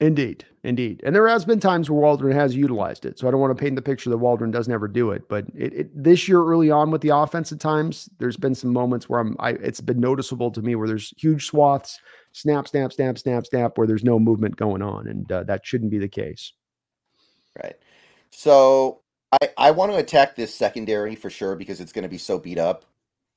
Indeed 0.00 0.44
indeed. 0.64 1.02
And 1.04 1.14
there 1.14 1.28
has 1.28 1.44
been 1.44 1.60
times 1.60 1.88
where 1.88 2.00
waldron 2.00 2.32
has 2.32 2.56
utilized 2.56 3.04
it 3.04 3.18
so 3.18 3.28
i 3.28 3.30
don't 3.30 3.40
want 3.40 3.56
to 3.56 3.62
paint 3.62 3.76
the 3.76 3.82
picture 3.82 4.10
that 4.10 4.18
waldron 4.18 4.50
doesn't 4.50 4.72
ever 4.72 4.88
do 4.88 5.12
it 5.12 5.28
but 5.28 5.46
it, 5.54 5.72
it 5.72 6.02
this 6.02 6.26
year 6.26 6.42
early 6.42 6.70
on 6.70 6.90
with 6.90 7.02
the 7.02 7.14
offense 7.16 7.52
at 7.52 7.60
times 7.60 8.08
there's 8.18 8.36
been 8.36 8.54
some 8.56 8.72
moments 8.72 9.08
where 9.08 9.20
i'm 9.20 9.36
I, 9.38 9.50
it's 9.50 9.80
been 9.80 10.00
noticeable 10.00 10.50
to 10.50 10.62
me 10.62 10.74
where 10.74 10.88
there's 10.88 11.14
huge 11.16 11.46
swaths 11.46 12.00
snap, 12.34 12.68
snap, 12.68 12.92
snap, 12.92 13.16
snap, 13.16 13.46
snap, 13.46 13.78
where 13.78 13.86
there's 13.86 14.04
no 14.04 14.18
movement 14.18 14.56
going 14.56 14.82
on. 14.82 15.06
And 15.06 15.30
uh, 15.32 15.44
that 15.44 15.64
shouldn't 15.64 15.90
be 15.90 15.98
the 15.98 16.08
case. 16.08 16.52
Right. 17.60 17.76
So 18.30 19.00
I, 19.32 19.48
I 19.56 19.70
want 19.70 19.92
to 19.92 19.98
attack 19.98 20.36
this 20.36 20.54
secondary 20.54 21.14
for 21.14 21.30
sure 21.30 21.56
because 21.56 21.80
it's 21.80 21.92
going 21.92 22.02
to 22.02 22.08
be 22.08 22.18
so 22.18 22.38
beat 22.38 22.58
up. 22.58 22.84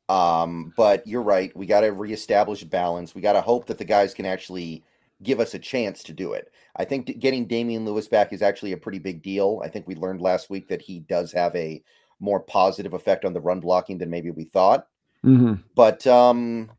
Um, 0.10 0.74
but 0.76 1.06
you're 1.06 1.22
right. 1.22 1.56
We 1.56 1.66
got 1.66 1.82
to 1.82 1.92
reestablish 1.92 2.64
balance. 2.64 3.14
We 3.14 3.22
got 3.22 3.34
to 3.34 3.42
hope 3.42 3.68
that 3.68 3.78
the 3.78 3.86
guys 3.86 4.14
can 4.14 4.26
actually 4.26 4.84
give 5.22 5.40
us 5.40 5.54
a 5.54 5.60
chance 5.60 6.04
to 6.04 6.14
do 6.14 6.34
it. 6.34 6.52
I 6.76 6.86
think 6.86 7.20
getting 7.20 7.46
Damien 7.46 7.86
Lewis 7.86 8.08
back 8.08 8.34
is 8.34 8.42
actually 8.42 8.72
a 8.72 8.78
pretty 8.78 9.00
big 9.00 9.22
deal. 9.22 9.62
I 9.64 9.68
think 9.68 9.88
we 9.88 9.96
learned 9.96 10.22
last 10.22 10.50
week 10.50 10.68
that 10.70 10.82
he 10.82 11.00
does 11.02 11.32
have 11.34 11.56
a 11.56 11.84
more 12.20 12.40
positive 12.40 12.94
effect 12.94 13.26
on 13.26 13.34
the 13.34 13.42
run 13.42 13.60
blocking 13.60 13.98
than 13.98 14.10
maybe 14.10 14.32
we 14.32 14.44
thought. 14.44 14.88
Mm-hmm. 15.26 15.56
But 15.76 16.06
um, 16.08 16.72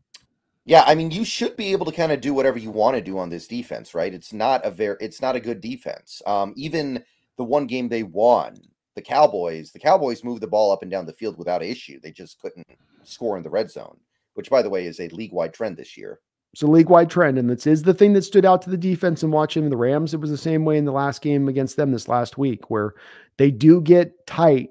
yeah, 0.69 0.85
I 0.87 0.95
mean, 0.95 1.11
you 1.11 1.25
should 1.25 1.57
be 1.57 1.73
able 1.73 1.87
to 1.87 1.93
kind 1.93 2.13
of 2.13 2.21
do 2.21 2.35
whatever 2.35 2.59
you 2.59 2.71
want 2.71 2.95
to 2.95 3.01
do 3.01 3.19
on 3.19 3.31
this 3.31 3.47
defense, 3.47 3.95
right? 3.95 4.13
It's 4.13 4.35
not 4.35 4.67
a 4.67 4.71
very, 4.71 4.99
it's 5.01 5.23
not 5.23 5.35
a 5.35 5.41
good 5.41 5.63
defense. 5.63 6.21
Um, 6.27 6.53
even 6.57 7.03
the 7.39 7.45
one 7.45 7.67
game 7.67 7.89
they 7.89 8.03
won, 8.03 8.55
the 8.95 9.01
Cowboys, 9.01 9.73
the 9.73 9.79
Cowboys 9.79 10.23
moved 10.23 10.43
the 10.43 10.47
ball 10.47 10.71
up 10.71 10.83
and 10.83 10.91
down 10.91 11.07
the 11.07 11.15
field 11.15 11.39
without 11.39 11.63
issue. 11.63 11.99
They 11.99 12.13
just 12.13 12.39
couldn't 12.39 12.67
score 13.03 13.39
in 13.39 13.43
the 13.43 13.49
red 13.49 13.71
zone, 13.71 13.97
which, 14.35 14.51
by 14.51 14.61
the 14.61 14.69
way, 14.69 14.85
is 14.85 15.01
a 15.01 15.09
league 15.09 15.33
wide 15.33 15.55
trend 15.55 15.79
this 15.79 15.97
year. 15.97 16.21
It's 16.53 16.61
a 16.61 16.67
league 16.67 16.91
wide 16.91 17.09
trend, 17.09 17.39
and 17.39 17.49
this 17.49 17.67
is 17.67 17.83
the 17.83 17.95
thing 17.95 18.13
that 18.13 18.23
stood 18.23 18.45
out 18.45 18.61
to 18.63 18.71
the 18.71 18.77
defense 18.77 19.23
and 19.23 19.33
watching 19.33 19.71
the 19.71 19.77
Rams. 19.77 20.13
It 20.13 20.21
was 20.21 20.31
the 20.31 20.37
same 20.37 20.67
way 20.67 20.77
in 20.77 20.85
the 20.85 20.93
last 20.93 21.23
game 21.23 21.49
against 21.49 21.77
them 21.77 21.93
this 21.93 22.09
last 22.09 22.37
week, 22.37 22.69
where 22.69 22.93
they 23.39 23.51
do 23.51 23.81
get 23.81 24.27
tight 24.27 24.69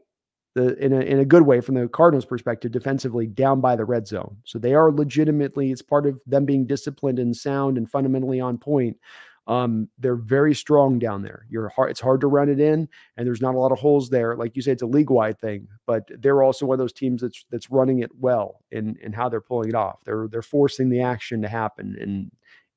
the 0.57 0.75
in 0.83 0.91
a 0.91 0.99
in 0.99 1.19
a 1.19 1.25
good 1.25 1.43
way 1.43 1.61
from 1.61 1.75
the 1.75 1.87
Cardinals' 1.87 2.25
perspective, 2.25 2.71
defensively 2.71 3.27
down 3.27 3.61
by 3.61 3.75
the 3.75 3.85
red 3.85 4.07
zone. 4.07 4.37
So 4.43 4.59
they 4.59 4.73
are 4.73 4.91
legitimately, 4.91 5.71
it's 5.71 5.81
part 5.81 6.05
of 6.05 6.19
them 6.25 6.45
being 6.45 6.65
disciplined 6.65 7.19
and 7.19 7.35
sound 7.35 7.77
and 7.77 7.89
fundamentally 7.89 8.41
on 8.41 8.57
point. 8.57 8.97
Um, 9.45 9.87
they're 9.97 10.17
very 10.17 10.53
strong 10.53 10.99
down 10.99 11.21
there. 11.21 11.45
You're 11.49 11.69
hard, 11.69 11.89
it's 11.91 12.01
hard 12.01 12.19
to 12.19 12.27
run 12.27 12.49
it 12.49 12.59
in, 12.59 12.89
and 13.15 13.25
there's 13.25 13.41
not 13.41 13.55
a 13.55 13.57
lot 13.57 13.71
of 13.71 13.79
holes 13.79 14.09
there. 14.09 14.35
Like 14.35 14.57
you 14.57 14.61
say, 14.61 14.73
it's 14.73 14.81
a 14.81 14.87
league 14.87 15.09
wide 15.09 15.39
thing, 15.39 15.69
but 15.85 16.03
they're 16.19 16.43
also 16.43 16.65
one 16.65 16.75
of 16.75 16.79
those 16.79 16.91
teams 16.91 17.21
that's 17.21 17.45
that's 17.49 17.71
running 17.71 17.99
it 17.99 18.11
well 18.19 18.63
in 18.71 18.97
in 19.01 19.13
how 19.13 19.29
they're 19.29 19.39
pulling 19.39 19.69
it 19.69 19.75
off. 19.75 19.99
They're 20.03 20.27
they're 20.27 20.41
forcing 20.41 20.89
the 20.89 21.01
action 21.01 21.41
to 21.43 21.47
happen 21.47 21.95
in 21.99 22.31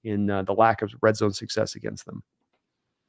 in 0.05 0.31
uh, 0.31 0.43
the 0.43 0.53
lack 0.53 0.83
of 0.83 0.95
red 1.03 1.17
zone 1.17 1.33
success 1.33 1.75
against 1.75 2.07
them. 2.07 2.23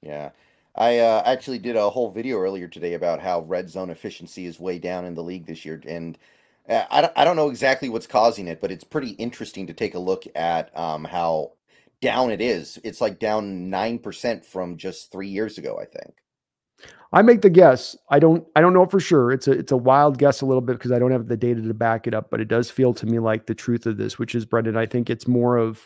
Yeah. 0.02 0.32
I 0.76 1.00
uh, 1.00 1.22
actually 1.26 1.60
did 1.60 1.76
a 1.76 1.90
whole 1.90 2.10
video 2.12 2.38
earlier 2.38 2.68
today 2.68 2.94
about 2.94 3.20
how 3.20 3.42
red 3.42 3.70
zone 3.70 3.90
efficiency 3.90 4.46
is 4.46 4.60
way 4.60 4.80
down 4.80 5.06
in 5.06 5.16
the 5.16 5.24
league 5.24 5.46
this 5.46 5.66
year, 5.66 5.82
and 5.86 6.18
uh, 6.70 6.86
I 6.90 7.02
don't, 7.02 7.14
I 7.18 7.26
don't 7.26 7.36
know 7.36 7.50
exactly 7.50 7.90
what's 7.90 8.08
causing 8.08 8.48
it, 8.48 8.62
but 8.62 8.72
it's 8.72 8.84
pretty 8.84 9.12
interesting 9.12 9.68
to 9.68 9.74
take 9.74 9.96
a 9.96 10.00
look 10.00 10.24
at 10.36 10.76
um, 10.78 11.04
how 11.04 11.54
down 12.02 12.32
it 12.32 12.42
is. 12.42 12.80
It's 12.84 13.02
like 13.02 13.20
down 13.20 13.70
nine 13.70 14.00
percent 14.00 14.46
from 14.46 14.78
just 14.78 15.12
three 15.12 15.28
years 15.28 15.58
ago, 15.58 15.80
I 15.80 15.86
think. 15.86 16.16
I 17.14 17.22
make 17.22 17.42
the 17.42 17.50
guess. 17.50 17.98
I 18.10 18.20
don't. 18.20 18.48
I 18.56 18.62
don't 18.62 18.74
know 18.74 18.86
for 18.86 19.00
sure. 19.00 19.32
It's 19.32 19.48
a 19.48 19.52
it's 19.52 19.74
a 19.74 19.78
wild 19.78 20.18
guess 20.18 20.40
a 20.40 20.46
little 20.46 20.62
bit 20.62 20.74
because 20.74 20.94
I 20.94 21.00
don't 21.00 21.12
have 21.12 21.28
the 21.28 21.36
data 21.36 21.62
to 21.62 21.74
back 21.74 22.08
it 22.08 22.14
up. 22.14 22.30
But 22.30 22.40
it 22.40 22.48
does 22.48 22.72
feel 22.72 22.94
to 22.94 23.06
me 23.06 23.20
like 23.20 23.46
the 23.46 23.56
truth 23.56 23.86
of 23.86 23.98
this, 23.98 24.18
which 24.18 24.34
is 24.34 24.46
Brendan. 24.46 24.78
I 24.78 24.86
think 24.86 25.10
it's 25.10 25.28
more 25.28 25.58
of 25.58 25.82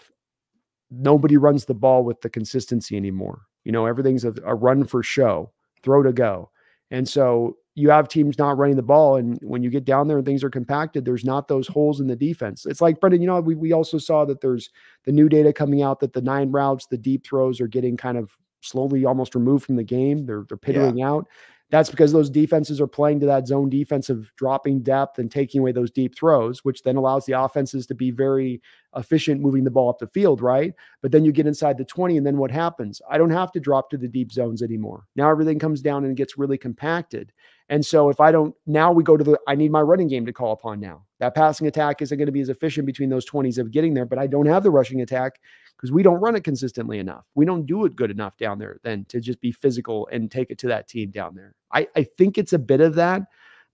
nobody 0.91 1.37
runs 1.37 1.65
the 1.65 1.73
ball 1.73 2.03
with 2.03 2.21
the 2.21 2.29
consistency 2.29 2.95
anymore. 2.95 3.41
You 3.65 3.73
know, 3.73 3.85
everything's 3.85 4.23
a, 4.23 4.33
a 4.45 4.55
run 4.55 4.85
for 4.85 5.03
show, 5.03 5.51
throw 5.83 6.01
to 6.01 6.13
go. 6.13 6.49
And 6.91 7.09
so 7.09 7.57
you 7.73 7.89
have 7.89 8.07
teams 8.07 8.37
not 8.37 8.57
running 8.57 8.77
the 8.77 8.81
ball. 8.81 9.17
And 9.17 9.37
when 9.41 9.61
you 9.61 9.69
get 9.69 9.83
down 9.83 10.07
there 10.07 10.17
and 10.17 10.25
things 10.25 10.43
are 10.43 10.49
compacted, 10.49 11.03
there's 11.03 11.25
not 11.25 11.49
those 11.49 11.67
holes 11.67 11.99
in 11.99 12.07
the 12.07 12.15
defense. 12.15 12.65
It's 12.65 12.79
like, 12.79 13.01
Brendan, 13.01 13.21
you 13.21 13.27
know, 13.27 13.41
we, 13.41 13.55
we 13.55 13.73
also 13.73 13.97
saw 13.97 14.23
that 14.25 14.39
there's 14.39 14.69
the 15.03 15.11
new 15.11 15.27
data 15.27 15.51
coming 15.51 15.81
out 15.81 15.99
that 15.99 16.13
the 16.13 16.21
nine 16.21 16.51
routes, 16.51 16.85
the 16.85 16.97
deep 16.97 17.25
throws 17.25 17.59
are 17.59 17.67
getting 17.67 17.97
kind 17.97 18.17
of 18.17 18.31
slowly 18.61 19.03
almost 19.03 19.35
removed 19.35 19.65
from 19.65 19.75
the 19.75 19.83
game. 19.83 20.25
They're, 20.25 20.45
they're 20.47 20.57
pittering 20.57 20.99
yeah. 20.99 21.09
out. 21.09 21.27
That's 21.71 21.89
because 21.89 22.11
those 22.11 22.29
defenses 22.29 22.79
are 22.79 22.87
playing 22.87 23.19
to 23.21 23.25
that 23.25 23.47
zone 23.47 23.69
defense 23.69 24.09
of 24.09 24.31
dropping 24.35 24.83
depth 24.83 25.17
and 25.17 25.31
taking 25.31 25.61
away 25.61 25.71
those 25.71 25.89
deep 25.89 26.15
throws, 26.15 26.63
which 26.63 26.83
then 26.83 26.95
allows 26.95 27.25
the 27.25 27.33
offenses 27.33 27.87
to 27.87 27.95
be 27.95 28.11
very 28.11 28.61
efficient 28.95 29.41
moving 29.41 29.63
the 29.63 29.71
ball 29.71 29.89
up 29.89 29.97
the 29.97 30.07
field, 30.07 30.41
right? 30.41 30.73
But 31.01 31.11
then 31.11 31.25
you 31.25 31.31
get 31.31 31.47
inside 31.47 31.77
the 31.77 31.83
20, 31.83 32.17
and 32.17 32.25
then 32.25 32.37
what 32.37 32.51
happens? 32.51 33.01
I 33.09 33.17
don't 33.17 33.31
have 33.31 33.51
to 33.53 33.59
drop 33.59 33.89
to 33.89 33.97
the 33.97 34.07
deep 34.07 34.31
zones 34.31 34.61
anymore. 34.61 35.05
Now 35.15 35.29
everything 35.29 35.57
comes 35.57 35.81
down 35.81 36.05
and 36.05 36.15
gets 36.15 36.37
really 36.37 36.57
compacted. 36.57 37.33
And 37.69 37.83
so 37.83 38.09
if 38.09 38.19
I 38.19 38.31
don't, 38.31 38.53
now 38.67 38.91
we 38.91 39.03
go 39.03 39.17
to 39.17 39.23
the, 39.23 39.39
I 39.47 39.55
need 39.55 39.71
my 39.71 39.81
running 39.81 40.07
game 40.07 40.25
to 40.27 40.33
call 40.33 40.53
upon 40.53 40.79
now. 40.79 41.03
That 41.19 41.33
passing 41.33 41.65
attack 41.65 42.01
isn't 42.01 42.17
going 42.17 42.27
to 42.27 42.31
be 42.31 42.41
as 42.41 42.49
efficient 42.49 42.85
between 42.85 43.09
those 43.09 43.27
20s 43.27 43.57
of 43.57 43.71
getting 43.71 43.95
there, 43.95 44.05
but 44.05 44.19
I 44.19 44.27
don't 44.27 44.45
have 44.45 44.61
the 44.61 44.69
rushing 44.69 45.01
attack 45.01 45.39
because 45.75 45.91
we 45.91 46.03
don't 46.03 46.21
run 46.21 46.35
it 46.35 46.43
consistently 46.43 46.99
enough. 46.99 47.25
We 47.35 47.45
don't 47.45 47.65
do 47.65 47.85
it 47.85 47.95
good 47.95 48.11
enough 48.11 48.37
down 48.37 48.59
there 48.59 48.79
then 48.83 49.05
to 49.05 49.19
just 49.19 49.41
be 49.41 49.51
physical 49.51 50.07
and 50.11 50.31
take 50.31 50.49
it 50.49 50.57
to 50.59 50.67
that 50.67 50.87
team 50.87 51.11
down 51.11 51.35
there. 51.35 51.53
I, 51.71 51.87
I 51.95 52.03
think 52.03 52.37
it's 52.37 52.53
a 52.53 52.59
bit 52.59 52.81
of 52.81 52.95
that, 52.95 53.23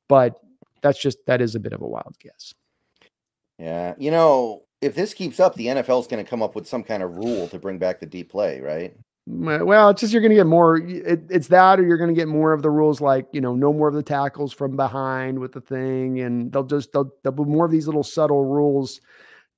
but 0.07 0.39
that's 0.81 0.99
just 0.99 1.19
that 1.27 1.41
is 1.41 1.55
a 1.55 1.59
bit 1.59 1.73
of 1.73 1.81
a 1.81 1.87
wild 1.87 2.17
guess. 2.19 2.53
Yeah. 3.59 3.93
You 3.97 4.11
know, 4.11 4.63
if 4.81 4.95
this 4.95 5.13
keeps 5.13 5.39
up, 5.39 5.55
the 5.55 5.67
NFL 5.67 6.01
is 6.01 6.07
going 6.07 6.23
to 6.23 6.29
come 6.29 6.41
up 6.41 6.55
with 6.55 6.67
some 6.67 6.83
kind 6.83 7.03
of 7.03 7.15
rule 7.15 7.47
to 7.49 7.59
bring 7.59 7.77
back 7.77 7.99
the 7.99 8.07
deep 8.07 8.31
play, 8.31 8.59
right? 8.59 8.95
Well, 9.27 9.89
it's 9.89 10.01
just 10.01 10.11
you're 10.11 10.21
going 10.21 10.31
to 10.31 10.35
get 10.35 10.47
more. 10.47 10.77
It, 10.77 11.21
it's 11.29 11.47
that, 11.49 11.79
or 11.79 11.85
you're 11.85 11.99
going 11.99 12.13
to 12.13 12.19
get 12.19 12.27
more 12.27 12.53
of 12.53 12.63
the 12.63 12.71
rules, 12.71 12.99
like 12.99 13.27
you 13.31 13.39
know, 13.39 13.55
no 13.55 13.71
more 13.71 13.87
of 13.87 13.93
the 13.93 14.01
tackles 14.01 14.51
from 14.51 14.75
behind 14.75 15.37
with 15.37 15.51
the 15.51 15.61
thing, 15.61 16.21
and 16.21 16.51
they'll 16.51 16.63
just 16.63 16.91
they'll, 16.91 17.11
they'll 17.23 17.31
be 17.31 17.43
more 17.43 17.65
of 17.65 17.71
these 17.71 17.85
little 17.85 18.03
subtle 18.03 18.45
rules 18.45 18.99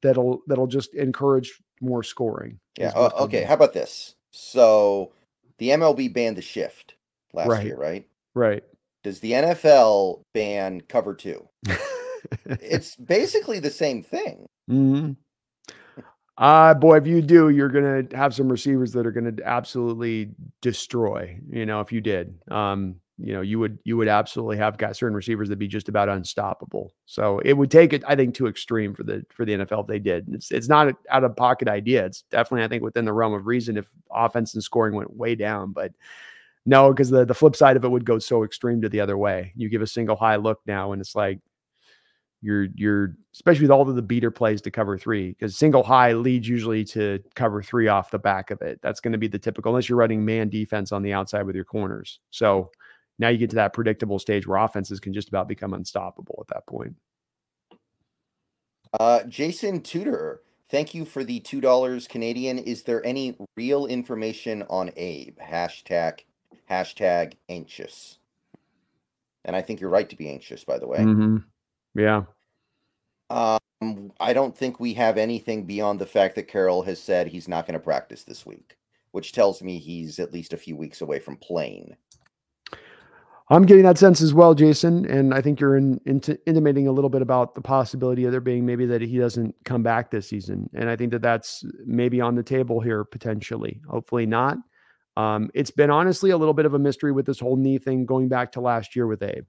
that'll 0.01 0.41
that'll 0.47 0.67
just 0.67 0.93
encourage 0.95 1.61
more 1.81 2.03
scoring. 2.03 2.59
Yeah. 2.77 2.91
Uh, 2.95 3.09
okay. 3.21 3.43
How 3.43 3.53
about 3.55 3.73
this? 3.73 4.15
So 4.31 5.11
the 5.57 5.69
MLB 5.69 6.13
banned 6.13 6.37
the 6.37 6.41
shift 6.41 6.95
last 7.33 7.47
right. 7.47 7.65
year, 7.65 7.77
right? 7.77 8.07
Right. 8.33 8.63
Does 9.03 9.19
the 9.19 9.33
NFL 9.33 10.21
ban 10.33 10.81
cover 10.81 11.13
two? 11.13 11.47
it's 12.45 12.95
basically 12.95 13.59
the 13.59 13.69
same 13.69 14.01
thing. 14.01 14.47
Mm-hmm. 14.69 15.11
Uh 16.35 16.73
boy, 16.73 16.97
if 16.97 17.05
you 17.05 17.21
do, 17.21 17.49
you're 17.49 17.69
gonna 17.69 18.03
have 18.17 18.33
some 18.33 18.49
receivers 18.49 18.91
that 18.93 19.05
are 19.05 19.11
gonna 19.11 19.35
absolutely 19.45 20.31
destroy. 20.61 21.37
You 21.49 21.65
know, 21.65 21.79
if 21.79 21.91
you 21.91 22.01
did. 22.01 22.33
Um, 22.49 22.95
you 23.23 23.33
know, 23.33 23.41
you 23.41 23.59
would 23.59 23.79
you 23.85 23.97
would 23.97 24.09
absolutely 24.09 24.57
have 24.57 24.77
got 24.77 24.97
certain 24.97 25.15
receivers 25.15 25.49
that 25.49 25.57
be 25.57 25.67
just 25.67 25.89
about 25.89 26.09
unstoppable. 26.09 26.93
So 27.05 27.39
it 27.39 27.53
would 27.53 27.71
take 27.71 27.93
it, 27.93 28.03
I 28.07 28.15
think, 28.15 28.35
too 28.35 28.47
extreme 28.47 28.93
for 28.93 29.03
the 29.03 29.25
for 29.29 29.45
the 29.45 29.53
NFL 29.53 29.81
if 29.83 29.87
they 29.87 29.99
did. 29.99 30.27
It's 30.33 30.51
it's 30.51 30.69
not 30.69 30.89
an 30.89 30.95
out 31.09 31.23
of 31.23 31.35
pocket 31.35 31.69
idea. 31.69 32.05
It's 32.05 32.23
definitely, 32.23 32.65
I 32.65 32.67
think, 32.67 32.83
within 32.83 33.05
the 33.05 33.13
realm 33.13 33.33
of 33.33 33.47
reason 33.47 33.77
if 33.77 33.89
offense 34.11 34.53
and 34.55 34.63
scoring 34.63 34.95
went 34.95 35.15
way 35.15 35.35
down. 35.35 35.71
But 35.71 35.93
no, 36.65 36.91
because 36.91 37.09
the 37.09 37.25
the 37.25 37.33
flip 37.35 37.55
side 37.55 37.77
of 37.77 37.85
it 37.85 37.89
would 37.91 38.05
go 38.05 38.19
so 38.19 38.43
extreme 38.43 38.81
to 38.81 38.89
the 38.89 39.01
other 39.01 39.17
way. 39.17 39.53
You 39.55 39.69
give 39.69 39.81
a 39.81 39.87
single 39.87 40.15
high 40.17 40.37
look 40.37 40.61
now, 40.67 40.91
and 40.93 41.01
it's 41.01 41.15
like 41.15 41.39
You're 42.41 42.67
you're 42.75 43.15
especially 43.33 43.63
with 43.63 43.71
all 43.71 43.87
of 43.89 43.95
the 43.95 44.01
beater 44.01 44.29
plays 44.31 44.61
to 44.63 44.71
cover 44.71 44.97
three 44.97 45.29
because 45.29 45.55
single 45.55 45.81
high 45.81 46.11
leads 46.11 46.47
usually 46.47 46.83
to 46.83 47.19
cover 47.35 47.63
three 47.63 47.87
off 47.87 48.11
the 48.11 48.19
back 48.19 48.51
of 48.51 48.61
it. 48.61 48.79
That's 48.81 48.99
going 48.99 49.13
to 49.13 49.17
be 49.17 49.29
the 49.29 49.39
typical 49.39 49.71
unless 49.71 49.87
you're 49.87 49.97
running 49.97 50.25
man 50.25 50.49
defense 50.49 50.91
on 50.91 51.03
the 51.03 51.13
outside 51.13 51.43
with 51.43 51.55
your 51.55 51.63
corners. 51.63 52.19
So 52.31 52.69
now 53.19 53.29
you 53.29 53.37
get 53.37 53.49
to 53.51 53.55
that 53.57 53.73
predictable 53.73 54.19
stage 54.19 54.47
where 54.47 54.57
offenses 54.57 54.99
can 54.99 55.13
just 55.13 55.29
about 55.29 55.47
become 55.47 55.73
unstoppable 55.73 56.39
at 56.41 56.53
that 56.53 56.65
point. 56.65 56.95
Uh, 58.99 59.23
Jason 59.23 59.81
Tudor, 59.81 60.41
thank 60.69 60.93
you 60.93 61.05
for 61.05 61.23
the 61.23 61.39
two 61.39 61.61
dollars 61.61 62.07
Canadian. 62.07 62.59
Is 62.59 62.83
there 62.83 63.05
any 63.05 63.37
real 63.55 63.85
information 63.85 64.63
on 64.69 64.91
Abe? 64.95 65.37
Hashtag 65.39 66.21
hashtag 66.69 67.33
anxious. 67.49 68.17
And 69.45 69.55
I 69.55 69.61
think 69.61 69.81
you're 69.81 69.89
right 69.89 70.09
to 70.09 70.15
be 70.15 70.29
anxious, 70.29 70.63
by 70.63 70.79
the 70.79 70.87
way. 70.87 70.99
Mm-hmm. 70.99 71.37
Yeah. 71.95 72.23
Um, 73.29 74.11
I 74.19 74.33
don't 74.33 74.55
think 74.55 74.79
we 74.79 74.93
have 74.93 75.17
anything 75.17 75.65
beyond 75.65 75.99
the 75.99 76.05
fact 76.05 76.35
that 76.35 76.47
Carroll 76.47 76.83
has 76.83 77.01
said 77.01 77.27
he's 77.27 77.47
not 77.47 77.67
going 77.67 77.77
to 77.77 77.83
practice 77.83 78.23
this 78.23 78.45
week, 78.45 78.77
which 79.11 79.33
tells 79.33 79.61
me 79.61 79.79
he's 79.79 80.19
at 80.19 80.31
least 80.31 80.53
a 80.53 80.57
few 80.57 80.75
weeks 80.75 81.01
away 81.01 81.19
from 81.19 81.35
playing. 81.37 81.95
I'm 83.49 83.63
getting 83.63 83.83
that 83.83 83.97
sense 83.97 84.21
as 84.21 84.33
well, 84.33 84.55
Jason. 84.55 85.05
And 85.05 85.33
I 85.33 85.41
think 85.41 85.59
you're 85.59 85.75
in, 85.75 85.99
into, 86.05 86.39
intimating 86.47 86.87
a 86.87 86.91
little 86.91 87.09
bit 87.09 87.21
about 87.21 87.55
the 87.55 87.61
possibility 87.61 88.25
of 88.25 88.31
there 88.31 88.41
being 88.41 88.65
maybe 88.65 88.85
that 88.85 89.01
he 89.01 89.17
doesn't 89.17 89.55
come 89.65 89.83
back 89.83 90.11
this 90.11 90.27
season. 90.27 90.69
And 90.73 90.89
I 90.89 90.95
think 90.95 91.11
that 91.11 91.21
that's 91.21 91.63
maybe 91.85 92.21
on 92.21 92.35
the 92.35 92.43
table 92.43 92.79
here 92.79 93.03
potentially. 93.03 93.81
Hopefully 93.89 94.25
not. 94.25 94.57
Um, 95.17 95.49
it's 95.53 95.71
been 95.71 95.91
honestly 95.91 96.31
a 96.31 96.37
little 96.37 96.53
bit 96.53 96.65
of 96.65 96.73
a 96.73 96.79
mystery 96.79 97.11
with 97.11 97.25
this 97.25 97.39
whole 97.39 97.57
knee 97.57 97.77
thing 97.77 98.05
going 98.05 98.29
back 98.29 98.51
to 98.53 98.61
last 98.61 98.95
year 98.95 99.07
with 99.07 99.21
Abe. 99.21 99.45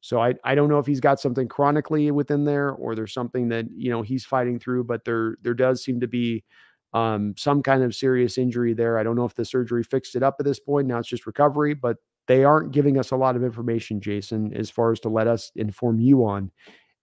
So 0.00 0.20
I, 0.20 0.34
I 0.44 0.54
don't 0.54 0.68
know 0.68 0.78
if 0.78 0.86
he's 0.86 1.00
got 1.00 1.20
something 1.20 1.48
chronically 1.48 2.10
within 2.10 2.44
there 2.44 2.72
or 2.72 2.94
there's 2.94 3.14
something 3.14 3.48
that 3.48 3.66
you 3.74 3.90
know 3.90 4.02
he's 4.02 4.24
fighting 4.24 4.58
through, 4.58 4.84
but 4.84 5.04
there 5.04 5.36
there 5.40 5.54
does 5.54 5.82
seem 5.82 6.00
to 6.00 6.08
be 6.08 6.44
um, 6.92 7.34
some 7.38 7.62
kind 7.62 7.82
of 7.82 7.94
serious 7.94 8.36
injury 8.36 8.74
there. 8.74 8.98
I 8.98 9.02
don't 9.02 9.16
know 9.16 9.24
if 9.24 9.34
the 9.34 9.46
surgery 9.46 9.82
fixed 9.82 10.14
it 10.14 10.22
up 10.22 10.36
at 10.38 10.44
this 10.44 10.60
point. 10.60 10.88
Now 10.88 10.98
it's 10.98 11.08
just 11.08 11.26
recovery, 11.26 11.72
but 11.72 11.96
they 12.26 12.44
aren't 12.44 12.72
giving 12.72 12.98
us 12.98 13.10
a 13.10 13.16
lot 13.16 13.36
of 13.36 13.44
information, 13.44 14.00
Jason, 14.00 14.54
as 14.54 14.70
far 14.70 14.92
as 14.92 15.00
to 15.00 15.08
let 15.08 15.26
us 15.26 15.52
inform 15.56 16.00
you 16.00 16.24
on. 16.24 16.50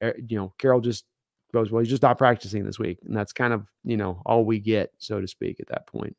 Uh, 0.02 0.12
you 0.28 0.38
know, 0.38 0.54
Carroll 0.58 0.82
just 0.82 1.06
goes, 1.54 1.72
well, 1.72 1.82
he's 1.82 1.90
just 1.90 2.02
not 2.02 2.18
practicing 2.18 2.66
this 2.66 2.80
week, 2.80 3.00
and 3.06 3.16
that's 3.16 3.34
kind 3.34 3.54
of 3.54 3.66
you 3.84 3.98
know 3.98 4.22
all 4.26 4.46
we 4.46 4.60
get, 4.60 4.92
so 4.98 5.22
to 5.22 5.28
speak, 5.28 5.60
at 5.60 5.68
that 5.68 5.88
point. 5.88 6.16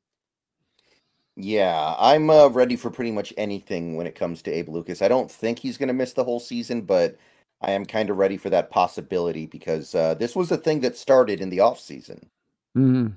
Yeah, 1.34 1.94
I'm 1.98 2.28
uh, 2.28 2.48
ready 2.48 2.76
for 2.76 2.90
pretty 2.90 3.10
much 3.10 3.32
anything 3.38 3.96
when 3.96 4.06
it 4.06 4.14
comes 4.14 4.42
to 4.42 4.52
Abe 4.52 4.68
Lucas. 4.68 5.00
I 5.00 5.08
don't 5.08 5.30
think 5.30 5.58
he's 5.58 5.78
going 5.78 5.88
to 5.88 5.94
miss 5.94 6.12
the 6.12 6.24
whole 6.24 6.40
season, 6.40 6.82
but 6.82 7.16
I 7.62 7.70
am 7.70 7.86
kind 7.86 8.10
of 8.10 8.18
ready 8.18 8.36
for 8.36 8.50
that 8.50 8.70
possibility 8.70 9.46
because 9.46 9.94
uh, 9.94 10.14
this 10.14 10.36
was 10.36 10.52
a 10.52 10.58
thing 10.58 10.80
that 10.80 10.96
started 10.96 11.40
in 11.40 11.48
the 11.48 11.60
off 11.60 11.80
season. 11.80 12.28
Mm-hmm. 12.76 13.14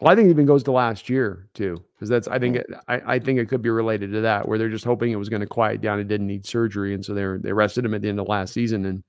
Well, 0.00 0.12
I 0.12 0.16
think 0.16 0.26
it 0.26 0.30
even 0.30 0.46
goes 0.46 0.64
to 0.64 0.72
last 0.72 1.08
year 1.08 1.48
too, 1.54 1.82
because 1.94 2.08
that's 2.08 2.26
I 2.28 2.38
think 2.38 2.56
it, 2.56 2.66
I, 2.88 3.14
I 3.14 3.18
think 3.18 3.38
it 3.38 3.48
could 3.48 3.62
be 3.62 3.70
related 3.70 4.10
to 4.12 4.20
that, 4.22 4.46
where 4.46 4.58
they're 4.58 4.68
just 4.68 4.84
hoping 4.84 5.12
it 5.12 5.16
was 5.16 5.28
going 5.28 5.40
to 5.40 5.46
quiet 5.46 5.80
down. 5.80 6.00
It 6.00 6.08
didn't 6.08 6.26
need 6.26 6.44
surgery, 6.46 6.94
and 6.94 7.04
so 7.04 7.14
they 7.14 7.24
they 7.40 7.52
rested 7.52 7.84
him 7.84 7.94
at 7.94 8.02
the 8.02 8.08
end 8.08 8.18
of 8.18 8.28
last 8.28 8.52
season, 8.52 8.84
and 8.86 9.04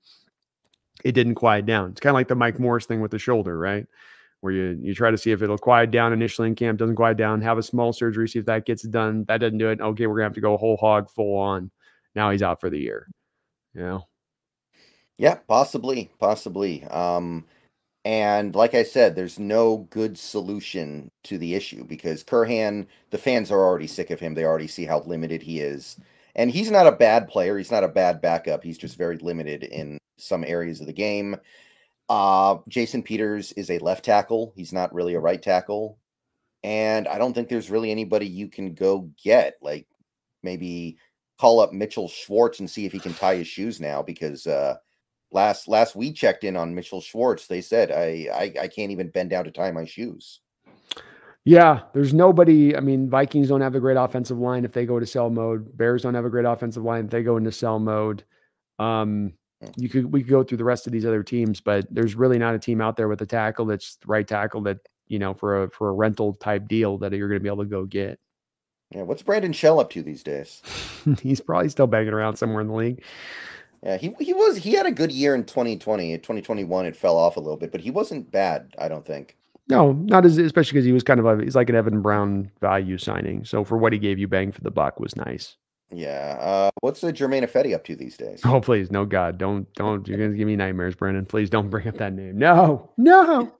it 1.04 1.12
didn't 1.12 1.34
quiet 1.34 1.66
down. 1.66 1.90
It's 1.90 2.00
kind 2.00 2.12
of 2.12 2.14
like 2.14 2.28
the 2.28 2.34
Mike 2.34 2.58
Morris 2.58 2.86
thing 2.86 3.00
with 3.00 3.10
the 3.10 3.18
shoulder, 3.18 3.58
right? 3.58 3.86
where 4.40 4.52
you 4.52 4.78
you 4.80 4.94
try 4.94 5.10
to 5.10 5.18
see 5.18 5.32
if 5.32 5.42
it'll 5.42 5.58
quiet 5.58 5.90
down 5.90 6.12
initially 6.12 6.48
in 6.48 6.54
camp, 6.54 6.78
doesn't 6.78 6.96
quiet 6.96 7.16
down, 7.16 7.40
have 7.42 7.58
a 7.58 7.62
small 7.62 7.92
surgery, 7.92 8.28
see 8.28 8.38
if 8.38 8.46
that 8.46 8.64
gets 8.64 8.82
done. 8.82 9.24
That 9.26 9.38
doesn't 9.38 9.58
do 9.58 9.70
it. 9.70 9.80
Okay, 9.80 10.06
we're 10.06 10.16
gonna 10.16 10.26
have 10.26 10.34
to 10.34 10.40
go 10.40 10.56
whole 10.56 10.76
hog, 10.76 11.10
full 11.10 11.36
on. 11.38 11.70
Now 12.14 12.30
he's 12.30 12.42
out 12.42 12.60
for 12.60 12.70
the 12.70 12.78
year. 12.78 13.08
You 13.74 13.80
know. 13.80 14.06
Yeah, 15.18 15.36
possibly, 15.48 16.10
possibly. 16.20 16.84
Um, 16.84 17.44
and 18.06 18.54
like 18.54 18.74
I 18.74 18.84
said, 18.84 19.16
there's 19.16 19.36
no 19.40 19.78
good 19.90 20.16
solution 20.16 21.10
to 21.24 21.38
the 21.38 21.56
issue 21.56 21.82
because 21.82 22.22
Curhan, 22.22 22.86
the 23.10 23.18
fans 23.18 23.50
are 23.50 23.58
already 23.58 23.88
sick 23.88 24.12
of 24.12 24.20
him. 24.20 24.32
They 24.32 24.44
already 24.44 24.68
see 24.68 24.84
how 24.84 25.00
limited 25.00 25.42
he 25.42 25.58
is. 25.58 25.98
And 26.36 26.48
he's 26.48 26.70
not 26.70 26.86
a 26.86 26.92
bad 26.92 27.26
player. 27.26 27.58
He's 27.58 27.72
not 27.72 27.82
a 27.82 27.88
bad 27.88 28.22
backup. 28.22 28.62
He's 28.62 28.78
just 28.78 28.96
very 28.96 29.16
limited 29.16 29.64
in 29.64 29.98
some 30.18 30.44
areas 30.44 30.80
of 30.80 30.86
the 30.86 30.92
game. 30.92 31.36
Uh, 32.08 32.58
Jason 32.68 33.02
Peters 33.02 33.50
is 33.54 33.70
a 33.70 33.80
left 33.80 34.04
tackle. 34.04 34.52
He's 34.54 34.72
not 34.72 34.94
really 34.94 35.14
a 35.14 35.20
right 35.20 35.42
tackle. 35.42 35.98
And 36.62 37.08
I 37.08 37.18
don't 37.18 37.34
think 37.34 37.48
there's 37.48 37.72
really 37.72 37.90
anybody 37.90 38.28
you 38.28 38.46
can 38.46 38.74
go 38.74 39.10
get. 39.20 39.56
Like 39.60 39.88
maybe 40.44 40.96
call 41.40 41.58
up 41.58 41.72
Mitchell 41.72 42.06
Schwartz 42.06 42.60
and 42.60 42.70
see 42.70 42.86
if 42.86 42.92
he 42.92 43.00
can 43.00 43.14
tie 43.14 43.34
his 43.34 43.48
shoes 43.48 43.80
now 43.80 44.00
because 44.00 44.46
uh 44.46 44.76
last 45.30 45.68
last 45.68 45.96
we 45.96 46.12
checked 46.12 46.44
in 46.44 46.56
on 46.56 46.74
Mitchell 46.74 47.00
Schwartz, 47.00 47.46
they 47.46 47.60
said 47.60 47.90
I, 47.90 48.28
I 48.32 48.62
I 48.62 48.68
can't 48.68 48.90
even 48.90 49.08
bend 49.08 49.30
down 49.30 49.44
to 49.44 49.50
tie 49.50 49.72
my 49.72 49.84
shoes. 49.84 50.40
Yeah, 51.44 51.82
there's 51.94 52.12
nobody. 52.12 52.76
I 52.76 52.80
mean, 52.80 53.08
Vikings 53.08 53.48
don't 53.48 53.60
have 53.60 53.76
a 53.76 53.80
great 53.80 53.96
offensive 53.96 54.38
line 54.38 54.64
if 54.64 54.72
they 54.72 54.84
go 54.84 54.98
to 54.98 55.06
sell 55.06 55.30
mode. 55.30 55.76
Bears 55.76 56.02
don't 56.02 56.14
have 56.14 56.24
a 56.24 56.30
great 56.30 56.44
offensive 56.44 56.82
line 56.82 57.04
if 57.04 57.10
they 57.10 57.22
go 57.22 57.36
into 57.36 57.52
sell 57.52 57.78
mode. 57.78 58.24
Um, 58.80 59.34
you 59.76 59.88
could 59.88 60.12
we 60.12 60.22
could 60.22 60.30
go 60.30 60.42
through 60.42 60.58
the 60.58 60.64
rest 60.64 60.86
of 60.86 60.92
these 60.92 61.06
other 61.06 61.22
teams, 61.22 61.60
but 61.60 61.86
there's 61.88 62.16
really 62.16 62.38
not 62.38 62.54
a 62.54 62.58
team 62.58 62.80
out 62.80 62.96
there 62.96 63.08
with 63.08 63.22
a 63.22 63.26
tackle 63.26 63.64
that's 63.64 63.96
right 64.06 64.26
tackle 64.26 64.62
that 64.62 64.78
you 65.06 65.18
know 65.18 65.34
for 65.34 65.62
a 65.62 65.70
for 65.70 65.88
a 65.88 65.92
rental 65.92 66.34
type 66.34 66.66
deal 66.66 66.98
that 66.98 67.12
you're 67.12 67.28
going 67.28 67.38
to 67.38 67.42
be 67.42 67.48
able 67.48 67.62
to 67.62 67.70
go 67.70 67.84
get. 67.84 68.18
Yeah, 68.90 69.02
what's 69.02 69.22
Brandon 69.22 69.52
Shell 69.52 69.80
up 69.80 69.90
to 69.90 70.02
these 70.02 70.22
days? 70.22 70.62
He's 71.22 71.40
probably 71.40 71.68
still 71.68 71.86
banging 71.86 72.12
around 72.12 72.36
somewhere 72.36 72.60
in 72.60 72.68
the 72.68 72.74
league. 72.74 73.04
Yeah, 73.86 73.98
he 73.98 74.12
he 74.18 74.34
was 74.34 74.56
he 74.56 74.72
had 74.72 74.84
a 74.84 74.90
good 74.90 75.12
year 75.12 75.36
in 75.36 75.44
2020. 75.44 76.12
In 76.12 76.18
2021, 76.18 76.86
it 76.86 76.96
fell 76.96 77.16
off 77.16 77.36
a 77.36 77.40
little 77.40 77.56
bit, 77.56 77.70
but 77.70 77.80
he 77.80 77.92
wasn't 77.92 78.32
bad. 78.32 78.74
I 78.78 78.88
don't 78.88 79.06
think. 79.06 79.36
No, 79.68 79.92
not 79.92 80.26
as 80.26 80.38
especially 80.38 80.72
because 80.72 80.84
he 80.84 80.92
was 80.92 81.04
kind 81.04 81.20
of 81.20 81.26
a 81.26 81.44
he's 81.44 81.54
like 81.54 81.70
an 81.70 81.76
Evan 81.76 82.02
Brown 82.02 82.50
value 82.60 82.98
signing. 82.98 83.44
So 83.44 83.62
for 83.62 83.78
what 83.78 83.92
he 83.92 84.00
gave 84.00 84.18
you, 84.18 84.26
bang 84.26 84.50
for 84.50 84.60
the 84.60 84.72
buck 84.72 84.98
was 84.98 85.14
nice. 85.14 85.56
Yeah. 85.92 86.36
Uh, 86.40 86.70
what's 86.80 87.00
the 87.00 87.12
Germain 87.12 87.44
Ifedi 87.44 87.76
up 87.76 87.84
to 87.84 87.94
these 87.94 88.16
days? 88.16 88.40
Oh, 88.44 88.60
please, 88.60 88.90
no, 88.90 89.04
God, 89.04 89.38
don't, 89.38 89.72
don't. 89.74 90.06
You're 90.08 90.18
gonna 90.18 90.36
give 90.36 90.48
me 90.48 90.56
nightmares, 90.56 90.96
Brendan. 90.96 91.26
Please 91.26 91.48
don't 91.48 91.70
bring 91.70 91.86
up 91.86 91.96
that 91.98 92.12
name. 92.12 92.36
No, 92.38 92.90
no. 92.96 93.52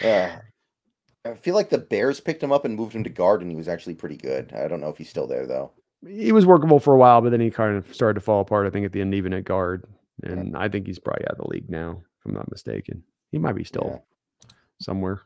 Yeah. 0.00 0.40
I 1.26 1.34
feel 1.34 1.54
like 1.54 1.68
the 1.68 1.78
Bears 1.78 2.20
picked 2.20 2.42
him 2.42 2.52
up 2.52 2.64
and 2.64 2.74
moved 2.74 2.94
him 2.94 3.04
to 3.04 3.10
guard, 3.10 3.42
and 3.42 3.50
he 3.50 3.56
was 3.56 3.68
actually 3.68 3.94
pretty 3.94 4.16
good. 4.16 4.52
I 4.54 4.68
don't 4.68 4.80
know 4.80 4.90
if 4.90 4.98
he's 4.98 5.08
still 5.10 5.26
there 5.26 5.46
though. 5.46 5.72
He 6.06 6.32
was 6.32 6.46
workable 6.46 6.80
for 6.80 6.94
a 6.94 6.98
while, 6.98 7.20
but 7.20 7.30
then 7.30 7.40
he 7.40 7.50
kind 7.50 7.76
of 7.76 7.94
started 7.94 8.14
to 8.14 8.20
fall 8.20 8.40
apart. 8.40 8.66
I 8.66 8.70
think 8.70 8.84
at 8.84 8.92
the 8.92 9.00
end, 9.00 9.14
even 9.14 9.32
at 9.32 9.44
guard, 9.44 9.84
and 10.22 10.52
yeah. 10.52 10.58
I 10.58 10.68
think 10.68 10.86
he's 10.86 10.98
probably 10.98 11.24
out 11.26 11.38
of 11.38 11.38
the 11.38 11.48
league 11.48 11.70
now, 11.70 12.02
if 12.18 12.26
I'm 12.26 12.34
not 12.34 12.50
mistaken. 12.50 13.02
He 13.30 13.38
might 13.38 13.56
be 13.56 13.64
still 13.64 14.04
yeah. 14.42 14.50
somewhere 14.80 15.22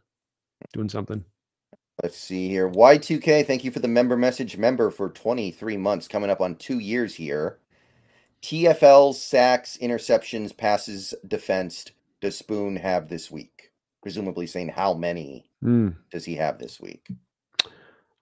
doing 0.73 0.89
something. 0.89 1.25
Let's 2.03 2.17
see 2.17 2.49
here. 2.49 2.71
Y2K, 2.71 3.45
thank 3.45 3.65
you 3.65 3.73
for 3.73 3.81
the 3.81 3.89
member 3.89 4.17
message. 4.17 4.57
Member 4.57 4.91
for 4.91 5.11
23 5.11 5.77
months, 5.77 6.07
coming 6.07 6.31
up 6.31 6.41
on 6.41 6.55
two 6.55 6.79
years 6.79 7.17
here. 7.17 7.59
TFL 8.43 9.15
sacks, 9.15 9.77
interceptions, 9.83 10.57
passes, 10.57 11.13
defense 11.27 11.87
does 12.21 12.39
Spoon 12.39 12.77
have 12.77 13.09
this 13.09 13.31
week? 13.31 13.73
Presumably 14.03 14.47
saying 14.47 14.69
how 14.69 14.95
many 14.95 15.51
mm. 15.63 15.95
does 16.11 16.25
he 16.25 16.37
have 16.37 16.59
this 16.59 16.81
week? 16.81 17.09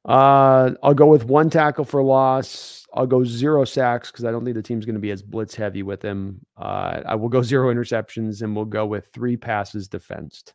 Uh, 0.07 0.71
I'll 0.83 0.95
go 0.95 1.07
with 1.07 1.25
one 1.25 1.51
tackle 1.51 1.85
for 1.85 2.03
loss. 2.03 2.87
I'll 2.95 3.07
go 3.07 3.25
zero 3.25 3.65
sacks 3.65 4.11
because 4.11 4.25
I 4.25 4.31
don't 4.31 4.45
think 4.45 4.55
the 4.55 4.63
team's 4.63 4.87
going 4.87 4.95
to 4.95 5.01
be 5.01 5.11
as 5.11 5.21
blitz 5.21 5.55
heavy 5.55 5.83
with 5.83 6.01
him. 6.01 6.41
Uh, 6.57 7.03
I 7.05 7.17
will 7.17 7.29
go 7.29 7.43
zero 7.43 7.75
interceptions 7.75 8.43
and 8.43 8.55
we'll 8.55 8.65
go 8.65 8.87
with 8.87 9.09
three 9.13 9.37
passes 9.37 9.89
defensed. 9.89 10.55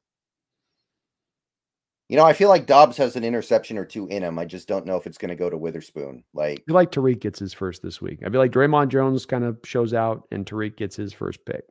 You 2.08 2.18
know, 2.18 2.26
I 2.26 2.34
feel 2.34 2.50
like 2.50 2.66
Dobbs 2.66 2.98
has 2.98 3.16
an 3.16 3.24
interception 3.24 3.78
or 3.78 3.86
two 3.86 4.08
in 4.08 4.24
him. 4.24 4.38
I 4.38 4.44
just 4.44 4.68
don't 4.68 4.86
know 4.86 4.98
if 4.98 5.08
it's 5.08 5.18
going 5.18 5.30
to 5.30 5.36
go 5.36 5.50
to 5.50 5.58
Witherspoon. 5.58 6.26
Like, 6.34 6.60
I 6.60 6.64
feel 6.68 6.76
like 6.76 6.92
Tariq 6.92 7.22
gets 7.22 7.40
his 7.40 7.54
first 7.54 7.82
this 7.82 8.02
week. 8.02 8.20
I 8.26 8.30
feel 8.30 8.42
like 8.42 8.52
Dre'Mont 8.52 8.90
Jones 8.90 9.26
kind 9.26 9.46
of 9.46 9.60
shows 9.64 9.94
out 9.94 10.28
and 10.32 10.46
Tariq 10.46 10.76
gets 10.76 10.96
his 10.96 11.14
first 11.14 11.46
pick. 11.46 11.64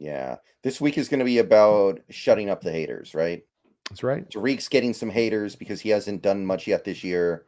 Yeah. 0.00 0.36
This 0.64 0.80
week 0.80 0.98
is 0.98 1.08
going 1.08 1.20
to 1.20 1.24
be 1.24 1.38
about 1.38 2.00
shutting 2.08 2.50
up 2.50 2.62
the 2.62 2.72
haters, 2.72 3.14
right? 3.14 3.42
That's 3.90 4.02
right. 4.02 4.28
Tariq's 4.30 4.68
getting 4.68 4.94
some 4.94 5.10
haters 5.10 5.56
because 5.56 5.80
he 5.80 5.90
hasn't 5.90 6.22
done 6.22 6.46
much 6.46 6.66
yet 6.66 6.84
this 6.84 7.04
year. 7.04 7.46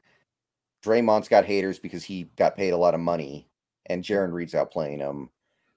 Dre'Mont's 0.84 1.28
got 1.28 1.44
haters 1.44 1.78
because 1.78 2.02
he 2.02 2.24
got 2.36 2.56
paid 2.56 2.70
a 2.70 2.76
lot 2.76 2.94
of 2.94 3.00
money 3.00 3.48
and 3.86 4.02
Jarran 4.02 4.32
Reed's 4.32 4.54
out 4.54 4.70
playing 4.70 4.98
him. 4.98 5.30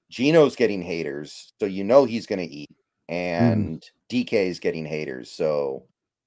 Gino's 0.09 0.55
getting 0.55 0.81
haters, 0.81 1.53
so 1.59 1.65
you 1.65 1.83
know 1.83 2.05
he's 2.05 2.25
going 2.25 2.39
to 2.39 2.53
eat. 2.53 2.75
Hmm. 3.09 3.13
And 3.13 3.81
mm. 3.81 4.25
DK 4.25 4.33
is 4.33 4.59
getting 4.59 4.85
haters, 4.85 5.29
so 5.29 5.83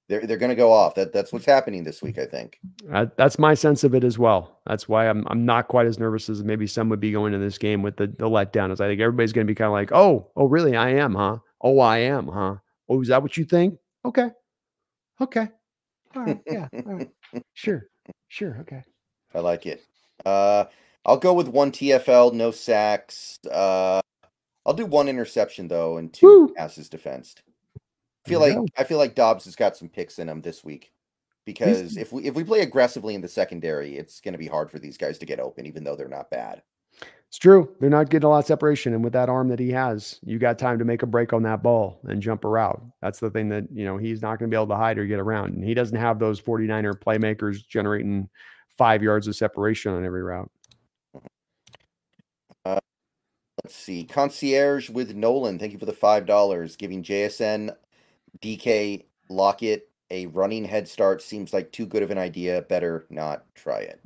they're 0.08 0.26
they're 0.26 0.36
going 0.36 0.50
to 0.50 0.56
go 0.56 0.72
off. 0.72 0.94
That 0.94 1.12
that's 1.12 1.32
what's 1.32 1.44
happening 1.44 1.84
this 1.84 2.02
week, 2.02 2.18
I 2.18 2.26
think. 2.26 2.60
Uh, 2.92 3.06
that's 3.16 3.38
my 3.38 3.54
sense 3.54 3.84
of 3.84 3.94
it 3.94 4.04
as 4.04 4.18
well. 4.18 4.60
That's 4.66 4.88
why 4.88 5.08
I'm 5.08 5.24
I'm 5.28 5.44
not 5.44 5.68
quite 5.68 5.86
as 5.86 5.98
nervous 5.98 6.28
as 6.28 6.44
maybe 6.44 6.66
some 6.66 6.88
would 6.88 7.00
be 7.00 7.12
going 7.12 7.32
to 7.32 7.38
this 7.38 7.58
game 7.58 7.82
with 7.82 7.96
the 7.96 8.06
the 8.06 8.28
letdown. 8.28 8.72
Is 8.72 8.80
I 8.80 8.88
think 8.88 9.00
everybody's 9.00 9.32
going 9.32 9.46
to 9.46 9.50
be 9.50 9.56
kind 9.56 9.66
of 9.66 9.72
like, 9.72 9.92
oh, 9.92 10.30
oh, 10.36 10.46
really? 10.46 10.76
I 10.76 10.90
am, 10.90 11.14
huh? 11.14 11.38
Oh, 11.60 11.80
I 11.80 11.98
am, 11.98 12.28
huh? 12.28 12.56
Oh, 12.88 13.02
is 13.02 13.08
that 13.08 13.22
what 13.22 13.36
you 13.36 13.44
think? 13.44 13.78
Okay, 14.04 14.30
okay, 15.20 15.48
all 16.14 16.22
right, 16.22 16.40
yeah, 16.46 16.68
all 16.86 16.94
right, 16.94 17.10
sure, 17.54 17.86
sure, 18.28 18.58
okay. 18.60 18.84
I 19.34 19.40
like 19.40 19.66
it. 19.66 19.84
Uh, 20.24 20.64
I'll 21.04 21.16
go 21.16 21.34
with 21.34 21.48
one 21.48 21.70
TFL, 21.70 22.32
no 22.32 22.50
sacks. 22.50 23.38
Uh, 23.50 24.00
I'll 24.66 24.74
do 24.74 24.86
one 24.86 25.08
interception 25.08 25.68
though 25.68 25.96
and 25.96 26.12
two 26.12 26.26
Woo! 26.26 26.54
passes 26.54 26.88
defensed. 26.88 27.42
I 28.26 28.28
feel 28.28 28.40
like. 28.40 28.58
I 28.76 28.84
feel 28.84 28.98
like 28.98 29.14
Dobbs 29.14 29.46
has 29.46 29.56
got 29.56 29.76
some 29.76 29.88
picks 29.88 30.18
in 30.18 30.28
him 30.28 30.42
this 30.42 30.62
week 30.62 30.92
because 31.46 31.80
He's... 31.80 31.96
if 31.96 32.12
we 32.12 32.24
if 32.24 32.34
we 32.34 32.44
play 32.44 32.60
aggressively 32.60 33.14
in 33.14 33.22
the 33.22 33.28
secondary, 33.28 33.96
it's 33.96 34.20
going 34.20 34.32
to 34.32 34.38
be 34.38 34.46
hard 34.46 34.70
for 34.70 34.78
these 34.78 34.98
guys 34.98 35.18
to 35.18 35.26
get 35.26 35.40
open, 35.40 35.64
even 35.64 35.84
though 35.84 35.96
they're 35.96 36.08
not 36.08 36.30
bad. 36.30 36.62
It's 37.28 37.38
true. 37.38 37.74
They're 37.78 37.90
not 37.90 38.08
getting 38.08 38.26
a 38.26 38.30
lot 38.30 38.38
of 38.38 38.46
separation. 38.46 38.94
And 38.94 39.04
with 39.04 39.12
that 39.12 39.28
arm 39.28 39.48
that 39.48 39.58
he 39.58 39.70
has, 39.70 40.18
you 40.24 40.38
got 40.38 40.58
time 40.58 40.78
to 40.78 40.84
make 40.86 41.02
a 41.02 41.06
break 41.06 41.34
on 41.34 41.42
that 41.42 41.62
ball 41.62 42.00
and 42.08 42.22
jump 42.22 42.44
around. 42.46 42.90
That's 43.02 43.20
the 43.20 43.28
thing 43.30 43.50
that, 43.50 43.64
you 43.70 43.84
know, 43.84 43.98
he's 43.98 44.22
not 44.22 44.38
going 44.38 44.50
to 44.50 44.54
be 44.54 44.56
able 44.56 44.68
to 44.68 44.76
hide 44.76 44.96
or 44.96 45.04
get 45.04 45.20
around. 45.20 45.54
And 45.54 45.62
he 45.62 45.74
doesn't 45.74 45.96
have 45.96 46.18
those 46.18 46.40
49er 46.40 46.94
playmakers 46.94 47.66
generating 47.68 48.30
five 48.78 49.02
yards 49.02 49.26
of 49.26 49.36
separation 49.36 49.92
on 49.92 50.06
every 50.06 50.22
route. 50.22 50.50
Uh, 52.64 52.80
let's 53.62 53.76
see. 53.76 54.04
Concierge 54.04 54.88
with 54.88 55.14
Nolan. 55.14 55.58
Thank 55.58 55.72
you 55.72 55.78
for 55.78 55.86
the 55.86 55.92
$5. 55.92 56.78
Giving 56.78 57.02
JSN, 57.02 57.74
DK, 58.40 59.04
Lockett 59.28 59.90
a 60.10 60.26
running 60.26 60.64
head 60.64 60.88
start 60.88 61.20
seems 61.20 61.52
like 61.52 61.70
too 61.72 61.86
good 61.86 62.02
of 62.02 62.10
an 62.10 62.18
idea. 62.18 62.62
Better 62.62 63.06
not 63.10 63.44
try 63.54 63.80
it. 63.80 64.00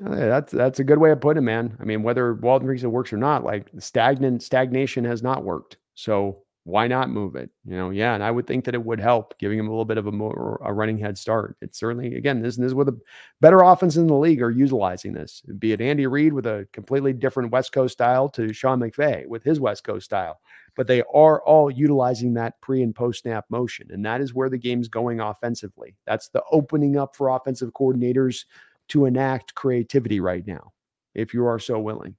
That's 0.00 0.52
that's 0.52 0.80
a 0.80 0.84
good 0.84 0.98
way 0.98 1.10
of 1.10 1.20
putting 1.20 1.42
it, 1.42 1.46
man. 1.46 1.76
I 1.80 1.84
mean, 1.84 2.02
whether 2.02 2.34
Walton 2.34 2.66
Creek 2.66 2.82
works 2.82 3.12
or 3.12 3.16
not, 3.16 3.44
like 3.44 3.70
stagnant 3.78 4.42
stagnation 4.42 5.04
has 5.04 5.22
not 5.22 5.44
worked. 5.44 5.76
So 5.94 6.44
why 6.64 6.86
not 6.86 7.10
move 7.10 7.36
it? 7.36 7.50
You 7.66 7.76
know, 7.76 7.90
yeah. 7.90 8.14
And 8.14 8.24
I 8.24 8.30
would 8.30 8.46
think 8.46 8.64
that 8.64 8.74
it 8.74 8.82
would 8.82 8.98
help 8.98 9.38
giving 9.38 9.58
him 9.58 9.68
a 9.68 9.70
little 9.70 9.84
bit 9.84 9.98
of 9.98 10.06
a 10.06 10.12
more 10.12 10.58
a 10.64 10.72
running 10.72 10.98
head 10.98 11.18
start. 11.18 11.56
It's 11.60 11.78
certainly 11.78 12.14
again, 12.16 12.40
this, 12.40 12.56
this 12.56 12.68
is 12.68 12.74
where 12.74 12.86
the 12.86 12.98
better 13.40 13.60
offense 13.60 13.96
in 13.96 14.06
the 14.06 14.14
league 14.14 14.42
are 14.42 14.50
utilizing 14.50 15.12
this. 15.12 15.42
Be 15.58 15.72
it 15.72 15.82
Andy 15.82 16.06
Reid 16.06 16.32
with 16.32 16.46
a 16.46 16.66
completely 16.72 17.12
different 17.12 17.52
West 17.52 17.72
Coast 17.72 17.92
style 17.92 18.30
to 18.30 18.52
Sean 18.52 18.80
McVay 18.80 19.26
with 19.26 19.44
his 19.44 19.60
West 19.60 19.84
Coast 19.84 20.06
style. 20.06 20.40
But 20.74 20.86
they 20.86 21.02
are 21.14 21.40
all 21.42 21.70
utilizing 21.70 22.34
that 22.34 22.60
pre 22.62 22.82
and 22.82 22.94
post 22.94 23.20
snap 23.20 23.44
motion. 23.50 23.88
And 23.92 24.04
that 24.06 24.22
is 24.22 24.34
where 24.34 24.48
the 24.48 24.58
game's 24.58 24.88
going 24.88 25.20
offensively. 25.20 25.94
That's 26.06 26.28
the 26.28 26.42
opening 26.50 26.96
up 26.96 27.14
for 27.14 27.28
offensive 27.28 27.72
coordinators 27.74 28.46
to 28.88 29.06
enact 29.06 29.54
creativity 29.54 30.20
right 30.20 30.46
now, 30.46 30.72
if 31.14 31.34
you 31.34 31.46
are 31.46 31.58
so 31.58 31.78
willing. 31.78 32.16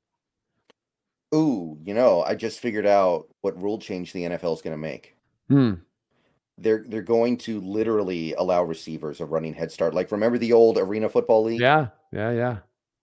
Ooh, 1.33 1.77
you 1.83 1.93
know, 1.93 2.23
I 2.23 2.35
just 2.35 2.59
figured 2.59 2.85
out 2.85 3.27
what 3.41 3.61
rule 3.61 3.77
change 3.77 4.13
the 4.13 4.23
NFL 4.23 4.55
is 4.55 4.61
going 4.61 4.73
to 4.73 4.77
make. 4.77 5.15
Hmm. 5.49 5.73
They're 6.57 6.85
they're 6.87 7.01
going 7.01 7.37
to 7.39 7.59
literally 7.59 8.33
allow 8.35 8.63
receivers 8.63 9.19
a 9.19 9.25
running 9.25 9.53
head 9.53 9.71
start. 9.71 9.93
Like 9.93 10.11
remember 10.11 10.37
the 10.37 10.53
old 10.53 10.77
Arena 10.77 11.09
Football 11.09 11.43
League? 11.43 11.59
Yeah, 11.59 11.87
yeah, 12.13 12.31
yeah. 12.31 12.57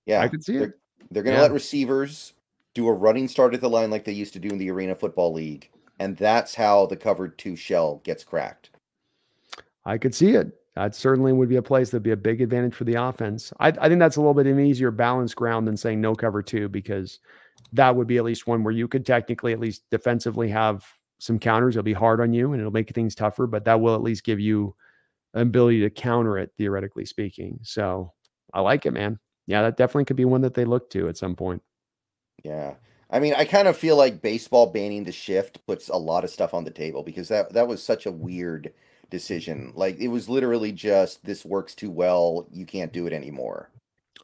Yeah, 0.07 0.21
I 0.21 0.29
can 0.29 0.41
see 0.41 0.55
they're, 0.55 0.69
it. 0.69 0.79
They're 1.11 1.23
going 1.23 1.35
to 1.35 1.39
yeah. 1.39 1.43
let 1.43 1.53
receivers 1.53 2.33
do 2.75 2.89
a 2.89 2.93
running 2.93 3.29
start 3.29 3.53
at 3.53 3.61
the 3.61 3.69
line 3.69 3.91
like 3.91 4.05
they 4.05 4.13
used 4.13 4.33
to 4.33 4.39
do 4.39 4.49
in 4.49 4.57
the 4.57 4.71
Arena 4.71 4.95
Football 4.95 5.35
League, 5.35 5.71
and 6.01 6.17
that's 6.17 6.55
how 6.55 6.87
the 6.87 6.97
covered 6.97 7.37
two 7.37 7.55
shell 7.55 8.01
gets 8.05 8.25
cracked. 8.25 8.71
I 9.85 9.99
could 9.99 10.15
see 10.15 10.31
it 10.31 10.62
that 10.75 10.95
certainly 10.95 11.33
would 11.33 11.49
be 11.49 11.57
a 11.57 11.63
place 11.63 11.91
that'd 11.91 12.03
be 12.03 12.13
a 12.13 12.17
big 12.17 12.41
advantage 12.41 12.75
for 12.75 12.85
the 12.85 12.95
offense. 12.95 13.53
I, 13.61 13.69
I 13.69 13.89
think 13.89 13.99
that's 13.99 14.17
a 14.17 14.21
little 14.21 14.35
bit 14.35 14.47
an 14.47 14.59
easier 14.59 14.91
balance 14.91 15.35
ground 15.35 15.69
than 15.69 15.77
saying 15.77 16.01
no 16.01 16.15
cover 16.15 16.43
two, 16.43 16.69
because 16.69 17.21
that 17.73 17.95
would 17.95 18.07
be 18.07 18.17
at 18.17 18.25
least 18.25 18.47
one 18.47 18.65
where 18.65 18.73
you 18.73 18.89
could 18.89 19.05
technically 19.05 19.53
at 19.53 19.61
least 19.61 19.83
defensively 19.91 20.49
have 20.49 20.87
some 21.19 21.39
counters. 21.39 21.77
It'll 21.77 21.85
be 21.85 21.93
hard 21.93 22.21
on 22.21 22.33
you 22.33 22.53
and 22.53 22.61
it'll 22.61 22.73
make 22.73 22.91
things 22.95 23.15
tougher, 23.15 23.47
but 23.47 23.65
that 23.67 23.81
will 23.81 23.95
at 23.95 24.03
least 24.03 24.25
give 24.25 24.41
you 24.41 24.75
an 25.35 25.43
ability 25.43 25.81
to 25.81 25.91
counter 25.91 26.39
it, 26.39 26.53
theoretically 26.57 27.05
speaking. 27.05 27.59
So 27.63 28.13
I 28.53 28.61
like 28.61 28.87
it, 28.87 28.93
man. 28.93 29.19
Yeah, 29.47 29.63
that 29.63 29.77
definitely 29.77 30.07
could 30.07 30.17
be 30.17 30.25
one 30.25 30.41
that 30.43 30.55
they 30.55 30.65
look 30.65 30.91
to 30.91 31.09
at 31.09 31.17
some 31.17 31.37
point. 31.37 31.63
Yeah. 32.45 32.75
I 33.11 33.19
mean, 33.19 33.35
I 33.35 33.45
kind 33.45 33.69
of 33.69 33.77
feel 33.77 33.97
like 33.97 34.23
baseball 34.23 34.67
banning 34.67 35.05
the 35.05 35.13
shift 35.13 35.65
puts 35.67 35.91
a 35.91 35.97
lot 35.97 36.25
of 36.25 36.31
stuff 36.31 36.55
on 36.55 36.65
the 36.65 36.71
table 36.71 37.03
because 37.03 37.29
that 37.29 37.53
that 37.53 37.69
was 37.69 37.83
such 37.83 38.07
a 38.07 38.11
weird 38.11 38.73
decision. 39.13 39.73
Like 39.77 40.01
it 40.01 40.09
was 40.09 40.29
literally 40.29 40.73
just 40.73 41.25
this 41.25 41.45
works 41.45 41.77
too 41.77 41.91
well, 41.91 42.49
you 42.51 42.67
can't 42.67 42.93
do 42.93 43.07
it 43.07 43.13
anymore. 43.13 43.71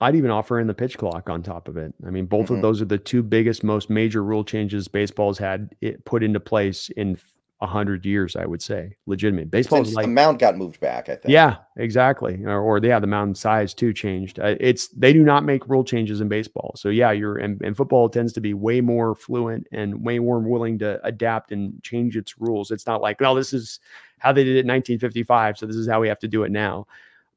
I'd 0.01 0.17
even 0.17 0.31
offer 0.31 0.59
in 0.59 0.67
the 0.67 0.75
pitch 0.75 0.97
clock 0.99 1.29
on 1.29 1.43
top 1.43 1.69
of 1.69 1.77
it. 1.77 1.93
I 2.07 2.11
mean, 2.11 2.27
both 2.27 2.47
mm-hmm. 2.47 2.55
of 2.55 2.63
those 2.63 2.81
are 2.81 2.87
the 2.87 2.99
two 2.99 3.23
biggest, 3.23 3.65
most 3.65 3.91
major 3.91 4.23
rule 4.23 4.45
changes 4.45 4.89
baseball's 4.89 5.39
had 5.39 5.75
it 5.81 6.05
put 6.05 6.23
into 6.23 6.41
place 6.41 6.89
in 6.97 7.19
a 7.61 7.67
hundred 7.67 8.07
years, 8.07 8.37
I 8.37 8.47
would 8.47 8.63
say, 8.63 8.97
legitimate. 9.07 9.51
Baseball 9.51 9.83
like 9.83 10.05
the 10.05 10.13
mound 10.13 10.39
got 10.39 10.57
moved 10.57 10.79
back. 10.79 11.09
I 11.09 11.17
think. 11.17 11.33
Yeah, 11.33 11.57
exactly. 11.77 12.45
Or, 12.45 12.61
or 12.61 12.79
yeah, 12.79 13.01
the 13.01 13.09
mound 13.09 13.37
size 13.37 13.75
too 13.75 13.93
changed. 13.93 14.39
Uh, 14.39 14.55
it's 14.61 14.89
they 14.89 15.13
do 15.13 15.25
not 15.25 15.45
make 15.45 15.69
rule 15.69 15.83
changes 15.83 16.21
in 16.21 16.29
baseball. 16.29 16.75
So 16.77 16.89
yeah, 16.89 17.11
you're 17.11 17.39
and, 17.39 17.61
and 17.63 17.77
football 17.77 18.09
tends 18.09 18.33
to 18.35 18.41
be 18.41 18.55
way 18.55 18.81
more 18.81 19.17
fluent 19.17 19.67
and 19.73 20.05
way 20.05 20.21
more 20.21 20.39
willing 20.39 20.79
to 20.79 21.05
adapt 21.05 21.51
and 21.51 21.83
change 21.83 22.17
its 22.17 22.39
rules. 22.39 22.71
It's 22.71 22.87
not 22.87 23.01
like, 23.01 23.21
well, 23.21 23.35
this 23.35 23.53
is 23.53 23.81
how 24.19 24.33
they 24.33 24.45
did 24.45 24.57
it 24.57 24.61
in 24.61 24.69
1955, 24.69 25.59
so 25.59 25.67
this 25.67 25.77
is 25.77 25.89
how 25.89 26.01
we 26.01 26.09
have 26.09 26.19
to 26.21 26.29
do 26.29 26.45
it 26.45 26.51
now. 26.51 26.87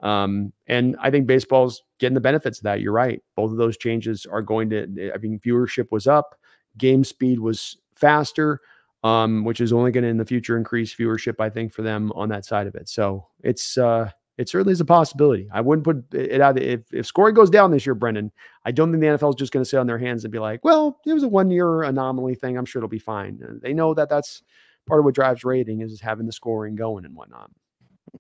Um, 0.02 0.52
and 0.68 0.96
I 1.00 1.12
think 1.12 1.28
baseball's 1.28 1.84
getting 2.00 2.16
the 2.16 2.22
benefits 2.22 2.58
of 2.60 2.64
that. 2.64 2.82
You're 2.82 2.94
right. 2.94 3.22
Both 3.36 3.52
of 3.52 3.58
those 3.58 3.78
changes 3.78 4.26
are 4.26 4.42
going 4.42 4.70
to. 4.72 5.12
I 5.14 5.18
mean, 5.18 5.40
viewership 5.40 5.92
was 5.92 6.08
up, 6.08 6.36
game 6.78 7.04
speed 7.04 7.40
was 7.40 7.78
faster 7.94 8.62
um, 9.04 9.44
which 9.44 9.62
is 9.62 9.74
only 9.74 9.92
going 9.92 10.04
to 10.04 10.10
in 10.10 10.18
the 10.18 10.26
future 10.26 10.58
increase 10.58 10.96
viewership, 10.96 11.40
I 11.40 11.50
think, 11.50 11.74
for 11.74 11.82
them 11.82 12.12
on 12.16 12.30
that 12.30 12.46
side 12.46 12.68
of 12.68 12.76
it. 12.76 12.88
So 12.88 13.28
it's 13.44 13.78
uh, 13.78 14.10
it 14.38 14.48
certainly 14.50 14.74
is 14.74 14.82
a 14.82 14.86
possibility. 14.86 15.48
I 15.52 15.62
wouldn't 15.62 15.86
put 15.86 16.14
it 16.14 16.42
out 16.42 16.60
if 16.60 16.82
if 16.94 17.06
scoring 17.06 17.34
goes 17.34 17.50
down 17.50 17.72
this 17.72 17.86
year, 17.86 17.96
Brendan. 17.96 18.32
I 18.66 18.72
don't 18.72 18.92
think 18.92 19.02
the 19.02 19.08
NFL 19.08 19.30
is 19.30 19.36
just 19.36 19.52
going 19.52 19.64
to 19.64 19.70
sit 19.70 19.80
on 19.80 19.88
their 19.88 19.98
hands 19.98 20.24
and 20.24 20.32
be 20.32 20.40
like, 20.40 20.64
well, 20.64 21.00
it 21.06 21.14
was 21.14 21.24
a 21.24 21.28
one 21.28 21.50
year 21.50 21.84
anomaly 21.84 22.36
thing. 22.36 22.58
I'm 22.58 22.66
sure 22.66 22.80
it'll 22.80 22.90
be 22.90 23.00
fine. 23.00 23.60
They 23.62 23.74
know 23.74 23.94
that 23.96 24.10
that's 24.10 24.44
part 24.88 25.00
of 25.00 25.06
what 25.06 25.16
drives 25.16 25.44
rating 25.44 25.82
is 25.82 26.02
having 26.02 26.26
the 26.26 26.32
scoring 26.32 26.76
going 26.76 27.06
and 27.06 27.16
whatnot. 27.16 27.52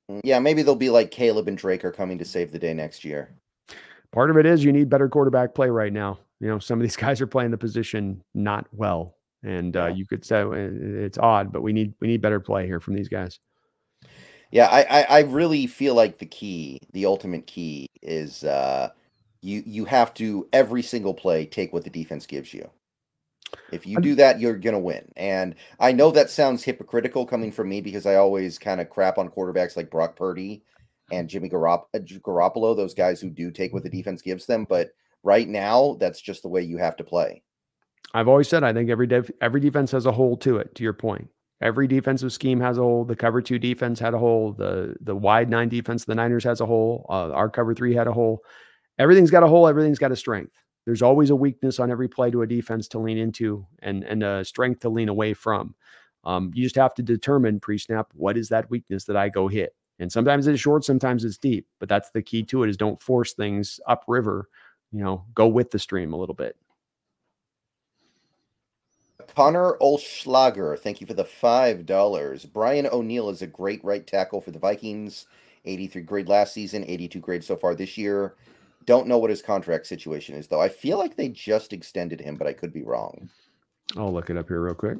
Mm-hmm. 0.09 0.19
Yeah, 0.23 0.39
maybe 0.39 0.61
they'll 0.61 0.75
be 0.75 0.89
like 0.89 1.11
Caleb 1.11 1.47
and 1.47 1.57
Drake 1.57 1.83
are 1.83 1.91
coming 1.91 2.17
to 2.17 2.25
save 2.25 2.51
the 2.51 2.59
day 2.59 2.73
next 2.73 3.03
year. 3.03 3.35
Part 4.11 4.29
of 4.29 4.37
it 4.37 4.45
is 4.45 4.63
you 4.63 4.73
need 4.73 4.89
better 4.89 5.09
quarterback 5.09 5.55
play 5.55 5.69
right 5.69 5.93
now. 5.93 6.19
You 6.39 6.47
know, 6.47 6.59
some 6.59 6.79
of 6.79 6.83
these 6.83 6.95
guys 6.97 7.21
are 7.21 7.27
playing 7.27 7.51
the 7.51 7.57
position 7.57 8.23
not 8.33 8.67
well 8.71 9.15
and 9.43 9.75
uh, 9.75 9.87
you 9.87 10.05
could 10.05 10.23
say 10.25 10.43
it's 10.43 11.17
odd, 11.17 11.51
but 11.51 11.61
we 11.61 11.73
need 11.73 11.93
we 11.99 12.07
need 12.07 12.21
better 12.21 12.39
play 12.39 12.65
here 12.65 12.79
from 12.79 12.95
these 12.95 13.09
guys. 13.09 13.39
Yeah, 14.51 14.67
I, 14.67 14.81
I, 14.81 15.01
I 15.03 15.19
really 15.21 15.65
feel 15.65 15.95
like 15.95 16.17
the 16.17 16.25
key, 16.25 16.79
the 16.91 17.05
ultimate 17.05 17.47
key, 17.47 17.87
is 18.01 18.43
uh, 18.43 18.89
you 19.41 19.63
you 19.65 19.85
have 19.85 20.13
to 20.15 20.47
every 20.53 20.83
single 20.83 21.13
play 21.13 21.45
take 21.45 21.73
what 21.73 21.83
the 21.83 21.89
defense 21.89 22.25
gives 22.25 22.53
you. 22.53 22.69
If 23.71 23.85
you 23.87 23.99
do 23.99 24.15
that, 24.15 24.39
you're 24.39 24.57
gonna 24.57 24.79
win. 24.79 25.11
And 25.15 25.55
I 25.79 25.91
know 25.91 26.11
that 26.11 26.29
sounds 26.29 26.63
hypocritical 26.63 27.25
coming 27.25 27.51
from 27.51 27.69
me 27.69 27.81
because 27.81 28.05
I 28.05 28.15
always 28.15 28.59
kind 28.59 28.81
of 28.81 28.89
crap 28.89 29.17
on 29.17 29.29
quarterbacks 29.29 29.77
like 29.77 29.89
Brock 29.89 30.15
Purdy 30.15 30.63
and 31.11 31.29
Jimmy 31.29 31.49
Garop- 31.49 31.85
uh, 31.93 31.99
Garoppolo, 31.99 32.75
those 32.75 32.93
guys 32.93 33.21
who 33.21 33.29
do 33.29 33.51
take 33.51 33.73
what 33.73 33.83
the 33.83 33.89
defense 33.89 34.21
gives 34.21 34.45
them. 34.45 34.65
But 34.67 34.91
right 35.23 35.47
now, 35.47 35.97
that's 35.99 36.21
just 36.21 36.41
the 36.41 36.49
way 36.49 36.61
you 36.61 36.77
have 36.77 36.95
to 36.97 37.03
play. 37.03 37.43
I've 38.13 38.27
always 38.27 38.49
said 38.49 38.63
I 38.63 38.73
think 38.73 38.89
every 38.89 39.07
def- 39.07 39.31
every 39.41 39.61
defense 39.61 39.91
has 39.91 40.05
a 40.05 40.11
hole 40.11 40.37
to 40.37 40.57
it. 40.57 40.75
To 40.75 40.83
your 40.83 40.93
point, 40.93 41.29
every 41.61 41.87
defensive 41.87 42.33
scheme 42.33 42.59
has 42.59 42.77
a 42.77 42.81
hole. 42.81 43.05
The 43.05 43.15
cover 43.15 43.41
two 43.41 43.59
defense 43.59 43.99
had 43.99 44.13
a 44.13 44.17
hole. 44.17 44.53
The 44.53 44.95
the 45.01 45.15
wide 45.15 45.49
nine 45.49 45.69
defense, 45.69 46.05
the 46.05 46.15
Niners 46.15 46.43
has 46.43 46.61
a 46.61 46.65
hole. 46.65 47.05
Uh, 47.09 47.31
our 47.31 47.49
cover 47.49 47.73
three 47.73 47.93
had 47.93 48.07
a 48.07 48.13
hole. 48.13 48.43
Everything's 48.99 49.31
got 49.31 49.43
a 49.43 49.47
hole. 49.47 49.67
Everything's 49.67 49.99
got 49.99 50.11
a 50.11 50.15
strength. 50.15 50.53
There's 50.85 51.01
always 51.01 51.29
a 51.29 51.35
weakness 51.35 51.79
on 51.79 51.91
every 51.91 52.07
play 52.07 52.31
to 52.31 52.41
a 52.41 52.47
defense 52.47 52.87
to 52.89 52.99
lean 52.99 53.17
into 53.17 53.65
and 53.79 54.03
and 54.03 54.23
a 54.23 54.43
strength 54.43 54.79
to 54.81 54.89
lean 54.89 55.09
away 55.09 55.33
from. 55.33 55.75
Um, 56.23 56.51
you 56.53 56.63
just 56.63 56.75
have 56.75 56.93
to 56.95 57.03
determine 57.03 57.59
pre-snap 57.59 58.07
what 58.13 58.37
is 58.37 58.49
that 58.49 58.69
weakness 58.69 59.05
that 59.05 59.17
I 59.17 59.29
go 59.29 59.47
hit. 59.47 59.75
And 59.99 60.11
sometimes 60.11 60.47
it's 60.47 60.59
short, 60.59 60.83
sometimes 60.83 61.23
it's 61.23 61.37
deep. 61.37 61.67
But 61.79 61.89
that's 61.89 62.11
the 62.11 62.21
key 62.21 62.43
to 62.43 62.63
it: 62.63 62.69
is 62.69 62.77
don't 62.77 63.01
force 63.01 63.33
things 63.33 63.79
upriver. 63.87 64.49
You 64.91 65.03
know, 65.03 65.25
go 65.33 65.47
with 65.47 65.71
the 65.71 65.79
stream 65.79 66.13
a 66.13 66.17
little 66.17 66.35
bit. 66.35 66.57
Connor 69.35 69.77
Olschlager, 69.81 70.77
thank 70.77 70.99
you 70.99 71.07
for 71.07 71.13
the 71.13 71.23
$5. 71.23 72.51
Brian 72.51 72.87
O'Neill 72.87 73.29
is 73.29 73.41
a 73.41 73.47
great 73.47 73.83
right 73.83 74.05
tackle 74.05 74.41
for 74.41 74.51
the 74.51 74.59
Vikings. 74.59 75.25
83 75.63 76.01
grade 76.01 76.27
last 76.27 76.53
season, 76.53 76.83
82 76.85 77.19
grade 77.19 77.43
so 77.43 77.55
far 77.55 77.75
this 77.75 77.97
year. 77.97 78.35
Don't 78.85 79.07
know 79.07 79.17
what 79.17 79.29
his 79.29 79.41
contract 79.41 79.85
situation 79.87 80.35
is, 80.35 80.47
though. 80.47 80.61
I 80.61 80.69
feel 80.69 80.97
like 80.97 81.15
they 81.15 81.29
just 81.29 81.73
extended 81.73 82.19
him, 82.19 82.35
but 82.35 82.47
I 82.47 82.53
could 82.53 82.73
be 82.73 82.83
wrong. 82.83 83.29
I'll 83.95 84.13
look 84.13 84.29
it 84.29 84.37
up 84.37 84.47
here 84.47 84.61
real 84.61 84.73
quick. 84.73 84.97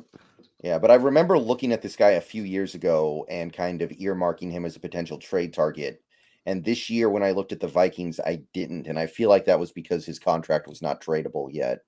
Yeah, 0.64 0.78
but 0.78 0.92
I 0.92 0.96
remember 0.96 1.40
looking 1.40 1.72
at 1.72 1.82
this 1.82 1.96
guy 1.96 2.12
a 2.12 2.22
few 2.22 2.44
years 2.44 2.76
ago 2.76 3.26
and 3.30 3.52
kind 3.52 3.82
of 3.82 3.90
earmarking 3.90 4.52
him 4.52 4.66
as 4.66 4.76
a 4.76 4.80
potential 4.82 5.18
trade 5.18 5.54
target. 5.54 6.02
And 6.46 6.64
this 6.64 6.90
year, 6.90 7.10
when 7.10 7.24
I 7.24 7.32
looked 7.32 7.52
at 7.52 7.60
the 7.60 7.68
Vikings, 7.68 8.20
I 8.20 8.42
didn't. 8.54 8.88
And 8.88 9.00
I 9.00 9.08
feel 9.08 9.30
like 9.30 9.46
that 9.46 9.60
was 9.60 9.72
because 9.72 10.06
his 10.06 10.20
contract 10.20 10.68
was 10.68 10.82
not 10.82 11.02
tradable 11.02 11.50
yet. 11.52 11.80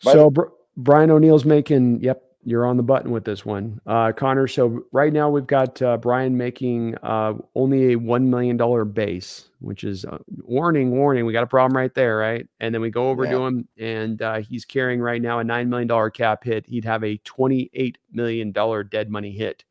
so, 0.00 0.32
Brian 0.76 1.10
O'Neill's 1.10 1.44
making, 1.44 2.00
yep, 2.02 2.23
you're 2.44 2.66
on 2.66 2.76
the 2.76 2.82
button 2.82 3.10
with 3.10 3.24
this 3.24 3.44
one, 3.44 3.80
uh, 3.86 4.12
Connor. 4.12 4.46
So 4.46 4.84
right 4.92 5.12
now 5.12 5.30
we've 5.30 5.46
got 5.46 5.80
uh, 5.80 5.96
Brian 5.96 6.36
making 6.36 6.94
uh, 7.02 7.34
only 7.54 7.92
a 7.92 7.96
one 7.96 8.28
million 8.30 8.56
dollar 8.56 8.84
base, 8.84 9.48
which 9.60 9.82
is 9.84 10.04
uh, 10.04 10.18
warning, 10.42 10.90
warning. 10.90 11.24
We 11.26 11.32
got 11.32 11.42
a 11.42 11.48
problem 11.48 11.76
right 11.76 11.94
there, 11.94 12.16
right? 12.16 12.46
And 12.60 12.74
then 12.74 12.82
we 12.82 12.90
go 12.90 13.08
over 13.08 13.24
yeah. 13.24 13.32
to 13.32 13.46
him, 13.46 13.68
and 13.78 14.20
uh, 14.20 14.40
he's 14.40 14.64
carrying 14.64 15.00
right 15.00 15.22
now 15.22 15.38
a 15.38 15.44
nine 15.44 15.68
million 15.68 15.88
dollar 15.88 16.10
cap 16.10 16.44
hit. 16.44 16.66
He'd 16.66 16.84
have 16.84 17.02
a 17.02 17.16
twenty 17.18 17.70
eight 17.74 17.98
million 18.12 18.52
dollar 18.52 18.84
dead 18.84 19.10
money 19.10 19.32
hit 19.32 19.64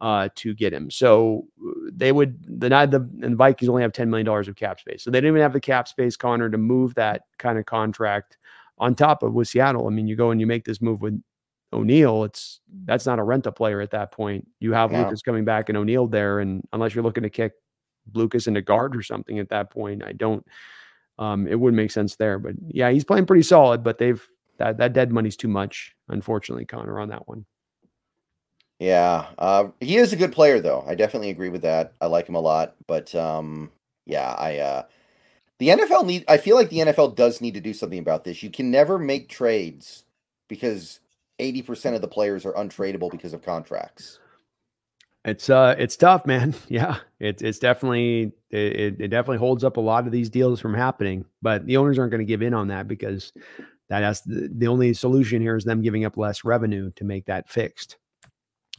uh, 0.00 0.28
to 0.36 0.54
get 0.54 0.72
him. 0.72 0.90
So 0.90 1.46
they 1.92 2.12
would 2.12 2.42
the 2.46 2.68
the 2.68 3.08
and 3.22 3.32
the 3.32 3.36
Vikings 3.36 3.68
only 3.68 3.82
have 3.82 3.92
ten 3.92 4.10
million 4.10 4.26
dollars 4.26 4.48
of 4.48 4.56
cap 4.56 4.80
space, 4.80 5.02
so 5.02 5.10
they 5.10 5.18
didn't 5.18 5.30
even 5.30 5.42
have 5.42 5.52
the 5.52 5.60
cap 5.60 5.88
space, 5.88 6.16
Connor, 6.16 6.50
to 6.50 6.58
move 6.58 6.94
that 6.94 7.22
kind 7.38 7.58
of 7.58 7.66
contract 7.66 8.36
on 8.78 8.94
top 8.94 9.22
of 9.22 9.34
with 9.34 9.48
Seattle. 9.48 9.86
I 9.86 9.90
mean, 9.90 10.06
you 10.06 10.16
go 10.16 10.30
and 10.30 10.40
you 10.40 10.46
make 10.46 10.64
this 10.64 10.80
move 10.80 11.00
with 11.02 11.22
O'Neill, 11.72 12.24
it's 12.24 12.60
that's 12.84 13.06
not 13.06 13.18
a 13.18 13.22
rent 13.22 13.46
a 13.46 13.52
player 13.52 13.80
at 13.80 13.92
that 13.92 14.12
point. 14.12 14.46
You 14.58 14.72
have 14.72 14.92
yeah. 14.92 15.04
Lucas 15.04 15.22
coming 15.22 15.44
back 15.44 15.68
and 15.68 15.78
O'Neill 15.78 16.06
there, 16.06 16.40
and 16.40 16.66
unless 16.72 16.94
you're 16.94 17.04
looking 17.04 17.22
to 17.22 17.30
kick 17.30 17.52
Lucas 18.14 18.46
into 18.46 18.62
guard 18.62 18.96
or 18.96 19.02
something 19.02 19.38
at 19.38 19.50
that 19.50 19.70
point, 19.70 20.02
I 20.02 20.12
don't. 20.12 20.44
Um, 21.18 21.46
it 21.46 21.60
wouldn't 21.60 21.76
make 21.76 21.90
sense 21.90 22.16
there, 22.16 22.38
but 22.38 22.54
yeah, 22.68 22.90
he's 22.90 23.04
playing 23.04 23.26
pretty 23.26 23.42
solid. 23.42 23.84
But 23.84 23.98
they've 23.98 24.26
that 24.58 24.78
that 24.78 24.92
dead 24.92 25.12
money's 25.12 25.36
too 25.36 25.48
much, 25.48 25.94
unfortunately, 26.08 26.64
Connor, 26.64 26.98
on 26.98 27.08
that 27.10 27.28
one. 27.28 27.44
Yeah, 28.80 29.26
uh, 29.38 29.68
he 29.80 29.98
is 29.98 30.12
a 30.12 30.16
good 30.16 30.32
player, 30.32 30.60
though. 30.60 30.82
I 30.88 30.94
definitely 30.94 31.30
agree 31.30 31.50
with 31.50 31.62
that. 31.62 31.92
I 32.00 32.06
like 32.06 32.26
him 32.26 32.34
a 32.34 32.40
lot, 32.40 32.76
but 32.86 33.14
um, 33.14 33.70
yeah, 34.06 34.34
I 34.38 34.58
uh, 34.58 34.82
the 35.58 35.68
NFL 35.68 36.06
need. 36.06 36.24
I 36.26 36.38
feel 36.38 36.56
like 36.56 36.70
the 36.70 36.78
NFL 36.78 37.14
does 37.14 37.40
need 37.40 37.54
to 37.54 37.60
do 37.60 37.74
something 37.74 37.98
about 37.98 38.24
this. 38.24 38.42
You 38.42 38.50
can 38.50 38.70
never 38.70 38.98
make 38.98 39.28
trades 39.28 40.04
because 40.48 41.00
80% 41.40 41.94
of 41.94 42.00
the 42.00 42.08
players 42.08 42.44
are 42.44 42.52
untradeable 42.52 43.10
because 43.10 43.32
of 43.32 43.42
contracts. 43.42 44.18
It's 45.24 45.50
uh 45.50 45.74
it's 45.78 45.96
tough, 45.96 46.24
man. 46.24 46.54
Yeah. 46.68 46.98
It's 47.18 47.42
it's 47.42 47.58
definitely 47.58 48.32
it, 48.50 48.96
it 48.98 49.08
definitely 49.08 49.38
holds 49.38 49.64
up 49.64 49.76
a 49.76 49.80
lot 49.80 50.06
of 50.06 50.12
these 50.12 50.30
deals 50.30 50.60
from 50.60 50.74
happening, 50.74 51.24
but 51.42 51.66
the 51.66 51.76
owners 51.76 51.98
aren't 51.98 52.10
going 52.10 52.24
to 52.24 52.30
give 52.30 52.42
in 52.42 52.54
on 52.54 52.68
that 52.68 52.88
because 52.88 53.32
that 53.88 54.02
has 54.02 54.22
the, 54.22 54.48
the 54.56 54.68
only 54.68 54.94
solution 54.94 55.42
here 55.42 55.56
is 55.56 55.64
them 55.64 55.82
giving 55.82 56.04
up 56.04 56.16
less 56.16 56.44
revenue 56.44 56.90
to 56.96 57.04
make 57.04 57.26
that 57.26 57.50
fixed. 57.50 57.98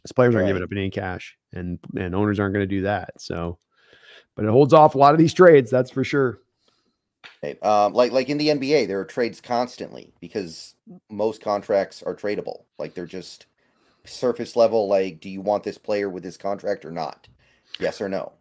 As 0.03 0.11
players 0.11 0.33
aren't 0.33 0.47
giving 0.47 0.63
up 0.63 0.71
any 0.71 0.89
cash 0.89 1.37
and 1.53 1.77
and 1.95 2.15
owners 2.15 2.39
aren't 2.39 2.53
going 2.55 2.67
to 2.67 2.75
do 2.75 2.81
that. 2.81 3.11
So 3.19 3.59
but 4.35 4.45
it 4.45 4.51
holds 4.51 4.73
off 4.73 4.95
a 4.95 4.97
lot 4.97 5.13
of 5.13 5.19
these 5.19 5.33
trades, 5.33 5.69
that's 5.69 5.91
for 5.91 6.03
sure. 6.03 6.39
Um, 7.63 7.93
like 7.93 8.11
like 8.11 8.29
in 8.29 8.37
the 8.37 8.49
NBA, 8.49 8.87
there 8.87 8.99
are 8.99 9.05
trades 9.05 9.41
constantly 9.41 10.13
because 10.19 10.75
most 11.09 11.41
contracts 11.41 12.03
are 12.03 12.15
tradable. 12.15 12.63
Like 12.77 12.93
they're 12.93 13.05
just 13.05 13.47
surface 14.05 14.55
level. 14.55 14.87
Like, 14.87 15.19
do 15.19 15.29
you 15.29 15.41
want 15.41 15.63
this 15.63 15.77
player 15.77 16.09
with 16.09 16.23
this 16.23 16.37
contract 16.37 16.85
or 16.85 16.91
not? 16.91 17.27
Yes 17.79 17.99
or 17.99 18.09
no. 18.09 18.33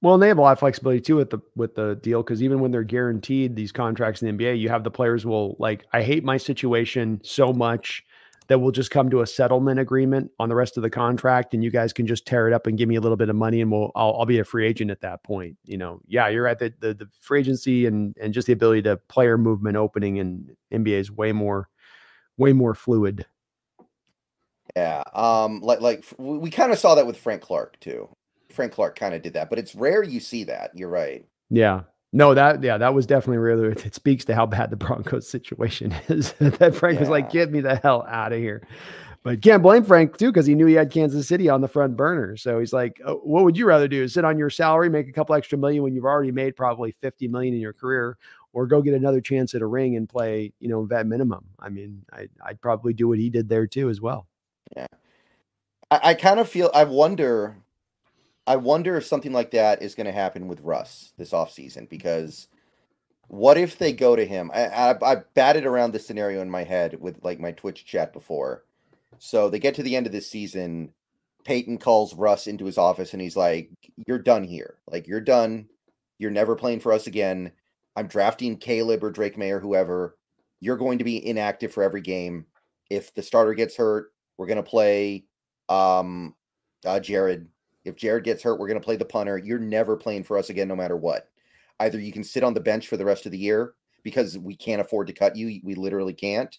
Well, 0.00 0.14
and 0.14 0.22
they 0.22 0.28
have 0.28 0.38
a 0.38 0.42
lot 0.42 0.52
of 0.52 0.60
flexibility 0.60 1.00
too 1.00 1.16
with 1.16 1.30
the 1.30 1.38
with 1.56 1.74
the 1.74 1.96
deal 1.96 2.22
because 2.22 2.42
even 2.42 2.60
when 2.60 2.70
they're 2.70 2.84
guaranteed 2.84 3.56
these 3.56 3.72
contracts 3.72 4.22
in 4.22 4.36
the 4.36 4.44
NBA, 4.44 4.58
you 4.58 4.68
have 4.68 4.84
the 4.84 4.90
players 4.90 5.26
will 5.26 5.56
like, 5.58 5.86
I 5.92 6.02
hate 6.02 6.24
my 6.24 6.36
situation 6.36 7.20
so 7.24 7.52
much 7.52 8.04
that 8.48 8.58
we'll 8.58 8.72
just 8.72 8.90
come 8.90 9.10
to 9.10 9.20
a 9.20 9.26
settlement 9.26 9.78
agreement 9.78 10.30
on 10.38 10.48
the 10.48 10.54
rest 10.54 10.76
of 10.76 10.82
the 10.82 10.90
contract 10.90 11.52
and 11.52 11.62
you 11.62 11.70
guys 11.70 11.92
can 11.92 12.06
just 12.06 12.26
tear 12.26 12.48
it 12.48 12.54
up 12.54 12.66
and 12.66 12.78
give 12.78 12.88
me 12.88 12.96
a 12.96 13.00
little 13.00 13.16
bit 13.16 13.28
of 13.28 13.36
money 13.36 13.60
and 13.60 13.70
we'll 13.70 13.92
I'll, 13.94 14.16
I'll 14.18 14.26
be 14.26 14.38
a 14.38 14.44
free 14.44 14.66
agent 14.66 14.90
at 14.90 15.02
that 15.02 15.22
point 15.22 15.56
you 15.64 15.76
know? 15.76 16.00
Yeah 16.06 16.28
you're 16.28 16.46
at 16.48 16.58
the, 16.58 16.72
the, 16.80 16.94
the 16.94 17.08
free 17.20 17.40
agency 17.40 17.86
and 17.86 18.16
and 18.20 18.34
just 18.34 18.46
the 18.46 18.52
ability 18.54 18.82
to 18.82 18.96
player 19.08 19.38
movement 19.38 19.76
opening 19.76 20.16
in 20.16 20.56
NBA 20.72 20.98
is 20.98 21.10
way 21.10 21.32
more 21.32 21.68
way 22.38 22.52
more 22.52 22.74
fluid. 22.74 23.26
Yeah 24.74 25.04
um 25.12 25.60
like 25.60 25.80
like 25.80 26.04
we 26.18 26.50
kind 26.50 26.72
of 26.72 26.78
saw 26.78 26.94
that 26.94 27.06
with 27.06 27.18
Frank 27.18 27.42
Clark 27.42 27.78
too. 27.80 28.08
Frank 28.50 28.72
Clark 28.72 28.98
kind 28.98 29.14
of 29.14 29.20
did 29.20 29.34
that 29.34 29.50
but 29.50 29.58
it's 29.58 29.74
rare 29.74 30.02
you 30.02 30.20
see 30.20 30.44
that 30.44 30.70
you're 30.74 30.88
right. 30.88 31.26
Yeah 31.50 31.82
no, 32.12 32.34
that 32.34 32.62
yeah, 32.62 32.78
that 32.78 32.94
was 32.94 33.06
definitely 33.06 33.38
really. 33.38 33.68
It 33.84 33.94
speaks 33.94 34.24
to 34.26 34.34
how 34.34 34.46
bad 34.46 34.70
the 34.70 34.76
Broncos 34.76 35.28
situation 35.28 35.94
is. 36.08 36.32
that 36.34 36.74
Frank 36.74 36.94
yeah. 36.94 37.00
was 37.00 37.08
like, 37.08 37.30
"Get 37.30 37.50
me 37.50 37.60
the 37.60 37.76
hell 37.76 38.06
out 38.08 38.32
of 38.32 38.38
here." 38.38 38.66
But 39.24 39.42
can't 39.42 39.62
blame 39.62 39.84
Frank 39.84 40.16
too 40.16 40.32
because 40.32 40.46
he 40.46 40.54
knew 40.54 40.66
he 40.66 40.74
had 40.74 40.90
Kansas 40.90 41.28
City 41.28 41.48
on 41.50 41.60
the 41.60 41.68
front 41.68 41.96
burner. 41.96 42.36
So 42.36 42.60
he's 42.60 42.72
like, 42.72 43.00
oh, 43.04 43.16
"What 43.16 43.44
would 43.44 43.58
you 43.58 43.66
rather 43.66 43.88
do? 43.88 44.08
Sit 44.08 44.24
on 44.24 44.38
your 44.38 44.48
salary, 44.48 44.88
make 44.88 45.08
a 45.08 45.12
couple 45.12 45.34
extra 45.34 45.58
million 45.58 45.82
when 45.82 45.94
you've 45.94 46.04
already 46.04 46.32
made 46.32 46.56
probably 46.56 46.92
fifty 46.92 47.28
million 47.28 47.52
in 47.52 47.60
your 47.60 47.74
career, 47.74 48.16
or 48.54 48.66
go 48.66 48.80
get 48.80 48.94
another 48.94 49.20
chance 49.20 49.54
at 49.54 49.60
a 49.60 49.66
ring 49.66 49.96
and 49.96 50.08
play, 50.08 50.52
you 50.60 50.68
know, 50.68 50.84
vet 50.84 51.06
minimum?" 51.06 51.44
I 51.58 51.68
mean, 51.68 52.04
I, 52.10 52.28
I'd 52.42 52.60
probably 52.62 52.94
do 52.94 53.06
what 53.06 53.18
he 53.18 53.28
did 53.28 53.50
there 53.50 53.66
too 53.66 53.90
as 53.90 54.00
well. 54.00 54.26
Yeah, 54.74 54.86
I, 55.90 56.00
I 56.02 56.14
kind 56.14 56.40
of 56.40 56.48
feel. 56.48 56.70
I 56.72 56.84
wonder 56.84 57.56
I 58.48 58.56
wonder 58.56 58.96
if 58.96 59.04
something 59.04 59.32
like 59.32 59.50
that 59.50 59.82
is 59.82 59.94
going 59.94 60.06
to 60.06 60.12
happen 60.12 60.48
with 60.48 60.62
Russ 60.62 61.12
this 61.18 61.32
offseason 61.32 61.86
because 61.86 62.48
what 63.26 63.58
if 63.58 63.76
they 63.76 63.92
go 63.92 64.16
to 64.16 64.24
him? 64.24 64.50
I, 64.54 64.68
I, 64.68 65.12
I 65.12 65.16
batted 65.34 65.66
around 65.66 65.92
this 65.92 66.06
scenario 66.06 66.40
in 66.40 66.48
my 66.48 66.64
head 66.64 66.98
with 66.98 67.22
like 67.22 67.38
my 67.38 67.52
Twitch 67.52 67.84
chat 67.84 68.10
before. 68.14 68.64
So 69.18 69.50
they 69.50 69.58
get 69.58 69.74
to 69.74 69.82
the 69.82 69.94
end 69.94 70.06
of 70.06 70.12
this 70.12 70.30
season. 70.30 70.94
Peyton 71.44 71.76
calls 71.76 72.14
Russ 72.14 72.46
into 72.46 72.64
his 72.64 72.78
office 72.78 73.12
and 73.12 73.20
he's 73.20 73.36
like, 73.36 73.68
You're 74.06 74.18
done 74.18 74.44
here. 74.44 74.78
Like, 74.86 75.06
you're 75.06 75.20
done. 75.20 75.68
You're 76.18 76.30
never 76.30 76.56
playing 76.56 76.80
for 76.80 76.94
us 76.94 77.06
again. 77.06 77.52
I'm 77.96 78.06
drafting 78.06 78.56
Caleb 78.56 79.04
or 79.04 79.10
Drake 79.10 79.36
Maye 79.36 79.50
or 79.50 79.60
whoever. 79.60 80.16
You're 80.60 80.78
going 80.78 80.96
to 80.96 81.04
be 81.04 81.24
inactive 81.26 81.70
for 81.70 81.82
every 81.82 82.00
game. 82.00 82.46
If 82.88 83.12
the 83.12 83.22
starter 83.22 83.52
gets 83.52 83.76
hurt, 83.76 84.10
we're 84.38 84.46
going 84.46 84.56
to 84.56 84.62
play 84.62 85.26
um, 85.68 86.34
uh, 86.86 86.98
Jared 87.00 87.46
if 87.88 87.96
Jared 87.96 88.24
gets 88.24 88.42
hurt, 88.42 88.58
we're 88.58 88.68
going 88.68 88.80
to 88.80 88.84
play 88.84 88.96
the 88.96 89.04
punter. 89.04 89.38
You're 89.38 89.58
never 89.58 89.96
playing 89.96 90.24
for 90.24 90.38
us 90.38 90.50
again, 90.50 90.68
no 90.68 90.76
matter 90.76 90.96
what. 90.96 91.28
Either 91.80 91.98
you 91.98 92.12
can 92.12 92.24
sit 92.24 92.44
on 92.44 92.54
the 92.54 92.60
bench 92.60 92.88
for 92.88 92.96
the 92.96 93.04
rest 93.04 93.26
of 93.26 93.32
the 93.32 93.38
year 93.38 93.74
because 94.02 94.38
we 94.38 94.54
can't 94.54 94.80
afford 94.80 95.06
to 95.06 95.12
cut 95.12 95.36
you. 95.36 95.60
We 95.64 95.74
literally 95.74 96.14
can't. 96.14 96.56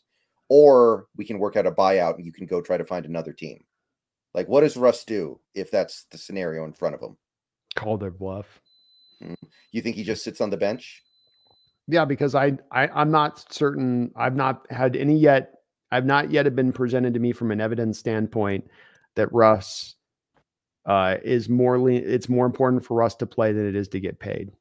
Or 0.50 1.08
we 1.16 1.26
can 1.26 1.40
work 1.40 1.56
out 1.56 1.68
a 1.68 1.72
buyout 1.72 2.16
and 2.16 2.26
you 2.26 2.32
can 2.32 2.46
go 2.46 2.62
try 2.62 2.78
to 2.78 2.84
find 2.84 3.06
another 3.06 3.34
team. 3.34 3.64
Like, 4.34 4.48
what 4.48 4.62
does 4.62 4.78
Russ 4.78 5.04
do 5.04 5.40
if 5.54 5.72
that's 5.72 6.06
the 6.12 6.18
scenario 6.18 6.66
in 6.66 6.74
front 6.74 6.96
of 6.96 7.02
him? 7.02 7.18
Call 7.76 7.98
their 7.98 8.12
bluff. 8.12 8.62
Hmm. 9.22 9.34
You 9.72 9.82
think 9.82 9.96
he 9.96 10.04
just 10.04 10.24
sits 10.24 10.42
on 10.42 10.50
the 10.50 10.58
bench? 10.58 11.04
Yeah, 11.88 12.06
because 12.06 12.36
I, 12.36 12.58
I 12.72 12.88
I'm 12.88 13.12
not 13.12 13.52
certain. 13.52 14.12
I've 14.16 14.36
not 14.36 14.66
had 14.70 14.96
any 14.96 15.18
yet. 15.18 15.56
I've 15.92 16.06
not 16.06 16.32
yet 16.32 16.56
been 16.56 16.72
presented 16.72 17.16
to 17.16 17.20
me 17.20 17.32
from 17.32 17.52
an 17.52 17.60
evidence 17.60 17.98
standpoint 17.98 18.70
that 19.16 19.34
Russ 19.34 19.96
uh, 20.90 21.18
is 21.24 21.48
more 21.48 21.80
le- 21.80 21.92
it's 21.92 22.28
more 22.28 22.48
important 22.48 22.84
for 22.84 22.98
Russ 22.98 23.14
to 23.16 23.28
play 23.28 23.54
than 23.54 23.68
it 23.68 23.76
is 23.76 23.88
to 23.90 24.00
get 24.00 24.20
paid. 24.20 24.52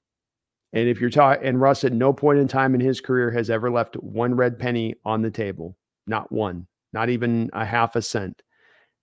And 0.75 0.87
if 0.87 1.01
you're 1.01 1.09
talking, 1.09 1.43
and 1.45 1.59
Russ 1.59 1.85
at 1.85 1.93
no 1.95 2.13
point 2.13 2.39
in 2.39 2.47
time 2.47 2.75
in 2.75 2.81
his 2.83 3.01
career 3.01 3.31
has 3.31 3.49
ever 3.49 3.71
left 3.71 3.95
one 3.95 4.35
red 4.35 4.59
penny 4.59 4.95
on 5.07 5.23
the 5.23 5.31
table, 5.31 5.75
not 6.07 6.31
one, 6.31 6.67
not 6.93 7.09
even 7.09 7.49
a 7.55 7.65
half 7.65 7.97
a 7.97 8.03
cent. 8.03 8.43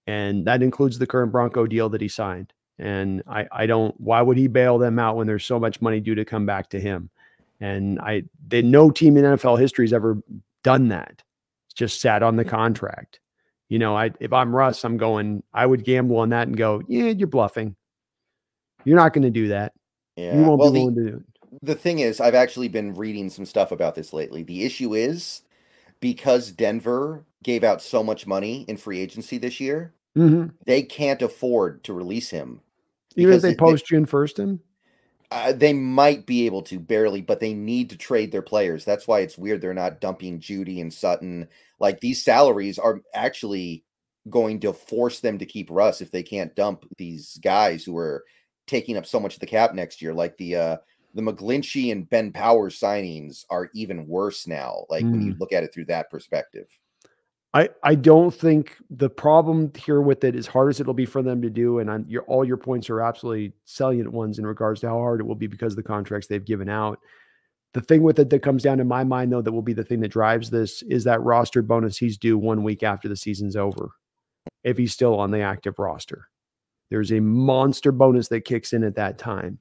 And 0.06 0.45
that 0.45 0.61
includes 0.61 0.99
the 0.99 1.07
current 1.07 1.31
Bronco 1.31 1.65
deal 1.65 1.89
that 1.89 2.02
he 2.02 2.07
signed. 2.07 2.53
And 2.77 3.23
I, 3.27 3.47
I 3.52 3.65
don't, 3.65 3.99
why 3.99 4.22
would 4.22 4.38
he 4.38 4.47
bail 4.47 4.77
them 4.77 4.99
out 4.99 5.15
when 5.15 5.26
there's 5.26 5.45
so 5.45 5.60
much 5.60 5.81
money 5.81 5.99
due 5.99 6.14
to 6.14 6.26
come 6.26 6.45
back 6.45 6.69
to 6.69 6.80
him? 6.80 7.10
And 7.60 7.99
I, 8.02 8.26
they, 8.47 8.61
no 8.61 8.91
team 8.91 9.18
in 9.18 9.23
NFL 9.23 9.60
history 9.60 9.85
has 9.85 9.93
ever 9.93 10.22
done 10.64 10.89
that. 10.89 11.23
It's 11.65 11.73
just 11.73 12.02
sat 12.02 12.22
on 12.22 12.35
the 12.35 12.45
contract. 12.45 13.19
You 13.70 13.80
know, 13.80 13.96
I 13.98 14.12
if 14.20 14.32
I'm 14.32 14.56
Russ, 14.56 14.84
I'm 14.84 14.98
going, 14.98 15.44
I 15.54 15.66
would 15.66 15.84
gamble 15.84 16.18
on 16.18 16.30
that 16.30 16.48
and 16.48 16.56
go, 16.56 16.82
yeah, 16.88 17.10
you're 17.10 17.28
bluffing. 17.28 17.76
You're 18.84 18.98
not 18.98 19.14
going 19.14 19.24
to 19.24 19.32
do 19.32 19.48
that. 19.48 19.74
Yeah. 20.16 20.38
You 20.38 20.44
won't 20.44 20.60
well, 20.60 20.72
be 20.72 20.80
willing 20.80 20.96
the, 20.96 21.02
to 21.04 21.12
do 21.12 21.18
it. 21.18 21.60
The 21.64 21.76
thing 21.76 22.00
is, 22.00 22.22
I've 22.22 22.36
actually 22.36 22.68
been 22.68 22.94
reading 22.94 23.30
some 23.30 23.46
stuff 23.46 23.72
about 23.72 23.96
this 23.96 24.14
lately. 24.14 24.44
The 24.44 24.64
issue 24.64 24.94
is 24.94 25.42
because 26.00 26.52
Denver 26.52 27.26
gave 27.44 27.64
out 27.64 27.82
so 27.82 28.04
much 28.04 28.28
money 28.28 28.66
in 28.68 28.76
free 28.78 29.00
agency 29.00 29.38
this 29.38 29.60
year, 29.60 29.94
mm-hmm. 30.18 30.48
they 30.66 30.82
can't 30.82 31.22
afford 31.22 31.84
to 31.84 31.94
release 31.94 32.30
him. 32.30 32.60
Even 33.16 33.36
if 33.36 33.42
they 33.42 33.56
post 33.56 33.86
June 33.86 34.06
first 34.06 34.38
him? 34.38 34.60
Uh, 35.32 35.54
they 35.54 35.74
might 35.74 36.26
be 36.26 36.46
able 36.46 36.62
to 36.64 36.80
barely, 36.80 37.22
but 37.22 37.40
they 37.40 37.54
need 37.54 37.90
to 37.90 37.98
trade 37.98 38.32
their 38.32 38.42
players. 38.42 38.84
That's 38.84 39.08
why 39.08 39.20
it's 39.20 39.38
weird 39.38 39.62
they're 39.62 39.74
not 39.74 40.02
dumping 40.02 40.40
Jeudy 40.40 40.82
and 40.82 40.94
Sutton. 40.94 41.48
Like 41.80 41.99
these 41.99 42.23
salaries 42.23 42.80
are 42.80 43.02
actually 43.14 43.84
going 44.30 44.60
to 44.61 44.73
force 44.73 45.19
them 45.19 45.38
to 45.38 45.45
keep 45.45 45.69
Russ 45.69 46.02
if 46.02 46.11
they 46.11 46.23
can't 46.23 46.56
dump 46.56 46.85
these 46.97 47.38
guys 47.43 47.84
who 47.84 47.97
are 47.97 48.23
taking 48.68 48.97
up 48.97 49.06
so 49.06 49.19
much 49.19 49.35
of 49.35 49.39
the 49.39 49.45
cap 49.45 49.73
next 49.73 50.02
year. 50.02 50.14
Like 50.14 50.38
the 50.38 50.56
uh 50.56 50.77
the 51.14 51.22
McGlinchey 51.22 51.91
and 51.91 52.10
Ben 52.10 52.31
Powers 52.31 52.80
signings 52.80 53.45
are 53.49 53.69
even 53.73 54.07
worse 54.07 54.47
now. 54.47 54.85
Like 54.89 55.06
mm. 55.06 55.11
when 55.11 55.22
you 55.22 55.34
mm. 55.34 55.39
look 55.39 55.53
at 55.53 55.64
it 55.64 55.73
through 55.73 55.85
that 55.85 56.10
perspective. 56.10 56.68
I, 57.53 57.69
I 57.84 57.95
don't 57.95 58.35
think 58.35 58.76
the 58.89 59.10
problem 59.10 59.72
here 59.77 60.02
with 60.02 60.26
it, 60.26 60.35
as 60.35 60.45
hard 60.45 60.69
as 60.69 60.81
it'll 60.81 60.93
be 60.93 61.06
for 61.06 61.22
them 61.22 61.41
to 61.41 61.49
do, 61.49 61.80
and 61.80 61.89
I'm, 61.89 62.06
your, 62.06 62.23
all 62.23 62.43
your 62.43 62.57
points 62.57 62.89
are 62.89 62.99
absolutely 62.99 63.53
salient 63.64 64.11
ones 64.11 64.39
in 64.39 64.45
regards 64.45 64.81
to 64.81 64.89
how 64.89 64.97
hard 64.97 65.22
it 65.22 65.23
will 65.23 65.35
be 65.35 65.47
because 65.47 65.72
of 65.72 65.77
the 65.77 65.84
contracts 65.84 66.27
they've 66.27 66.43
given 66.43 66.68
out. 66.68 66.99
The 67.76 67.81
thing 67.81 68.03
with 68.03 68.19
it 68.19 68.30
that 68.30 68.41
comes 68.41 68.64
down 68.64 68.77
to 68.77 68.85
my 68.85 69.03
mind, 69.03 69.34
though, 69.34 69.41
that 69.41 69.52
will 69.52 69.61
be 69.61 69.73
the 69.73 69.84
thing 69.84 69.99
that 69.99 70.07
drives 70.07 70.49
this 70.49 70.81
is 70.84 71.03
that 71.03 71.22
roster 71.22 71.61
bonus 71.61 71.97
he's 71.97 72.18
due 72.18 72.38
one 72.38 72.64
week 72.64 72.84
after 72.84 73.10
the 73.10 73.18
season's 73.18 73.57
over. 73.57 73.91
if 74.64 74.77
he's 74.77 74.93
still 74.93 75.18
on 75.19 75.31
the 75.31 75.41
active 75.41 75.80
roster. 75.80 76.27
There's 76.89 77.11
a 77.11 77.19
monster 77.19 77.91
bonus 77.91 78.27
that 78.30 78.45
kicks 78.45 78.73
in 78.73 78.84
at 78.84 78.95
that 78.95 79.18
time. 79.18 79.60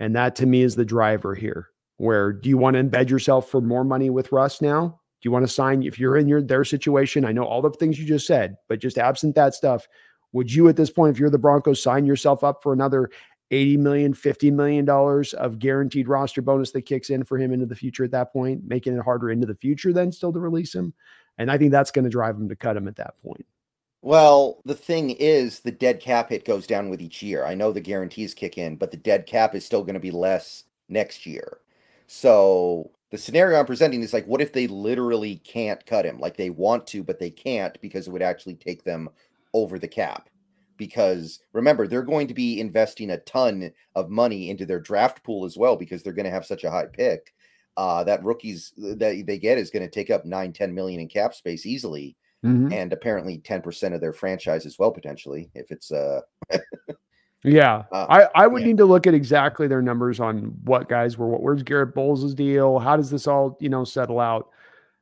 And 0.00 0.14
that 0.16 0.36
to 0.36 0.46
me 0.46 0.62
is 0.62 0.76
the 0.76 0.84
driver 0.84 1.34
here. 1.34 1.68
Where 1.96 2.32
do 2.32 2.48
you 2.48 2.58
want 2.58 2.74
to 2.74 2.82
embed 2.82 3.08
yourself 3.08 3.48
for 3.48 3.60
more 3.60 3.84
money 3.84 4.10
with 4.10 4.32
Russ 4.32 4.60
now? 4.60 5.00
Do 5.22 5.28
you 5.28 5.30
want 5.30 5.46
to 5.46 5.52
sign 5.52 5.82
if 5.82 5.98
you're 5.98 6.16
in 6.16 6.28
your 6.28 6.42
their 6.42 6.64
situation? 6.64 7.24
I 7.24 7.32
know 7.32 7.44
all 7.44 7.62
the 7.62 7.70
things 7.70 7.98
you 7.98 8.06
just 8.06 8.26
said, 8.26 8.56
but 8.68 8.80
just 8.80 8.98
absent 8.98 9.34
that 9.36 9.54
stuff, 9.54 9.86
would 10.32 10.52
you 10.52 10.68
at 10.68 10.76
this 10.76 10.90
point, 10.90 11.14
if 11.14 11.20
you're 11.20 11.30
the 11.30 11.38
Broncos, 11.38 11.82
sign 11.82 12.04
yourself 12.04 12.42
up 12.42 12.62
for 12.62 12.72
another 12.72 13.10
80 13.50 13.76
million, 13.78 14.14
50 14.14 14.50
million 14.50 14.84
dollars 14.84 15.34
of 15.34 15.58
guaranteed 15.58 16.08
roster 16.08 16.42
bonus 16.42 16.72
that 16.72 16.82
kicks 16.82 17.10
in 17.10 17.24
for 17.24 17.38
him 17.38 17.52
into 17.52 17.66
the 17.66 17.76
future 17.76 18.04
at 18.04 18.10
that 18.12 18.32
point, 18.32 18.62
making 18.66 18.96
it 18.96 19.02
harder 19.02 19.30
into 19.30 19.46
the 19.46 19.54
future 19.54 19.92
then 19.92 20.12
still 20.12 20.32
to 20.32 20.40
release 20.40 20.74
him? 20.74 20.94
And 21.38 21.50
I 21.50 21.58
think 21.58 21.72
that's 21.72 21.90
going 21.90 22.04
to 22.04 22.10
drive 22.10 22.36
him 22.36 22.48
to 22.48 22.56
cut 22.56 22.76
him 22.76 22.88
at 22.88 22.96
that 22.96 23.20
point. 23.22 23.46
Well, 24.02 24.60
the 24.64 24.74
thing 24.74 25.10
is, 25.10 25.60
the 25.60 25.72
dead 25.72 25.98
cap 26.00 26.28
hit 26.28 26.44
goes 26.44 26.66
down 26.66 26.90
with 26.90 27.00
each 27.00 27.22
year. 27.22 27.46
I 27.46 27.54
know 27.54 27.72
the 27.72 27.80
guarantees 27.80 28.34
kick 28.34 28.58
in, 28.58 28.76
but 28.76 28.90
the 28.90 28.98
dead 28.98 29.26
cap 29.26 29.54
is 29.54 29.64
still 29.64 29.82
going 29.82 29.94
to 29.94 30.00
be 30.00 30.10
less 30.10 30.64
next 30.88 31.24
year. 31.24 31.58
So 32.06 32.90
the 33.10 33.18
scenario 33.18 33.58
I'm 33.58 33.64
presenting 33.64 34.02
is 34.02 34.12
like, 34.12 34.26
what 34.26 34.42
if 34.42 34.52
they 34.52 34.66
literally 34.66 35.36
can't 35.36 35.84
cut 35.86 36.04
him? 36.04 36.20
Like 36.20 36.36
they 36.36 36.50
want 36.50 36.86
to, 36.88 37.02
but 37.02 37.18
they 37.18 37.30
can't 37.30 37.80
because 37.80 38.06
it 38.06 38.10
would 38.10 38.22
actually 38.22 38.56
take 38.56 38.84
them 38.84 39.08
over 39.54 39.78
the 39.78 39.88
cap. 39.88 40.28
Because 40.76 41.40
remember, 41.52 41.86
they're 41.86 42.02
going 42.02 42.26
to 42.28 42.34
be 42.34 42.60
investing 42.60 43.10
a 43.10 43.18
ton 43.20 43.70
of 43.94 44.10
money 44.10 44.50
into 44.50 44.66
their 44.66 44.80
draft 44.80 45.22
pool 45.22 45.44
as 45.44 45.56
well 45.56 45.76
because 45.76 46.02
they're 46.02 46.12
going 46.12 46.24
to 46.24 46.30
have 46.30 46.46
such 46.46 46.64
a 46.64 46.70
high 46.70 46.86
pick. 46.86 47.32
Uh, 47.76 48.04
that 48.04 48.22
rookies 48.22 48.72
that 48.76 49.24
they 49.26 49.38
get 49.38 49.58
is 49.58 49.70
going 49.70 49.82
to 49.82 49.90
take 49.90 50.10
up 50.10 50.24
nine, 50.24 50.52
10 50.52 50.74
million 50.74 51.00
in 51.00 51.08
cap 51.08 51.34
space 51.34 51.66
easily. 51.66 52.16
Mm-hmm. 52.44 52.72
And 52.72 52.92
apparently 52.92 53.38
10% 53.38 53.94
of 53.94 54.00
their 54.00 54.12
franchise 54.12 54.66
as 54.66 54.78
well, 54.78 54.90
potentially, 54.90 55.50
if 55.54 55.70
it's 55.70 55.90
uh 55.90 56.20
Yeah, 57.44 57.84
uh, 57.92 58.06
I, 58.08 58.44
I 58.44 58.46
would 58.46 58.62
yeah. 58.62 58.68
need 58.68 58.78
to 58.78 58.86
look 58.86 59.06
at 59.06 59.14
exactly 59.14 59.68
their 59.68 59.82
numbers 59.82 60.18
on 60.18 60.54
what 60.64 60.88
guys 60.88 61.16
were. 61.16 61.28
What 61.28 61.42
where's 61.42 61.62
Garett 61.62 61.94
Bolles' 61.94 62.34
deal? 62.34 62.78
How 62.78 62.96
does 62.96 63.10
this 63.10 63.26
all 63.26 63.56
you 63.60 63.68
know 63.68 63.84
settle 63.84 64.18
out? 64.18 64.48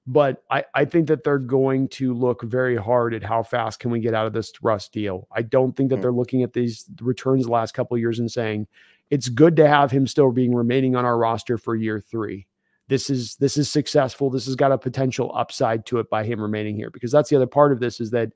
But 0.07 0.43
I, 0.51 0.65
I 0.74 0.85
think 0.85 1.07
that 1.09 1.23
they're 1.23 1.39
going 1.39 1.89
to 1.91 2.12
look 2.12 2.43
very 2.43 2.77
hard 2.77 3.15
at 3.15 3.23
how 3.23 3.43
fast 3.45 3.79
can 3.79 3.91
we 3.91 4.01
get 4.01 4.15
out 4.15 4.27
of 4.27 4.33
this 4.33 4.53
Russ 4.61 4.89
deal. 4.89 5.29
I 5.31 5.43
don't 5.43 5.77
think 5.77 5.91
that 5.91 5.97
mm-hmm. 5.97 6.03
they're 6.03 6.12
looking 6.12 6.43
at 6.43 6.53
these 6.53 6.87
returns 7.01 7.45
the 7.45 7.53
last 7.53 7.73
couple 7.73 7.95
of 7.95 8.01
years 8.01 8.19
and 8.19 8.31
saying 8.31 8.66
it's 9.11 9.29
good 9.29 9.55
to 9.57 9.69
have 9.69 9.93
him 9.93 10.07
still 10.07 10.33
being 10.33 10.55
remaining 10.55 10.97
on 10.97 11.05
our 11.05 11.16
roster 11.16 11.57
for 11.57 11.77
year 11.77 12.01
three. 12.01 12.49
This 12.89 13.11
is 13.11 13.37
this 13.37 13.57
is 13.57 13.70
successful. 13.70 14.29
This 14.29 14.47
has 14.47 14.57
got 14.57 14.73
a 14.73 14.79
potential 14.79 15.31
upside 15.35 15.87
to 15.87 15.99
it 16.01 16.11
by 16.11 16.24
him 16.24 16.41
remaining 16.41 16.77
here 16.77 16.91
because 16.91 17.12
that's 17.12 17.31
the 17.31 17.37
other 17.37 17.47
part 17.47 17.73
of 17.73 17.79
this 17.79 18.01
is 18.01 18.11
that 18.11 18.33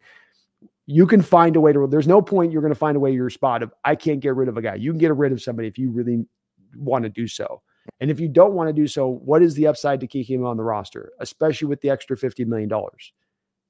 you 0.87 1.07
can 1.07 1.21
find 1.21 1.57
a 1.57 1.61
way 1.61 1.73
to 1.73 1.87
there's 1.89 2.07
no 2.07 2.23
point 2.23 2.53
you're 2.53 2.63
going 2.63 2.73
to 2.73 2.79
find 2.79 2.97
a 2.97 3.01
way 3.01 3.11
to 3.11 3.17
your 3.17 3.29
spot 3.29 3.63
of 3.63 3.73
i 3.85 3.95
can't 3.95 4.21
get 4.21 4.35
rid 4.35 4.49
of 4.49 4.57
a 4.57 4.63
guy 4.63 4.75
you 4.75 4.93
can 4.93 4.99
get 4.99 5.15
rid 5.15 5.33
of 5.33 5.43
somebody 5.43 5.69
if 5.69 5.77
you 5.77 5.91
really 5.91 6.25
want 6.77 7.03
to 7.03 7.09
do 7.09 7.27
so 7.27 7.61
and 8.01 8.11
if 8.11 8.21
you 8.21 8.29
don't 8.29 8.55
want 8.55 8.69
to 8.69 8.73
do 8.73 8.87
so 8.87 9.09
what 9.09 9.43
is 9.43 9.55
the 9.55 9.67
upside 9.67 10.01
to 10.01 10.07
keep 10.07 10.29
him 10.29 10.45
on 10.45 10.57
the 10.57 10.63
roster 10.63 11.13
especially 11.21 11.69
with 11.69 11.81
the 11.81 11.91
extra 11.91 12.17
50 12.17 12.45
million 12.45 12.69
dollars? 12.69 13.13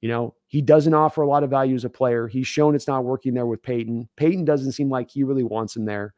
You 0.01 0.09
know 0.09 0.35
he 0.47 0.61
doesn't 0.61 0.93
offer 0.93 1.21
a 1.21 1.27
lot 1.27 1.43
of 1.43 1.49
value 1.49 1.75
as 1.75 1.85
a 1.85 1.89
player. 1.89 2.27
He's 2.27 2.47
shown 2.47 2.75
it's 2.75 2.87
not 2.87 3.03
working 3.03 3.33
there 3.33 3.45
with 3.45 3.63
payton 3.63 4.07
payton 4.15 4.45
doesn't 4.45 4.73
seem 4.73 4.89
like 4.89 5.09
he 5.09 5.23
really 5.23 5.43
wants 5.43 5.75
him 5.75 5.85
there. 5.85 6.13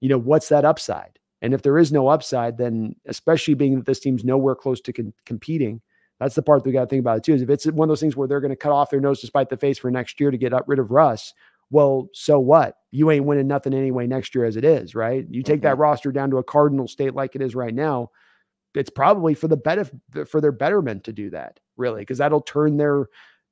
You 0.00 0.08
know 0.08 0.18
what's 0.18 0.48
that 0.50 0.64
upside? 0.64 1.18
And 1.42 1.52
if 1.52 1.62
there 1.62 1.78
is 1.78 1.92
no 1.92 2.08
upside 2.08 2.58
then 2.58 2.94
especially 3.06 3.54
being 3.54 3.76
that 3.76 3.86
this 3.86 4.00
team's 4.00 4.24
nowhere 4.24 4.54
close 4.54 4.80
to 4.82 4.92
con- 4.92 5.14
competing 5.24 5.80
that's 6.18 6.34
the 6.34 6.42
part 6.42 6.62
that 6.62 6.68
we 6.68 6.72
got 6.72 6.82
to 6.82 6.86
think 6.86 7.00
about 7.00 7.22
too. 7.24 7.34
Is 7.34 7.42
if 7.42 7.50
it's 7.50 7.66
one 7.66 7.86
of 7.86 7.90
those 7.90 8.00
things 8.00 8.16
where 8.16 8.26
they're 8.26 8.40
going 8.40 8.50
to 8.50 8.56
cut 8.56 8.72
off 8.72 8.90
their 8.90 9.00
nose 9.00 9.20
despite 9.20 9.50
the 9.50 9.56
face 9.56 9.78
for 9.78 9.90
next 9.90 10.18
year 10.18 10.30
to 10.30 10.38
get 10.38 10.52
rid 10.66 10.78
of 10.78 10.90
Russ, 10.90 11.34
well, 11.70 12.08
so 12.12 12.38
what? 12.38 12.76
You 12.90 13.10
ain't 13.10 13.24
winning 13.24 13.48
nothing 13.48 13.74
anyway 13.74 14.06
next 14.06 14.34
year 14.34 14.44
as 14.44 14.56
it 14.56 14.64
is, 14.64 14.94
right? 14.94 15.26
You 15.28 15.42
take 15.42 15.56
mm-hmm. 15.56 15.64
that 15.64 15.78
roster 15.78 16.12
down 16.12 16.30
to 16.30 16.38
a 16.38 16.44
cardinal 16.44 16.88
state 16.88 17.14
like 17.14 17.34
it 17.34 17.42
is 17.42 17.54
right 17.54 17.74
now. 17.74 18.10
It's 18.74 18.90
probably 18.90 19.34
for 19.34 19.48
the 19.48 19.56
better 19.56 19.88
for 20.26 20.40
their 20.40 20.52
betterment 20.52 21.04
to 21.04 21.12
do 21.12 21.30
that, 21.30 21.58
really, 21.76 22.02
because 22.02 22.18
that'll 22.18 22.42
turn 22.42 22.76
their 22.76 23.06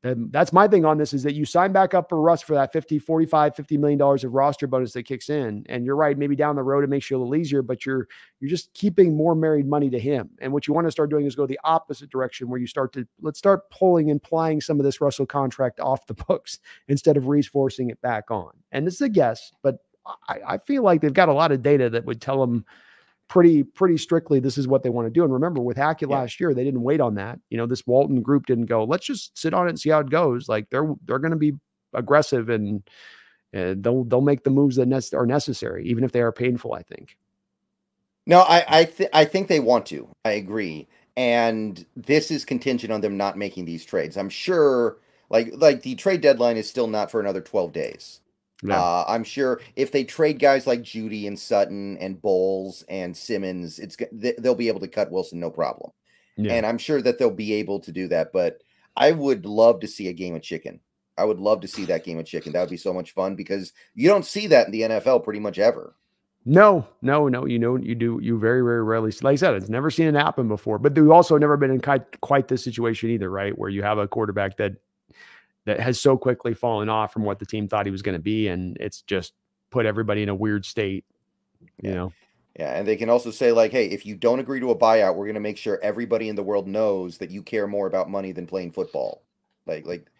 and 0.05 0.31
that's 0.31 0.53
my 0.53 0.69
thing 0.69 0.85
on 0.85 0.99
this 0.99 1.15
is 1.15 1.23
that 1.23 1.35
you 1.35 1.47
sign 1.47 1.73
back 1.73 1.95
up 1.95 2.11
for 2.11 2.21
Russ 2.21 2.43
for 2.43 2.55
that 2.55 2.75
50, 2.75 2.99
45, 2.99 3.57
50 3.57 3.79
million 3.79 3.99
dollars 3.99 4.23
of 4.23 4.35
roster 4.35 4.67
bonus 4.67 4.93
that 4.93 5.05
kicks 5.05 5.31
in. 5.31 5.65
And 5.69 5.87
you're 5.87 5.97
right, 5.97 6.17
maybe 6.17 6.37
down 6.37 6.57
the 6.57 6.63
road 6.63 6.85
it 6.85 6.91
makes 6.91 7.11
you 7.11 7.17
a 7.17 7.19
little 7.19 7.35
easier, 7.35 7.63
but 7.63 7.87
you're 7.87 8.07
you're 8.39 8.51
just 8.51 8.73
keeping 8.75 9.17
more 9.17 9.35
married 9.35 9.67
money 9.67 9.89
to 9.89 9.99
him. 9.99 10.29
And 10.41 10.53
what 10.53 10.69
you 10.69 10.75
want 10.75 10.87
to 10.87 10.91
start 10.91 11.09
doing 11.09 11.25
is 11.25 11.35
go 11.35 11.47
the 11.47 11.59
opposite 11.65 12.11
direction 12.11 12.51
where 12.51 12.61
you 12.61 12.67
start 12.67 12.93
to 12.93 13.07
let's 13.23 13.39
start 13.39 13.71
pulling 13.71 14.11
and 14.11 14.23
plying 14.23 14.61
some 14.61 14.79
of 14.79 14.85
this 14.85 15.01
Russell 15.01 15.25
contract 15.27 15.81
off 15.81 16.07
the 16.07 16.15
books 16.29 16.59
instead 16.87 17.17
of 17.17 17.27
reinforcing 17.27 17.89
it 17.89 18.01
back 18.03 18.31
on. 18.31 18.51
And 18.73 18.87
this 18.87 18.95
is 18.95 19.01
a 19.01 19.09
guess, 19.09 19.53
but 19.63 19.79
I, 20.29 20.39
I 20.47 20.59
feel 20.59 20.83
like 20.83 21.01
they've 21.01 21.15
got 21.15 21.31
a 21.31 21.33
lot 21.35 21.51
of 21.51 21.63
data 21.63 21.89
that 21.89 22.05
would 22.05 22.21
tell 22.21 22.41
them 22.41 22.67
pretty 23.29 23.63
pretty 23.63 23.97
strictly 23.97 24.41
this 24.41 24.59
is 24.59 24.69
what 24.69 24.83
they 24.83 24.91
want 24.91 25.07
to 25.07 25.11
do. 25.11 25.25
And 25.25 25.33
remember, 25.33 25.61
with 25.61 25.77
Hackett 25.77 26.11
yeah. 26.11 26.19
last 26.19 26.41
year, 26.41 26.55
they 26.55 26.65
didn't 26.65 26.83
wait 26.83 27.01
on 27.01 27.15
that. 27.17 27.39
You 27.51 27.57
know, 27.57 27.67
this 27.67 27.87
Walton 27.87 28.23
group 28.23 28.47
didn't 28.47 28.67
go, 28.67 28.85
let's 28.85 29.07
just 29.07 29.37
sit 29.39 29.55
on 29.55 29.67
it 29.67 29.71
and 29.71 29.81
see 29.81 29.91
how 29.91 30.01
it 30.01 30.11
goes. 30.11 30.49
Like 30.49 30.69
they're 30.71 30.93
they're 31.05 31.19
going 31.19 31.33
to 31.33 31.37
be 31.37 31.55
aggressive 31.93 32.49
and 32.49 32.83
uh, 33.55 33.75
they'll 33.79 34.05
they'll 34.05 34.21
make 34.21 34.45
the 34.45 34.51
moves 34.51 34.77
that 34.77 34.89
ne- 34.89 35.17
are 35.17 35.27
necessary, 35.27 35.87
even 35.87 36.05
if 36.05 36.13
they 36.13 36.21
are 36.21 36.33
painful. 36.33 36.75
I 36.75 36.83
think. 36.83 37.17
No, 38.27 38.41
I 38.41 38.65
I, 38.67 38.85
th- 38.85 39.11
I 39.13 39.25
think 39.25 39.49
they 39.49 39.61
want 39.61 39.87
to. 39.87 40.09
I 40.25 40.33
agree, 40.33 40.89
and 41.17 41.85
this 41.97 42.31
is 42.31 42.45
contingent 42.45 42.93
on 42.93 43.01
them 43.01 43.17
not 43.17 43.39
making 43.39 43.65
these 43.65 43.85
trades. 43.85 44.17
I'm 44.17 44.29
sure, 44.29 44.99
like 45.31 45.51
like 45.53 45.83
the 45.83 45.95
trade 45.95 46.21
deadline 46.21 46.57
is 46.57 46.69
still 46.69 46.89
not 46.89 47.11
for 47.11 47.21
another 47.21 47.41
12 47.41 47.73
days. 47.73 48.21
Yeah. 48.65 48.81
Uh, 48.81 49.05
I'm 49.07 49.25
sure 49.25 49.61
if 49.77 49.93
they 49.93 50.05
trade 50.05 50.39
guys 50.39 50.67
like 50.67 50.83
Jeudy 50.83 51.27
and 51.27 51.39
Sutton 51.39 51.99
and 51.99 52.21
Bolles 52.21 52.83
and 52.89 53.15
Simmons, 53.15 53.79
it's 53.79 53.97
they'll 54.11 54.55
be 54.55 54.69
able 54.69 54.81
to 54.81 54.89
cut 54.89 55.11
Wilson 55.11 55.39
no 55.39 55.51
problem. 55.51 55.93
Yeah. 56.37 56.55
And 56.55 56.67
I'm 56.67 56.79
sure 56.79 57.03
that 57.03 57.19
they'll 57.19 57.31
be 57.31 57.53
able 57.55 57.79
to 57.81 57.93
do 57.93 58.09
that. 58.09 58.33
But 58.33 58.63
I 58.97 59.13
would 59.13 59.45
love 59.45 59.81
to 59.81 59.87
see 59.87 60.09
a 60.09 60.15
game 60.15 60.35
of 60.35 60.43
chicken. 60.43 60.81
I 61.19 61.25
would 61.25 61.39
love 61.39 61.61
to 61.61 61.69
see 61.69 61.85
that 61.85 62.05
game 62.05 62.19
of 62.19 62.27
chicken. 62.27 62.53
That 62.53 62.61
would 62.61 62.71
be 62.71 62.77
so 62.77 62.93
much 62.93 63.13
fun 63.13 63.37
because 63.37 63.73
you 63.95 64.09
don't 64.09 64.25
see 64.25 64.47
that 64.49 64.67
in 64.67 64.73
the 64.73 64.81
NFL 64.83 65.25
pretty 65.25 65.41
much 65.41 65.59
ever. 65.59 65.95
No, 66.47 66.87
no, 67.03 67.29
no. 67.29 67.47
You 67.47 67.59
know, 67.59 67.77
you 67.77 67.95
do. 67.95 68.19
You 68.23 68.39
very, 68.39 68.63
very 68.63 68.83
rarely. 68.83 69.13
Like 69.23 69.35
I 69.35 69.37
said, 69.37 69.55
it's 69.55 69.69
never 69.69 69.91
seen 69.91 70.09
it 70.09 70.15
happen 70.15 70.49
before. 70.49 70.79
But 70.79 70.97
you 70.97 71.13
also 71.13 71.37
never 71.39 71.57
been 71.57 71.71
in 71.71 71.81
quite, 71.81 72.21
quite 72.21 72.49
this 72.49 72.65
situation 72.65 73.11
either, 73.11 73.31
right? 73.31 73.57
Where 73.57 73.71
you 73.71 73.83
have 73.83 73.99
a 73.99 74.09
quarterback 74.09 74.57
that 74.57 74.77
that 75.67 75.81
has 75.81 76.01
so 76.01 76.17
quickly 76.17 76.55
fallen 76.55 76.89
off 76.89 77.13
from 77.13 77.25
what 77.25 77.39
the 77.39 77.47
team 77.47 77.69
thought 77.69 77.87
he 77.87 77.93
was 77.93 78.03
going 78.03 78.17
to 78.17 78.23
be, 78.23 78.49
and 78.49 78.77
it's 78.81 79.03
just 79.03 79.33
put 79.71 79.87
everybody 79.87 80.23
in 80.23 80.29
a 80.29 80.35
weird 80.35 80.65
state. 80.65 81.05
You 81.61 81.91
yeah. 81.91 81.95
know. 81.95 82.13
Yeah, 82.59 82.79
and 82.79 82.87
they 82.87 82.97
can 82.97 83.11
also 83.11 83.31
say 83.31 83.51
like, 83.51 83.73
"Hey, 83.73 83.87
if 83.87 84.07
you 84.07 84.15
don't 84.15 84.39
agree 84.39 84.61
to 84.61 84.71
a 84.71 84.79
buyout, 84.79 85.17
we're 85.17 85.27
going 85.27 85.35
to 85.35 85.41
make 85.41 85.59
sure 85.59 85.81
everybody 85.83 86.29
in 86.29 86.37
the 86.37 86.43
world 86.43 86.69
knows 86.69 87.19
that 87.19 87.31
you 87.31 87.43
care 87.43 87.67
more 87.67 87.87
about 87.87 88.11
money 88.11 88.33
than 88.33 88.47
playing 88.47 88.73
football." 88.73 89.25
Like, 89.67 89.87
like 89.87 90.11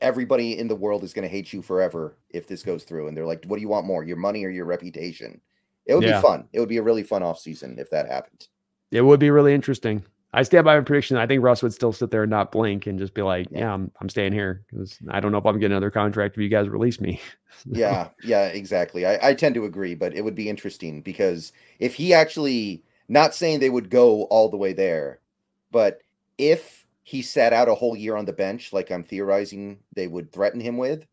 everybody 0.00 0.56
in 0.56 0.68
the 0.68 0.76
world 0.76 1.02
is 1.02 1.12
going 1.12 1.24
to 1.24 1.28
hate 1.28 1.52
you 1.52 1.62
forever 1.62 2.16
if 2.30 2.46
this 2.46 2.62
goes 2.62 2.84
through. 2.84 3.08
And 3.08 3.16
they're 3.16 3.26
like, 3.26 3.44
"What 3.46 3.56
do 3.56 3.62
you 3.62 3.68
want 3.68 3.86
more, 3.86 4.04
your 4.04 4.16
money 4.16 4.44
or 4.44 4.50
your 4.50 4.66
reputation?" 4.66 5.40
It 5.86 5.94
would 5.94 6.04
yeah. 6.04 6.20
be 6.20 6.26
fun. 6.26 6.48
It 6.52 6.60
would 6.60 6.68
be 6.68 6.76
a 6.76 6.82
really 6.82 7.02
fun 7.02 7.22
off 7.22 7.40
season 7.40 7.76
if 7.78 7.90
that 7.90 8.06
happened. 8.06 8.46
It 8.92 9.00
would 9.00 9.18
be 9.18 9.30
really 9.30 9.54
interesting. 9.54 10.04
I 10.32 10.42
stand 10.42 10.64
by 10.64 10.76
my 10.76 10.84
prediction. 10.84 11.16
I 11.16 11.26
think 11.26 11.42
Russ 11.42 11.62
would 11.62 11.72
still 11.72 11.92
sit 11.92 12.10
there 12.10 12.24
and 12.24 12.30
not 12.30 12.52
blink 12.52 12.86
and 12.86 12.98
just 12.98 13.14
be 13.14 13.22
like, 13.22 13.48
"Yeah, 13.50 13.60
yeah 13.60 13.74
I'm, 13.74 13.90
I'm 14.00 14.08
staying 14.08 14.32
here 14.32 14.62
because 14.70 14.98
I 15.08 15.20
don't 15.20 15.32
know 15.32 15.38
if 15.38 15.46
I'm 15.46 15.58
getting 15.58 15.72
another 15.72 15.90
contract 15.90 16.36
if 16.36 16.42
you 16.42 16.48
guys 16.48 16.68
release 16.68 17.00
me." 17.00 17.20
yeah, 17.64 18.08
yeah, 18.22 18.46
exactly. 18.46 19.06
I, 19.06 19.30
I 19.30 19.34
tend 19.34 19.54
to 19.54 19.64
agree, 19.64 19.94
but 19.94 20.14
it 20.14 20.22
would 20.22 20.34
be 20.34 20.48
interesting 20.48 21.00
because 21.00 21.52
if 21.78 21.94
he 21.94 22.12
actually, 22.12 22.82
not 23.08 23.34
saying 23.34 23.60
they 23.60 23.70
would 23.70 23.88
go 23.88 24.24
all 24.24 24.50
the 24.50 24.58
way 24.58 24.74
there, 24.74 25.20
but 25.70 26.02
if 26.36 26.86
he 27.04 27.22
sat 27.22 27.54
out 27.54 27.70
a 27.70 27.74
whole 27.74 27.96
year 27.96 28.14
on 28.14 28.26
the 28.26 28.32
bench, 28.34 28.72
like 28.72 28.90
I'm 28.90 29.02
theorizing 29.02 29.78
they 29.94 30.08
would 30.08 30.30
threaten 30.30 30.60
him 30.60 30.76
with, 30.76 31.06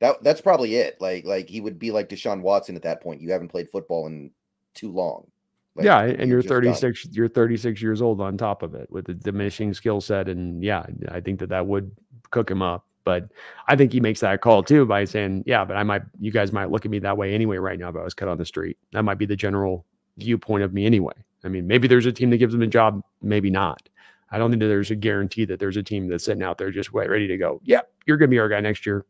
that 0.00 0.22
that's 0.22 0.42
probably 0.42 0.74
it. 0.74 1.00
Like 1.00 1.24
like 1.24 1.48
he 1.48 1.62
would 1.62 1.78
be 1.78 1.90
like 1.90 2.10
Deshaun 2.10 2.42
Watson 2.42 2.76
at 2.76 2.82
that 2.82 3.00
point. 3.00 3.22
You 3.22 3.32
haven't 3.32 3.48
played 3.48 3.70
football 3.70 4.06
in 4.08 4.30
too 4.74 4.92
long. 4.92 5.26
Like, 5.74 5.86
yeah, 5.86 6.02
and 6.02 6.28
you're, 6.28 6.40
you're 6.40 6.42
36. 6.42 7.04
Done. 7.04 7.12
You're 7.14 7.28
36 7.28 7.80
years 7.80 8.02
old 8.02 8.20
on 8.20 8.36
top 8.36 8.62
of 8.62 8.74
it 8.74 8.90
with 8.90 9.08
a 9.08 9.14
diminishing 9.14 9.72
skill 9.72 10.00
set, 10.00 10.28
and 10.28 10.62
yeah, 10.62 10.84
I 11.10 11.20
think 11.20 11.40
that 11.40 11.48
that 11.48 11.66
would 11.66 11.90
cook 12.30 12.50
him 12.50 12.60
up. 12.60 12.86
But 13.04 13.30
I 13.68 13.74
think 13.74 13.92
he 13.92 13.98
makes 14.00 14.20
that 14.20 14.42
call 14.42 14.62
too 14.62 14.84
by 14.84 15.04
saying, 15.04 15.44
"Yeah, 15.46 15.64
but 15.64 15.76
I 15.76 15.82
might. 15.82 16.02
You 16.20 16.30
guys 16.30 16.52
might 16.52 16.70
look 16.70 16.84
at 16.84 16.90
me 16.90 16.98
that 17.00 17.16
way 17.16 17.34
anyway 17.34 17.56
right 17.56 17.78
now 17.78 17.88
if 17.88 17.96
I 17.96 18.02
was 18.02 18.14
cut 18.14 18.28
on 18.28 18.38
the 18.38 18.44
street. 18.44 18.76
That 18.92 19.02
might 19.02 19.18
be 19.18 19.26
the 19.26 19.34
general 19.34 19.86
viewpoint 20.18 20.62
of 20.62 20.72
me 20.72 20.86
anyway. 20.86 21.14
I 21.44 21.48
mean, 21.48 21.66
maybe 21.66 21.88
there's 21.88 22.06
a 22.06 22.12
team 22.12 22.30
that 22.30 22.38
gives 22.38 22.54
him 22.54 22.62
a 22.62 22.66
job, 22.66 23.02
maybe 23.22 23.50
not. 23.50 23.88
I 24.30 24.38
don't 24.38 24.50
think 24.50 24.60
that 24.60 24.68
there's 24.68 24.90
a 24.90 24.94
guarantee 24.94 25.44
that 25.46 25.58
there's 25.58 25.76
a 25.76 25.82
team 25.82 26.08
that's 26.08 26.24
sitting 26.24 26.42
out 26.42 26.58
there 26.58 26.70
just 26.70 26.92
ready 26.92 27.26
to 27.26 27.36
go. 27.36 27.60
Yeah, 27.64 27.80
you're 28.06 28.16
going 28.16 28.30
to 28.30 28.34
be 28.34 28.38
our 28.38 28.48
guy 28.48 28.60
next 28.60 28.86
year. 28.86 29.04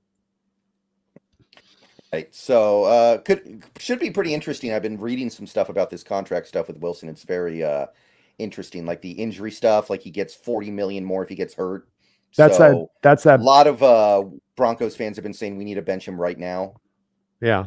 Right. 2.13 2.35
So 2.35 2.85
uh 2.85 3.19
could 3.19 3.65
should 3.79 3.99
be 3.99 4.11
pretty 4.11 4.35
interesting. 4.35 4.73
I've 4.73 4.83
been 4.83 4.99
reading 4.99 5.31
some 5.31 5.47
stuff 5.47 5.69
about 5.69 5.89
this 5.89 6.03
contract 6.03 6.47
stuff 6.47 6.69
with 6.69 6.79
Wilson. 6.79 7.09
It's 7.09 7.23
very 7.23 7.65
uh 7.65 7.87
interesting. 8.39 8.85
Like 8.85 9.01
the 9.01 9.13
injury 9.13 9.51
stuff, 9.51 9.89
like 9.89 10.03
he 10.03 10.11
gets 10.11 10.35
40 10.35 10.71
million 10.71 11.05
more 11.05 11.23
if 11.23 11.29
he 11.29 11.35
gets 11.35 11.55
hurt. 11.55 11.89
That's 12.37 12.57
so 12.57 12.63
that. 12.63 12.89
That's 13.03 13.23
that. 13.25 13.41
A 13.41 13.43
lot 13.43 13.67
of 13.67 13.83
uh, 13.83 14.25
Broncos 14.57 14.97
fans 14.97 15.17
have 15.17 15.23
been 15.23 15.35
saying 15.35 15.57
we 15.57 15.65
need 15.65 15.75
to 15.75 15.83
bench 15.83 16.07
him 16.07 16.21
right 16.21 16.39
now. 16.39 16.81
Yeah, 17.41 17.67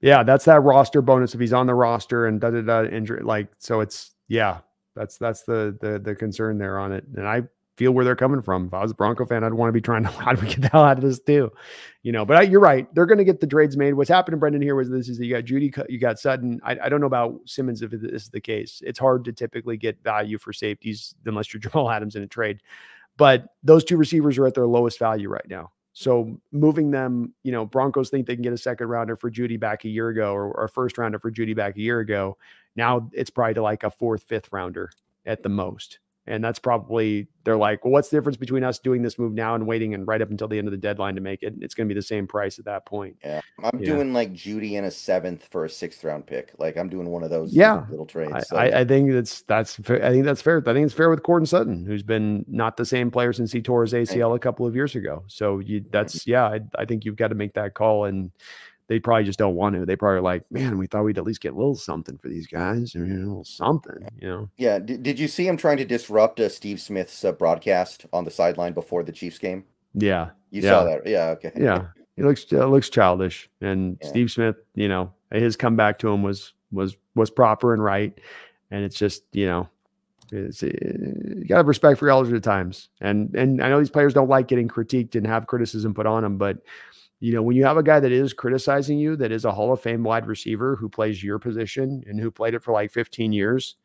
yeah, 0.00 0.22
that's 0.22 0.44
that 0.46 0.60
roster 0.60 1.02
bonus 1.02 1.34
if 1.34 1.40
he's 1.40 1.52
on 1.52 1.66
the 1.66 1.74
roster 1.74 2.26
and 2.26 2.40
da 2.40 2.50
da 2.50 2.62
da 2.62 2.84
injury. 2.84 3.22
Like, 3.22 3.48
so 3.58 3.80
it's 3.80 4.12
yeah, 4.28 4.58
that's 4.94 5.18
that's 5.18 5.42
the 5.42 5.76
the 5.80 5.98
the 5.98 6.14
concern 6.14 6.58
there 6.58 6.78
on 6.78 6.92
it. 6.92 7.04
And 7.16 7.26
I 7.26 7.42
feel 7.76 7.92
where 7.92 8.04
they're 8.04 8.16
coming 8.16 8.42
from. 8.42 8.66
If 8.66 8.74
I 8.74 8.82
was 8.82 8.90
a 8.90 8.94
Bronco 8.94 9.24
fan, 9.24 9.44
I'd 9.44 9.54
want 9.54 9.68
to 9.68 9.72
be 9.72 9.80
trying 9.80 10.02
to 10.02 10.08
how 10.24 10.32
do 10.32 10.40
we 10.40 10.48
get 10.48 10.62
the 10.62 10.68
hell 10.68 10.84
out 10.84 10.98
of 10.98 11.04
this 11.04 11.20
too, 11.20 11.52
you 12.02 12.12
know. 12.12 12.24
But 12.24 12.36
I, 12.36 12.42
you're 12.42 12.60
right; 12.60 12.92
they're 12.94 13.06
going 13.06 13.18
to 13.18 13.24
get 13.24 13.40
the 13.40 13.46
trades 13.46 13.76
made. 13.76 13.94
What's 13.94 14.10
happening, 14.10 14.40
Brendan? 14.40 14.62
Here 14.62 14.74
was 14.74 14.90
this: 14.90 15.08
is 15.08 15.18
you 15.18 15.34
got 15.34 15.44
Jeudy, 15.44 15.72
you 15.88 15.98
got 15.98 16.18
Sutton. 16.18 16.60
I, 16.64 16.76
I 16.84 16.88
don't 16.88 17.00
know 17.00 17.06
about 17.06 17.40
Simmons 17.46 17.82
if 17.82 17.90
this 17.90 18.02
is 18.02 18.28
the 18.28 18.40
case. 18.40 18.82
It's 18.84 18.98
hard 18.98 19.24
to 19.26 19.32
typically 19.32 19.76
get 19.76 20.02
value 20.02 20.38
for 20.38 20.52
safeties 20.52 21.14
unless 21.24 21.52
you're 21.52 21.60
Jamal 21.70 21.90
Adams 21.90 22.16
in 22.16 22.22
a 22.22 22.28
trade. 22.28 22.60
But 23.16 23.46
those 23.62 23.84
two 23.84 23.96
receivers 23.96 24.36
are 24.38 24.46
at 24.46 24.54
their 24.54 24.66
lowest 24.66 24.98
value 24.98 25.28
right 25.28 25.48
now. 25.48 25.70
So 25.94 26.38
moving 26.52 26.90
them, 26.90 27.32
you 27.42 27.52
know, 27.52 27.64
Broncos 27.64 28.10
think 28.10 28.26
they 28.26 28.34
can 28.34 28.42
get 28.42 28.52
a 28.52 28.58
second 28.58 28.88
rounder 28.88 29.16
for 29.16 29.30
Jeudy 29.30 29.58
back 29.58 29.86
a 29.86 29.88
year 29.88 30.10
ago, 30.10 30.34
or, 30.34 30.52
or 30.52 30.64
a 30.64 30.68
first 30.68 30.98
rounder 30.98 31.18
for 31.18 31.30
Jeudy 31.30 31.56
back 31.56 31.76
a 31.76 31.80
year 31.80 32.00
ago. 32.00 32.36
Now 32.76 33.08
it's 33.14 33.30
probably 33.30 33.54
to 33.54 33.62
like 33.62 33.82
a 33.82 33.90
fourth, 33.90 34.22
fifth 34.24 34.52
rounder 34.52 34.90
at 35.24 35.42
the 35.42 35.48
most. 35.48 36.00
And 36.26 36.42
that's 36.42 36.58
probably 36.58 37.28
they're 37.44 37.56
like, 37.56 37.84
well, 37.84 37.92
what's 37.92 38.08
the 38.08 38.16
difference 38.16 38.36
between 38.36 38.64
us 38.64 38.78
doing 38.80 39.02
this 39.02 39.18
move 39.18 39.32
now 39.32 39.54
and 39.54 39.66
waiting 39.66 39.94
and 39.94 40.06
right 40.06 40.20
up 40.20 40.30
until 40.30 40.48
the 40.48 40.58
end 40.58 40.66
of 40.66 40.72
the 40.72 40.78
deadline 40.78 41.14
to 41.14 41.20
make 41.20 41.42
it? 41.42 41.54
It's 41.60 41.74
going 41.74 41.88
to 41.88 41.94
be 41.94 41.98
the 41.98 42.04
same 42.04 42.26
price 42.26 42.58
at 42.58 42.64
that 42.64 42.84
point. 42.86 43.16
Yeah, 43.24 43.40
I'm 43.62 43.78
yeah. 43.78 43.94
doing 43.94 44.12
like 44.12 44.32
Jeudy 44.32 44.72
in 44.72 44.84
a 44.84 44.90
seventh 44.90 45.46
for 45.50 45.64
a 45.64 45.70
sixth 45.70 46.02
round 46.02 46.26
pick. 46.26 46.52
Like 46.58 46.76
I'm 46.76 46.88
doing 46.88 47.08
one 47.08 47.22
of 47.22 47.30
those 47.30 47.54
yeah 47.54 47.86
little 47.88 48.06
trades. 48.06 48.32
I, 48.34 48.40
so. 48.40 48.56
I, 48.56 48.80
I, 48.80 48.84
think 48.84 49.12
that's 49.12 49.42
that's 49.42 49.78
I 49.88 50.10
think 50.10 50.24
that's 50.24 50.42
fair. 50.42 50.62
I 50.66 50.72
think 50.72 50.84
it's 50.84 50.94
fair 50.94 51.08
with 51.08 51.22
Courtland 51.22 51.48
Sutton, 51.48 51.86
who's 51.86 52.02
been 52.02 52.44
not 52.48 52.76
the 52.76 52.84
same 52.84 53.10
player 53.10 53.32
since 53.32 53.52
he 53.52 53.62
tore 53.62 53.82
his 53.82 53.92
ACL 53.92 54.34
a 54.34 54.40
couple 54.40 54.66
of 54.66 54.74
years 54.74 54.96
ago. 54.96 55.22
So 55.28 55.60
you 55.60 55.84
that's 55.90 56.20
mm-hmm. 56.20 56.30
yeah, 56.30 56.44
I, 56.46 56.60
I 56.82 56.84
think 56.84 57.04
you've 57.04 57.16
got 57.16 57.28
to 57.28 57.36
make 57.36 57.54
that 57.54 57.74
call 57.74 58.06
and 58.06 58.32
they 58.88 59.00
probably 59.00 59.24
just 59.24 59.38
don't 59.38 59.56
want 59.56 59.74
to. 59.74 59.84
They 59.84 59.96
probably 59.96 60.18
are 60.18 60.22
like, 60.22 60.44
man, 60.50 60.78
we 60.78 60.86
thought 60.86 61.04
we'd 61.04 61.18
at 61.18 61.24
least 61.24 61.40
get 61.40 61.52
a 61.52 61.56
little 61.56 61.74
something 61.74 62.18
for 62.18 62.28
these 62.28 62.46
guys, 62.46 62.94
you 62.94 63.04
know, 63.04 63.16
a 63.16 63.28
little 63.28 63.44
something, 63.44 64.06
you 64.20 64.28
know. 64.28 64.50
Yeah. 64.56 64.78
Did, 64.78 65.02
did 65.02 65.18
you 65.18 65.28
see 65.28 65.46
him 65.46 65.56
trying 65.56 65.78
to 65.78 65.84
disrupt 65.84 66.38
uh, 66.38 66.48
Steve 66.48 66.80
Smith's 66.80 67.24
uh, 67.24 67.32
broadcast 67.32 68.06
on 68.12 68.24
the 68.24 68.30
sideline 68.30 68.72
before 68.72 69.02
the 69.02 69.12
Chiefs 69.12 69.38
game? 69.38 69.64
Yeah. 69.94 70.30
You 70.50 70.62
yeah. 70.62 70.70
saw 70.70 70.84
that? 70.84 71.06
Yeah. 71.06 71.26
Okay. 71.30 71.52
Yeah. 71.56 71.86
He 72.16 72.22
looks 72.22 72.46
uh, 72.50 72.66
looks 72.66 72.88
childish, 72.88 73.50
and 73.60 73.98
yeah. 74.00 74.08
Steve 74.08 74.30
Smith, 74.30 74.56
you 74.74 74.88
know, 74.88 75.12
his 75.30 75.54
comeback 75.54 75.98
to 75.98 76.08
him 76.08 76.22
was 76.22 76.54
was 76.72 76.96
was 77.14 77.30
proper 77.30 77.74
and 77.74 77.84
right, 77.84 78.18
and 78.70 78.82
it's 78.82 78.96
just 78.96 79.24
you 79.32 79.46
know 79.46 79.68
it's, 80.32 80.62
uh, 80.62 80.66
you 80.66 81.44
gotta 81.46 81.58
have 81.58 81.66
respect 81.66 81.98
for 81.98 82.08
elders 82.08 82.32
at 82.32 82.42
times. 82.42 82.88
And 83.02 83.34
and 83.34 83.62
I 83.62 83.68
know 83.68 83.78
these 83.78 83.90
players 83.90 84.14
don't 84.14 84.30
like 84.30 84.48
getting 84.48 84.66
critiqued 84.66 85.14
and 85.14 85.26
have 85.26 85.46
criticism 85.46 85.92
put 85.92 86.06
on 86.06 86.22
them, 86.22 86.38
but 86.38 86.58
you 87.20 87.32
know, 87.32 87.42
when 87.42 87.56
you 87.56 87.64
have 87.64 87.76
a 87.76 87.82
guy 87.82 87.98
that 87.98 88.12
is 88.12 88.32
criticizing 88.32 88.98
you, 88.98 89.16
that 89.16 89.32
is 89.32 89.44
a 89.44 89.52
Hall 89.52 89.72
of 89.72 89.80
Fame 89.80 90.02
wide 90.02 90.26
receiver 90.26 90.76
who 90.76 90.88
plays 90.88 91.22
your 91.22 91.38
position 91.38 92.02
and 92.06 92.20
who 92.20 92.30
played 92.30 92.54
it 92.54 92.62
for 92.62 92.72
like 92.72 92.92
15 92.92 93.32
years, 93.32 93.76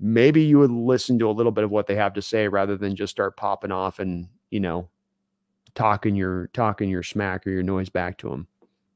maybe 0.00 0.42
you 0.42 0.58
would 0.58 0.70
listen 0.70 1.18
to 1.20 1.30
a 1.30 1.32
little 1.32 1.52
bit 1.52 1.64
of 1.64 1.70
what 1.70 1.86
they 1.86 1.94
have 1.94 2.14
to 2.14 2.22
say 2.22 2.48
rather 2.48 2.76
than 2.76 2.96
just 2.96 3.12
start 3.12 3.36
popping 3.36 3.72
off 3.72 4.00
and, 4.00 4.28
you 4.50 4.60
know, 4.60 4.88
talking 5.74 6.16
your 6.16 6.48
talking 6.48 6.90
your 6.90 7.02
smack 7.04 7.46
or 7.46 7.50
your 7.50 7.62
noise 7.62 7.88
back 7.88 8.18
to 8.18 8.32
him. 8.32 8.48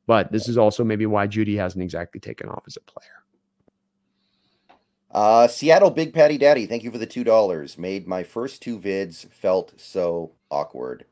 But 0.06 0.32
this 0.32 0.48
is 0.48 0.59
also 0.59 0.82
maybe 0.82 1.06
why 1.06 1.28
Jeudy 1.28 1.56
hasn't 1.56 1.82
exactly 1.82 2.20
taken 2.20 2.48
off 2.48 2.64
as 2.66 2.76
a 2.76 2.80
player. 2.80 3.22
Uh, 5.12 5.47
Seattle 5.47 5.90
Big 5.90 6.12
Patty 6.14 6.39
Daddy, 6.39 6.66
thank 6.66 6.82
you 6.82 6.90
for 6.90 6.98
the 6.98 7.06
two 7.06 7.22
dollars. 7.22 7.78
Made 7.78 8.09
my 8.09 8.24
first 8.24 8.62
two 8.62 8.78
vids 8.78 9.30
felt 9.30 9.74
so 9.76 10.32
awkward. 10.51 11.05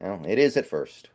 Well, 0.00 0.22
it 0.26 0.38
is 0.38 0.56
at 0.56 0.66
first. 0.66 1.08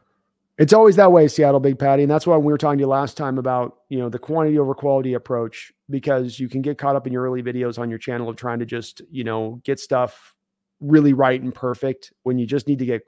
It's 0.58 0.74
always 0.74 0.96
that 0.96 1.12
way, 1.12 1.28
Seattle 1.28 1.60
Big 1.60 1.78
Patty. 1.78 2.02
And 2.04 2.12
that's 2.12 2.26
why 2.26 2.36
we 2.38 2.52
were 2.52 2.58
talking 2.58 2.80
to 2.80 2.84
you 2.84 2.88
last 2.88 3.16
time 3.16 3.38
about, 3.38 3.78
you 3.90 4.00
know, 4.00 4.10
the 4.10 4.18
quantity 4.18 4.58
over 4.58 4.74
quality 4.74 5.14
approach, 5.14 5.72
because 5.90 6.40
you 6.40 6.50
can 6.50 6.64
get 6.64 6.80
caught 6.80 6.96
up 6.96 7.06
in 7.06 7.14
your 7.14 7.24
early 7.24 7.44
videos 7.44 7.78
on 7.78 7.90
your 7.90 8.00
channel 8.00 8.28
of 8.28 8.38
trying 8.38 8.60
to 8.60 8.66
just, 8.66 9.02
you 9.12 9.24
know, 9.24 9.62
get 9.64 9.80
stuff 9.80 10.36
really 10.80 11.14
right 11.14 11.42
and 11.42 11.54
perfect 11.54 12.12
when 12.24 12.38
you 12.38 12.46
just 12.46 12.68
need 12.68 12.80
to 12.80 12.86
get 12.86 13.02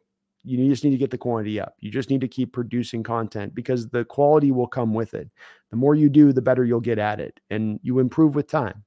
you 0.43 0.69
just 0.69 0.85
need 0.85 0.91
to 0.91 0.97
get 0.97 1.11
the 1.11 1.17
quantity 1.17 1.59
up. 1.59 1.75
You 1.79 1.91
just 1.91 2.09
need 2.09 2.21
to 2.21 2.27
keep 2.27 2.53
producing 2.53 3.03
content 3.03 3.53
because 3.53 3.89
the 3.89 4.05
quality 4.05 4.51
will 4.51 4.67
come 4.67 4.93
with 4.93 5.13
it. 5.13 5.29
The 5.69 5.75
more 5.75 5.95
you 5.95 6.09
do, 6.09 6.31
the 6.31 6.41
better 6.41 6.63
you'll 6.63 6.79
get 6.79 6.97
at 6.97 7.19
it 7.19 7.39
and 7.49 7.77
you 7.83 7.99
improve 7.99 8.35
with 8.35 8.47
time. 8.47 8.83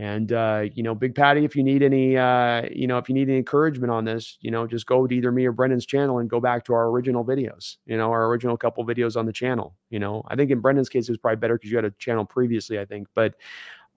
And 0.00 0.32
uh, 0.32 0.62
you 0.72 0.82
know, 0.82 0.94
Big 0.94 1.14
Patty, 1.14 1.44
if 1.44 1.54
you 1.54 1.62
need 1.62 1.82
any, 1.82 2.16
uh, 2.16 2.62
you 2.72 2.86
know, 2.86 2.96
if 2.96 3.10
you 3.10 3.14
need 3.14 3.28
any 3.28 3.36
encouragement 3.36 3.90
on 3.92 4.06
this, 4.06 4.38
you 4.40 4.50
know, 4.50 4.66
just 4.66 4.86
go 4.86 5.06
to 5.06 5.14
either 5.14 5.30
me 5.30 5.44
or 5.44 5.52
Brendan's 5.52 5.84
channel 5.84 6.20
and 6.20 6.30
go 6.30 6.40
back 6.40 6.64
to 6.64 6.72
our 6.72 6.88
original 6.88 7.22
videos. 7.22 7.76
You 7.84 7.98
know, 7.98 8.10
our 8.10 8.24
original 8.28 8.56
couple 8.56 8.82
videos 8.86 9.14
on 9.14 9.26
the 9.26 9.32
channel. 9.32 9.74
You 9.90 9.98
know, 9.98 10.24
I 10.26 10.36
think 10.36 10.50
in 10.50 10.60
Brendan's 10.60 10.88
case 10.88 11.06
it 11.06 11.12
was 11.12 11.18
probably 11.18 11.36
better 11.36 11.56
because 11.58 11.70
you 11.70 11.76
had 11.76 11.84
a 11.84 11.90
channel 11.98 12.24
previously. 12.24 12.80
I 12.80 12.86
think, 12.86 13.08
but 13.14 13.34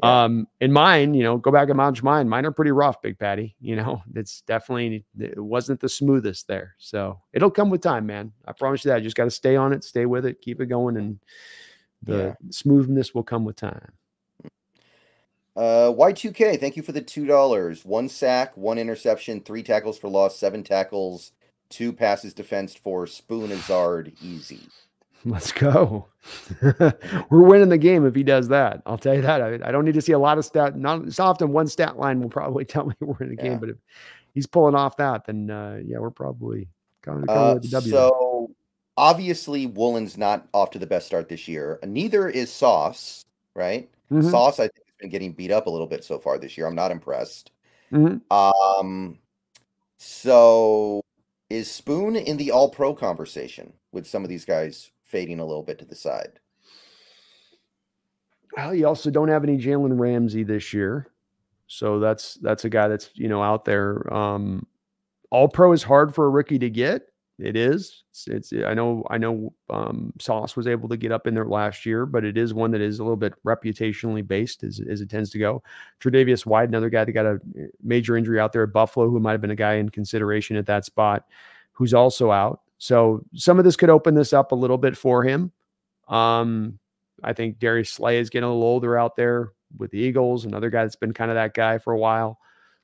yeah. 0.04 0.26
um, 0.26 0.46
in 0.60 0.74
mine, 0.74 1.14
you 1.14 1.24
know, 1.24 1.38
go 1.38 1.52
back 1.52 1.70
and 1.70 1.78
watch 1.78 2.04
mine. 2.04 2.28
Mine 2.28 2.46
are 2.46 2.52
pretty 2.52 2.72
rough, 2.72 3.02
Big 3.02 3.18
Patty. 3.18 3.56
You 3.62 3.78
know, 3.78 4.04
it's 4.14 4.42
definitely 4.42 5.06
it 5.18 5.40
wasn't 5.40 5.80
the 5.80 5.88
smoothest 5.88 6.50
there. 6.50 6.76
So 6.80 7.22
it'll 7.32 7.50
come 7.50 7.70
with 7.70 7.80
time, 7.80 8.06
man. 8.06 8.34
I 8.46 8.52
promise 8.52 8.84
you 8.84 8.92
that. 8.92 8.98
You 8.98 9.06
just 9.06 9.16
got 9.16 9.24
to 9.24 9.32
stay 9.32 9.56
on 9.56 9.72
it, 9.72 9.86
stay 9.86 10.06
with 10.06 10.26
it, 10.26 10.42
keep 10.42 10.60
it 10.60 10.66
going, 10.66 10.98
and 10.98 11.18
the 12.02 12.18
yeah. 12.18 12.34
smoothness 12.50 13.16
will 13.16 13.24
come 13.24 13.46
with 13.46 13.56
time. 13.56 13.94
Uh, 15.56 15.94
Y2K, 15.96 16.60
thank 16.60 16.76
you 16.76 16.84
for 16.84 16.94
the 16.94 17.02
two 17.02 17.26
dollars. 17.26 17.86
One 17.86 18.10
sack, 18.10 18.58
one 18.58 18.80
interception, 18.80 19.42
three 19.42 19.62
tackles 19.62 20.00
for 20.00 20.10
loss, 20.10 20.38
seven 20.38 20.64
tackles, 20.64 21.32
two 21.70 21.94
passes 21.94 22.34
defensed 22.34 22.80
for 22.80 23.06
Spoon 23.06 23.52
Azard. 23.52 24.14
Easy. 24.22 24.62
Let's 25.26 25.52
go. 25.52 26.08
We're 27.30 27.44
winning 27.44 27.70
the 27.70 27.78
game 27.78 28.06
if 28.06 28.16
he 28.16 28.24
does 28.24 28.50
that. 28.50 28.82
I'll 28.86 28.98
tell 28.98 29.14
you 29.14 29.22
that. 29.22 29.42
I, 29.42 29.54
I, 29.68 29.72
don't 29.72 29.86
need 29.86 29.94
to 29.94 30.02
see 30.02 30.12
a 30.12 30.20
lot 30.20 30.38
of 30.38 30.44
stat. 30.44 30.76
Not 30.76 31.04
it's 31.04 31.20
often 31.20 31.54
one 31.54 31.68
stat 31.68 31.98
line 31.98 32.22
will 32.22 32.30
probably 32.30 32.66
tell 32.66 32.86
me 32.86 32.96
we're 33.00 33.16
in 33.22 33.36
the 33.36 33.36
yeah. 33.36 33.50
game, 33.50 33.60
but 33.60 33.70
if 33.70 33.78
he's 34.34 34.48
pulling 34.48 34.76
off 34.76 34.98
that, 34.98 35.26
then 35.26 35.50
uh, 35.50 35.80
yeah, 35.86 36.00
we're 36.00 36.12
probably 36.12 36.68
coming 37.02 37.30
uh, 37.30 37.54
with 37.54 37.64
the 37.64 37.70
W. 37.70 37.92
So 37.92 38.52
obviously, 38.98 39.68
Woolen's 39.68 40.18
not 40.18 40.48
off 40.54 40.72
to 40.72 40.80
the 40.80 40.88
best 40.88 41.06
start 41.08 41.30
this 41.30 41.48
year. 41.48 41.80
Neither 41.86 42.28
is 42.28 42.52
Sauce, 42.52 43.24
right? 43.56 43.90
Mm-hmm. 44.12 44.30
Sauce, 44.30 44.60
I 44.60 44.64
think 44.64 44.83
been 45.04 45.12
getting 45.12 45.34
beat 45.34 45.52
up 45.52 45.68
a 45.68 45.70
little 45.70 45.88
bit 45.88 46.04
so 46.04 46.18
far 46.18 46.38
this 46.38 46.58
year. 46.58 46.66
I'm 46.66 46.76
not 46.76 46.92
impressed. 46.92 47.52
Mm-hmm. 47.92 48.34
Um, 48.36 49.20
so 49.98 51.04
is 51.50 51.70
Spoon 51.70 52.16
in 52.16 52.38
the 52.38 52.52
All 52.52 52.70
Pro 52.70 52.96
conversation 52.96 53.74
with 53.92 54.08
some 54.08 54.24
of 54.24 54.30
these 54.30 54.46
guys 54.46 54.92
fading 55.04 55.40
a 55.40 55.46
little 55.46 55.62
bit 55.62 55.78
to 55.80 55.86
the 55.86 55.96
side? 55.96 56.40
Well, 58.56 58.74
you 58.74 58.88
also 58.88 59.12
don't 59.12 59.28
have 59.28 59.44
any 59.44 59.58
Jalen 59.58 60.00
Ramsey 60.00 60.44
this 60.44 60.74
year, 60.74 61.08
so 61.68 62.00
that's 62.00 62.36
that's 62.36 62.66
a 62.66 62.70
guy 62.70 62.88
that's 62.88 63.10
you 63.14 63.28
know 63.28 63.44
out 63.44 63.66
there. 63.66 64.12
Um, 64.14 64.66
All 65.32 65.48
Pro 65.48 65.74
is 65.74 65.84
hard 65.84 66.16
for 66.16 66.26
a 66.26 66.30
rookie 66.30 66.60
to 66.60 66.70
get. 66.70 67.10
It 67.40 67.56
is. 67.56 68.04
It's, 68.12 68.28
it's, 68.28 68.54
I 68.54 68.74
know. 68.74 69.06
I 69.10 69.18
know. 69.18 69.54
Um, 69.70 70.14
Sauce 70.20 70.56
was 70.56 70.68
able 70.68 70.88
to 70.90 70.98
get 70.98 71.12
up 71.12 71.26
in 71.26 71.34
there 71.34 71.48
last 71.48 71.86
year, 71.86 72.06
but 72.06 72.24
it 72.24 72.38
is 72.38 72.54
one 72.54 72.72
that 72.72 72.82
is 72.82 73.00
a 73.00 73.04
little 73.04 73.18
bit 73.18 73.34
reputationally 73.44 74.26
based, 74.26 74.64
as, 74.64 74.80
as 74.88 75.02
it 75.02 75.10
tends 75.10 75.32
to 75.32 75.40
go. 75.40 75.64
Tre'Davious 76.00 76.46
White, 76.46 76.70
another 76.70 76.90
guy 76.90 77.04
that 77.04 77.12
got 77.12 77.26
a 77.26 77.40
eh, 77.58 77.66
major 77.82 78.16
injury 78.16 78.40
out 78.40 78.54
there 78.54 78.64
at 78.64 78.74
Buffalo, 78.74 79.10
who 79.10 79.20
might 79.20 79.32
have 79.32 79.42
been 79.42 79.52
a 79.52 79.56
guy 79.56 79.76
in 79.76 79.90
consideration 79.90 80.58
at 80.58 80.68
that 80.68 80.86
spot, 80.86 81.26
who's 81.72 81.94
also 81.94 82.32
out. 82.32 82.62
So 82.78 83.24
some 83.34 83.58
of 83.58 83.66
this 83.66 83.76
could 83.76 83.90
open 83.90 84.14
this 84.14 84.32
up 84.32 84.52
a 84.52 84.56
little 84.56 84.78
bit 84.78 84.96
for 84.96 85.24
him. 85.24 85.52
Um, 86.08 86.78
I 87.24 87.34
think 87.34 87.58
Darius 87.58 87.90
Slay 87.90 88.20
is 88.20 88.30
getting 88.30 88.46
a 88.46 88.50
little 88.54 88.64
older 88.64 88.98
out 88.98 89.16
there 89.16 89.54
with 89.78 89.90
the 89.90 90.00
Eagles. 90.00 90.46
Another 90.46 90.70
guy 90.70 90.84
that's 90.84 90.96
been 90.96 91.14
kind 91.14 91.32
of 91.32 91.36
that 91.36 91.54
guy 91.54 91.80
for 91.80 91.94
a 91.94 91.98
while. 91.98 92.38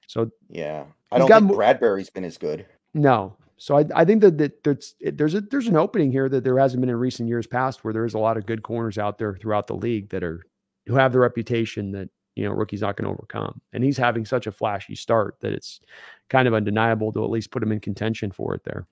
So 0.08 0.32
yeah, 0.50 0.86
I 1.12 1.20
don't 1.20 1.30
think 1.30 1.52
Bradberry's 1.52 2.10
been 2.10 2.24
as 2.24 2.38
good. 2.38 2.66
No, 2.94 3.36
so 3.60 3.78
I, 3.78 3.86
I 3.94 4.06
think 4.06 4.22
that, 4.22 4.38
that 4.38 4.64
there's 4.64 4.96
there's 5.02 5.36
a 5.36 5.42
there's 5.42 5.68
an 5.68 5.76
opening 5.76 6.12
here 6.12 6.30
that 6.30 6.46
there 6.46 6.58
hasn't 6.58 6.80
been 6.80 6.90
in 6.90 6.96
recent 6.96 7.28
years 7.28 7.46
past 7.46 7.84
where 7.84 7.94
there 7.94 8.06
is 8.06 8.14
a 8.14 8.20
lot 8.20 8.38
of 8.38 8.46
good 8.46 8.64
corners 8.64 8.98
out 8.98 9.18
there 9.18 9.36
throughout 9.36 9.68
the 9.68 9.76
league 9.76 10.10
that 10.10 10.24
are 10.24 10.46
who 10.88 10.96
have 10.96 11.12
the 11.12 11.20
reputation 11.20 11.92
that 11.92 12.10
you 12.36 12.46
know 12.46 12.52
rookie's 12.52 12.82
not 12.82 12.96
going 12.96 13.06
to 13.06 13.12
overcome. 13.12 13.60
And 13.74 13.84
he's 13.84 13.98
having 13.98 14.26
such 14.26 14.48
a 14.48 14.52
flashy 14.52 14.96
start 14.96 15.36
that 15.42 15.52
it's 15.52 15.82
kind 16.30 16.48
of 16.48 16.54
undeniable 16.54 17.12
to 17.12 17.24
at 17.24 17.30
least 17.30 17.52
put 17.52 17.62
him 17.62 17.74
in 17.74 17.82
contention 17.82 18.32
for 18.32 18.56
it 18.56 18.64
there. 18.64 18.88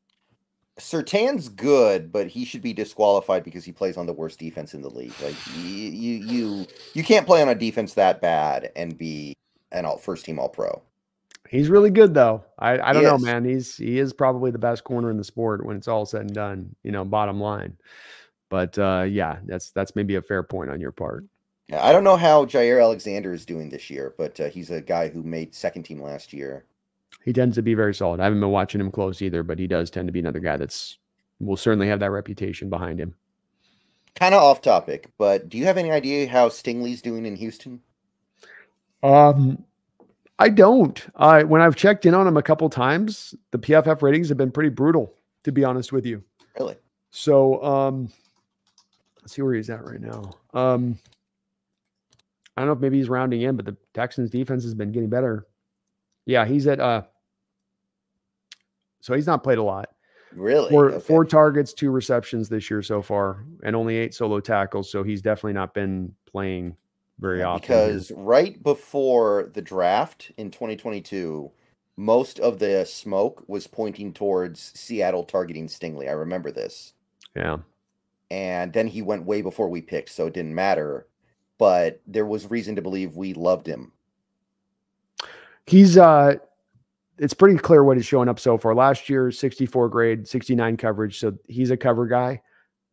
Surtain's 0.77 1.49
good, 1.49 2.11
but 2.11 2.27
he 2.27 2.45
should 2.45 2.61
be 2.61 2.73
disqualified 2.73 3.43
because 3.43 3.63
he 3.63 3.71
plays 3.71 3.97
on 3.97 4.05
the 4.05 4.13
worst 4.13 4.37
defense 4.37 4.73
in 4.73 4.81
the 4.81 4.89
league. 4.89 5.13
Like 5.23 5.35
you, 5.57 5.63
you, 5.63 6.25
you, 6.25 6.67
you 6.93 7.03
can't 7.03 7.25
play 7.25 7.41
on 7.41 7.49
a 7.49 7.55
defense 7.55 7.95
that 7.95 8.21
bad 8.21 8.71
and 8.75 8.95
be 8.95 9.33
an 9.71 9.85
all 9.85 9.97
first 9.97 10.25
team 10.25 10.37
All 10.37 10.49
Pro. 10.49 10.83
He's 11.49 11.69
really 11.69 11.89
good 11.89 12.13
though. 12.13 12.43
I, 12.59 12.79
I 12.79 12.93
don't 12.93 13.03
know, 13.03 13.17
man. 13.17 13.45
He's 13.45 13.77
he 13.77 13.99
is 13.99 14.13
probably 14.13 14.51
the 14.51 14.59
best 14.59 14.83
corner 14.83 15.09
in 15.09 15.17
the 15.17 15.23
sport 15.23 15.65
when 15.65 15.77
it's 15.77 15.87
all 15.87 16.05
said 16.05 16.21
and 16.21 16.33
done, 16.33 16.75
you 16.83 16.91
know, 16.91 17.05
bottom 17.05 17.39
line. 17.39 17.77
But 18.49 18.77
uh 18.77 19.05
yeah, 19.07 19.37
that's 19.45 19.71
that's 19.71 19.95
maybe 19.95 20.15
a 20.15 20.21
fair 20.21 20.43
point 20.43 20.69
on 20.69 20.81
your 20.81 20.91
part. 20.91 21.25
Yeah, 21.67 21.85
I 21.85 21.91
don't 21.91 22.03
know 22.03 22.15
how 22.15 22.45
Jaire 22.45 22.81
Alexander 22.81 23.33
is 23.33 23.45
doing 23.45 23.69
this 23.69 23.89
year, 23.89 24.13
but 24.17 24.39
uh, 24.39 24.49
he's 24.49 24.71
a 24.71 24.81
guy 24.81 25.09
who 25.09 25.21
made 25.21 25.53
second 25.53 25.83
team 25.83 26.01
last 26.01 26.31
year. 26.31 26.65
He 27.25 27.33
tends 27.33 27.55
to 27.55 27.61
be 27.61 27.73
very 27.73 27.93
solid. 27.93 28.21
I 28.21 28.23
haven't 28.23 28.39
been 28.39 28.51
watching 28.51 28.79
him 28.79 28.89
close 28.89 29.21
either, 29.21 29.43
but 29.43 29.59
he 29.59 29.67
does 29.67 29.89
tend 29.89 30.07
to 30.07 30.13
be 30.13 30.19
another 30.19 30.39
guy 30.39 30.55
that's 30.55 30.97
will 31.39 31.57
certainly 31.57 31.89
have 31.89 31.99
that 31.99 32.11
reputation 32.11 32.69
behind 32.69 32.99
him. 32.99 33.15
Kind 34.15 34.33
of 34.33 34.41
off 34.41 34.61
topic, 34.61 35.11
but 35.17 35.49
do 35.49 35.57
you 35.57 35.65
have 35.65 35.77
any 35.77 35.91
idea 35.91 36.27
how 36.27 36.49
Stingley's 36.49 37.01
doing 37.01 37.25
in 37.25 37.35
Houston? 37.35 37.81
Um, 39.03 39.63
I 40.39 40.49
don't. 40.49 41.03
I 41.15 41.43
when 41.43 41.61
I've 41.61 41.75
checked 41.75 42.05
in 42.05 42.13
on 42.13 42.27
him 42.27 42.37
a 42.37 42.43
couple 42.43 42.69
times, 42.69 43.33
the 43.51 43.57
PFF 43.57 44.01
ratings 44.01 44.29
have 44.29 44.37
been 44.37 44.51
pretty 44.51 44.69
brutal, 44.69 45.13
to 45.43 45.51
be 45.51 45.63
honest 45.63 45.91
with 45.91 46.05
you. 46.05 46.23
Really? 46.59 46.75
So, 47.09 47.63
um, 47.63 48.09
let's 49.21 49.33
see 49.33 49.41
where 49.41 49.53
he's 49.53 49.69
at 49.69 49.83
right 49.83 50.01
now. 50.01 50.31
Um, 50.53 50.99
I 52.55 52.61
don't 52.61 52.67
know 52.67 52.73
if 52.73 52.79
maybe 52.79 52.97
he's 52.97 53.09
rounding 53.09 53.41
in, 53.41 53.55
but 53.55 53.65
the 53.65 53.77
Texans 53.93 54.29
defense 54.29 54.63
has 54.63 54.73
been 54.73 54.91
getting 54.91 55.09
better. 55.09 55.47
Yeah, 56.25 56.45
he's 56.45 56.67
at 56.67 56.79
uh 56.79 57.03
so 58.99 59.13
he's 59.13 59.27
not 59.27 59.43
played 59.43 59.57
a 59.57 59.63
lot. 59.63 59.89
Really? 60.33 60.69
Four 60.69 60.89
okay. 60.89 60.99
four 60.99 61.23
targets, 61.23 61.73
two 61.73 61.91
receptions 61.91 62.49
this 62.49 62.69
year 62.69 62.81
so 62.81 63.01
far, 63.01 63.45
and 63.63 63.75
only 63.75 63.95
eight 63.95 64.13
solo 64.13 64.39
tackles. 64.39 64.91
So 64.91 65.03
he's 65.03 65.21
definitely 65.21 65.53
not 65.53 65.73
been 65.73 66.13
playing 66.29 66.75
very 67.19 67.43
often. 67.43 67.61
Because 67.61 68.09
here. 68.09 68.17
right 68.17 68.63
before 68.63 69.49
the 69.53 69.61
draft 69.61 70.31
in 70.37 70.51
2022, 70.51 71.51
most 71.97 72.39
of 72.39 72.59
the 72.59 72.85
smoke 72.85 73.43
was 73.47 73.67
pointing 73.67 74.13
towards 74.13 74.71
Seattle 74.75 75.23
targeting 75.23 75.67
Stingley. 75.67 76.07
I 76.07 76.13
remember 76.13 76.51
this. 76.51 76.93
Yeah. 77.35 77.57
And 78.29 78.73
then 78.73 78.87
he 78.87 79.01
went 79.01 79.25
way 79.25 79.41
before 79.41 79.69
we 79.69 79.81
picked, 79.81 80.09
so 80.09 80.27
it 80.27 80.33
didn't 80.33 80.53
matter 80.53 81.07
but 81.57 82.01
there 82.07 82.25
was 82.25 82.49
reason 82.49 82.75
to 82.75 82.81
believe 82.81 83.15
we 83.15 83.33
loved 83.33 83.67
him. 83.67 83.91
He's 85.65 85.97
uh 85.97 86.35
it's 87.17 87.33
pretty 87.33 87.57
clear 87.57 87.83
what 87.83 87.97
he's 87.97 88.05
showing 88.05 88.29
up 88.29 88.39
so 88.39 88.57
far. 88.57 88.75
Last 88.75 89.09
year, 89.09 89.31
64 89.31 89.89
grade, 89.89 90.27
69 90.27 90.77
coverage. 90.77 91.19
So 91.19 91.35
he's 91.47 91.71
a 91.71 91.77
cover 91.77 92.05
guy. 92.05 92.41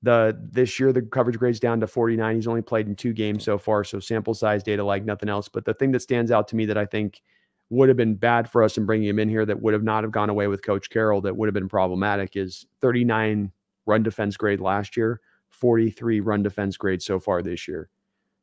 The 0.04 0.38
this 0.52 0.78
year 0.78 0.92
the 0.92 1.02
coverage 1.02 1.38
grade's 1.38 1.60
down 1.60 1.80
to 1.80 1.86
49. 1.86 2.36
He's 2.36 2.46
only 2.46 2.62
played 2.62 2.86
in 2.86 2.94
two 2.94 3.12
games 3.12 3.42
so 3.42 3.58
far. 3.58 3.84
So 3.84 4.00
sample 4.00 4.34
size 4.34 4.62
data 4.62 4.84
like 4.84 5.04
nothing 5.04 5.28
else. 5.28 5.48
But 5.48 5.64
the 5.64 5.74
thing 5.74 5.92
that 5.92 6.00
stands 6.00 6.30
out 6.30 6.46
to 6.48 6.56
me 6.56 6.66
that 6.66 6.76
I 6.76 6.84
think 6.84 7.22
would 7.70 7.88
have 7.88 7.96
been 7.96 8.14
bad 8.14 8.50
for 8.50 8.62
us 8.62 8.76
in 8.76 8.84
bringing 8.84 9.08
him 9.08 9.18
in 9.18 9.28
here 9.28 9.46
that 9.46 9.60
would 9.62 9.72
have 9.72 9.82
not 9.82 10.04
have 10.04 10.12
gone 10.12 10.30
away 10.30 10.46
with 10.46 10.62
Coach 10.62 10.90
Carroll 10.90 11.22
that 11.22 11.36
would 11.36 11.48
have 11.48 11.54
been 11.54 11.68
problematic 11.68 12.36
is 12.36 12.66
39 12.80 13.50
run 13.86 14.02
defense 14.02 14.36
grade 14.36 14.60
last 14.60 14.96
year, 14.96 15.20
43 15.48 16.20
run 16.20 16.42
defense 16.42 16.76
grade 16.76 17.02
so 17.02 17.18
far 17.18 17.42
this 17.42 17.66
year. 17.66 17.88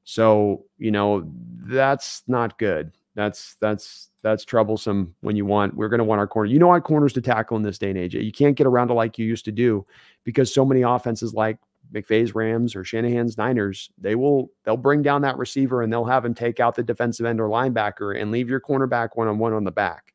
So, 0.03 0.65
you 0.77 0.91
know, 0.91 1.31
that's 1.67 2.23
not 2.27 2.57
good. 2.57 2.91
That's 3.15 3.55
that's 3.55 4.09
that's 4.21 4.45
troublesome 4.45 5.15
when 5.21 5.35
you 5.35 5.45
want 5.45 5.75
we're 5.75 5.89
going 5.89 5.99
to 5.99 6.05
want 6.05 6.19
our 6.19 6.27
corner. 6.27 6.49
You 6.49 6.59
know 6.59 6.67
want 6.67 6.83
corners 6.83 7.13
to 7.13 7.21
tackle 7.21 7.57
in 7.57 7.63
this 7.63 7.77
day 7.77 7.89
and 7.89 7.97
age. 7.97 8.15
You 8.15 8.31
can't 8.31 8.55
get 8.55 8.67
around 8.67 8.87
to 8.87 8.93
like 8.93 9.17
you 9.17 9.25
used 9.25 9.45
to 9.45 9.51
do 9.51 9.85
because 10.23 10.53
so 10.53 10.63
many 10.63 10.83
offenses 10.83 11.33
like 11.33 11.57
McVay's 11.93 12.33
Rams 12.33 12.75
or 12.75 12.83
Shanahan's 12.83 13.37
Niners, 13.37 13.89
they 13.97 14.15
will 14.15 14.51
they'll 14.63 14.77
bring 14.77 15.01
down 15.01 15.21
that 15.23 15.37
receiver 15.37 15.81
and 15.81 15.91
they'll 15.91 16.05
have 16.05 16.23
him 16.23 16.33
take 16.33 16.59
out 16.59 16.75
the 16.75 16.83
defensive 16.83 17.25
end 17.25 17.41
or 17.41 17.49
linebacker 17.49 18.19
and 18.19 18.31
leave 18.31 18.49
your 18.49 18.61
cornerback 18.61 19.09
one 19.15 19.27
on 19.27 19.39
one 19.39 19.53
on 19.53 19.63
the 19.63 19.71
back. 19.71 20.13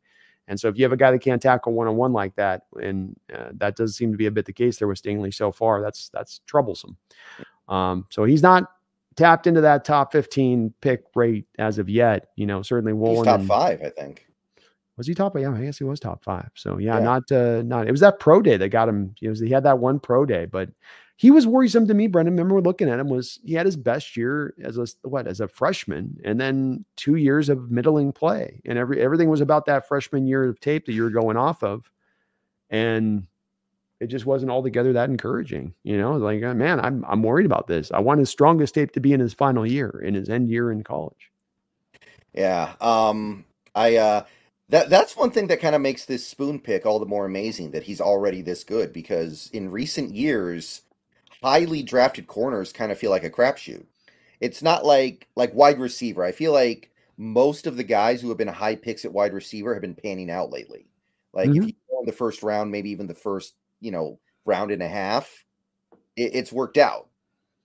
And 0.48 0.58
so 0.58 0.68
if 0.68 0.78
you 0.78 0.84
have 0.84 0.92
a 0.92 0.96
guy 0.96 1.10
that 1.10 1.20
can't 1.20 1.42
tackle 1.42 1.72
one 1.72 1.88
on 1.88 1.96
one 1.96 2.12
like 2.12 2.34
that, 2.36 2.62
and 2.80 3.16
uh, 3.34 3.48
that 3.54 3.76
does 3.76 3.96
seem 3.96 4.12
to 4.12 4.16
be 4.16 4.26
a 4.26 4.30
bit 4.30 4.46
the 4.46 4.52
case 4.52 4.78
there 4.78 4.88
with 4.88 5.02
Stingley 5.02 5.34
so 5.34 5.50
far, 5.50 5.82
that's 5.82 6.08
that's 6.10 6.40
troublesome. 6.46 6.96
Um, 7.68 8.06
so 8.10 8.24
he's 8.24 8.42
not 8.42 8.70
tapped 9.16 9.46
into 9.46 9.60
that 9.62 9.84
top 9.84 10.12
15 10.12 10.72
pick 10.80 11.04
rate 11.14 11.46
as 11.58 11.78
of 11.78 11.88
yet. 11.88 12.28
You 12.36 12.46
know, 12.46 12.62
certainly 12.62 12.92
Woolen. 12.92 13.16
He's 13.16 13.24
top 13.24 13.42
five, 13.42 13.82
I 13.82 13.90
think. 13.90 14.26
Was 14.96 15.06
he 15.06 15.14
top? 15.14 15.38
Yeah, 15.38 15.52
I 15.52 15.60
guess 15.60 15.78
he 15.78 15.84
was 15.84 16.00
top 16.00 16.24
five. 16.24 16.50
So 16.54 16.78
yeah, 16.78 16.98
yeah. 16.98 17.04
not 17.04 17.30
uh 17.32 17.62
not 17.62 17.86
it 17.86 17.90
was 17.90 18.00
that 18.00 18.18
pro 18.18 18.40
day 18.40 18.56
that 18.56 18.70
got 18.70 18.88
him. 18.88 19.14
You 19.20 19.32
know, 19.32 19.40
he 19.44 19.50
had 19.50 19.64
that 19.64 19.78
one 19.78 20.00
pro 20.00 20.24
day, 20.24 20.46
but 20.46 20.70
he 21.16 21.30
was 21.30 21.46
worrisome 21.46 21.86
to 21.88 21.94
me, 21.94 22.06
Brendan. 22.06 22.34
Remember 22.36 22.60
looking 22.60 22.88
at 22.88 22.98
him 22.98 23.08
was 23.08 23.38
he 23.44 23.54
had 23.54 23.66
his 23.66 23.76
best 23.76 24.16
year 24.16 24.54
as 24.62 24.78
a 24.78 24.86
what 25.02 25.26
as 25.26 25.40
a 25.40 25.48
freshman, 25.48 26.18
and 26.24 26.40
then 26.40 26.84
two 26.96 27.16
years 27.16 27.48
of 27.48 27.70
middling 27.70 28.12
play, 28.12 28.60
and 28.64 28.78
every 28.78 29.00
everything 29.00 29.28
was 29.28 29.40
about 29.40 29.66
that 29.66 29.88
freshman 29.88 30.26
year 30.26 30.44
of 30.44 30.60
tape 30.60 30.86
that 30.86 30.92
you 30.92 31.02
were 31.02 31.10
going 31.10 31.36
off 31.36 31.62
of, 31.62 31.90
and 32.70 33.26
it 34.00 34.08
just 34.08 34.26
wasn't 34.26 34.50
altogether 34.50 34.92
that 34.92 35.08
encouraging. 35.08 35.74
You 35.82 35.98
know, 35.98 36.16
like 36.16 36.42
uh, 36.42 36.54
man, 36.54 36.80
I'm 36.80 37.04
I'm 37.06 37.22
worried 37.22 37.46
about 37.46 37.66
this. 37.66 37.90
I 37.92 38.00
want 38.00 38.20
his 38.20 38.30
strongest 38.30 38.74
tape 38.74 38.92
to 38.92 39.00
be 39.00 39.12
in 39.12 39.20
his 39.20 39.34
final 39.34 39.66
year, 39.66 40.02
in 40.04 40.14
his 40.14 40.28
end 40.28 40.50
year 40.50 40.70
in 40.70 40.82
college. 40.82 41.30
Yeah. 42.34 42.74
Um. 42.80 43.44
I 43.74 43.96
uh. 43.96 44.24
That 44.68 44.90
that's 44.90 45.16
one 45.16 45.30
thing 45.30 45.46
that 45.46 45.60
kind 45.60 45.76
of 45.76 45.80
makes 45.80 46.06
this 46.06 46.26
spoon 46.26 46.58
pick 46.58 46.84
all 46.84 46.98
the 46.98 47.06
more 47.06 47.24
amazing 47.24 47.70
that 47.70 47.84
he's 47.84 48.00
already 48.00 48.42
this 48.42 48.64
good 48.64 48.92
because 48.92 49.48
in 49.52 49.70
recent 49.70 50.12
years, 50.12 50.82
highly 51.40 51.84
drafted 51.84 52.26
corners 52.26 52.72
kind 52.72 52.90
of 52.90 52.98
feel 52.98 53.12
like 53.12 53.22
a 53.22 53.30
crapshoot. 53.30 53.84
It's 54.40 54.62
not 54.62 54.84
like 54.84 55.28
like 55.36 55.54
wide 55.54 55.78
receiver. 55.78 56.24
I 56.24 56.32
feel 56.32 56.52
like 56.52 56.90
most 57.16 57.66
of 57.66 57.76
the 57.76 57.84
guys 57.84 58.20
who 58.20 58.28
have 58.28 58.38
been 58.38 58.48
high 58.48 58.74
picks 58.74 59.04
at 59.04 59.12
wide 59.12 59.32
receiver 59.32 59.72
have 59.72 59.82
been 59.82 59.94
panning 59.94 60.30
out 60.30 60.50
lately. 60.50 60.86
Like 61.32 61.48
mm-hmm. 61.48 61.62
if 61.62 61.68
you 61.68 61.74
go 61.88 62.00
in 62.00 62.06
the 62.06 62.12
first 62.12 62.42
round, 62.42 62.72
maybe 62.72 62.90
even 62.90 63.06
the 63.06 63.14
first 63.14 63.54
you 63.80 63.90
know, 63.90 64.18
round 64.44 64.70
and 64.70 64.82
a 64.82 64.88
half, 64.88 65.44
it, 66.16 66.34
it's 66.34 66.52
worked 66.52 66.78
out. 66.78 67.08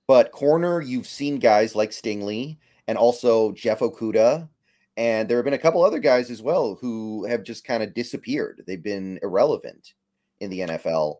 But 0.07 0.31
corner, 0.31 0.81
you've 0.81 1.07
seen 1.07 1.39
guys 1.39 1.75
like 1.75 1.91
Stingley 1.91 2.57
and 2.87 2.97
also 2.97 3.51
Jeff 3.53 3.79
Okudah. 3.79 4.49
And 4.97 5.29
there 5.29 5.37
have 5.37 5.45
been 5.45 5.53
a 5.53 5.57
couple 5.57 5.83
other 5.83 5.99
guys 5.99 6.29
as 6.29 6.41
well 6.41 6.77
who 6.81 7.25
have 7.25 7.43
just 7.43 7.63
kind 7.63 7.81
of 7.81 7.93
disappeared. 7.93 8.63
They've 8.67 8.83
been 8.83 9.19
irrelevant 9.23 9.93
in 10.41 10.49
the 10.49 10.59
NFL. 10.59 11.17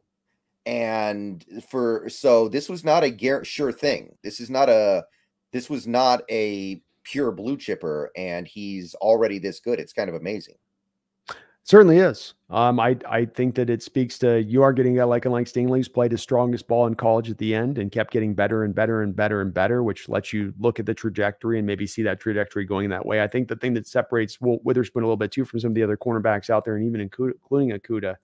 And 0.66 1.44
for 1.70 2.10
so 2.10 2.50
this 2.50 2.70
was 2.70 2.84
not 2.84 3.04
a 3.04 3.44
sure 3.44 3.72
thing. 3.72 4.16
This 4.24 4.40
is 4.40 4.50
not 4.50 4.70
a 4.70 5.06
this 5.54 5.70
was 5.70 5.88
not 5.88 6.22
a 6.30 6.82
pure 7.04 7.32
blue 7.32 7.58
chipper, 7.58 8.12
and 8.16 8.48
he's 8.48 8.94
already 8.96 9.40
this 9.40 9.60
good. 9.60 9.80
It's 9.80 9.94
kind 9.94 10.10
of 10.10 10.16
amazing. 10.16 10.56
Certainly 11.64 12.00
is. 12.00 12.34
Um, 12.50 12.80
I 12.80 12.98
I 13.08 13.26
think 13.26 13.56
that 13.56 13.70
it 13.70 13.84
speaks 13.84 14.18
to 14.20 14.42
you 14.44 14.64
are 14.64 14.74
getting 14.74 15.00
a 15.00 15.06
like 15.06 15.26
and 15.26 15.32
like 15.32 15.46
Stingley's 15.48 15.88
played 15.88 16.12
his 16.12 16.22
strongest 16.22 16.68
ball 16.68 16.88
in 16.88 16.96
college 16.96 17.30
at 17.30 17.38
the 17.38 17.54
end 17.54 17.78
and 17.78 17.92
kept 17.92 18.12
getting 18.12 18.34
better 18.34 18.64
and 18.64 18.74
better 18.74 19.04
and 19.04 19.16
better 19.16 19.42
and 19.42 19.54
better, 19.54 19.84
which 19.84 20.10
lets 20.10 20.34
you 20.34 20.54
look 20.60 20.80
at 20.80 20.86
the 20.86 20.94
trajectory 20.94 21.60
and 21.60 21.68
maybe 21.68 21.86
see 21.86 22.02
that 22.02 22.20
trajectory 22.20 22.66
going 22.66 22.90
that 22.90 23.06
way. 23.06 23.22
I 23.22 23.28
think 23.28 23.48
the 23.48 23.56
thing 23.56 23.74
that 23.76 23.88
separates 23.88 24.42
Walt 24.42 24.62
Witherspoon 24.66 25.04
a 25.04 25.06
little 25.06 25.18
bit 25.18 25.32
too 25.32 25.46
from 25.46 25.60
some 25.60 25.72
of 25.72 25.76
the 25.76 25.84
other 25.84 25.98
cornerbacks 25.98 26.50
out 26.50 26.66
there, 26.66 26.76
and 26.76 26.86
even 26.86 27.00
including 27.00 27.70
Okudah, 27.70 28.16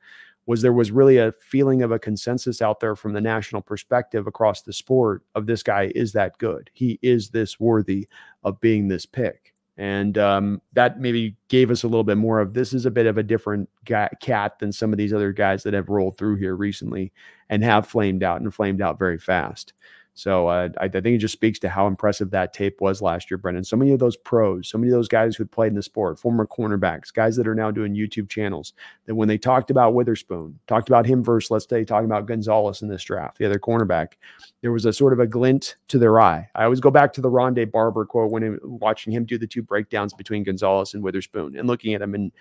was 0.47 0.61
there 0.61 0.73
was 0.73 0.91
really 0.91 1.17
a 1.17 1.31
feeling 1.33 1.83
of 1.83 1.91
a 1.91 1.99
consensus 1.99 2.61
out 2.61 2.79
there 2.79 2.95
from 2.95 3.13
the 3.13 3.21
national 3.21 3.61
perspective 3.61 4.27
across 4.27 4.61
the 4.61 4.73
sport 4.73 5.23
of 5.35 5.45
this 5.45 5.61
guy 5.61 5.91
is 5.93 6.11
that 6.13 6.37
good. 6.39 6.69
He 6.73 6.97
is 7.01 7.29
this 7.29 7.59
worthy 7.59 8.07
of 8.43 8.59
being 8.61 8.87
this 8.87 9.05
pick. 9.05 9.53
And 9.77 10.17
um, 10.17 10.61
that 10.73 10.99
maybe 10.99 11.37
gave 11.49 11.69
us 11.69 11.83
a 11.83 11.87
little 11.87 12.03
bit 12.03 12.17
more 12.17 12.39
of 12.39 12.53
this 12.53 12.73
is 12.73 12.85
a 12.85 12.91
bit 12.91 13.05
of 13.05 13.17
a 13.17 13.23
different 13.23 13.69
guy, 13.85 14.09
cat 14.21 14.57
than 14.59 14.71
some 14.71 14.91
of 14.91 14.97
these 14.97 15.13
other 15.13 15.31
guys 15.31 15.63
that 15.63 15.73
have 15.75 15.89
rolled 15.89 16.17
through 16.17 16.37
here 16.37 16.55
recently 16.55 17.11
and 17.49 17.63
have 17.63 17.87
flamed 17.87 18.23
out 18.23 18.41
and 18.41 18.53
flamed 18.53 18.81
out 18.81 18.97
very 18.97 19.19
fast. 19.19 19.73
So 20.17 20.47
uh, 20.47 20.69
I, 20.81 20.85
I, 20.85 20.89
think 20.89 21.05
it 21.05 21.19
just 21.19 21.33
speaks 21.33 21.59
to 21.59 21.69
how 21.69 21.85
impressive 21.85 22.31
that 22.31 22.51
tape 22.51 22.81
was 22.81 23.03
last 23.03 23.29
year, 23.29 23.37
Brendan. 23.37 23.63
So 23.63 23.77
many 23.77 23.91
of 23.91 23.99
those 23.99 24.17
pros, 24.17 24.67
so 24.67 24.79
many 24.79 24.91
of 24.91 24.97
those 24.97 25.07
guys 25.07 25.35
who 25.35 25.45
played 25.45 25.67
in 25.67 25.75
the 25.75 25.83
sport, 25.83 26.17
former 26.17 26.47
cornerbacks, 26.47 27.13
guys 27.13 27.35
that 27.35 27.47
are 27.47 27.53
now 27.53 27.69
doing 27.69 27.93
YouTube 27.93 28.27
channels, 28.27 28.73
that 29.05 29.13
when 29.13 29.27
they 29.27 29.37
talked 29.37 29.69
about 29.69 29.93
Witherspoon, 29.93 30.57
talked 30.65 30.89
about 30.89 31.05
him 31.05 31.23
versus, 31.23 31.51
let's 31.51 31.69
say, 31.69 31.85
talking 31.85 32.07
about 32.07 32.25
Gonzalez 32.25 32.81
in 32.81 32.87
this 32.87 33.03
draft, 33.03 33.37
the 33.37 33.45
other 33.45 33.59
cornerback, 33.59 34.13
there 34.61 34.71
was 34.71 34.85
a 34.85 34.91
sort 34.91 35.13
of 35.13 35.19
a 35.19 35.27
glint 35.27 35.75
to 35.89 35.99
their 35.99 36.19
eye. 36.19 36.49
I 36.55 36.63
always 36.63 36.79
go 36.79 36.89
back 36.89 37.13
to 37.13 37.21
the 37.21 37.29
Ronde 37.29 37.71
Barber 37.71 38.03
quote 38.03 38.31
when 38.31 38.41
he, 38.41 38.49
watching 38.63 39.13
him 39.13 39.23
do 39.23 39.37
the 39.37 39.45
two 39.45 39.61
breakdowns 39.61 40.15
between 40.15 40.43
Gonzalez 40.43 40.95
and 40.95 41.03
Witherspoon 41.03 41.55
and 41.55 41.67
looking 41.67 41.93
at 41.93 42.01
him. 42.01 42.15
And 42.15 42.31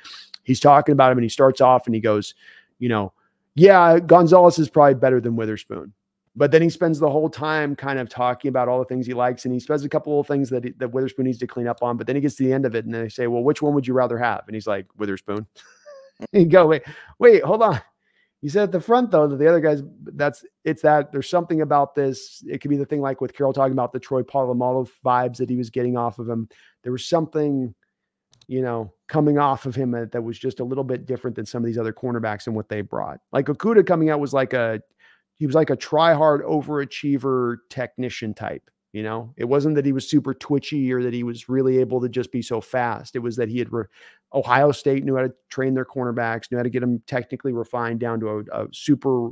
he's 0.44 0.61
talking 0.61 0.94
about 0.94 1.12
him 1.12 1.19
and 1.19 1.27
he 1.27 1.28
starts 1.28 1.61
off 1.61 1.85
and 1.85 1.94
he 1.94 2.01
goes, 2.01 2.35
you 2.78 2.89
know, 2.89 3.12
yeah, 3.55 3.98
Gonzalez 3.98 4.59
is 4.59 4.70
probably 4.70 4.94
better 4.94 5.20
than 5.20 5.36
Witherspoon. 5.36 5.93
But 6.37 6.51
then 6.51 6.61
he 6.61 6.69
spends 6.69 6.99
the 6.99 7.09
whole 7.09 7.31
time 7.31 7.75
kind 7.75 7.99
of 7.99 8.11
talking 8.11 8.51
about 8.51 8.69
all 8.69 8.79
the 8.79 8.85
things 8.85 9.07
he 9.07 9.15
likes, 9.15 9.47
and 9.47 9.55
he 9.55 9.61
says 9.61 9.85
a 9.85 9.89
couple 9.89 10.21
of 10.21 10.27
things 10.27 10.51
that 10.51 10.65
he, 10.65 10.71
that 10.79 10.93
Witherspoon 10.93 11.25
needs 11.25 11.39
to 11.39 11.47
clean 11.47 11.67
up 11.67 11.83
on. 11.83 11.97
But 11.97 12.07
then 12.07 12.17
he 12.17 12.21
gets 12.21 12.35
to 12.37 12.45
the 12.45 12.53
end 12.53 12.67
of 12.67 12.75
it, 12.75 12.85
and 12.85 12.95
they 12.95 13.09
say, 13.09 13.27
"Well, 13.27 13.43
which 13.43 13.63
one 13.63 13.75
would 13.75 13.87
you 13.87 13.95
rather 13.95 14.19
have?" 14.19 14.43
And 14.47 14.55
he's 14.55 14.67
like, 14.67 14.87
"Witherspoon." 14.99 15.47
you 16.33 16.47
go, 16.47 16.67
wait, 16.67 16.83
wait, 17.19 17.43
hold 17.43 17.63
on. 17.63 17.81
He 18.43 18.49
said 18.49 18.65
at 18.65 18.73
the 18.73 18.81
front 18.81 19.11
though 19.11 19.27
that 19.27 19.37
the 19.37 19.49
other 19.49 19.61
guys, 19.61 19.83
that's 20.03 20.45
it's 20.65 20.83
that 20.83 21.11
there's 21.11 21.29
something 21.29 21.63
about 21.63 21.95
this. 21.95 22.45
It 22.47 22.61
could 22.61 22.71
be 22.71 22.77
the 22.77 22.85
thing 22.85 23.01
like 23.01 23.21
with 23.21 23.35
Carroll 23.35 23.53
talking 23.53 23.73
about 23.73 23.93
the 23.93 23.99
Troy 23.99 24.23
Polamalu 24.23 24.89
vibes 25.05 25.39
that 25.39 25.51
he 25.51 25.57
was 25.57 25.71
getting 25.71 25.97
off 25.97 26.19
of 26.19 26.29
him. 26.29 26.49
There 26.83 26.93
was 26.93 27.07
something, 27.07 27.75
you 28.47 28.63
know, 28.63 28.93
coming 29.09 29.39
off 29.39 29.67
of 29.67 29.75
him 29.75 29.93
that 29.93 30.23
was 30.23 30.39
just 30.39 30.61
a 30.61 30.65
little 30.65 30.85
bit 30.85 31.07
different 31.07 31.35
than 31.35 31.47
some 31.47 31.63
of 31.63 31.67
these 31.67 31.79
other 31.79 31.95
cornerbacks 31.95 32.47
and 32.47 32.55
what 32.55 32.69
they 32.69 32.83
brought. 32.83 33.21
Like 33.33 33.47
Okudah 33.47 33.87
coming 33.87 34.11
out 34.11 34.21
was 34.21 34.35
like 34.35 34.53
a 34.53 34.81
he 35.37 35.47
was 35.47 35.55
like 35.55 35.71
a 35.71 35.77
try 35.77 36.15
hard 36.15 36.43
overachiever 36.43 37.59
technician 37.71 38.35
type. 38.35 38.71
You 38.93 39.03
know, 39.03 39.35
it 39.37 39.45
wasn't 39.45 39.75
that 39.75 39.85
he 39.85 39.93
was 39.93 40.09
super 40.09 40.33
twitchy 40.33 40.91
or 40.93 41.03
that 41.03 41.13
he 41.13 41.23
was 41.23 41.49
really 41.51 41.79
able 41.79 42.01
to 42.01 42.09
just 42.09 42.33
be 42.33 42.41
so 42.41 42.63
fast. 42.63 43.15
It 43.15 43.19
was 43.19 43.37
that 43.37 43.49
he 43.51 43.59
had 43.59 43.71
re- 43.71 43.85
Ohio 44.33 44.73
State 44.73 45.05
knew 45.05 45.17
how 45.17 45.23
to 45.23 45.35
train 45.51 45.75
their 45.75 45.85
cornerbacks, 45.85 46.51
knew 46.51 46.57
how 46.57 46.63
to 46.63 46.71
get 46.71 46.81
them 46.81 47.03
technically 47.07 47.53
refined 47.53 48.01
down 48.01 48.21
to 48.21 48.29
a, 48.51 48.65
a 48.65 48.69
super 48.73 49.31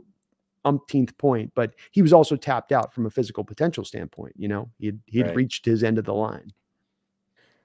umpteenth 0.66 1.16
point, 1.16 1.50
but 1.54 1.72
he 1.92 2.02
was 2.02 2.12
also 2.12 2.36
tapped 2.36 2.72
out 2.72 2.92
from 2.92 3.06
a 3.06 3.10
physical 3.10 3.42
potential 3.44 3.84
standpoint. 3.84 4.34
You 4.36 4.48
know, 4.48 4.70
he'd 4.78 4.98
he'd 5.06 5.26
Right. 5.28 5.36
reached 5.36 5.64
his 5.64 5.82
end 5.82 5.98
of 5.98 6.04
the 6.04 6.14
line. 6.14 6.52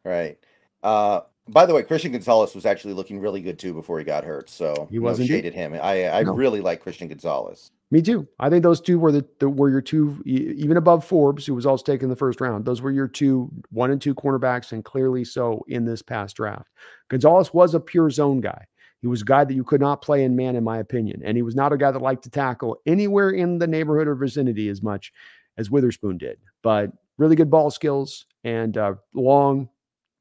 Right. 0.06 0.38
Uh, 0.82 1.22
by 1.50 1.66
the 1.66 1.74
way, 1.74 1.84
Christian 1.84 2.12
Gonzalez 2.12 2.56
was 2.56 2.66
actually 2.66 2.94
looking 2.94 3.20
really 3.20 3.42
good 3.42 3.60
too 3.60 3.74
before 3.74 4.00
he 4.00 4.06
got 4.06 4.24
hurt. 4.24 4.50
So 4.50 4.88
He 4.90 5.00
was 5.00 5.18
no 5.20 5.24
indeed. 5.24 5.34
shade 5.34 5.46
at 5.48 5.54
him. 5.54 5.74
I 5.74 6.08
I 6.10 6.24
No. 6.24 6.34
really 6.34 6.62
like 6.62 6.80
Christian 6.82 7.08
Gonzalez. 7.10 7.72
Me 7.92 8.04
too. 8.04 8.28
I 8.40 8.50
think 8.50 8.62
those 8.62 8.82
two 8.82 9.00
were 9.00 9.12
the, 9.12 9.26
the 9.40 9.50
were 9.50 9.70
your 9.70 9.82
two, 9.82 10.22
even 10.26 10.78
above 10.78 11.04
Forbes, 11.04 11.46
who 11.46 11.56
was 11.56 11.66
also 11.66 11.84
taken 11.84 12.06
in 12.06 12.10
the 12.10 12.16
first 12.16 12.40
round. 12.40 12.64
Those 12.64 12.82
were 12.82 12.92
your 12.92 13.08
two, 13.08 13.50
one 13.72 13.90
and 13.90 14.00
two 14.00 14.14
cornerbacks, 14.14 14.72
and 14.72 14.86
clearly 14.86 15.26
so 15.26 15.66
in 15.68 15.86
this 15.86 16.04
past 16.04 16.36
draft. 16.36 16.70
Gonzalez 17.10 17.52
was 17.52 17.74
a 17.74 17.80
pure 17.80 18.12
zone 18.12 18.42
guy. 18.42 18.66
He 19.02 19.08
was 19.08 19.24
a 19.24 19.26
guy 19.26 19.44
that 19.44 19.56
you 19.56 19.64
could 19.64 19.82
not 19.82 20.04
play 20.04 20.24
in 20.24 20.36
man, 20.36 20.56
in 20.56 20.64
my 20.64 20.78
opinion, 20.78 21.22
and 21.26 21.36
he 21.36 21.42
was 21.42 21.56
not 21.56 21.74
a 21.74 21.78
guy 21.78 21.90
that 21.90 22.02
liked 22.02 22.24
to 22.26 22.30
tackle 22.30 22.78
anywhere 22.86 23.32
in 23.32 23.58
the 23.58 23.68
neighborhood 23.68 24.08
or 24.08 24.14
vicinity 24.14 24.70
as 24.70 24.84
much 24.84 25.12
as 25.58 25.72
Witherspoon 25.72 26.18
did. 26.18 26.38
But 26.62 26.92
really 27.18 27.36
good 27.36 27.50
ball 27.50 27.72
skills 27.72 28.26
and 28.44 28.78
uh, 28.78 28.96
long, 29.16 29.70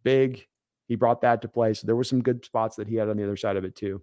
big. 0.05 0.47
He 0.87 0.95
brought 0.95 1.21
that 1.21 1.43
to 1.43 1.49
play. 1.49 1.75
So 1.75 1.87
there 1.87 1.97
were 1.97 2.05
some 2.05 2.23
good 2.23 2.45
spots 2.47 2.77
that 2.77 2.89
he 2.89 2.97
had 2.97 3.11
on 3.11 3.19
the 3.19 3.25
other 3.25 3.37
side 3.37 3.57
of 3.57 3.65
it 3.65 3.77
too. 3.77 4.01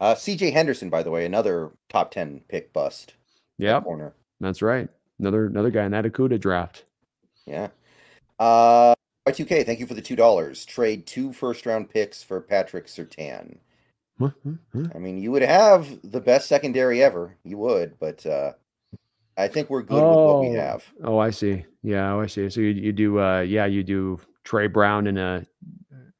Uh, 0.00 0.14
C.J. 0.14 0.50
Henderson, 0.52 0.90
by 0.90 1.02
the 1.02 1.10
way, 1.10 1.24
another 1.26 1.70
top 1.88 2.10
ten 2.10 2.40
pick 2.48 2.72
bust. 2.72 3.14
Yeah, 3.58 3.80
Corner. 3.80 4.12
that's 4.40 4.62
right. 4.62 4.88
Another 5.18 5.46
another 5.46 5.70
guy 5.70 5.84
in 5.84 5.90
that 5.92 6.04
Okudah 6.04 6.38
draft. 6.40 6.84
Yeah. 7.46 7.68
Uh, 8.38 8.94
Y2K, 9.28 9.66
thank 9.66 9.80
you 9.80 9.86
for 9.86 9.94
the 9.94 10.00
two 10.02 10.14
dollars. 10.16 10.64
Trade 10.64 11.06
two 11.06 11.32
first 11.32 11.66
round 11.66 11.90
picks 11.90 12.22
for 12.22 12.40
Patrick 12.40 12.86
Surtain. 12.86 13.56
I 14.20 14.98
mean, 14.98 15.18
you 15.18 15.30
would 15.32 15.42
have 15.42 15.98
the 16.02 16.20
best 16.20 16.48
secondary 16.48 17.02
ever. 17.02 17.36
You 17.44 17.58
would, 17.58 17.98
but 18.00 18.24
uh, 18.26 18.52
I 19.36 19.46
think 19.48 19.70
we're 19.70 19.82
good 19.82 19.94
with 20.02 20.16
what 20.16 20.40
we 20.40 20.48
Oh. 20.56 20.60
have. 20.60 20.84
Oh, 21.04 21.18
I 21.18 21.30
see. 21.30 21.64
Yeah, 21.82 22.12
oh, 22.14 22.20
I 22.20 22.26
see. 22.26 22.48
So 22.50 22.60
you, 22.60 22.70
you 22.70 22.92
do, 22.92 23.20
uh, 23.20 23.40
yeah, 23.40 23.66
you 23.66 23.84
do 23.84 24.18
Tre 24.44 24.66
Brown 24.66 25.06
and 25.06 25.18
a, 25.18 25.46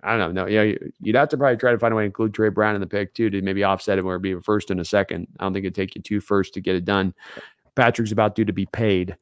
I 0.02 0.16
don't 0.16 0.34
know. 0.34 0.44
No, 0.44 0.48
yeah, 0.48 0.62
you- 0.62 0.92
you'd 1.00 1.16
have 1.16 1.28
to 1.30 1.36
probably 1.36 1.56
try 1.56 1.72
to 1.72 1.78
find 1.78 1.92
a 1.92 1.96
way 1.96 2.02
to 2.02 2.06
include 2.06 2.32
Tre 2.34 2.50
Brown 2.50 2.74
in 2.74 2.80
the 2.80 2.86
pick 2.86 3.14
too 3.14 3.30
to 3.30 3.42
maybe 3.42 3.64
offset 3.64 3.98
it 3.98 4.02
where 4.04 4.14
it'd 4.14 4.22
be 4.22 4.32
a 4.32 4.40
first 4.40 4.70
and 4.70 4.80
a 4.80 4.84
second. 4.84 5.26
I 5.40 5.44
don't 5.44 5.52
think 5.52 5.64
it'd 5.64 5.74
take 5.74 5.94
you 5.96 6.02
two 6.02 6.20
first 6.20 6.54
to 6.54 6.60
get 6.60 6.76
it 6.76 6.84
done. 6.84 7.14
Patrick's 7.74 8.12
about 8.12 8.34
due 8.34 8.44
to 8.44 8.52
be 8.52 8.66
paid 8.66 9.16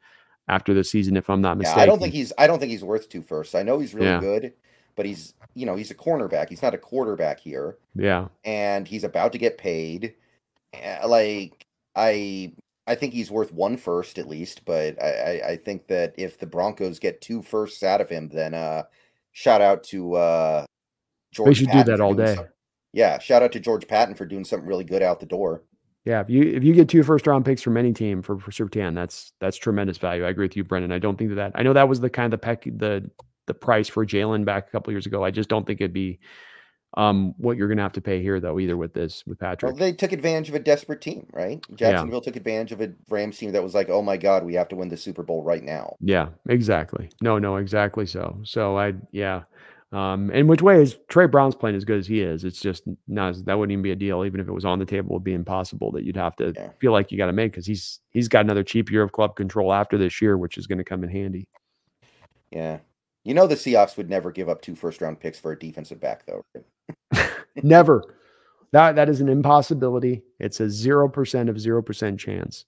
after 0.49 0.75
the 0.75 0.85
season, 0.85 1.17
if 1.17 1.29
I'm 1.31 1.41
not 1.41 1.59
mistaken. 1.59 1.79
Yeah. 1.79 1.83
I 1.83 1.87
don't 1.87 1.99
think 1.99 2.15
he's. 2.15 2.33
I 2.39 2.47
don't 2.47 2.59
think 2.59 2.71
he's 2.71 2.85
worth 2.85 3.09
two 3.09 3.23
firsts. 3.23 3.55
I 3.55 3.63
know 3.63 3.79
he's 3.79 3.95
really 3.95 4.07
Yeah. 4.07 4.21
good, 4.21 4.53
but 4.97 5.07
he's. 5.07 5.35
You 5.55 5.65
know, 5.65 5.75
he's 5.77 5.91
a 5.91 5.95
cornerback. 5.95 6.51
He's 6.51 6.61
not 6.63 6.75
a 6.75 6.79
quarterback 6.79 7.41
here, 7.41 7.79
Yeah, 7.95 8.29
and 8.45 8.87
he's 8.87 9.05
about 9.05 9.33
to 9.33 9.39
get 9.39 9.57
paid. 9.57 10.15
Uh, 10.75 11.09
Like 11.09 11.67
I, 11.95 12.53
I 12.87 12.95
think 12.95 13.15
he's 13.15 13.31
worth 13.31 13.53
one 13.55 13.79
first 13.79 14.19
at 14.19 14.29
least. 14.29 14.67
But 14.67 15.03
I, 15.03 15.07
I, 15.41 15.49
I 15.53 15.57
think 15.57 15.87
that 15.89 16.15
if 16.19 16.39
the 16.39 16.47
Broncos 16.47 16.99
get 16.99 17.23
two 17.23 17.41
firsts 17.41 17.83
out 17.83 18.03
of 18.03 18.09
him, 18.11 18.29
then 18.29 18.53
uh, 18.53 18.83
shout 19.37 19.61
out 19.61 19.85
to 19.85 20.15
uh, 20.15 20.65
George. 21.31 21.59
should 21.59 21.71
do 21.71 21.85
that 21.85 22.01
all 22.01 22.15
day. 22.15 22.35
some- 22.37 22.47
yeah, 22.95 23.19
shout 23.19 23.43
out 23.43 23.53
to 23.53 23.61
George 23.61 23.87
Paton 23.87 24.15
for 24.15 24.25
doing 24.25 24.45
something 24.47 24.67
really 24.67 24.85
good 24.85 25.03
out 25.03 25.21
the 25.21 25.27
door. 25.27 25.63
yeah. 26.07 26.23
If 26.23 26.31
you 26.31 26.43
if 26.43 26.65
you 26.65 26.73
get 26.73 26.89
two 26.89 27.03
first 27.03 27.27
round 27.27 27.45
picks 27.45 27.61
from 27.61 27.77
any 27.77 27.93
team 27.93 28.23
for 28.23 28.39
for 28.39 28.51
Surtain, 28.51 28.95
that's 28.95 29.35
that's 29.39 29.59
tremendous 29.59 29.99
value. 29.99 30.25
I 30.25 30.31
agree 30.31 30.47
with 30.47 30.57
you, 30.57 30.65
Brendan. 30.65 30.91
I 30.91 30.99
don't 30.99 31.19
think 31.19 31.29
that 31.31 31.37
that 31.37 31.53
I 31.55 31.63
know 31.63 31.75
that 31.75 31.87
was 31.89 32.01
the 32.01 32.09
kind 32.09 32.25
of 32.25 32.31
the 32.31 32.39
peck 32.39 32.65
the 32.65 33.11
the 33.47 33.55
price 33.55 33.89
for 33.89 34.07
Jalen 34.07 34.47
back 34.47 34.69
a 34.69 34.71
couple 34.71 34.91
years 34.93 35.05
ago. 35.05 35.23
I 35.23 35.31
just 35.31 35.51
don't 35.51 35.67
think 35.67 35.83
it'd 35.83 35.93
be 35.93 36.19
um 36.97 37.35
what 37.39 37.57
you're 37.57 37.69
gonna 37.69 37.83
have 37.83 37.93
to 37.93 38.01
pay 38.01 38.23
here 38.23 38.41
though 38.41 38.59
either 38.59 38.77
with 38.77 38.95
this 38.95 39.25
with 39.27 39.39
Well, 39.41 39.51
Patrick. 39.51 39.77
they 39.77 39.93
took 39.93 40.13
advantage 40.13 40.49
of 40.49 40.55
a 40.55 40.61
desperate 40.61 41.01
team, 41.01 41.27
right? 41.33 41.65
Jacksonville 41.75 42.21
took 42.21 42.37
advantage 42.37 42.73
of 42.73 42.81
a 42.81 42.93
Rams 43.11 43.39
team 43.39 43.53
that 43.53 43.63
was 43.63 43.75
like, 43.75 43.89
"Oh 43.91 44.03
my 44.03 44.17
God, 44.17 44.45
we 44.45 44.55
have 44.55 44.69
to 44.69 44.77
win 44.77 44.89
the 44.89 44.97
Super 44.97 45.23
Bowl 45.23 45.43
right 45.43 45.63
now." 45.63 45.97
Yeah, 46.01 46.29
exactly. 46.49 47.11
No, 47.23 47.39
no, 47.39 47.57
exactly 47.57 48.07
so. 48.07 48.41
So 48.45 48.79
I 48.79 48.95
yeah. 49.13 49.43
Um, 49.93 50.31
in 50.33 50.49
which 50.49 50.63
way 50.63 50.83
is 50.83 50.99
Tre 51.09 51.27
Brown's 51.27 51.55
playing 51.55 51.77
as 51.77 51.85
good 51.85 51.99
as 51.99 52.07
he 52.09 52.21
is? 52.21 52.45
It's 52.45 52.61
just 52.61 52.83
not 53.07 53.37
that 53.47 53.57
wouldn't 53.57 53.73
even 53.73 53.83
be 53.83 53.93
a 53.93 53.97
deal, 53.97 54.25
even 54.25 54.41
if 54.41 54.49
it 54.49 54.53
was 54.53 54.65
on 54.65 54.79
the 54.81 54.85
table, 54.85 55.13
it'd 55.13 55.25
be 55.25 55.33
impossible 55.33 55.93
that 55.93 56.03
you'd 56.05 56.17
have 56.17 56.35
to 56.37 56.53
Yeah. 56.57 56.71
feel 56.81 56.93
like 56.93 57.13
you 57.13 57.19
got 57.19 57.27
to 57.27 57.33
make 57.33 57.53
because 57.53 57.67
he's 57.67 58.01
he's 58.11 58.29
got 58.29 58.45
another 58.45 58.65
cheap 58.65 58.91
year 58.91 59.03
of 59.03 59.13
club 59.13 59.37
control 59.37 59.73
after 59.73 59.97
this 59.97 60.21
year, 60.21 60.37
which 60.37 60.59
is 60.59 60.67
going 60.67 60.79
to 60.79 60.85
come 60.85 61.05
in 61.05 61.11
handy. 61.11 61.47
Yeah, 62.51 62.81
you 63.25 63.33
know 63.33 63.47
the 63.47 63.55
Seahawks 63.55 63.97
would 63.97 64.11
never 64.11 64.33
give 64.33 64.49
up 64.49 64.61
two 64.61 64.75
first 64.75 65.01
round 65.01 65.21
picks 65.21 65.39
for 65.39 65.53
a 65.53 65.59
defensive 65.59 66.01
back, 66.01 66.27
though. 66.27 66.43
right? 66.55 66.65
Never. 67.63 68.05
That 68.73 68.97
that 68.97 69.09
is 69.09 69.21
an 69.21 69.29
impossibility. 69.29 70.23
It's 70.39 70.61
a 70.61 70.69
zero 70.69 71.09
percent 71.09 71.49
of 71.49 71.59
zero 71.59 71.83
percent 71.83 72.21
chance. 72.21 72.65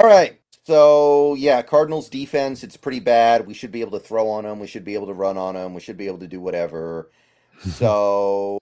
All 0.00 0.08
right, 0.08 0.40
so 0.64 1.34
yeah, 1.34 1.62
Cardinals 1.62 2.08
defense, 2.08 2.64
it's 2.64 2.76
pretty 2.76 3.00
bad. 3.00 3.46
We 3.46 3.54
should 3.54 3.72
be 3.72 3.80
able 3.80 3.98
to 3.98 4.04
throw 4.04 4.28
on 4.28 4.44
them. 4.44 4.58
We 4.58 4.66
should 4.66 4.84
be 4.84 4.94
able 4.94 5.06
to 5.08 5.14
run 5.14 5.36
on 5.36 5.54
them. 5.54 5.74
We 5.74 5.80
should 5.80 5.96
be 5.96 6.06
able 6.06 6.18
to 6.18 6.28
do 6.28 6.40
whatever. 6.40 7.10
So 7.60 8.58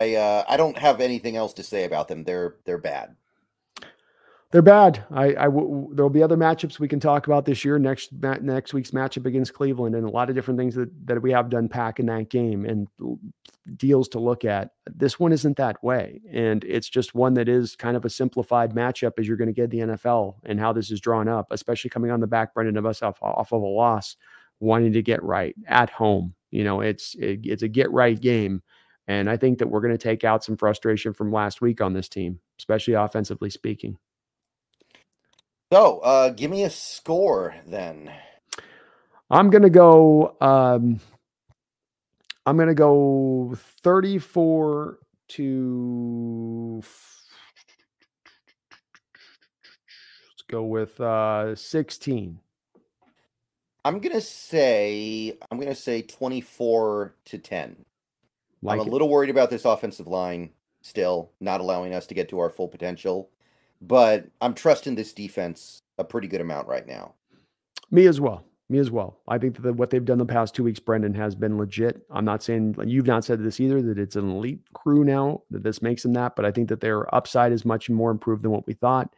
I 0.00 0.16
uh, 0.16 0.44
I 0.48 0.56
don't 0.58 0.76
have 0.76 1.00
anything 1.00 1.36
else 1.36 1.54
to 1.54 1.62
say 1.62 1.84
about 1.84 2.08
them. 2.08 2.24
They're 2.24 2.56
they're 2.66 2.76
bad. 2.76 3.16
They're 4.52 4.60
bad. 4.60 5.02
I, 5.10 5.28
I 5.28 5.44
w- 5.44 5.88
there'll 5.94 6.10
be 6.10 6.22
other 6.22 6.36
matchups 6.36 6.78
we 6.78 6.86
can 6.86 7.00
talk 7.00 7.26
about 7.26 7.46
this 7.46 7.64
year. 7.64 7.78
Next 7.78 8.10
ma- 8.12 8.36
next 8.42 8.74
week's 8.74 8.90
matchup 8.90 9.24
against 9.24 9.54
Cleveland, 9.54 9.94
and 9.94 10.06
a 10.06 10.10
lot 10.10 10.28
of 10.28 10.34
different 10.36 10.60
things 10.60 10.74
that 10.74 10.90
that 11.06 11.22
we 11.22 11.32
have 11.32 11.48
done 11.48 11.70
pack 11.70 11.98
in 11.98 12.04
that 12.06 12.28
game 12.28 12.66
and 12.66 12.86
deals 13.76 14.08
to 14.10 14.18
look 14.20 14.44
at. 14.44 14.72
This 14.94 15.18
one 15.18 15.32
isn't 15.32 15.56
that 15.56 15.82
way, 15.82 16.20
and 16.30 16.62
it's 16.64 16.90
just 16.90 17.14
one 17.14 17.32
that 17.34 17.48
is 17.48 17.74
kind 17.74 17.96
of 17.96 18.04
a 18.04 18.10
simplified 18.10 18.74
matchup 18.74 19.12
as 19.18 19.26
you're 19.26 19.38
going 19.38 19.48
to 19.48 19.54
get 19.54 19.70
the 19.70 19.78
NFL 19.78 20.34
and 20.44 20.60
how 20.60 20.70
this 20.70 20.90
is 20.90 21.00
drawn 21.00 21.28
up, 21.28 21.46
especially 21.50 21.88
coming 21.88 22.10
on 22.10 22.20
the 22.20 22.26
back, 22.26 22.52
Brendan, 22.52 22.76
of 22.76 22.84
us 22.84 23.02
off 23.02 23.16
off 23.22 23.52
of 23.54 23.62
a 23.62 23.66
loss, 23.66 24.16
wanting 24.60 24.92
to 24.92 25.02
get 25.02 25.22
right 25.22 25.54
at 25.66 25.88
home. 25.88 26.34
You 26.50 26.64
know, 26.64 26.82
it's 26.82 27.14
it, 27.14 27.40
it's 27.44 27.62
a 27.62 27.68
get 27.68 27.90
right 27.90 28.20
game. 28.20 28.62
And 29.08 29.30
I 29.30 29.38
think 29.38 29.58
that 29.58 29.68
we're 29.68 29.80
going 29.80 29.96
to 29.96 29.98
take 29.98 30.24
out 30.24 30.44
some 30.44 30.58
frustration 30.58 31.14
from 31.14 31.32
last 31.32 31.60
week 31.62 31.80
on 31.80 31.94
this 31.94 32.08
team, 32.08 32.38
especially 32.58 32.94
offensively 32.94 33.48
speaking. 33.48 33.96
So 35.72 36.00
uh, 36.00 36.28
give 36.28 36.50
me 36.50 36.64
a 36.64 36.70
score 36.70 37.54
then. 37.66 38.12
I'm 39.30 39.48
gonna 39.48 39.70
go. 39.70 40.36
Um, 40.38 41.00
I'm 42.44 42.58
gonna 42.58 42.74
go 42.74 43.54
34 43.82 44.98
to. 45.28 46.82
Let's 50.28 50.42
go 50.50 50.64
with 50.64 51.00
uh, 51.00 51.56
16. 51.56 52.38
I'm 53.84 54.00
gonna 54.00 54.20
say 54.20 55.38
I'm 55.50 55.58
gonna 55.58 55.74
say 55.74 56.02
24 56.02 57.14
to 57.26 57.38
10. 57.38 57.86
Like 58.62 58.80
I'm 58.80 58.80
a 58.80 58.84
it. 58.86 58.92
little 58.92 59.08
worried 59.08 59.30
about 59.30 59.50
this 59.50 59.64
offensive 59.64 60.06
line 60.06 60.50
still 60.82 61.30
not 61.40 61.60
allowing 61.62 61.94
us 61.94 62.06
to 62.08 62.14
get 62.14 62.28
to 62.28 62.40
our 62.40 62.50
full 62.50 62.68
potential, 62.68 63.30
but 63.82 64.26
I'm 64.40 64.54
trusting 64.54 64.94
this 64.94 65.12
defense 65.12 65.82
a 65.98 66.04
pretty 66.04 66.28
good 66.28 66.40
amount 66.40 66.68
right 66.68 66.86
now. 66.86 67.14
Me 67.90 68.06
as 68.06 68.20
well. 68.20 68.44
Me 68.68 68.78
as 68.78 68.90
well. 68.90 69.18
I 69.28 69.36
think 69.36 69.60
that 69.62 69.74
what 69.74 69.90
they've 69.90 70.04
done 70.04 70.18
the 70.18 70.24
past 70.24 70.54
two 70.54 70.64
weeks, 70.64 70.80
Brendan, 70.80 71.12
has 71.14 71.34
been 71.34 71.58
legit. 71.58 72.06
I'm 72.10 72.24
not 72.24 72.42
saying 72.42 72.76
you've 72.86 73.06
not 73.06 73.24
said 73.24 73.42
this 73.42 73.60
either 73.60 73.82
that 73.82 73.98
it's 73.98 74.16
an 74.16 74.30
elite 74.30 74.60
crew 74.72 75.04
now 75.04 75.42
that 75.50 75.62
this 75.62 75.82
makes 75.82 76.02
them 76.02 76.14
that, 76.14 76.36
but 76.36 76.46
I 76.46 76.52
think 76.52 76.68
that 76.68 76.80
their 76.80 77.12
upside 77.14 77.52
is 77.52 77.66
much 77.66 77.90
more 77.90 78.10
improved 78.10 78.44
than 78.44 78.52
what 78.52 78.66
we 78.66 78.72
thought. 78.72 79.14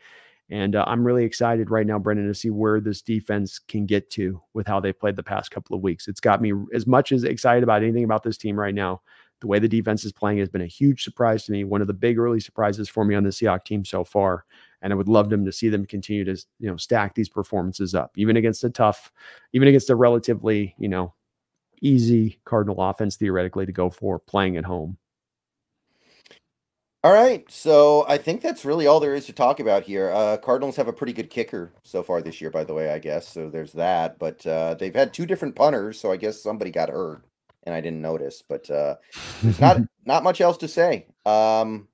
And 0.51 0.77
uh, 0.77 0.85
I'm 0.87 1.07
really 1.07 1.25
excited 1.25 1.71
right 1.71 1.87
now, 1.87 1.99
Brendan, 1.99 2.27
to 2.27 2.35
see 2.35 2.51
where 2.51 2.81
this 2.81 3.01
defense 3.01 3.59
can 3.59 3.87
get 3.87 4.11
to 4.11 4.41
with 4.55 4.67
how 4.67 4.81
they 4.81 4.93
played 4.93 5.17
the 5.17 5.23
past 5.23 5.51
couple 5.51 5.77
of 5.77 5.83
weeks. 5.83 6.09
It's 6.09 6.21
got 6.21 6.43
me 6.43 6.53
as 6.75 6.87
much 6.87 7.13
as 7.13 7.25
excited 7.25 7.63
about 7.63 7.83
anything 7.83 8.05
about 8.05 8.23
this 8.25 8.37
team 8.37 8.59
right 8.59 8.75
now. 8.75 9.03
The 9.45 9.49
way 9.49 9.59
the 9.59 9.69
defense 9.69 10.07
is 10.07 10.13
playing 10.13 10.39
has 10.39 10.49
been 10.49 10.63
a 10.63 10.67
huge 10.67 11.05
surprise 11.05 11.45
to 11.45 11.53
me. 11.53 11.65
One 11.65 11.83
of 11.83 11.87
the 11.87 11.93
big 11.93 12.19
early 12.19 12.41
surprises 12.41 12.89
for 12.89 13.05
me 13.05 13.15
on 13.15 13.25
the 13.25 13.29
Seahawks 13.29 13.67
team 13.67 13.85
so 13.85 14.03
far. 14.03 14.47
And 14.81 14.91
I 14.91 14.97
would 14.97 15.07
love 15.07 15.29
them 15.29 15.45
to 15.45 15.53
see 15.53 15.69
them 15.69 15.85
continue 15.85 16.25
to, 16.25 16.35
you 16.59 16.71
know, 16.71 16.79
stack 16.79 17.15
these 17.15 17.29
performances 17.29 17.95
up, 17.95 18.13
even 18.17 18.39
against 18.39 18.65
a 18.65 18.71
tough, 18.71 19.13
even 19.53 19.69
against 19.69 19.91
a 19.91 19.97
relatively, 19.97 20.75
you 20.79 20.89
know, 20.89 21.13
easy 21.83 22.41
Cardinal 22.47 22.81
offense 22.81 23.17
theoretically 23.17 23.67
to 23.67 23.73
go 23.73 23.91
for 23.91 24.19
playing 24.19 24.57
at 24.57 24.65
home. 24.65 24.97
All 27.03 27.13
right, 27.13 27.45
so 27.51 28.07
I 28.09 28.17
think 28.17 28.41
that's 28.41 28.65
really 28.65 28.87
all 28.87 28.99
there 28.99 29.15
is 29.15 29.27
to 29.27 29.35
talk 29.35 29.61
about 29.61 29.83
here. 29.83 30.11
Uh, 30.11 30.39
Cardinals 30.39 30.77
have 30.77 30.89
a 30.89 30.93
pretty 30.95 31.13
good 31.13 31.29
kicker 31.29 31.71
so 31.83 32.03
far 32.03 32.23
this 32.23 32.41
year, 32.41 32.49
by 32.49 32.65
the 32.65 32.73
way, 32.73 32.89
I 32.89 32.99
guess. 32.99 33.29
So 33.29 33.51
there's 33.51 33.73
that. 33.75 34.19
But 34.19 34.47
uh, 34.47 34.73
they've 34.73 34.95
had 34.95 35.13
two 35.13 35.27
different 35.27 35.55
punters, 35.55 36.01
so 36.01 36.11
I 36.11 36.17
guess 36.17 36.43
somebody 36.43 36.71
got 36.71 36.89
hurt, 36.89 37.27
and 37.65 37.75
I 37.75 37.81
didn't 37.81 38.03
notice. 38.03 38.43
But 38.47 38.71
uh, 38.71 38.97
there's 39.43 39.61
not 39.61 39.81
not 40.05 40.23
much 40.23 40.41
else 40.41 40.59
to 40.59 40.69
say. 40.69 41.07
Um, 41.27 41.89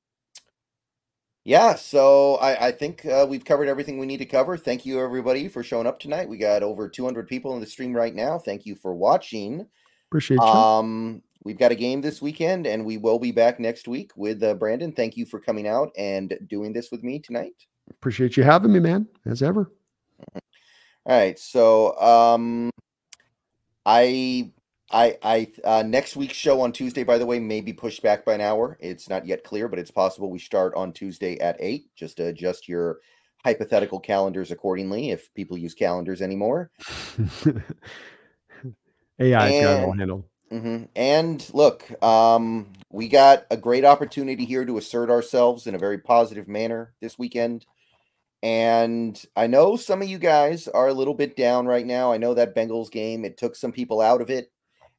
Yeah, 1.44 1.74
so 1.74 2.36
I, 2.36 2.66
I 2.66 2.72
think 2.72 3.06
uh, 3.06 3.26
we've 3.28 3.44
covered 3.44 3.68
everything 3.68 3.98
we 3.98 4.06
need 4.06 4.18
to 4.18 4.26
cover. 4.26 4.56
Thank 4.56 4.84
you, 4.84 5.00
everybody, 5.00 5.48
for 5.48 5.62
showing 5.62 5.86
up 5.86 5.98
tonight. 5.98 6.28
We 6.28 6.36
got 6.36 6.62
over 6.62 6.88
200 6.88 7.26
people 7.26 7.54
in 7.54 7.60
the 7.60 7.66
stream 7.66 7.94
right 7.94 8.14
now. 8.14 8.38
Thank 8.38 8.66
you 8.66 8.74
for 8.74 8.94
watching. 8.94 9.66
Appreciate 10.10 10.36
you. 10.36 10.42
Um, 10.42 11.22
we've 11.42 11.58
got 11.58 11.72
a 11.72 11.76
game 11.76 12.02
this 12.02 12.20
weekend, 12.20 12.66
and 12.66 12.84
we 12.84 12.98
will 12.98 13.18
be 13.18 13.32
back 13.32 13.58
next 13.58 13.88
week 13.88 14.12
with 14.16 14.42
uh, 14.42 14.54
Brandon. 14.54 14.92
Thank 14.92 15.16
you 15.16 15.24
for 15.24 15.40
coming 15.40 15.66
out 15.66 15.90
and 15.96 16.38
doing 16.46 16.74
this 16.74 16.90
with 16.90 17.02
me 17.02 17.18
tonight. 17.18 17.54
Appreciate 17.90 18.36
you 18.36 18.42
having 18.42 18.72
me, 18.72 18.80
man, 18.80 19.08
as 19.24 19.42
ever. 19.42 19.72
All 20.34 21.16
right, 21.18 21.38
so 21.38 21.98
um, 21.98 22.70
I 23.86 24.52
I, 24.90 25.16
I, 25.22 25.52
uh, 25.62 25.84
next 25.86 26.16
week's 26.16 26.36
show 26.36 26.60
on 26.62 26.72
Tuesday, 26.72 27.04
by 27.04 27.18
the 27.18 27.26
way, 27.26 27.38
may 27.38 27.60
be 27.60 27.72
pushed 27.72 28.02
back 28.02 28.24
by 28.24 28.34
an 28.34 28.40
hour. 28.40 28.76
It's 28.80 29.08
not 29.08 29.24
yet 29.24 29.44
clear, 29.44 29.68
but 29.68 29.78
it's 29.78 29.90
possible 29.90 30.30
we 30.30 30.40
start 30.40 30.74
on 30.74 30.92
Tuesday 30.92 31.38
at 31.38 31.56
eight. 31.60 31.94
Just 31.94 32.16
to 32.16 32.26
adjust 32.26 32.68
your 32.68 32.98
hypothetical 33.44 34.00
calendars 34.00 34.50
accordingly, 34.50 35.10
if 35.10 35.32
people 35.34 35.56
use 35.56 35.74
calendars 35.74 36.20
anymore. 36.20 36.70
AI 39.20 39.30
got 39.30 39.50
it 39.50 39.84
all 39.84 39.92
handled. 39.92 40.24
Mm-hmm. 40.50 40.84
And 40.96 41.50
look, 41.54 42.02
um, 42.02 42.72
we 42.90 43.08
got 43.08 43.46
a 43.52 43.56
great 43.56 43.84
opportunity 43.84 44.44
here 44.44 44.64
to 44.64 44.78
assert 44.78 45.08
ourselves 45.08 45.68
in 45.68 45.76
a 45.76 45.78
very 45.78 45.98
positive 45.98 46.48
manner 46.48 46.94
this 47.00 47.16
weekend. 47.16 47.64
And 48.42 49.22
I 49.36 49.46
know 49.46 49.76
some 49.76 50.02
of 50.02 50.08
you 50.08 50.18
guys 50.18 50.66
are 50.66 50.88
a 50.88 50.94
little 50.94 51.14
bit 51.14 51.36
down 51.36 51.66
right 51.66 51.86
now. 51.86 52.10
I 52.10 52.16
know 52.16 52.34
that 52.34 52.56
Bengals 52.56 52.90
game, 52.90 53.24
it 53.24 53.36
took 53.36 53.54
some 53.54 53.70
people 53.70 54.00
out 54.00 54.20
of 54.20 54.30
it 54.30 54.50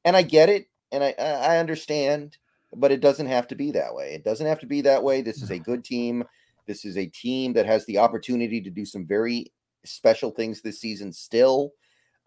and 0.06 0.16
I 0.16 0.22
get 0.22 0.50
it, 0.50 0.68
and 0.92 1.04
I 1.04 1.12
I 1.20 1.58
understand, 1.58 2.38
but 2.76 2.92
it 2.92 3.02
doesn't 3.02 3.28
have 3.28 3.48
to 3.48 3.56
be 3.56 3.72
that 3.72 3.94
way. 3.94 4.14
It 4.14 4.24
doesn't 4.24 4.48
have 4.48 4.60
to 4.60 4.66
be 4.66 4.82
that 4.82 5.04
way. 5.04 5.22
This 5.22 5.42
is 5.42 5.52
a 5.52 5.60
good 5.60 5.84
team. 5.84 6.24
This 6.68 6.86
is 6.86 6.98
a 6.98 7.08
team 7.08 7.54
that 7.54 7.66
has 7.66 7.86
the 7.86 7.98
opportunity 7.98 8.62
to 8.62 8.70
do 8.70 8.86
some 8.86 9.06
very 9.06 9.52
special 9.84 10.32
things 10.32 10.62
this 10.62 10.80
season. 10.80 11.12
Still, 11.12 11.74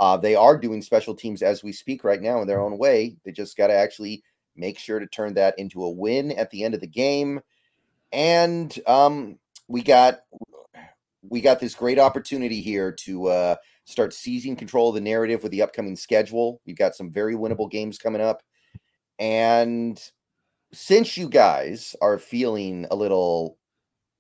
uh, 0.01 0.17
they 0.17 0.35
are 0.35 0.59
doing 0.59 0.83
special 0.83 1.15
teams 1.15 1.43
as 1.43 1.63
we 1.63 1.73
speak 1.73 2.05
right 2.05 2.21
now 2.21 2.41
in 2.41 2.49
their 2.49 2.61
own 2.61 2.79
way. 2.79 3.17
They 3.25 3.33
just 3.33 3.57
got 3.57 3.69
to 3.69 3.75
actually 3.75 4.23
make 4.57 4.79
sure 4.79 4.99
to 4.99 5.07
turn 5.07 5.35
that 5.35 5.59
into 5.59 5.83
a 5.83 5.91
win 5.91 6.33
at 6.33 6.51
the 6.51 6.65
end 6.65 6.75
of 6.75 6.81
the 6.81 6.87
game. 6.87 7.41
And 8.13 8.77
um, 8.87 9.39
we 9.69 9.83
got 9.83 10.21
we 11.29 11.41
got 11.41 11.59
this 11.59 11.75
great 11.75 11.99
opportunity 11.99 12.61
here 12.61 12.93
to 12.93 13.27
uh, 13.29 13.57
start 13.85 14.13
seizing 14.13 14.57
control 14.57 14.89
of 14.89 14.95
the 14.95 15.01
narrative 15.01 15.43
with 15.43 15.53
the 15.53 15.63
upcoming 15.63 15.97
schedule. 15.97 16.61
We've 16.67 16.77
got 16.77 16.95
some 16.95 17.11
very 17.11 17.35
winnable 17.35 17.71
games 17.71 17.99
coming 17.99 18.23
up. 18.23 18.43
And 19.19 20.01
since 20.73 21.17
you 21.17 21.29
guys 21.29 21.95
are 22.01 22.19
feeling 22.19 22.87
a 22.91 22.97
little 22.97 23.59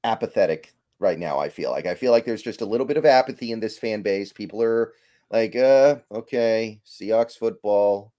apathetic 0.05 0.74
right 0.99 1.19
now, 1.19 1.39
I 1.39 1.49
feel 1.49 1.70
like 1.70 1.86
I 1.86 1.95
feel 1.95 2.12
like 2.12 2.24
there's 2.24 2.43
just 2.43 2.61
a 2.61 2.66
little 2.66 2.86
bit 2.86 2.97
of 2.97 3.07
apathy 3.07 3.53
in 3.53 3.61
this 3.61 3.78
fan 3.78 4.03
base. 4.03 4.32
People 4.32 4.62
are 4.62 4.93
like, 5.31 5.57
uh, 5.57 5.97
okay, 6.12 6.81
Seahawks 6.86 7.36
football. 7.36 8.12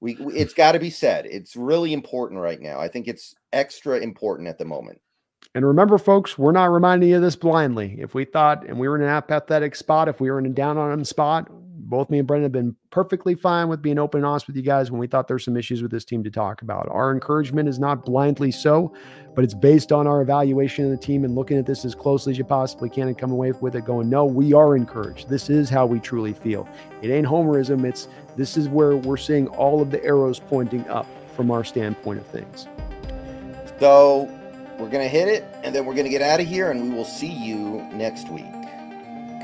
We, 0.00 0.14
we 0.16 0.34
it's 0.34 0.54
got 0.54 0.72
to 0.72 0.78
be 0.78 0.90
said. 0.90 1.26
It's 1.26 1.56
really 1.56 1.92
important 1.92 2.40
right 2.40 2.60
now. 2.60 2.78
I 2.78 2.88
think 2.88 3.08
it's 3.08 3.34
extra 3.52 3.98
important 3.98 4.48
at 4.48 4.58
the 4.58 4.64
moment. 4.64 5.00
And 5.54 5.64
remember, 5.64 5.98
folks, 5.98 6.36
we're 6.36 6.52
not 6.52 6.70
reminding 6.70 7.08
you 7.08 7.16
of 7.16 7.22
this 7.22 7.36
blindly. 7.36 7.96
If 7.98 8.14
we 8.14 8.24
thought 8.24 8.66
and 8.66 8.78
we 8.78 8.88
were 8.88 8.96
in 8.96 9.02
an 9.02 9.08
apathetic 9.08 9.74
spot, 9.74 10.08
if 10.08 10.20
we 10.20 10.30
were 10.30 10.38
in 10.38 10.46
a 10.46 10.50
down 10.50 10.76
on 10.76 10.90
them 10.90 11.04
spot, 11.04 11.48
both 11.88 12.10
me 12.10 12.18
and 12.18 12.26
Brendan 12.26 12.44
have 12.44 12.52
been 12.52 12.74
perfectly 12.90 13.34
fine 13.34 13.68
with 13.68 13.80
being 13.80 13.98
open 13.98 14.18
and 14.18 14.26
honest 14.26 14.46
with 14.48 14.56
you 14.56 14.62
guys 14.62 14.90
when 14.90 14.98
we 14.98 15.06
thought 15.06 15.28
there's 15.28 15.44
some 15.44 15.56
issues 15.56 15.82
with 15.82 15.90
this 15.90 16.04
team 16.04 16.24
to 16.24 16.30
talk 16.30 16.62
about. 16.62 16.88
Our 16.90 17.12
encouragement 17.12 17.68
is 17.68 17.78
not 17.78 18.04
blindly 18.04 18.50
so, 18.50 18.92
but 19.34 19.44
it's 19.44 19.54
based 19.54 19.92
on 19.92 20.06
our 20.06 20.20
evaluation 20.20 20.84
of 20.84 20.90
the 20.90 20.96
team 20.96 21.24
and 21.24 21.34
looking 21.34 21.58
at 21.58 21.66
this 21.66 21.84
as 21.84 21.94
closely 21.94 22.32
as 22.32 22.38
you 22.38 22.44
possibly 22.44 22.88
can 22.88 23.08
and 23.08 23.16
come 23.16 23.30
away 23.30 23.52
with 23.52 23.76
it 23.76 23.84
going, 23.84 24.10
no, 24.10 24.24
we 24.24 24.52
are 24.52 24.76
encouraged. 24.76 25.28
This 25.28 25.48
is 25.48 25.70
how 25.70 25.86
we 25.86 26.00
truly 26.00 26.32
feel. 26.32 26.68
It 27.02 27.10
ain't 27.10 27.26
homerism. 27.26 27.84
It's 27.84 28.08
this 28.36 28.56
is 28.56 28.68
where 28.68 28.96
we're 28.96 29.16
seeing 29.16 29.46
all 29.48 29.80
of 29.80 29.90
the 29.90 30.02
arrows 30.04 30.40
pointing 30.40 30.86
up 30.88 31.06
from 31.34 31.50
our 31.50 31.64
standpoint 31.64 32.18
of 32.18 32.26
things. 32.26 32.66
So 33.78 34.28
we're 34.78 34.88
going 34.88 35.04
to 35.04 35.08
hit 35.08 35.28
it, 35.28 35.44
and 35.62 35.74
then 35.74 35.84
we're 35.84 35.94
going 35.94 36.04
to 36.04 36.10
get 36.10 36.22
out 36.22 36.40
of 36.40 36.46
here, 36.46 36.70
and 36.70 36.82
we 36.82 36.90
will 36.90 37.04
see 37.04 37.30
you 37.30 37.82
next 37.92 38.28
week. 38.28 38.46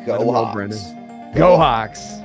Go 0.07 0.33
Hawks. 0.33 0.93
Go 1.35 1.57
Hawks. 1.57 2.22